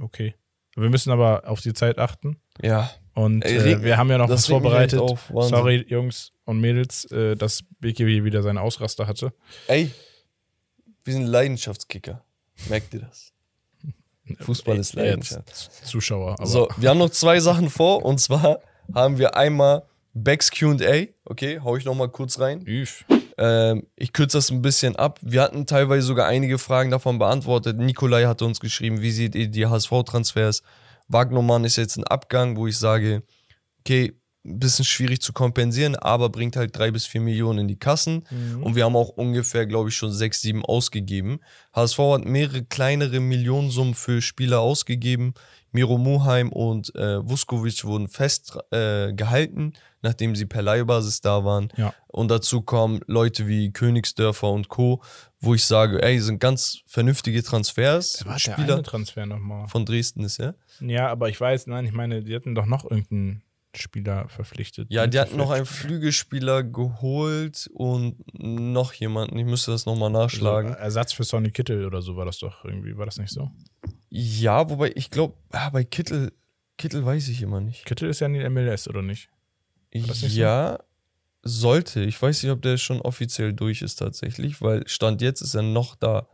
Okay. 0.00 0.34
Wir 0.76 0.90
müssen 0.90 1.10
aber 1.10 1.48
auf 1.48 1.60
die 1.60 1.72
Zeit 1.72 1.98
achten. 1.98 2.40
Ja. 2.62 2.90
Und 3.14 3.44
äh, 3.44 3.82
wir 3.82 3.96
haben 3.96 4.10
ja 4.10 4.18
noch 4.18 4.28
das 4.28 4.42
was 4.42 4.46
vorbereitet. 4.46 5.00
auf. 5.00 5.30
Sorry, 5.32 5.84
Jungs 5.88 6.32
und 6.44 6.60
Mädels, 6.60 7.04
äh, 7.12 7.36
dass 7.36 7.62
BKW 7.80 8.24
wieder 8.24 8.42
seine 8.42 8.60
Ausraster 8.60 9.06
hatte. 9.06 9.32
Ey, 9.68 9.90
wir 11.04 11.12
sind 11.12 11.26
Leidenschaftskicker. 11.26 12.24
Merkt 12.68 12.94
ihr 12.94 13.00
das? 13.00 13.32
Fußball 14.40 14.78
ist 14.78 14.94
Leidenschaft. 14.94 15.48
Zuschauer. 15.84 16.36
So, 16.42 16.68
wir 16.76 16.90
haben 16.90 16.98
noch 16.98 17.10
zwei 17.10 17.38
Sachen 17.40 17.70
vor. 17.70 18.04
Und 18.04 18.18
zwar 18.18 18.60
haben 18.92 19.18
wir 19.18 19.36
einmal 19.36 19.84
Becks 20.12 20.50
QA. 20.50 21.06
Okay, 21.24 21.60
hau 21.62 21.76
ich 21.76 21.84
nochmal 21.84 22.08
kurz 22.08 22.38
rein. 22.38 22.64
Üf. 22.66 23.04
Ähm, 23.36 23.86
ich 23.96 24.12
kürze 24.12 24.38
das 24.38 24.50
ein 24.50 24.62
bisschen 24.62 24.96
ab. 24.96 25.18
Wir 25.22 25.42
hatten 25.42 25.66
teilweise 25.66 26.06
sogar 26.06 26.26
einige 26.26 26.58
Fragen 26.58 26.90
davon 26.90 27.18
beantwortet. 27.18 27.78
Nikolai 27.78 28.24
hatte 28.24 28.44
uns 28.44 28.60
geschrieben, 28.60 29.00
wie 29.00 29.10
seht 29.10 29.34
ihr 29.34 29.48
die 29.48 29.66
HSV-Transfers? 29.66 30.62
Wagnermann 31.08 31.64
ist 31.64 31.76
jetzt 31.76 31.96
ein 31.96 32.04
Abgang, 32.04 32.56
wo 32.56 32.66
ich 32.66 32.78
sage, 32.78 33.22
okay, 33.80 34.14
ein 34.46 34.58
bisschen 34.58 34.84
schwierig 34.84 35.22
zu 35.22 35.32
kompensieren, 35.32 35.96
aber 35.96 36.28
bringt 36.28 36.56
halt 36.56 36.76
drei 36.76 36.90
bis 36.90 37.06
vier 37.06 37.22
Millionen 37.22 37.60
in 37.60 37.68
die 37.68 37.78
Kassen. 37.78 38.24
Und 38.60 38.76
wir 38.76 38.84
haben 38.84 38.96
auch 38.96 39.08
ungefähr, 39.08 39.66
glaube 39.66 39.88
ich, 39.88 39.96
schon 39.96 40.12
sechs, 40.12 40.42
sieben 40.42 40.64
ausgegeben. 40.64 41.40
HSV 41.74 41.98
hat 41.98 42.24
mehrere 42.26 42.62
kleinere 42.62 43.20
Millionensummen 43.20 43.94
für 43.94 44.20
Spieler 44.20 44.60
ausgegeben. 44.60 45.32
Miro 45.74 45.98
Muheim 45.98 46.52
und 46.52 46.94
äh, 46.94 47.28
Vuskovic 47.28 47.84
wurden 47.84 48.08
fest 48.08 48.56
äh, 48.70 49.12
nachdem 50.02 50.36
sie 50.36 50.46
per 50.46 50.62
Leihbasis 50.62 51.20
da 51.20 51.44
waren. 51.44 51.68
Ja. 51.76 51.92
Und 52.06 52.30
dazu 52.30 52.62
kommen 52.62 53.00
Leute 53.06 53.48
wie 53.48 53.72
Königsdörfer 53.72 54.50
und 54.50 54.68
Co., 54.68 55.02
wo 55.40 55.54
ich 55.54 55.64
sage, 55.64 56.00
ey, 56.02 56.20
sind 56.20 56.38
ganz 56.38 56.80
vernünftige 56.86 57.42
Transfers. 57.42 58.24
War 58.24 58.34
der 58.34 58.38
Spieler 58.38 58.74
eine 58.74 58.82
Transfer 58.84 59.26
nochmal? 59.26 59.66
von 59.66 59.84
Dresden 59.84 60.24
ist 60.24 60.38
er. 60.38 60.54
Ja, 60.80 61.08
aber 61.08 61.28
ich 61.28 61.40
weiß, 61.40 61.66
nein, 61.66 61.84
ich 61.84 61.92
meine, 61.92 62.22
die 62.22 62.34
hatten 62.34 62.54
doch 62.54 62.66
noch 62.66 62.84
irgendeinen 62.84 63.42
Spieler 63.76 64.28
verpflichtet. 64.28 64.86
Ja, 64.90 65.08
die 65.08 65.18
hatten 65.18 65.36
noch 65.36 65.50
einen 65.50 65.66
Flügelspieler 65.66 66.62
geholt 66.62 67.68
und 67.74 68.16
noch 68.32 68.92
jemanden. 68.92 69.36
Ich 69.38 69.44
müsste 69.44 69.72
das 69.72 69.86
nochmal 69.86 70.10
nachschlagen. 70.10 70.70
Also, 70.70 70.84
Ersatz 70.84 71.12
für 71.12 71.24
Sonny 71.24 71.50
Kittel 71.50 71.84
oder 71.84 72.00
so 72.00 72.16
war 72.16 72.24
das 72.24 72.38
doch 72.38 72.64
irgendwie, 72.64 72.96
war 72.96 73.06
das 73.06 73.18
nicht 73.18 73.32
so? 73.32 73.50
Ja, 74.16 74.70
wobei 74.70 74.92
ich 74.94 75.10
glaube, 75.10 75.34
ja, 75.52 75.70
bei 75.70 75.82
Kittel, 75.82 76.32
Kittel 76.78 77.04
weiß 77.04 77.26
ich 77.28 77.42
immer 77.42 77.60
nicht. 77.60 77.84
Kittel 77.84 78.08
ist 78.08 78.20
ja 78.20 78.28
in 78.28 78.34
die 78.34 78.48
MLS, 78.48 78.86
oder 78.86 79.02
nicht? 79.02 79.28
nicht 79.92 80.14
so? 80.14 80.26
Ja, 80.28 80.78
sollte, 81.42 82.00
ich 82.02 82.20
weiß 82.22 82.44
nicht, 82.44 82.52
ob 82.52 82.62
der 82.62 82.76
schon 82.76 83.00
offiziell 83.00 83.52
durch 83.52 83.82
ist 83.82 83.96
tatsächlich, 83.96 84.62
weil 84.62 84.86
Stand 84.86 85.20
jetzt 85.20 85.40
ist 85.40 85.54
er 85.56 85.62
noch 85.62 85.96
da. 85.96 86.28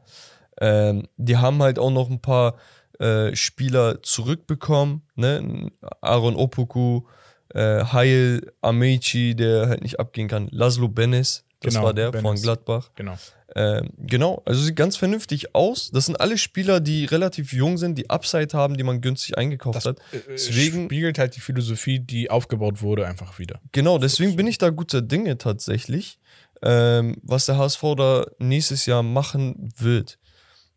Ähm, 0.61 1.09
die 1.17 1.39
haben 1.39 1.63
halt 1.63 1.79
auch 1.79 1.91
noch 1.91 2.11
ein 2.11 2.21
paar 2.21 2.59
äh, 2.99 3.35
Spieler 3.35 4.03
zurückbekommen, 4.03 5.09
ne? 5.15 5.71
Aaron 6.03 6.37
Opoku, 6.37 7.07
äh, 7.55 7.83
Heil 7.85 8.53
Amechi, 8.61 9.35
der 9.35 9.69
halt 9.69 9.83
nicht 9.83 9.99
abgehen 9.99 10.29
kann, 10.29 10.49
Laszlo 10.51 10.89
Benes, 10.89 11.47
das 11.61 11.73
Genau, 11.73 11.87
war 11.87 11.95
der 11.95 12.13
von 12.13 12.23
Benes. 12.23 12.43
Gladbach. 12.43 12.91
Genau. 12.95 13.17
Ähm, 13.57 13.91
genau, 13.99 14.43
also 14.47 14.63
sieht 14.63 14.77
ganz 14.77 14.97
vernünftig 14.97 15.55
aus. 15.55 15.91
Das 15.91 16.07
sind 16.07 16.21
alle 16.21 16.39
Spieler, 16.39 16.79
die 16.81 17.05
relativ 17.05 17.53
jung 17.53 17.79
sind, 17.79 17.97
die 17.99 18.09
Upside 18.09 18.57
haben, 18.57 18.77
die 18.77 18.85
man 18.85 19.01
günstig 19.01 19.37
eingekauft 19.37 19.77
Das 19.77 19.87
hat. 19.87 19.99
äh, 20.13 20.21
Deswegen- 20.29 20.85
spiegelt 20.85 21.19
halt 21.19 21.35
die 21.37 21.41
Philosophie, 21.41 21.99
die 21.99 22.31
aufgebaut 22.31 22.81
wurde, 22.81 23.07
einfach 23.07 23.39
wieder. 23.41 23.61
Genau, 23.73 23.99
deswegen 23.99 24.37
bin 24.37 24.47
ich 24.47 24.59
da 24.59 24.71
guter 24.71 25.03
Dinge 25.03 25.37
tatsächlich, 25.39 26.19
ähm, 26.63 27.17
was 27.23 27.47
der 27.47 27.59
HSV 27.59 27.83
da 27.97 28.27
nächstes 28.39 28.87
Jahr 28.87 29.03
machen 29.03 29.73
wird. 29.77 30.19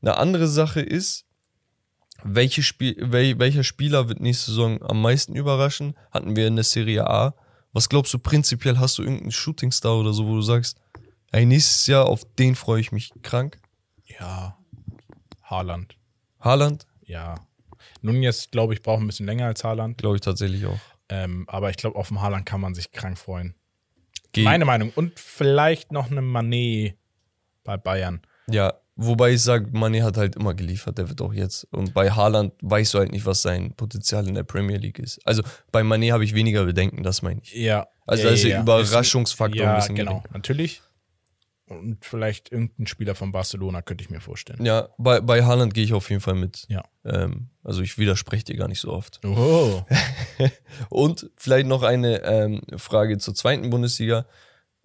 Eine 0.02 0.18
andere 0.18 0.48
Sache 0.48 0.82
ist, 0.82 1.26
welche 2.24 2.64
Spiel, 2.64 2.96
wel, 3.00 3.38
welcher 3.40 3.64
Spieler 3.64 4.08
wird 4.10 4.20
nächste 4.20 4.52
Saison 4.52 4.82
am 4.82 5.02
meisten 5.02 5.36
überraschen? 5.36 5.96
Hatten 6.12 6.36
wir 6.36 6.48
in 6.48 6.56
der 6.56 6.64
Serie 6.64 7.06
A. 7.08 7.36
Was 7.74 7.90
glaubst 7.90 8.14
du 8.14 8.20
prinzipiell? 8.20 8.80
Hast 8.80 8.98
du 8.98 9.02
irgendeinen 9.04 9.32
Shootingstar 9.32 9.98
oder 9.98 10.14
so, 10.14 10.26
wo 10.26 10.36
du 10.36 10.42
sagst, 10.42 10.78
ey, 11.34 11.46
nächstes 11.46 11.88
Jahr 11.88 12.06
auf 12.06 12.24
den 12.40 12.56
freue 12.56 12.80
ich 12.80 12.92
mich 12.94 13.12
krank? 13.22 13.60
Ja. 14.06 14.58
Haaland. 15.44 15.98
Haaland? 16.40 16.88
Ja. 17.04 17.36
Nunez, 18.02 18.50
glaube 18.50 18.74
ich, 18.74 18.82
braucht 18.82 19.02
ein 19.02 19.08
bisschen 19.08 19.26
länger 19.26 19.46
als 19.48 19.64
Haaland. 19.64 19.98
Glaube 19.98 20.16
ich 20.16 20.22
tatsächlich 20.22 20.66
auch. 20.66 20.80
Ähm, 21.10 21.44
aber 21.48 21.70
ich 21.70 21.78
glaube, 21.78 21.98
auf 21.98 22.08
dem 22.08 22.22
Haaland 22.22 22.46
kann 22.46 22.62
man 22.62 22.74
sich 22.74 22.92
krank 22.92 23.18
freuen. 23.18 23.56
Ge- 24.32 24.44
Meine 24.46 24.66
Meinung. 24.66 24.92
Und 24.96 25.20
vielleicht 25.20 25.92
noch 25.92 26.10
eine 26.10 26.22
Manet 26.22 26.96
bei 27.64 27.78
Bayern. 27.78 28.22
Ja, 28.50 28.74
wobei 28.96 29.32
ich 29.34 29.42
sage, 29.42 29.70
Mané 29.72 30.04
hat 30.04 30.18
halt 30.18 30.36
immer 30.36 30.54
geliefert, 30.54 30.98
der 30.98 31.08
wird 31.08 31.22
auch 31.22 31.34
jetzt. 31.34 31.66
Und 31.72 31.94
bei 31.94 32.12
Haaland 32.12 32.54
weißt 32.62 32.94
du 32.94 33.00
halt 33.00 33.12
nicht, 33.12 33.26
was 33.26 33.42
sein 33.42 33.74
Potenzial 33.76 34.28
in 34.28 34.34
der 34.36 34.44
Premier 34.44 34.78
League 34.78 35.00
ist. 35.00 35.26
Also 35.26 35.44
bei 35.72 35.82
Mané 35.82 36.12
habe 36.12 36.24
ich 36.26 36.34
weniger 36.34 36.66
Bedenken, 36.66 37.04
das 37.04 37.22
meine 37.22 37.42
ich. 37.42 37.54
Ja. 37.54 37.88
Also 38.06 38.24
ja, 38.24 38.30
da 38.30 38.34
ist 38.36 38.44
der 38.44 38.52
ja. 38.52 38.62
Überraschungsfaktor 38.62 39.62
ja, 39.64 39.72
ein 39.74 39.76
bisschen 39.80 39.96
genau, 39.96 40.20
gering. 40.20 40.34
natürlich. 40.34 40.82
Und 41.68 42.04
vielleicht 42.04 42.52
irgendein 42.52 42.88
Spieler 42.88 43.16
von 43.16 43.32
Barcelona 43.32 43.82
könnte 43.82 44.04
ich 44.04 44.10
mir 44.10 44.20
vorstellen. 44.20 44.66
Ja, 44.66 44.90
bei, 44.98 45.22
bei 45.22 45.44
Haaland 45.44 45.74
gehe 45.74 45.86
ich 45.86 45.94
auf 45.94 46.10
jeden 46.10 46.22
Fall 46.22 46.36
mit. 46.36 46.66
Ja. 46.68 46.84
Ähm, 47.06 47.50
also 47.64 47.82
ich 47.82 47.98
widerspreche 47.98 48.44
dir 48.44 48.58
gar 48.58 48.68
nicht 48.68 48.82
so 48.82 48.92
oft. 48.92 49.22
Oh. 49.24 49.84
Und 50.90 51.30
vielleicht 51.38 51.68
noch 51.68 51.84
eine 51.84 52.24
ähm, 52.24 52.62
Frage 52.76 53.18
zur 53.18 53.34
zweiten 53.34 53.70
Bundesliga 53.70 54.26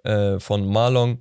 äh, 0.05 0.39
von 0.39 0.67
Marlon. 0.67 1.21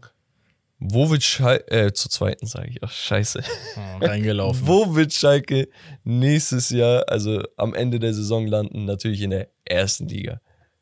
Wo 0.80 1.10
wird 1.10 1.24
Schalke, 1.24 1.72
äh, 1.72 1.92
zur 1.92 2.12
zweiten 2.12 2.46
sage 2.46 2.70
ich, 2.70 2.84
ach 2.84 2.92
scheiße. 2.92 3.42
oh 3.78 4.06
reingelaufen. 4.06 4.62
Wo 4.68 4.94
wird 4.94 5.12
Schalke 5.12 5.70
nächstes 6.04 6.70
Jahr, 6.70 7.10
also 7.10 7.44
am 7.58 7.74
Ende 7.74 7.98
der 7.98 8.14
Saison 8.14 8.46
landen? 8.46 8.86
Natürlich 8.86 9.22
in 9.22 9.32
der 9.32 9.50
ersten 9.66 10.08
Liga. 10.08 10.40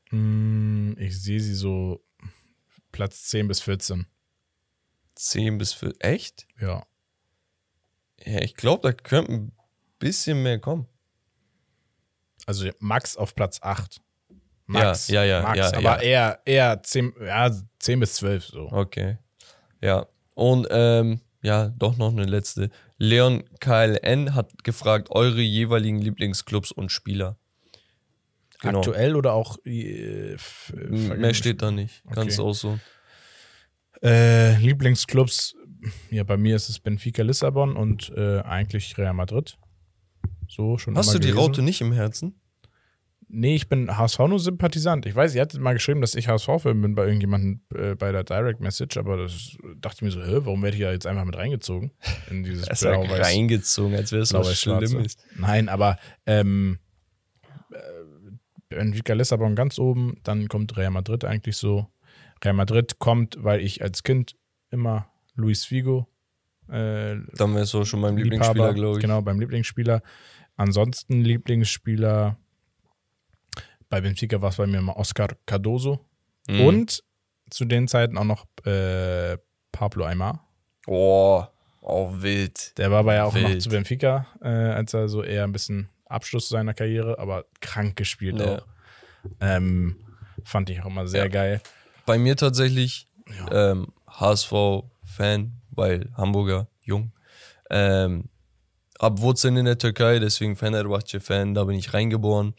Hm, 0.09 0.97
ich 0.99 1.17
sehe 1.21 1.39
sie 1.39 1.55
so 1.55 2.03
Platz 2.91 3.23
10 3.25 3.47
bis 3.47 3.61
14. 3.61 4.05
10 5.15 5.57
bis 5.57 5.73
4. 5.73 5.93
Echt? 5.99 6.47
Ja. 6.59 6.85
Ja, 8.23 8.41
ich 8.41 8.55
glaube, 8.55 8.81
da 8.83 8.93
könnte 8.93 9.33
ein 9.33 9.51
bisschen 9.99 10.41
mehr 10.43 10.59
kommen. 10.59 10.87
Also 12.45 12.69
Max 12.79 13.17
auf 13.17 13.35
Platz 13.35 13.59
8. 13.61 14.01
Max. 14.67 15.07
Ja, 15.07 15.23
ja, 15.23 15.39
ja, 15.39 15.43
Max, 15.43 15.57
ja, 15.57 15.73
aber 15.77 16.03
ja. 16.03 16.39
eher, 16.41 16.41
eher 16.45 16.83
10, 16.83 17.13
ja, 17.25 17.51
10 17.79 17.99
bis 17.99 18.15
12 18.15 18.45
so. 18.45 18.71
Okay. 18.71 19.17
Ja. 19.81 20.07
Und 20.33 20.67
ähm, 20.71 21.21
ja, 21.43 21.69
doch 21.69 21.97
noch 21.97 22.11
eine 22.11 22.25
letzte. 22.25 22.69
Leon 22.97 23.43
KLN 23.59 24.33
hat 24.33 24.63
gefragt, 24.63 25.09
eure 25.11 25.41
jeweiligen 25.41 25.99
Lieblingsclubs 25.99 26.71
und 26.71 26.91
Spieler. 26.91 27.37
Genau. 28.61 28.79
Aktuell 28.79 29.15
oder 29.15 29.33
auch 29.33 29.57
äh, 29.65 30.37
Mehr 30.73 31.33
steht 31.33 31.61
da 31.61 31.71
nicht. 31.71 32.01
Okay. 32.05 32.15
Kannst 32.15 32.39
du 32.39 32.43
auch 32.47 32.53
so. 32.53 32.79
Äh, 34.03 34.57
Lieblingsclubs, 34.57 35.55
ja, 36.11 36.23
bei 36.23 36.37
mir 36.37 36.55
ist 36.55 36.69
es 36.69 36.79
Benfica 36.79 37.23
Lissabon 37.23 37.75
und 37.75 38.11
äh, 38.15 38.39
eigentlich 38.41 38.97
Real 38.97 39.13
Madrid. 39.13 39.57
So 40.47 40.77
schon 40.77 40.95
Hast 40.97 41.13
du 41.13 41.19
die 41.19 41.27
gewesen. 41.29 41.37
Raute 41.39 41.61
nicht 41.61 41.81
im 41.81 41.91
Herzen? 41.91 42.39
Nee, 43.27 43.55
ich 43.55 43.67
bin 43.67 43.97
HSV 43.97 44.19
nur 44.19 44.39
Sympathisant. 44.39 45.07
Ich 45.07 45.15
weiß, 45.15 45.33
ihr 45.33 45.41
hattet 45.41 45.59
mal 45.59 45.73
geschrieben, 45.73 45.99
dass 45.99 46.13
ich 46.13 46.27
HSV-Fan 46.27 46.79
bin 46.79 46.93
bei 46.93 47.05
irgendjemandem 47.05 47.61
äh, 47.73 47.95
bei 47.95 48.11
der 48.11 48.23
Direct 48.23 48.61
Message, 48.61 48.97
aber 48.97 49.17
das 49.17 49.57
dachte 49.77 49.97
ich 49.97 50.01
mir 50.03 50.11
so, 50.11 50.21
hä, 50.23 50.37
warum 50.43 50.61
werde 50.61 50.77
ich 50.77 50.83
da 50.83 50.91
jetzt 50.91 51.07
einfach 51.07 51.25
mit 51.25 51.35
reingezogen? 51.35 51.91
In 52.29 52.43
dieses 52.43 52.67
Es 52.67 52.81
ist 52.81 52.83
ja 52.83 52.91
blau-weiß- 52.93 53.23
reingezogen, 53.23 53.95
als 53.95 54.11
wäre 54.11 54.21
es 54.21 54.31
was. 54.33 54.59
Schlimmes. 54.59 55.17
Nein, 55.37 55.69
aber 55.69 55.97
ähm, 56.27 56.77
äh, 57.71 57.77
Benfica 58.69 59.13
Lissabon 59.13 59.55
ganz 59.55 59.79
oben, 59.79 60.17
dann 60.23 60.47
kommt 60.47 60.77
Real 60.77 60.91
Madrid 60.91 61.25
eigentlich 61.25 61.57
so. 61.57 61.87
Real 62.45 62.53
Madrid 62.53 62.99
kommt, 62.99 63.37
weil 63.43 63.59
ich 63.61 63.81
als 63.81 64.03
Kind 64.03 64.35
immer 64.71 65.07
Luis 65.35 65.65
Figo 65.65 66.07
äh, 66.69 67.17
Dann 67.35 67.53
wärst 67.55 67.73
du 67.73 67.81
auch 67.81 67.85
schon 67.85 67.99
Liebhaber, 68.01 68.15
Lieblingsspieler, 68.23 68.73
glaube 68.73 68.97
ich. 68.97 69.01
Genau, 69.01 69.21
beim 69.21 69.39
Lieblingsspieler. 69.39 70.01
Ansonsten 70.55 71.21
Lieblingsspieler 71.21 72.37
bei 73.89 74.01
Benfica 74.01 74.41
war 74.41 74.49
es 74.49 74.55
bei 74.57 74.65
mir 74.67 74.79
immer 74.79 74.97
Oscar 74.97 75.27
Cardoso. 75.45 75.99
Mhm. 76.47 76.61
Und 76.61 77.03
zu 77.49 77.65
den 77.65 77.87
Zeiten 77.87 78.17
auch 78.17 78.23
noch 78.23 78.45
äh, 78.65 79.37
Pablo 79.71 80.05
Aymar. 80.05 80.47
Oh, 80.87 81.43
auch 81.81 82.13
wild. 82.21 82.75
Der 82.77 82.89
war 82.91 82.99
aber 82.99 83.13
ja 83.13 83.25
auch 83.25 83.35
noch 83.35 83.49
Wild. 83.49 83.61
zu 83.61 83.69
Benfica, 83.69 84.25
äh, 84.41 84.47
als 84.47 84.93
er 84.93 85.07
so 85.07 85.21
eher 85.23 85.43
ein 85.43 85.51
bisschen 85.51 85.89
Abschluss 86.05 86.49
seiner 86.49 86.73
Karriere, 86.73 87.19
aber 87.19 87.45
krank 87.61 87.95
gespielt 87.95 88.39
Ja. 88.39 88.57
auch. 88.59 88.67
Ähm, 89.39 89.97
fand 90.43 90.69
ich 90.71 90.81
auch 90.81 90.87
immer 90.87 91.07
sehr 91.07 91.23
Ja. 91.23 91.29
geil. 91.29 91.61
Bei 92.05 92.17
mir 92.17 92.35
tatsächlich 92.35 93.07
Ja. 93.49 93.71
ähm, 93.71 93.87
HSV-Fan, 94.07 95.53
weil 95.71 96.09
Hamburger, 96.15 96.67
jung. 96.83 97.11
Ähm, 97.69 98.29
hab 98.99 99.19
Wurzeln 99.19 99.57
in 99.57 99.65
der 99.65 99.77
Türkei, 99.77 100.19
deswegen 100.19 100.55
Fenerbahce-Fan, 100.55 101.53
da 101.53 101.63
bin 101.65 101.75
ich 101.77 101.93
reingeboren. 101.93 102.53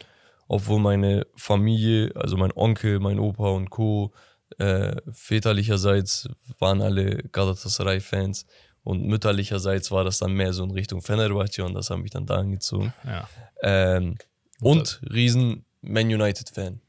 Obwohl 0.49 0.79
meine 0.79 1.25
Familie, 1.35 2.11
also 2.15 2.37
mein 2.37 2.51
Onkel, 2.55 2.99
mein 2.99 3.19
Opa 3.19 3.49
und 3.49 3.69
Co. 3.69 4.13
Äh, 4.59 4.95
väterlicherseits 5.11 6.29
waren 6.59 6.81
alle 6.81 7.17
Galatasaray-Fans 7.33 8.45
und 8.83 9.03
mütterlicherseits 9.05 9.91
war 9.91 10.05
das 10.05 10.19
dann 10.19 10.31
mehr 10.33 10.53
so 10.53 10.63
in 10.63 10.71
Richtung 10.71 11.01
Fenerbahce 11.01 11.65
und 11.65 11.73
das 11.73 11.89
hat 11.89 11.97
mich 11.99 12.11
dann 12.11 12.25
da 12.25 12.35
angezogen. 12.35 12.93
Ja. 13.05 13.27
Ähm, 13.61 14.15
und 14.61 15.01
riesen 15.11 15.65
Man 15.81 16.05
United-Fan. 16.07 16.79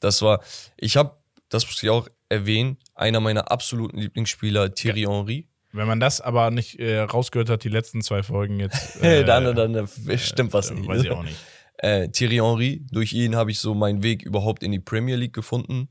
Das 0.00 0.22
war, 0.22 0.40
ich 0.78 0.96
habe, 0.96 1.14
das 1.52 1.66
muss 1.66 1.82
ich 1.82 1.90
auch 1.90 2.08
erwähnen, 2.28 2.78
einer 2.94 3.20
meiner 3.20 3.50
absoluten 3.50 3.98
Lieblingsspieler, 3.98 4.74
Thierry 4.74 5.02
Henry. 5.02 5.48
Wenn 5.74 5.86
man 5.86 6.00
das 6.00 6.20
aber 6.20 6.50
nicht 6.50 6.78
äh, 6.80 6.98
rausgehört 7.00 7.48
hat, 7.48 7.64
die 7.64 7.68
letzten 7.70 8.02
zwei 8.02 8.22
Folgen 8.22 8.60
jetzt. 8.60 8.96
Äh, 9.02 9.20
Äh, 9.20 9.24
dann, 9.24 9.54
dann, 9.56 9.72
dann 9.72 9.88
stimmt 10.18 10.52
was 10.52 10.70
äh, 10.70 10.74
nicht. 10.74 10.88
Weiß 10.88 11.02
ich 11.02 11.10
auch 11.10 11.22
nicht. 11.22 11.36
Äh, 11.78 12.10
Thierry 12.10 12.36
Henry, 12.36 12.86
durch 12.92 13.12
ihn 13.12 13.34
habe 13.34 13.50
ich 13.50 13.58
so 13.58 13.74
meinen 13.74 14.02
Weg 14.04 14.22
überhaupt 14.22 14.62
in 14.62 14.70
die 14.70 14.78
Premier 14.78 15.16
League 15.16 15.32
gefunden. 15.32 15.88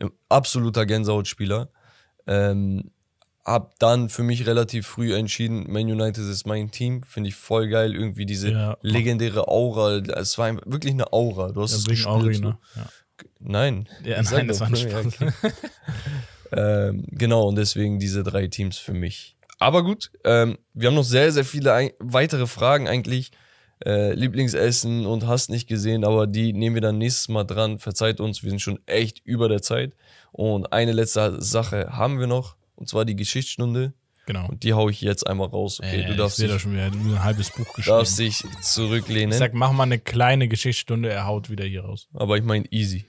Ähm, 0.00 0.12
Absoluter 0.28 0.86
Gänsehautspieler. 0.86 1.68
Ähm, 2.28 2.92
hab 3.44 3.76
dann 3.80 4.08
für 4.08 4.22
mich 4.22 4.46
relativ 4.46 4.86
früh 4.86 5.16
entschieden, 5.16 5.64
Man 5.72 5.90
United 5.90 6.18
ist 6.22 6.46
mein 6.46 6.70
Team. 6.70 7.02
Finde 7.02 7.30
ich 7.30 7.34
voll 7.34 7.66
geil. 7.68 7.92
Irgendwie 7.94 8.24
diese 8.24 8.52
Ja. 8.52 8.76
legendäre 8.82 9.48
Aura. 9.48 9.96
Es 9.96 10.38
war 10.38 10.54
wirklich 10.64 10.92
eine 10.92 11.12
Aura. 11.12 11.50
Du 11.50 11.62
hast 11.62 11.72
Ja, 11.72 11.78
es 11.78 11.84
gespürt. 11.86 12.36
So. 12.36 12.42
ne? 12.42 12.58
Ja. 12.76 12.86
Nein. 13.44 13.88
Ja, 14.04 14.22
nein, 14.22 14.48
das 14.48 14.60
war 14.60 14.68
ein 14.68 14.72
ne, 14.72 14.78
ja, 14.80 14.88
Spaß. 14.90 15.06
okay. 15.06 15.32
ähm, 16.52 17.04
genau, 17.10 17.48
und 17.48 17.56
deswegen 17.56 17.98
diese 17.98 18.22
drei 18.22 18.46
Teams 18.48 18.78
für 18.78 18.92
mich. 18.94 19.36
Aber 19.58 19.84
gut, 19.84 20.10
ähm, 20.24 20.58
wir 20.74 20.88
haben 20.88 20.94
noch 20.96 21.04
sehr, 21.04 21.30
sehr 21.32 21.44
viele 21.44 21.92
weitere 21.98 22.46
Fragen 22.46 22.88
eigentlich. 22.88 23.30
Äh, 23.84 24.12
Lieblingsessen 24.14 25.06
und 25.06 25.26
hast 25.26 25.50
nicht 25.50 25.66
gesehen, 25.66 26.04
aber 26.04 26.28
die 26.28 26.52
nehmen 26.52 26.74
wir 26.76 26.80
dann 26.82 26.98
nächstes 26.98 27.28
Mal 27.28 27.42
dran. 27.42 27.80
Verzeiht 27.80 28.20
uns, 28.20 28.44
wir 28.44 28.50
sind 28.50 28.60
schon 28.60 28.78
echt 28.86 29.18
über 29.24 29.48
der 29.48 29.60
Zeit. 29.60 29.94
Und 30.30 30.72
eine 30.72 30.92
letzte 30.92 31.42
Sache 31.42 31.88
haben 31.90 32.20
wir 32.20 32.28
noch, 32.28 32.54
und 32.76 32.88
zwar 32.88 33.04
die 33.04 33.16
Geschichtsstunde. 33.16 33.92
Genau. 34.26 34.46
Und 34.48 34.62
die 34.62 34.72
hau 34.72 34.88
ich 34.88 35.00
jetzt 35.00 35.26
einmal 35.26 35.48
raus. 35.48 35.80
Okay, 35.80 36.02
Äh, 36.02 36.06
du 36.06 36.14
darfst 36.14 36.38
ich 36.38 36.44
sehe 36.44 36.48
da 36.48 36.60
schon 36.60 36.74
wieder 36.74 36.84
ein 36.84 37.24
halbes 37.24 37.50
Buch 37.50 37.74
geschrieben. 37.74 37.96
darfst 37.96 38.18
dich 38.20 38.44
zurücklehnen. 38.60 39.32
ich 39.32 39.38
sag, 39.38 39.52
mach 39.52 39.72
mal 39.72 39.82
eine 39.82 39.98
kleine 39.98 40.46
Geschichtsstunde, 40.46 41.08
er 41.10 41.26
haut 41.26 41.50
wieder 41.50 41.64
hier 41.64 41.82
raus. 41.82 42.08
aber 42.14 42.36
ich 42.36 42.44
meine 42.44 42.66
easy. 42.70 43.04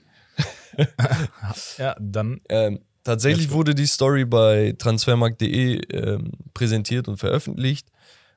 Ja, 1.78 1.96
dann 2.00 2.40
Ähm, 2.48 2.80
tatsächlich 3.02 3.50
wurde 3.50 3.74
die 3.74 3.86
Story 3.86 4.24
bei 4.24 4.74
transfermarkt.de 4.78 5.80
ähm, 5.92 6.32
präsentiert 6.54 7.08
und 7.08 7.16
veröffentlicht. 7.18 7.88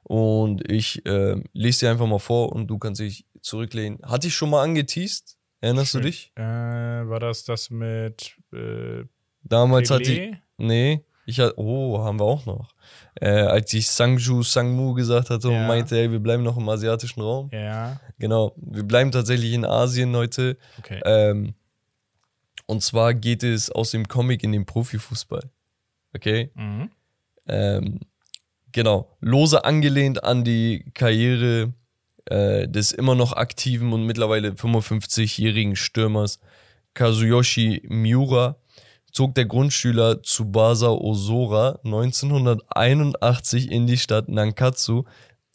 Und 0.03 0.69
ich 0.71 1.01
ähm, 1.05 1.43
lese 1.53 1.85
dir 1.85 1.91
einfach 1.91 2.07
mal 2.07 2.19
vor 2.19 2.51
und 2.53 2.67
du 2.67 2.77
kannst 2.77 3.01
dich 3.01 3.25
zurücklehnen. 3.41 3.99
Hatte 4.03 4.27
ich 4.27 4.35
schon 4.35 4.49
mal 4.49 4.63
angeteased? 4.63 5.35
Erinnerst 5.59 5.95
du 5.95 5.99
dich? 5.99 6.31
äh, 6.35 6.41
war 6.41 7.19
das 7.19 7.43
das 7.43 7.69
mit 7.69 8.35
äh, 8.53 9.03
Damals 9.43 9.89
hatte 9.91 10.11
ich. 10.11 10.37
Nee, 10.57 11.03
ich 11.25 11.39
hatte. 11.39 11.53
Oh, 11.57 11.99
haben 11.99 12.19
wir 12.19 12.25
auch 12.25 12.45
noch. 12.45 12.69
Äh, 13.15 13.29
als 13.29 13.73
ich 13.73 13.87
Sangju 13.89 14.43
Sangmu 14.43 14.93
gesagt 14.93 15.29
hatte 15.29 15.47
und 15.47 15.53
Ja. 15.55 15.67
meinte, 15.67 15.97
ey, 15.97 16.11
wir 16.11 16.19
bleiben 16.19 16.43
noch 16.43 16.57
im 16.57 16.67
asiatischen 16.69 17.21
Raum. 17.21 17.49
Ja, 17.51 17.99
Genau, 18.19 18.53
wir 18.57 18.83
bleiben 18.83 19.11
tatsächlich 19.11 19.53
in 19.53 19.65
Asien 19.65 20.15
heute. 20.15 20.57
okay. 20.79 21.01
Ähm, 21.05 21.53
und 22.67 22.83
zwar 22.83 23.13
geht 23.13 23.43
es 23.43 23.71
aus 23.71 23.91
dem 23.91 24.07
Comic 24.07 24.43
in 24.43 24.51
den 24.51 24.65
Profifußball. 24.65 25.49
Okay? 26.13 26.51
Mhm. 26.53 26.91
Ähm, 27.47 27.99
genau, 28.71 29.17
lose 29.19 29.65
angelehnt 29.65 30.23
an 30.23 30.43
die 30.43 30.85
Karriere 30.93 31.73
äh, 32.25 32.67
des 32.67 32.91
immer 32.91 33.15
noch 33.15 33.33
aktiven 33.33 33.93
und 33.93 34.05
mittlerweile 34.05 34.51
55-jährigen 34.51 35.75
Stürmers 35.75 36.39
Kazuyoshi 36.93 37.83
Miura 37.87 38.57
zog 39.11 39.33
der 39.35 39.45
Grundschüler 39.45 40.21
Tsubasa 40.21 40.89
Osora 40.89 41.79
1981 41.83 43.71
in 43.71 43.87
die 43.87 43.97
Stadt 43.97 44.29
Nankatsu 44.29 45.05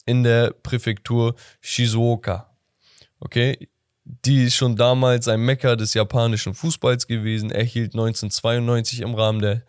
in 0.05 0.23
der 0.23 0.51
Präfektur 0.51 1.35
Shizuoka. 1.61 2.49
Okay, 3.19 3.69
die 4.05 4.43
ist 4.43 4.55
schon 4.55 4.75
damals 4.75 5.27
ein 5.27 5.41
Mecker 5.41 5.75
des 5.75 5.93
japanischen 5.93 6.53
Fußballs 6.53 7.07
gewesen, 7.07 7.51
erhielt 7.51 7.93
1992 7.93 9.01
im 9.01 9.15
Rahmen 9.15 9.41
der 9.41 9.63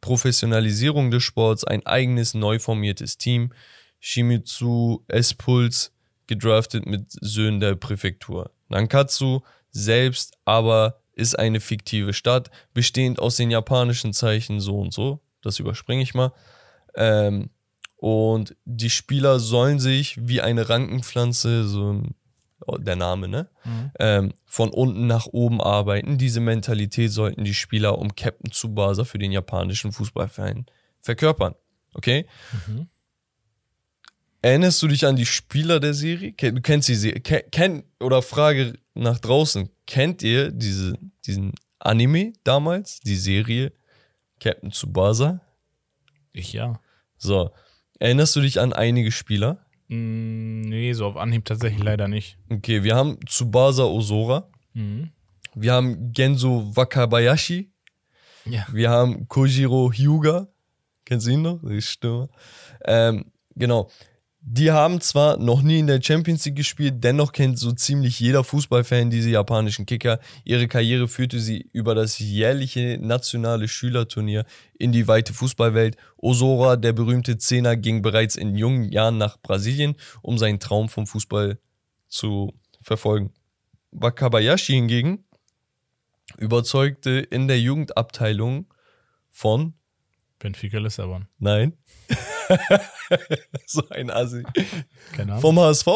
Professionalisierung 0.00 1.10
des 1.10 1.22
Sports 1.22 1.64
ein 1.64 1.84
eigenes 1.86 2.34
neu 2.34 2.58
formiertes 2.58 3.18
Team, 3.18 3.52
Shimizu 3.98 5.04
S-Puls, 5.08 5.92
gedraftet 6.26 6.86
mit 6.86 7.06
Söhnen 7.10 7.60
der 7.60 7.74
Präfektur. 7.74 8.52
Nankatsu 8.68 9.40
selbst 9.70 10.38
aber 10.44 11.00
ist 11.12 11.38
eine 11.38 11.60
fiktive 11.60 12.14
Stadt, 12.14 12.50
bestehend 12.72 13.18
aus 13.18 13.36
den 13.36 13.50
japanischen 13.50 14.12
Zeichen 14.12 14.60
so 14.60 14.78
und 14.80 14.94
so. 14.94 15.20
Das 15.42 15.58
überspringe 15.58 16.02
ich 16.02 16.14
mal. 16.14 16.32
Ähm, 16.94 17.50
und 17.96 18.56
die 18.64 18.90
Spieler 18.90 19.38
sollen 19.38 19.78
sich 19.78 20.16
wie 20.26 20.40
eine 20.40 20.68
Rankenpflanze, 20.68 21.68
so 21.68 21.92
ein, 21.92 22.14
der 22.78 22.96
Name, 22.96 23.28
ne? 23.28 23.48
Ähm, 23.98 24.32
von 24.46 24.70
unten 24.70 25.06
nach 25.06 25.26
oben 25.26 25.60
arbeiten. 25.60 26.18
Diese 26.18 26.40
Mentalität 26.40 27.10
sollten 27.10 27.44
die 27.44 27.54
Spieler 27.54 27.98
um 27.98 28.14
Captain 28.14 28.50
Tsubasa 28.50 29.04
für 29.04 29.18
den 29.18 29.32
japanischen 29.32 29.92
Fußballverein 29.92 30.66
verkörpern. 31.00 31.54
Okay? 31.94 32.26
Erinnerst 34.42 34.80
du 34.82 34.88
dich 34.88 35.06
an 35.06 35.16
die 35.16 35.26
Spieler 35.26 35.80
der 35.80 35.94
Serie? 35.94 36.32
Du 36.32 36.60
kennst 36.60 36.88
die 36.88 36.94
Serie. 36.94 37.20
Ken, 37.20 37.42
kenn, 37.50 37.84
oder 38.00 38.22
Frage 38.22 38.74
nach 38.94 39.18
draußen. 39.18 39.68
Kennt 39.86 40.22
ihr 40.22 40.50
diese, 40.50 40.94
diesen 41.26 41.52
Anime 41.78 42.32
damals? 42.44 43.00
Die 43.00 43.16
Serie 43.16 43.72
Captain 44.38 44.70
Tsubasa? 44.70 45.40
Ich 46.32 46.52
ja. 46.52 46.80
So. 47.18 47.50
Erinnerst 47.98 48.34
du 48.34 48.40
dich 48.40 48.60
an 48.60 48.72
einige 48.72 49.12
Spieler? 49.12 49.58
Mm, 49.90 50.60
nee, 50.60 50.92
so 50.92 51.04
auf 51.04 51.16
Anhieb 51.16 51.44
tatsächlich 51.44 51.82
leider 51.82 52.06
nicht. 52.06 52.38
Okay, 52.48 52.84
wir 52.84 52.94
haben 52.94 53.18
Tsubasa 53.26 53.82
Osora. 53.84 54.48
Mhm. 54.72 55.10
Wir 55.54 55.72
haben 55.72 56.12
Genzo 56.12 56.70
Wakabayashi. 56.76 57.72
Ja. 58.44 58.66
Wir 58.72 58.90
haben 58.90 59.26
Kojiro 59.26 59.92
Hyuga. 59.92 60.46
Kennst 61.04 61.26
du 61.26 61.32
ihn 61.32 61.42
noch? 61.42 61.58
Der 61.62 61.80
Stürmer. 61.80 62.28
Ähm, 62.84 63.32
genau. 63.56 63.90
Die 64.42 64.70
haben 64.70 65.02
zwar 65.02 65.36
noch 65.36 65.60
nie 65.60 65.80
in 65.80 65.86
der 65.86 66.00
Champions 66.00 66.46
League 66.46 66.56
gespielt, 66.56 67.04
dennoch 67.04 67.32
kennt 67.32 67.58
so 67.58 67.72
ziemlich 67.72 68.18
jeder 68.20 68.42
Fußballfan 68.42 69.10
diese 69.10 69.28
japanischen 69.28 69.84
Kicker. 69.84 70.18
Ihre 70.44 70.66
Karriere 70.66 71.08
führte 71.08 71.38
sie 71.38 71.68
über 71.72 71.94
das 71.94 72.18
jährliche 72.18 72.98
nationale 72.98 73.68
Schülerturnier 73.68 74.46
in 74.78 74.92
die 74.92 75.06
weite 75.06 75.34
Fußballwelt. 75.34 75.98
Osora, 76.16 76.76
der 76.76 76.94
berühmte 76.94 77.36
Zehner, 77.36 77.76
ging 77.76 78.00
bereits 78.00 78.34
in 78.34 78.56
jungen 78.56 78.90
Jahren 78.90 79.18
nach 79.18 79.36
Brasilien, 79.42 79.94
um 80.22 80.38
seinen 80.38 80.58
Traum 80.58 80.88
vom 80.88 81.06
Fußball 81.06 81.58
zu 82.08 82.54
verfolgen. 82.80 83.34
Wakabayashi 83.90 84.72
hingegen 84.72 85.24
überzeugte 86.38 87.10
in 87.10 87.46
der 87.46 87.60
Jugendabteilung 87.60 88.72
von 89.28 89.74
Benfica 90.40 90.78
Lissabon. 90.78 91.28
Nein. 91.38 91.74
so 93.66 93.88
ein 93.90 94.10
Assi. 94.10 94.42
Keine 95.12 95.32
Ahnung. 95.32 95.42
Vom 95.42 95.60
HSV. 95.60 95.86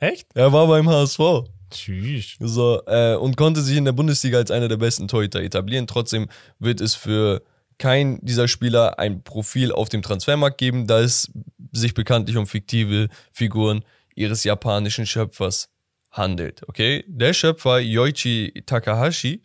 Echt? 0.00 0.28
Er 0.34 0.52
war 0.52 0.66
beim 0.66 0.88
HSV. 0.88 1.48
Tschüss. 1.70 2.36
So, 2.40 2.82
äh, 2.86 3.14
und 3.14 3.36
konnte 3.36 3.62
sich 3.62 3.76
in 3.76 3.84
der 3.84 3.92
Bundesliga 3.92 4.38
als 4.38 4.50
einer 4.50 4.68
der 4.68 4.76
besten 4.76 5.08
Torhüter 5.08 5.40
etablieren. 5.40 5.86
Trotzdem 5.86 6.28
wird 6.58 6.80
es 6.80 6.94
für 6.94 7.42
keinen 7.78 8.24
dieser 8.24 8.48
Spieler 8.48 8.98
ein 8.98 9.22
Profil 9.22 9.72
auf 9.72 9.88
dem 9.88 10.02
Transfermarkt 10.02 10.58
geben, 10.58 10.86
da 10.86 11.00
es 11.00 11.32
sich 11.72 11.94
bekanntlich 11.94 12.36
um 12.36 12.46
fiktive 12.46 13.08
Figuren 13.32 13.84
ihres 14.14 14.44
japanischen 14.44 15.06
Schöpfers 15.06 15.70
handelt. 16.10 16.62
Okay? 16.68 17.04
Der 17.08 17.32
Schöpfer 17.32 17.78
Yoichi 17.78 18.62
Takahashi 18.66 19.42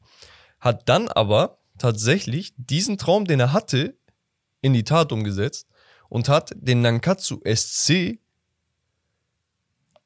hat 0.60 0.90
dann 0.90 1.08
aber 1.08 1.60
tatsächlich 1.78 2.54
diesen 2.58 2.98
Traum, 2.98 3.26
den 3.26 3.40
er 3.40 3.54
hatte, 3.54 3.99
in 4.62 4.74
die 4.74 4.84
Tat 4.84 5.12
umgesetzt 5.12 5.68
und 6.10 6.30
hat 6.30 6.52
den 6.56 6.82
Nankatsu 6.82 7.40
SC 7.46 8.20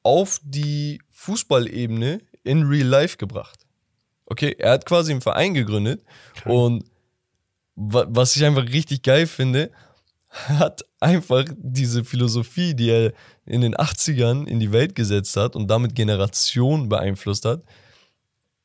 auf 0.03 0.39
die 0.43 1.01
Fußballebene 1.11 2.19
in 2.43 2.63
Real 2.63 2.87
Life 2.87 3.17
gebracht. 3.17 3.65
Okay, 4.25 4.55
er 4.57 4.71
hat 4.71 4.85
quasi 4.85 5.11
einen 5.11 5.21
Verein 5.21 5.53
gegründet 5.53 6.03
und 6.45 6.85
wa 7.75 8.05
was 8.07 8.35
ich 8.35 8.45
einfach 8.45 8.67
richtig 8.67 9.03
geil 9.03 9.27
finde, 9.27 9.71
hat 10.29 10.85
einfach 10.99 11.45
diese 11.57 12.03
Philosophie, 12.03 12.73
die 12.73 12.89
er 12.89 13.13
in 13.45 13.61
den 13.61 13.75
80ern 13.75 14.47
in 14.47 14.59
die 14.59 14.71
Welt 14.71 14.95
gesetzt 14.95 15.35
hat 15.35 15.55
und 15.55 15.67
damit 15.67 15.95
Generationen 15.95 16.89
beeinflusst 16.89 17.45
hat, 17.45 17.63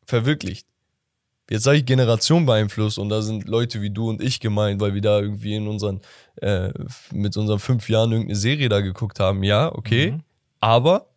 verwirklicht. 0.06 0.66
Jetzt 1.50 1.62
sage 1.62 1.78
ich 1.78 1.86
Generation 1.86 2.44
beeinflusst 2.44 2.98
und 2.98 3.08
da 3.08 3.22
sind 3.22 3.48
Leute 3.48 3.80
wie 3.80 3.90
du 3.90 4.10
und 4.10 4.22
ich 4.22 4.38
gemeint, 4.38 4.80
weil 4.80 4.94
wir 4.94 5.00
da 5.00 5.18
irgendwie 5.18 5.54
in 5.54 5.66
unseren, 5.66 6.00
äh, 6.36 6.70
mit 7.12 7.36
unseren 7.36 7.58
fünf 7.58 7.88
Jahren 7.88 8.12
irgendeine 8.12 8.36
Serie 8.36 8.68
da 8.68 8.80
geguckt 8.80 9.18
haben. 9.18 9.42
Ja, 9.42 9.72
okay. 9.74 10.12
Mhm. 10.12 10.22
Aber 10.60 11.08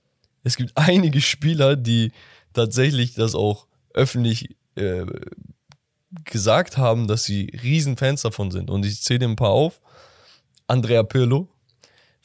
es 0.44 0.56
gibt 0.56 0.72
einige 0.76 1.20
Spieler, 1.20 1.76
die 1.76 2.12
tatsächlich 2.54 3.14
das 3.14 3.36
auch 3.36 3.68
öffentlich 3.94 4.56
äh, 4.76 5.06
gesagt 6.24 6.78
haben, 6.78 7.08
dass 7.08 7.24
sie 7.24 7.52
Riesenfans 7.62 8.22
davon 8.22 8.52
sind. 8.52 8.70
Und 8.70 8.86
ich 8.86 9.02
zähle 9.02 9.26
ein 9.26 9.36
paar 9.36 9.50
auf. 9.50 9.82
Andrea 10.68 11.04
Pirlo, 11.04 11.50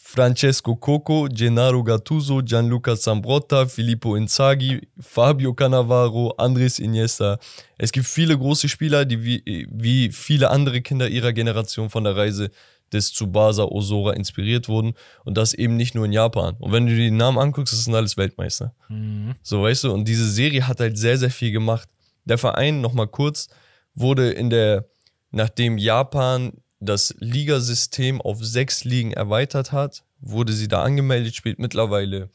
Francesco 0.09 0.77
Coco, 0.77 1.27
Gennaro 1.29 1.83
Gattuso, 1.83 2.41
Gianluca 2.41 2.97
Zambrotta, 2.97 3.67
Filippo 3.67 4.15
Inzaghi, 4.15 4.81
Fabio 5.01 5.53
Cannavaro, 5.53 6.33
Andres 6.39 6.79
Iniesta. 6.79 7.41
Es 7.77 7.91
gibt 7.91 8.07
viele 8.07 8.39
große 8.39 8.69
Spieler, 8.69 9.05
die 9.05 9.25
wie, 9.25 9.67
wie 9.69 10.13
viele 10.13 10.51
andere 10.51 10.81
Kinder 10.81 11.09
ihrer 11.09 11.33
Generation 11.33 11.91
von 11.91 12.05
der 12.05 12.17
Reise 12.17 12.53
des 12.93 13.13
Tsubasa 13.13 13.65
Osora 13.65 14.13
inspiriert 14.13 14.69
wurden 14.69 14.95
und 15.25 15.37
das 15.37 15.55
eben 15.55 15.77
nicht 15.77 15.97
nur 15.97 16.05
in 16.05 16.13
Japan. 16.13 16.55
Und 16.61 16.71
wenn 16.71 16.87
du 16.87 16.95
dir 16.95 17.11
die 17.11 17.11
Namen 17.11 17.39
anguckst, 17.39 17.73
das 17.73 17.83
sind 17.83 17.95
alles 17.97 18.17
Weltmeister. 18.17 18.77
Mhm. 18.89 19.35
So, 19.43 19.65
weißt 19.65 19.85
du, 19.85 19.93
und 19.93 20.07
diese 20.07 20.31
Serie 20.31 20.69
hat 20.69 20.79
halt 20.79 20.97
sehr, 20.97 21.19
sehr 21.19 21.31
viel 21.31 21.51
gemacht. 21.51 21.89
Der 22.25 22.39
Verein, 22.39 22.81
nochmal 22.81 23.09
kurz, 23.09 23.49
wurde 23.93 24.31
in 24.31 24.51
der, 24.51 24.87
nachdem 25.33 25.79
Japan 25.79 26.53
das 26.81 27.15
Ligasystem 27.19 28.21
auf 28.21 28.45
sechs 28.45 28.85
Ligen 28.85 29.13
erweitert 29.13 29.73
hat, 29.73 30.05
wurde 30.21 30.53
sie 30.53 30.69
da 30.69 30.83
angemeldet, 30.83 31.35
spielt 31.35 31.59
mittlerweile 31.59 32.31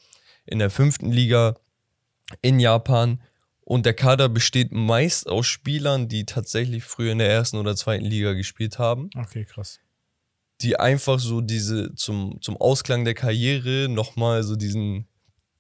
in 0.45 0.59
der 0.59 0.69
fünften 0.69 1.11
Liga 1.11 1.55
in 2.41 2.59
Japan. 2.59 3.21
Und 3.63 3.85
der 3.85 3.93
Kader 3.93 4.27
besteht 4.27 4.71
meist 4.71 5.29
aus 5.29 5.45
Spielern, 5.47 6.07
die 6.09 6.25
tatsächlich 6.25 6.83
früher 6.83 7.11
in 7.11 7.19
der 7.19 7.29
ersten 7.29 7.57
oder 7.57 7.75
zweiten 7.75 8.03
Liga 8.03 8.33
gespielt 8.33 8.79
haben 8.79 9.09
Okay, 9.15 9.45
krass. 9.45 9.79
die 10.61 10.77
einfach 10.77 11.19
so 11.19 11.41
diese 11.41 11.93
zum, 11.95 12.39
zum 12.41 12.57
Ausklang 12.57 13.05
der 13.05 13.13
Karriere 13.13 13.87
nochmal 13.87 14.43
so 14.43 14.55
diesen, 14.55 15.07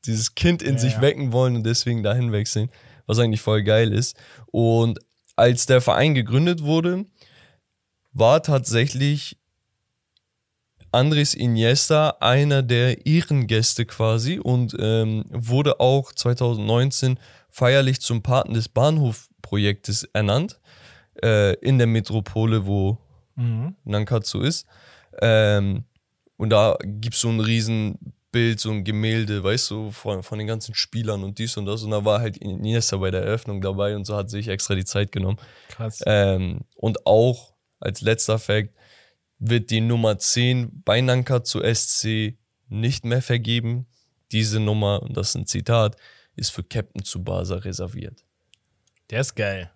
dieses 0.05 0.35
Kind 0.35 0.61
in 0.61 0.73
Ja, 0.73 0.79
sich 0.79 0.93
ja. 0.93 1.01
wecken 1.01 1.31
wollen 1.31 1.55
und 1.55 1.63
deswegen 1.63 2.03
dahin 2.03 2.31
wechseln, 2.31 2.69
was 3.05 3.19
eigentlich 3.19 3.41
voll 3.41 3.63
geil 3.63 3.93
ist. 3.93 4.17
Und 4.47 4.99
als 5.37 5.65
der 5.65 5.79
Verein 5.79 6.13
gegründet 6.13 6.63
wurde, 6.63 7.05
war 8.13 8.43
tatsächlich 8.43 9.37
Andres 10.91 11.33
Iniesta 11.33 12.17
einer 12.19 12.63
der 12.63 13.05
Ehrengäste 13.05 13.85
quasi 13.85 14.39
und 14.39 14.75
ähm, 14.79 15.23
wurde 15.29 15.79
auch 15.79 16.11
2019 16.11 17.17
feierlich 17.49 18.01
zum 18.01 18.21
Paten 18.21 18.53
des 18.53 18.67
Bahnhofprojektes 18.67 20.03
ernannt 20.13 20.59
äh, 21.23 21.53
in 21.59 21.77
der 21.77 21.87
Metropole, 21.87 22.65
wo 22.65 22.97
Mhm. 23.35 23.75
Nankatsu 23.85 24.41
ist. 24.41 24.67
Ähm, 25.21 25.85
und 26.37 26.49
da 26.49 26.77
gibt 26.83 27.15
es 27.15 27.21
so 27.21 27.29
ein 27.29 27.39
Riesenbild, 27.39 28.59
so 28.59 28.71
ein 28.71 28.83
Gemälde, 28.83 29.43
weißt 29.43 29.71
du, 29.71 29.91
von, 29.91 30.23
von 30.23 30.37
den 30.37 30.47
ganzen 30.47 30.75
Spielern 30.75 31.23
und 31.23 31.39
dies 31.39 31.57
und 31.57 31.65
das. 31.65 31.83
Und 31.83 31.91
da 31.91 32.03
war 32.03 32.19
halt 32.19 32.37
Iniesta 32.37 32.97
bei 32.97 33.11
der 33.11 33.23
Eröffnung 33.23 33.61
dabei 33.61 33.95
und 33.95 34.05
so 34.05 34.15
hat 34.15 34.29
sich 34.29 34.47
extra 34.47 34.75
die 34.75 34.85
Zeit 34.85 35.11
genommen. 35.11 35.37
Krass. 35.69 36.01
Ähm, 36.05 36.61
und 36.75 37.05
auch 37.05 37.50
als 37.81 38.01
letzter 38.01 38.39
Fact, 38.39 38.69
wird 39.39 39.69
die 39.71 39.81
Nummer 39.81 40.17
10 40.17 40.83
bei 40.85 41.01
Nankatsu 41.01 41.61
SC 41.61 42.37
nicht 42.69 43.05
mehr 43.05 43.21
vergeben. 43.21 43.87
Diese 44.31 44.59
Nummer, 44.59 45.01
und 45.03 45.17
das 45.17 45.29
ist 45.29 45.35
ein 45.35 45.47
Zitat, 45.47 45.97
ist 46.35 46.51
für 46.51 46.63
Captain 46.63 47.03
Tsubasa 47.03 47.55
reserviert. 47.55 48.23
Der 49.09 49.21
ist 49.21 49.35
geil. 49.35 49.69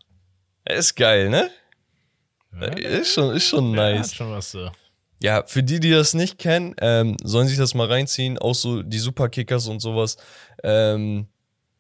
Er 0.64 0.78
ist 0.78 0.96
geil, 0.96 1.30
ne? 1.30 1.50
Ja, 2.60 2.68
Ist 2.68 3.14
schon, 3.14 3.36
ist 3.36 3.44
schon 3.48 3.72
nice. 3.72 4.10
hat 4.12 4.16
schon 4.16 4.32
was 4.32 4.52
so. 4.52 4.72
Ja, 5.20 5.44
für 5.46 5.64
die, 5.64 5.80
die 5.80 5.92
das 5.92 6.14
nicht 6.14 6.38
kennen, 6.38 6.76
ähm, 6.80 7.18
sollen 7.24 7.48
sich 7.48 7.58
das 7.58 7.74
mal 7.74 7.88
reinziehen. 7.88 8.38
Auch 8.38 8.56
so 8.56 8.82
die 8.82 9.00
Superkickers 9.00 9.68
und 9.68 9.80
sowas. 9.82 10.18
Ähm, 10.64 11.28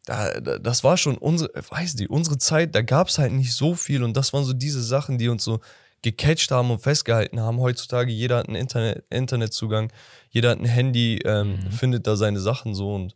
da, 0.05 0.39
da, 0.39 0.59
das 0.59 0.83
war 0.83 0.97
schon 0.97 1.17
unsere, 1.17 1.51
weiß 1.69 1.95
die, 1.95 2.07
unsere 2.07 2.37
Zeit, 2.37 2.75
da 2.75 2.81
gab 2.81 3.07
es 3.07 3.17
halt 3.17 3.31
nicht 3.31 3.53
so 3.53 3.73
viel 3.73 4.03
und 4.03 4.15
das 4.15 4.33
waren 4.33 4.43
so 4.43 4.53
diese 4.53 4.83
Sachen, 4.83 5.17
die 5.17 5.29
uns 5.29 5.43
so 5.43 5.59
gecatcht 6.05 6.51
haben 6.51 6.69
und 6.71 6.79
festgehalten 6.79 7.39
haben. 7.39 7.59
Heutzutage, 7.59 8.11
jeder 8.11 8.37
hat 8.37 8.47
einen 8.47 8.55
Internet, 8.57 9.03
Internetzugang, 9.09 9.91
jeder 10.29 10.51
hat 10.51 10.59
ein 10.59 10.65
Handy, 10.65 11.17
ähm, 11.25 11.71
findet 11.71 12.05
da 12.05 12.15
seine 12.15 12.39
Sachen 12.39 12.75
so 12.75 12.93
und 12.93 13.15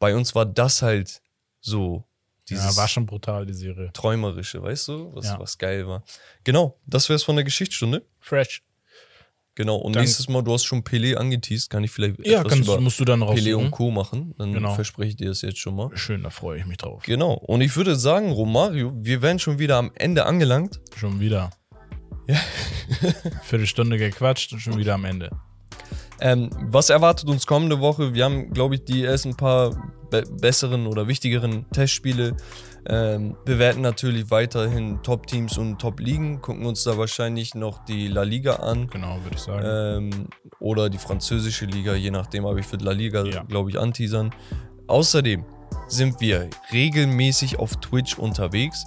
bei 0.00 0.14
uns 0.16 0.34
war 0.34 0.44
das 0.44 0.82
halt 0.82 1.22
so 1.60 2.04
Ja, 2.48 2.76
war 2.76 2.88
schon 2.88 3.06
brutal, 3.06 3.46
die 3.46 3.54
Serie. 3.54 3.90
Träumerische, 3.92 4.62
weißt 4.62 4.88
du, 4.88 5.14
was, 5.14 5.26
Ja. 5.26 5.38
was 5.38 5.56
geil 5.58 5.86
war. 5.86 6.02
Genau, 6.44 6.76
das 6.86 7.08
wäre 7.08 7.16
es 7.16 7.22
von 7.22 7.36
der 7.36 7.44
Geschichtsstunde. 7.44 8.04
Fresh. 8.20 8.62
Genau, 9.56 9.76
und 9.76 9.96
Dann- 9.96 10.02
nächstes 10.02 10.28
Mal, 10.28 10.42
du 10.42 10.52
hast 10.52 10.64
schon 10.64 10.82
Pelé 10.82 11.14
angeteased, 11.16 11.70
kann 11.70 11.82
ich 11.82 11.90
vielleicht 11.90 12.18
Ja, 12.26 12.40
etwas 12.40 12.52
kannst, 12.52 12.68
über 12.68 12.78
musst 12.80 13.00
du 13.00 13.06
dann 13.06 13.22
Pelé 13.22 13.54
und. 13.56 13.70
Co. 13.70 13.90
machen. 13.90 14.34
Dann 14.36 14.52
Genau. 14.52 14.74
verspreche 14.74 15.08
ich 15.10 15.16
dir 15.16 15.28
das 15.28 15.40
jetzt 15.40 15.58
schon 15.58 15.74
mal. 15.74 15.96
Schön, 15.96 16.22
da 16.22 16.28
freue 16.30 16.58
ich 16.60 16.66
mich 16.66 16.76
drauf. 16.76 17.02
Genau, 17.04 17.32
und 17.32 17.62
ich 17.62 17.74
würde 17.74 17.96
sagen, 17.96 18.30
Romario, 18.32 18.92
wir 18.94 19.22
wären 19.22 19.38
schon 19.38 19.58
wieder 19.58 19.76
am 19.78 19.92
Ende 19.94 20.26
angelangt. 20.26 20.78
Schon 20.94 21.20
wieder. 21.20 21.50
Ja. 22.26 22.36
Viertelstunde 23.42 23.98
gequatscht 23.98 24.52
und 24.52 24.60
schon 24.60 24.76
wieder 24.78 24.94
am 24.94 25.04
Ende. 25.04 25.30
Ähm, 26.20 26.50
was 26.62 26.88
erwartet 26.90 27.28
uns 27.28 27.46
kommende 27.46 27.80
Woche? 27.80 28.14
Wir 28.14 28.24
haben, 28.24 28.50
glaube 28.52 28.76
ich, 28.76 28.84
die 28.84 29.04
ersten 29.04 29.36
paar 29.36 29.70
be 30.10 30.22
besseren 30.40 30.86
oder 30.86 31.08
wichtigeren 31.08 31.66
Testspiele. 31.72 32.36
Ähm, 32.88 33.36
bewerten 33.44 33.80
natürlich 33.80 34.30
weiterhin 34.30 35.02
Top-Teams 35.02 35.58
und 35.58 35.80
Top-Ligen. 35.80 36.40
Gucken 36.40 36.64
uns 36.66 36.84
da 36.84 36.96
wahrscheinlich 36.96 37.54
noch 37.56 37.84
die 37.84 38.06
La 38.08 38.22
Liga 38.22 38.54
an. 38.56 38.86
Genau, 38.88 39.18
würde 39.24 39.34
ich 39.36 39.40
sagen. 39.42 39.64
ähm, 40.14 40.28
oder 40.60 40.88
die 40.88 40.98
französische 40.98 41.66
Liga, 41.66 41.94
je 41.94 42.12
nachdem, 42.12 42.46
aber 42.46 42.58
ich 42.58 42.70
würde 42.70 42.84
La 42.84 42.92
Liga, 42.92 43.24
Ja. 43.24 43.42
glaube 43.42 43.70
ich, 43.70 43.78
anteasern. 43.78 44.32
Außerdem 44.86 45.44
sind 45.88 46.20
wir 46.20 46.48
regelmäßig 46.72 47.58
auf 47.58 47.76
Twitch 47.80 48.16
unterwegs. 48.18 48.84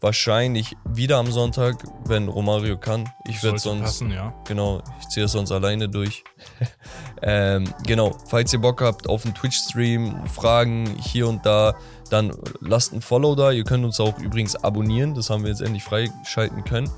Wahrscheinlich 0.00 0.76
wieder 0.84 1.18
am 1.18 1.30
Sonntag, 1.30 1.84
wenn 2.06 2.28
Romario 2.28 2.78
kann. 2.78 3.08
Ich 3.28 3.42
werde 3.42 3.58
sonst, 3.58 3.82
passen, 3.82 4.10
ja. 4.10 4.34
genau, 4.46 4.82
ich 4.98 5.08
ziehe 5.08 5.26
es 5.26 5.32
sonst 5.32 5.52
alleine 5.52 5.90
durch. 5.90 6.24
ähm, 7.22 7.64
genau, 7.86 8.16
falls 8.26 8.50
ihr 8.54 8.60
Bock 8.60 8.80
habt 8.80 9.06
auf 9.08 9.26
einen 9.26 9.34
Twitch-Stream, 9.34 10.26
Fragen 10.26 10.86
hier 10.98 11.28
und 11.28 11.44
da, 11.44 11.74
dann 12.08 12.32
lasst 12.60 12.94
ein 12.94 13.02
Follow 13.02 13.34
da. 13.34 13.50
Ihr 13.50 13.64
könnt 13.64 13.84
uns 13.84 14.00
auch 14.00 14.18
übrigens 14.18 14.56
abonnieren, 14.56 15.14
das 15.14 15.28
haben 15.28 15.42
wir 15.42 15.50
jetzt 15.50 15.60
endlich 15.60 15.84
freischalten 15.84 16.64
können. 16.64 16.90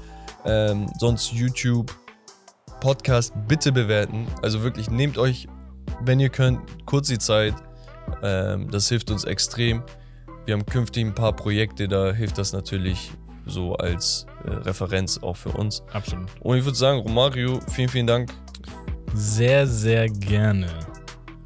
Ähm, 0.45 0.89
sonst 0.99 1.33
YouTube, 1.33 1.93
Podcast 2.81 3.33
bitte 3.49 3.73
bewerten. 3.73 4.27
Also 4.43 4.63
wirklich, 4.63 4.91
nehmt 4.91 5.19
euch, 5.19 5.49
wenn 6.01 6.21
ihr 6.21 6.31
könnt, 6.31 6.61
kurz 6.87 7.09
die 7.09 7.19
Zeit. 7.19 7.55
Ähm, 8.23 8.71
das 8.71 8.89
hilft 8.89 9.11
uns 9.11 9.25
extrem. 9.25 9.83
Wir 10.45 10.55
haben 10.55 10.67
künftig 10.67 11.05
ein 11.05 11.15
paar 11.15 11.33
Projekte, 11.35 11.89
da 11.89 12.13
hilft 12.13 12.39
das 12.39 12.53
natürlich 12.53 13.13
so 13.47 13.75
als 13.77 14.27
äh, 14.45 14.51
Referenz 14.51 15.19
auch 15.19 15.37
für 15.37 15.51
uns. 15.51 15.83
Absolut. 15.93 16.29
Und 16.41 16.59
ich 16.59 16.65
würde 16.65 16.79
sagen, 16.79 17.01
Romario, 17.01 17.61
vielen, 17.73 17.89
vielen 17.89 18.07
Dank. 18.07 18.33
Sehr, 19.15 19.67
sehr 19.67 20.09
gerne. 20.09 20.69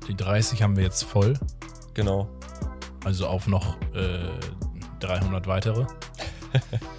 Die 0.09 0.15
30 0.15 0.63
haben 0.63 0.77
wir 0.77 0.85
jetzt 0.85 1.03
voll. 1.03 1.35
Genau. 1.95 2.29
Also 3.05 3.27
auf 3.27 3.47
noch 3.47 3.77
äh, 3.95 4.31
300 5.01 5.47
weitere. 5.47 5.87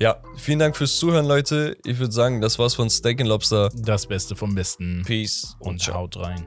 Ja, 0.00 0.22
vielen 0.36 0.60
Dank 0.60 0.76
fürs 0.76 0.96
Zuhören, 0.96 1.26
Leute. 1.26 1.76
Ich 1.84 1.98
würde 1.98 2.12
sagen, 2.12 2.40
das 2.40 2.56
war's 2.60 2.76
von 2.76 2.88
Steak 2.88 3.20
Lobster. 3.26 3.68
Das 3.74 4.06
Beste 4.06 4.36
vom 4.36 4.54
Besten. 4.54 5.02
Peace 5.04 5.56
Und 5.58 5.92
haut 5.92 6.16
rein. 6.16 6.46